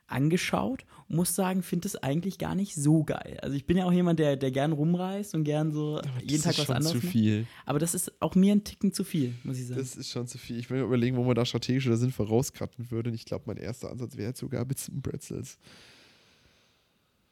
angeschaut 0.08 0.86
und 1.08 1.16
muss 1.16 1.34
sagen, 1.36 1.64
finde 1.64 1.88
es 1.88 1.96
eigentlich 1.96 2.38
gar 2.38 2.56
nicht 2.56 2.76
so 2.76 3.04
geil. 3.04 3.38
Also 3.42 3.56
ich 3.56 3.66
bin 3.66 3.78
ja 3.78 3.86
auch 3.86 3.92
jemand, 3.92 4.20
der, 4.20 4.36
der 4.36 4.52
gern 4.52 4.72
rumreist 4.72 5.34
und 5.34 5.44
gern 5.44 5.72
so 5.72 6.02
jeden 6.22 6.44
das 6.44 6.44
Tag 6.44 6.52
ist 6.52 6.60
was 6.60 6.66
schon 6.66 6.76
anderes 6.76 6.92
zu 6.92 6.98
macht. 6.98 7.12
viel. 7.12 7.48
Aber 7.66 7.80
das 7.80 7.94
ist 7.96 8.12
auch 8.22 8.36
mir 8.36 8.54
ein 8.54 8.64
Ticken 8.64 8.94
zu 8.94 9.04
viel, 9.04 9.34
muss 9.44 9.58
ich 9.58 9.68
sagen. 9.68 9.80
Das 9.80 9.96
ist 9.96 10.10
schon 10.12 10.28
zu 10.28 10.38
viel. 10.38 10.60
Ich 10.60 10.70
will 10.70 10.80
mir 10.80 10.86
überlegen, 10.86 11.18
wo 11.18 11.24
man 11.24 11.36
da 11.36 11.46
strategisch 11.46 11.88
oder 11.88 11.98
sinnvoll 11.98 12.28
rauscutten 12.28 12.92
würde. 12.92 13.10
Und 13.10 13.16
ich 13.16 13.26
glaube, 13.26 13.46
mein 13.48 13.58
erster 13.58 13.90
Ansatz 13.90 14.18
wäre 14.18 14.30
jetzt 14.30 14.40
sogar 14.40 14.66
Bits 14.66 14.90
and 14.90 15.02
Pretzels. 15.04 15.58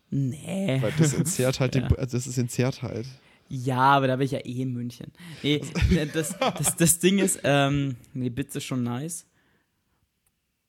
nee. 0.10 0.80
Weil 0.82 0.94
das 0.98 1.14
entzerrt 1.14 1.60
halt, 1.60 1.76
Ja. 1.76 1.82
den, 1.88 1.98
also 1.98 2.18
das 2.18 2.28
ist 2.28 2.38
entzerrt 2.38 2.82
halt. 2.82 3.06
Ja, 3.50 3.80
aber 3.80 4.08
da 4.08 4.16
bin 4.16 4.26
ich 4.26 4.32
ja 4.32 4.40
eh 4.40 4.62
in 4.62 4.72
München. 4.72 5.12
Nee, 5.44 5.62
das, 6.14 6.36
das, 6.40 6.76
das 6.78 7.00
Ding 7.00 7.20
ist, 7.20 7.42
ähm, 7.44 7.98
nee, 8.14 8.30
Bits 8.30 8.56
ist 8.56 8.64
schon 8.64 8.82
nice. 8.84 9.26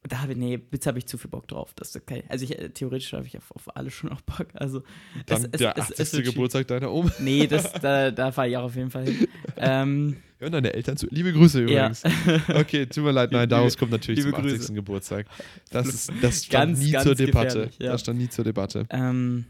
Da 0.08 0.20
habe 0.20 0.32
ich, 0.32 0.38
nee, 0.38 0.56
Bits 0.56 0.86
habe 0.86 0.98
ich 0.98 1.06
zu 1.06 1.16
viel 1.16 1.30
Bock 1.30 1.46
drauf. 1.46 1.72
Das 1.76 1.94
okay. 1.94 2.24
Also 2.28 2.44
ich, 2.44 2.58
äh, 2.58 2.70
theoretisch 2.70 3.12
habe 3.12 3.26
ich 3.26 3.36
auf, 3.38 3.52
auf 3.52 3.76
alles 3.76 3.94
schon 3.94 4.10
auch 4.10 4.20
Bock. 4.22 4.48
Also 4.54 4.82
Dann 5.26 5.48
es, 5.52 5.60
der 5.60 5.78
es, 5.78 5.92
80. 5.92 6.00
es. 6.00 6.22
Geburtstag 6.24 6.66
deiner 6.66 6.90
Oma. 6.90 7.12
Nee, 7.20 7.46
das, 7.46 7.72
da, 7.80 8.10
da 8.10 8.32
fahre 8.32 8.48
ich 8.48 8.56
auch 8.56 8.64
auf 8.64 8.74
jeden 8.74 8.90
Fall 8.90 9.04
hin. 9.04 9.28
ähm, 9.56 10.16
Hören 10.38 10.52
deine 10.52 10.72
Eltern 10.72 10.96
zu. 10.96 11.06
Liebe 11.10 11.32
Grüße 11.32 11.60
ja. 11.66 11.86
übrigens. 11.86 12.02
Okay, 12.48 12.86
tut 12.86 13.04
mir 13.04 13.12
leid, 13.12 13.30
nein, 13.30 13.48
Darius 13.48 13.78
kommt 13.78 13.92
natürlich 13.92 14.24
liebe 14.24 14.34
zum 14.34 14.44
80. 14.44 14.58
Grüße. 14.58 14.74
Geburtstag. 14.74 15.26
Das, 15.70 15.86
ist, 15.86 16.12
das 16.20 16.44
stand 16.46 16.72
Ganz, 16.72 16.80
nie 16.80 16.90
ganz 16.90 17.04
zur 17.04 17.14
Debatte. 17.14 17.70
ja. 17.78 17.92
Das 17.92 18.00
stand 18.00 18.18
nie 18.18 18.28
zur 18.28 18.44
Debatte. 18.44 18.86
Ähm, 18.90 19.46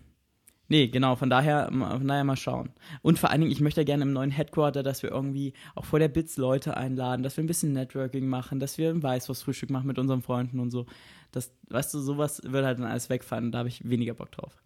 nee, 0.72 0.88
genau, 0.88 1.16
von 1.16 1.28
daher, 1.28 1.66
von 1.70 2.08
daher 2.08 2.24
mal 2.24 2.36
schauen. 2.36 2.70
Und 3.02 3.18
vor 3.18 3.30
allen 3.30 3.42
Dingen, 3.42 3.52
ich 3.52 3.60
möchte 3.60 3.82
ja 3.82 3.84
gerne 3.84 4.04
im 4.04 4.12
neuen 4.14 4.30
Headquarter, 4.30 4.82
dass 4.82 5.02
wir 5.02 5.10
irgendwie 5.10 5.52
auch 5.74 5.84
vor 5.84 5.98
der 5.98 6.08
Bits 6.08 6.38
Leute 6.38 6.78
einladen, 6.78 7.22
dass 7.22 7.36
wir 7.36 7.44
ein 7.44 7.46
bisschen 7.46 7.74
Networking 7.74 8.26
machen, 8.26 8.58
dass 8.58 8.78
wir 8.78 8.88
ein 8.88 9.02
Weißwurstfrühstück 9.02 9.68
machen 9.68 9.86
mit 9.86 9.98
unseren 9.98 10.22
Freunden 10.22 10.60
und 10.60 10.70
so. 10.70 10.86
Das, 11.30 11.52
weißt 11.68 11.92
du, 11.92 12.00
sowas 12.00 12.40
wird 12.42 12.64
halt 12.64 12.78
dann 12.78 12.86
alles 12.86 13.10
wegfallen 13.10 13.44
und 13.46 13.52
da 13.52 13.58
habe 13.58 13.68
ich 13.68 13.86
weniger 13.86 14.14
Bock 14.14 14.32
drauf. 14.32 14.56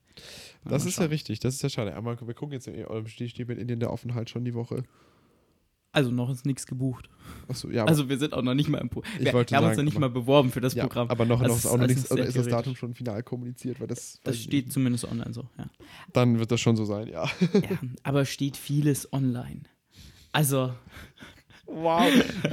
Mal 0.63 0.71
Das 0.71 0.85
mal 0.85 0.91
ist 0.91 0.99
ja 1.01 1.07
richtig, 1.07 1.41
das 1.41 1.55
ist 1.55 1.63
ja 1.63 1.69
schade. 1.69 1.97
Aber 1.97 2.17
wir 2.25 2.35
gucken 2.35 2.53
jetzt 2.53 2.69
in 2.69 2.85
eurem 2.87 3.09
Stichstieb 3.09 3.51
in 3.51 3.59
Indien 3.59 3.81
der 3.81 3.91
Aufenthalt 3.91 4.31
schon 4.31 4.45
die 4.45 4.55
Woche. 4.55 4.85
Also 5.97 6.11
noch 6.11 6.29
ist 6.29 6.45
nichts 6.45 6.67
gebucht. 6.67 7.09
Achso, 7.49 7.71
ja, 7.71 7.87
Also 7.87 8.11
wir 8.11 8.19
sind 8.19 8.35
auch 8.35 8.43
noch 8.43 8.53
nicht 8.53 8.69
mal 8.69 8.83
im 8.83 8.91
Pro 8.91 9.03
Ich 9.19 9.25
wir, 9.25 9.33
haben 9.33 9.39
uns 9.39 9.49
sagen, 9.51 9.77
noch 9.77 9.83
nicht 9.85 9.99
mal 9.99 10.11
beworben 10.11 10.51
für 10.51 10.61
das 10.61 10.75
ja, 10.75 10.83
Programm. 10.85 11.09
aber 11.09 11.25
noch, 11.25 11.41
Das 11.41 11.49
noch 11.49 11.57
ist 11.57 11.67
auch 11.67 11.79
noch 11.79 11.87
nichts, 11.87 12.11
oder 12.11 12.27
ist 12.27 12.37
das. 12.37 12.49
Datum 12.49 12.77
schon 12.77 12.93
final 12.93 13.23
kommuniziert? 13.23 13.81
Weil 13.81 13.87
das, 13.87 14.21
Das 14.23 14.37
steht 14.37 14.67
nicht. 14.67 14.73
zumindest 14.75 15.07
online 15.11 15.33
so, 15.33 15.49
ja. 15.57 15.65
Dann 16.13 16.39
wird 16.39 16.53
das 16.53 16.61
schon 16.61 16.77
so 16.77 16.85
sein, 16.85 17.09
ja. 17.09 17.25
ja. 17.55 17.79
Aber 18.03 18.27
steht 18.27 18.59
vieles 18.59 19.11
online. 19.11 19.63
Also, 20.33 20.75
Wow. 21.65 22.13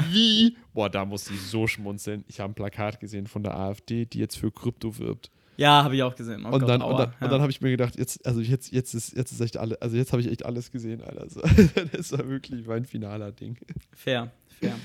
Wie? 0.10 0.56
Boah, 0.74 0.89
da 0.89 1.04
muss 1.04 1.30
ich 1.30 1.39
so 1.41 1.68
schmunzeln. 1.68 2.24
Ich 2.30 2.39
habe 2.39 2.54
ein 2.54 2.56
Plakat 2.56 3.02
gesehen 3.02 3.28
von 3.28 3.44
der 3.44 3.58
AfD, 3.58 4.06
die 4.06 4.20
jetzt 4.20 4.38
für 4.38 4.52
Krypto 4.52 4.98
wirbt. 4.98 5.30
Ja, 5.58 5.84
habe 5.84 5.95
ich 5.95 6.04
auch 6.04 6.16
gesehen. 6.16 6.45
Oh 6.45 6.49
und, 6.49 6.60
Gott, 6.60 6.70
dann, 6.70 6.82
und, 6.82 6.97
dann, 6.97 7.14
ja. 7.20 7.28
dann 7.28 7.41
habe 7.41 7.51
ich 7.51 7.62
mir 7.62 7.72
gedacht, 7.72 7.97
jetzt, 7.97 8.26
also 8.26 8.41
jetzt, 8.41 8.72
jetzt 8.72 8.93
ist, 8.93 9.16
jetzt 9.16 9.32
ist 9.32 9.41
echt 9.41 9.58
alle, 9.58 9.82
also 9.82 9.95
jetzt 9.95 10.12
habe 10.12 10.22
ich 10.22 10.30
echt 10.30 10.45
alles 10.45 10.72
gesehen, 10.72 11.01
Alter. 11.01 11.22
Also, 11.22 11.41
das 11.91 12.12
war 12.12 12.28
wirklich 12.28 12.66
mein 12.66 12.86
finaler 12.86 13.32
Ding. 13.32 13.58
Fair, 13.91 14.32
fair. 14.60 14.76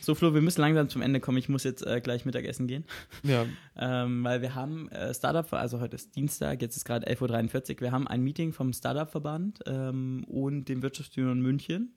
So, 0.00 0.14
Flo, 0.14 0.34
wir 0.34 0.40
müssen 0.40 0.60
langsam 0.60 0.88
zum 0.88 1.02
Ende 1.02 1.20
kommen. 1.20 1.38
Ich 1.38 1.48
muss 1.48 1.64
jetzt 1.64 1.86
äh, 1.86 2.00
gleich 2.00 2.24
Mittagessen 2.24 2.66
gehen. 2.66 2.84
Ja, 3.22 3.46
Ähm, 3.80 4.24
weil 4.24 4.42
wir 4.42 4.56
haben 4.56 4.88
äh, 4.88 5.14
Startup, 5.14 5.52
also 5.52 5.78
heute 5.78 5.94
ist 5.94 6.16
Dienstag, 6.16 6.60
jetzt 6.62 6.76
ist 6.76 6.84
gerade 6.84 7.06
11.43 7.06 7.74
Uhr. 7.76 7.80
Wir 7.82 7.92
haben 7.92 8.08
ein 8.08 8.22
Meeting 8.22 8.52
vom 8.52 8.72
Startup-Verband 8.72 9.60
ähm, 9.66 10.24
und 10.26 10.64
dem 10.64 10.82
Wirtschaftsunion 10.82 11.40
München. 11.40 11.94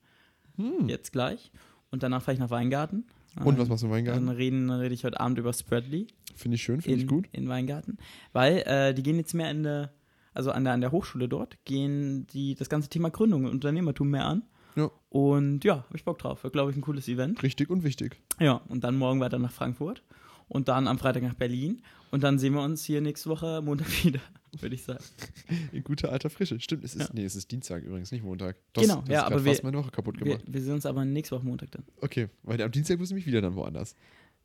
Hm. 0.56 0.88
Jetzt 0.88 1.10
gleich. 1.10 1.50
Und 1.90 2.04
danach 2.04 2.22
fahre 2.22 2.34
ich 2.34 2.38
nach 2.38 2.50
Weingarten. 2.50 3.04
Und 3.36 3.54
Ähm, 3.54 3.58
was 3.58 3.68
machst 3.68 3.82
du 3.82 3.86
im 3.86 3.92
Dann 3.92 3.98
Weingarten? 4.06 4.28
reden, 4.28 4.68
dann 4.68 4.80
rede 4.80 4.94
ich 4.94 5.04
heute 5.04 5.18
Abend 5.20 5.38
über 5.38 5.52
Spreadly 5.52 6.06
Finde 6.34 6.54
ich 6.56 6.62
schön, 6.62 6.80
finde 6.80 7.00
ich 7.00 7.06
gut. 7.06 7.28
in 7.32 7.48
Weingarten. 7.48 7.98
Weil 8.32 8.58
äh, 8.66 8.94
die 8.94 9.02
gehen 9.02 9.16
jetzt 9.16 9.34
mehr 9.34 9.50
in 9.50 9.62
der, 9.62 9.92
also 10.34 10.50
an 10.50 10.64
der, 10.64 10.72
an 10.74 10.80
der 10.80 10.92
Hochschule 10.92 11.28
dort, 11.28 11.56
gehen 11.64 12.26
die 12.28 12.54
das 12.54 12.68
ganze 12.68 12.88
Thema 12.88 13.10
Gründung 13.10 13.44
und 13.44 13.50
Unternehmertum 13.52 14.08
mehr 14.10 14.24
an. 14.26 14.42
Ja. 14.76 14.90
Und 15.10 15.64
ja, 15.64 15.76
habe 15.84 15.96
ich 15.96 16.04
Bock 16.04 16.18
drauf. 16.18 16.42
Wird, 16.44 16.54
glaube 16.54 16.70
ich, 16.70 16.76
ein 16.76 16.80
cooles 16.80 17.06
Event. 17.08 17.42
Richtig 17.42 17.68
und 17.68 17.84
wichtig. 17.84 18.16
Ja, 18.40 18.62
und 18.68 18.84
dann 18.84 18.96
morgen 18.96 19.20
weiter 19.20 19.38
nach 19.38 19.52
Frankfurt 19.52 20.02
und 20.48 20.68
dann 20.68 20.88
am 20.88 20.98
Freitag 20.98 21.22
nach 21.22 21.34
Berlin 21.34 21.82
und 22.12 22.22
dann 22.22 22.38
sehen 22.38 22.52
wir 22.54 22.62
uns 22.62 22.84
hier 22.84 23.00
nächste 23.00 23.28
Woche 23.28 23.60
Montag 23.62 23.88
wieder, 24.04 24.20
würde 24.60 24.74
ich 24.76 24.84
sagen. 24.84 25.02
In 25.72 25.82
guter 25.82 26.12
alter 26.12 26.30
Frische. 26.30 26.60
Stimmt, 26.60 26.84
es 26.84 26.94
ist, 26.94 27.08
Ja. 27.08 27.14
nee, 27.14 27.24
es 27.24 27.34
ist 27.34 27.50
Dienstag 27.50 27.82
übrigens, 27.82 28.12
nicht 28.12 28.22
Montag. 28.22 28.56
Genau, 28.74 29.00
das 29.00 29.08
ja, 29.08 29.20
ist 29.22 29.26
aber 29.26 29.44
wir- 29.44 29.50
fast 29.52 29.64
meine 29.64 29.78
Woche 29.78 29.90
kaputt 29.90 30.20
Wir, 30.20 30.24
gemacht. 30.26 30.44
wir 30.46 30.60
sehen 30.62 30.74
uns 30.74 30.86
aber 30.86 31.04
nächste 31.04 31.34
Woche 31.34 31.44
Montag 31.44 31.72
dann. 31.72 31.82
Okay, 32.00 32.28
weil 32.44 32.62
am 32.62 32.70
Dienstag 32.70 32.98
bist 32.98 33.10
du 33.10 33.16
mich 33.16 33.26
wieder 33.26 33.40
dann 33.40 33.56
woanders. 33.56 33.96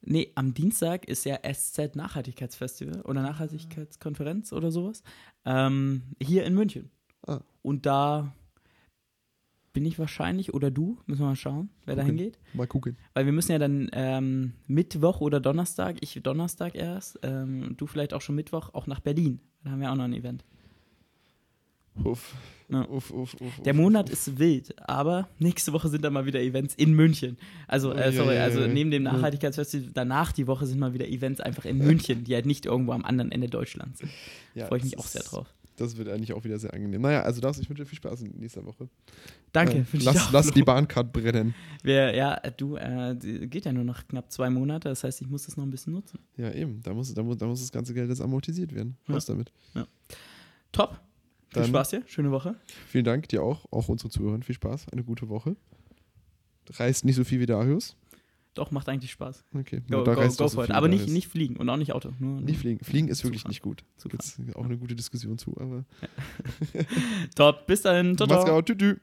Nee, 0.02 0.32
am 0.36 0.54
Dienstag 0.54 1.06
ist 1.08 1.26
ja 1.26 1.40
SZ 1.44 1.96
Nachhaltigkeitsfestival 1.96 3.02
oder 3.02 3.22
Nachhaltigkeitskonferenz 3.24 4.54
oder 4.54 4.72
sowas. 4.72 5.04
Ähm, 5.46 6.04
hier 6.22 6.46
in 6.46 6.54
München. 6.54 6.90
Ah. 7.26 7.42
Und 7.62 7.86
da 7.86 8.34
bin 9.78 9.86
ich 9.86 10.00
wahrscheinlich 10.00 10.56
oder 10.56 10.72
du, 10.72 10.98
müssen 11.06 11.22
wir 11.22 11.28
mal 11.28 11.36
schauen, 11.36 11.70
wer 11.86 11.96
da 11.96 12.02
hingeht. 12.02 12.40
Mal 12.56 12.66
gucken. 12.66 12.98
Weil 13.14 13.28
wir 13.28 13.32
müssen 13.32 13.52
ja 13.52 13.60
dann 13.60 13.92
ähm, 13.94 14.54
Mittwoch 14.66 15.22
oder 15.22 15.40
Donnerstag, 15.40 15.98
ich 16.02 16.20
Donnerstag 16.24 16.74
erst, 16.74 17.20
ähm, 17.22 17.76
du 17.78 17.86
vielleicht 17.86 18.16
auch 18.16 18.22
schon 18.22 18.34
Mittwoch, 18.34 18.74
auch 18.74 18.88
nach 18.88 19.02
Berlin. 19.02 19.40
Da 19.64 19.70
haben 19.70 19.82
wir 19.82 19.92
auch 19.92 19.96
noch 19.96 20.06
ein 20.06 20.14
Event. 20.14 20.44
Uff. 22.04 22.34
Ja. 22.70 22.90
Uff, 22.90 23.12
uff, 23.12 23.36
uff, 23.40 23.62
Der 23.64 23.76
Monat 23.76 24.10
ist 24.10 24.40
wild, 24.40 24.74
aber 24.90 25.30
nächste 25.38 25.72
Woche 25.74 25.90
sind 25.90 26.04
dann 26.04 26.14
mal 26.14 26.26
wieder 26.26 26.42
Events 26.42 26.74
in 26.74 26.94
München. 26.94 27.38
Also, 27.68 27.94
äh, 27.94 28.12
sorry, 28.12 28.38
also 28.40 28.66
neben 28.66 28.90
dem. 28.90 29.04
Nachhaltigkeitsfestival, 29.04 29.92
danach 29.94 30.32
die 30.32 30.48
Woche 30.48 30.66
sind 30.66 30.80
mal 30.80 30.96
wieder 30.96 31.08
Events 31.08 31.40
einfach 31.40 31.66
in 31.66 31.78
München, 31.78 32.24
die 32.24 32.34
halt 32.34 32.48
nicht 32.48 32.66
irgendwo 32.66 32.94
am 32.94 33.06
anderen 33.06 33.32
Ende 33.32 33.48
Deutschlands 33.48 34.00
sind. 34.00 34.12
Freue 34.68 34.80
ich 34.80 34.86
mich 34.86 34.98
auch 34.98 35.06
sehr 35.06 35.22
drauf. 35.22 35.54
Das 35.78 35.96
wird 35.96 36.10
eigentlich 36.10 36.34
auch 36.34 36.44
wieder 36.44 36.58
sehr 36.60 36.74
angenehm. 36.74 37.02
Naja, 37.02 37.22
also 37.22 37.40
das, 37.40 37.60
ich 37.60 37.70
wünsche 37.70 37.84
dir 37.84 37.88
viel 37.88 37.98
Spaß 37.98 38.22
in 38.24 38.32
nächster 38.40 38.66
Woche. 38.66 38.90
Danke, 39.54 39.78
Äh, 39.94 39.98
lass, 40.00 40.32
lass 40.32 40.52
die 40.52 40.64
Bahncard 40.64 41.14
brennen. 41.14 41.54
Wir, 41.84 42.14
ja, 42.16 42.36
du, 42.58 42.76
äh, 42.78 43.16
geht 43.48 43.66
ja 43.66 43.72
nur 43.72 43.84
noch 43.84 44.06
knapp 44.08 44.32
zwei 44.32 44.50
Monate, 44.50 44.90
das 44.90 45.04
heißt, 45.04 45.22
ich 45.22 45.28
muss 45.30 45.46
das 45.46 45.56
noch 45.56 45.64
ein 45.64 45.70
bisschen 45.70 45.94
nutzen. 45.94 46.20
Ja, 46.36 46.52
eben. 46.52 46.82
Da 46.82 46.94
muss, 46.94 47.14
da 47.14 47.22
muss, 47.24 47.38
da 47.38 47.46
muss 47.46 47.62
das 47.62 47.72
ganze 47.72 47.94
Geld 47.94 48.10
jetzt 48.10 48.22
amortisiert 48.22 48.74
werden. 48.74 48.98
Ja. 49.08 49.14
Was 49.16 49.26
damit? 49.26 49.52
Top. 50.72 51.00
Viel 51.50 51.62
Dann- 51.62 51.70
Spaß 51.70 51.90
dir, 51.92 52.04
schöne 52.08 52.32
Woche. 52.32 52.56
Vielen 52.88 53.06
Dank 53.06 53.30
dir 53.30 53.42
auch, 53.44 53.66
auch 53.72 53.88
unsere 53.88 54.10
Zuhörer. 54.10 54.42
Viel 54.42 54.56
Spaß, 54.56 54.88
eine 54.92 55.04
gute 55.04 55.30
Woche. 55.30 55.56
Reist 56.72 57.06
nicht 57.06 57.16
so 57.16 57.24
viel 57.24 57.40
wie 57.40 57.46
Darius. 57.46 57.96
Doch, 58.58 58.72
macht 58.72 58.90
eigentlich 58.90 59.12
Spaß. 59.12 59.46
Okay, 59.54 59.82
Go, 59.90 60.04
da 60.04 60.16
go, 60.16 60.22
go 60.22 60.30
so 60.30 60.48
for 60.50 60.64
it. 60.64 60.72
Aber 60.72 60.88
nicht, 60.88 61.08
nicht 61.10 61.28
fliegen 61.28 61.58
und 61.58 61.70
auch 61.70 61.78
nicht 61.78 61.94
Auto. 61.94 62.12
Nur, 62.20 62.42
Nicht 62.42 62.60
fliegen. 62.60 62.84
Fliegen 62.84 63.08
ist 63.08 63.24
wirklich 63.24 63.44
Zugfahren. 63.44 63.50
nicht 63.52 63.62
gut. 63.62 63.84
Gibt 64.44 64.56
auch 64.56 64.66
eine 64.66 64.78
gute 64.78 64.96
Diskussion 64.96 65.38
zu. 65.38 65.56
Aber 65.60 65.86
Top, 67.36 67.68
bis 67.68 67.84
dahin. 67.84 68.18
Ciao, 68.18 68.28
Mach's 68.28 68.44
ciao. 68.46 68.56
gut. 68.56 68.66
Tschüss. 68.66 68.78
tschüss. 68.78 68.98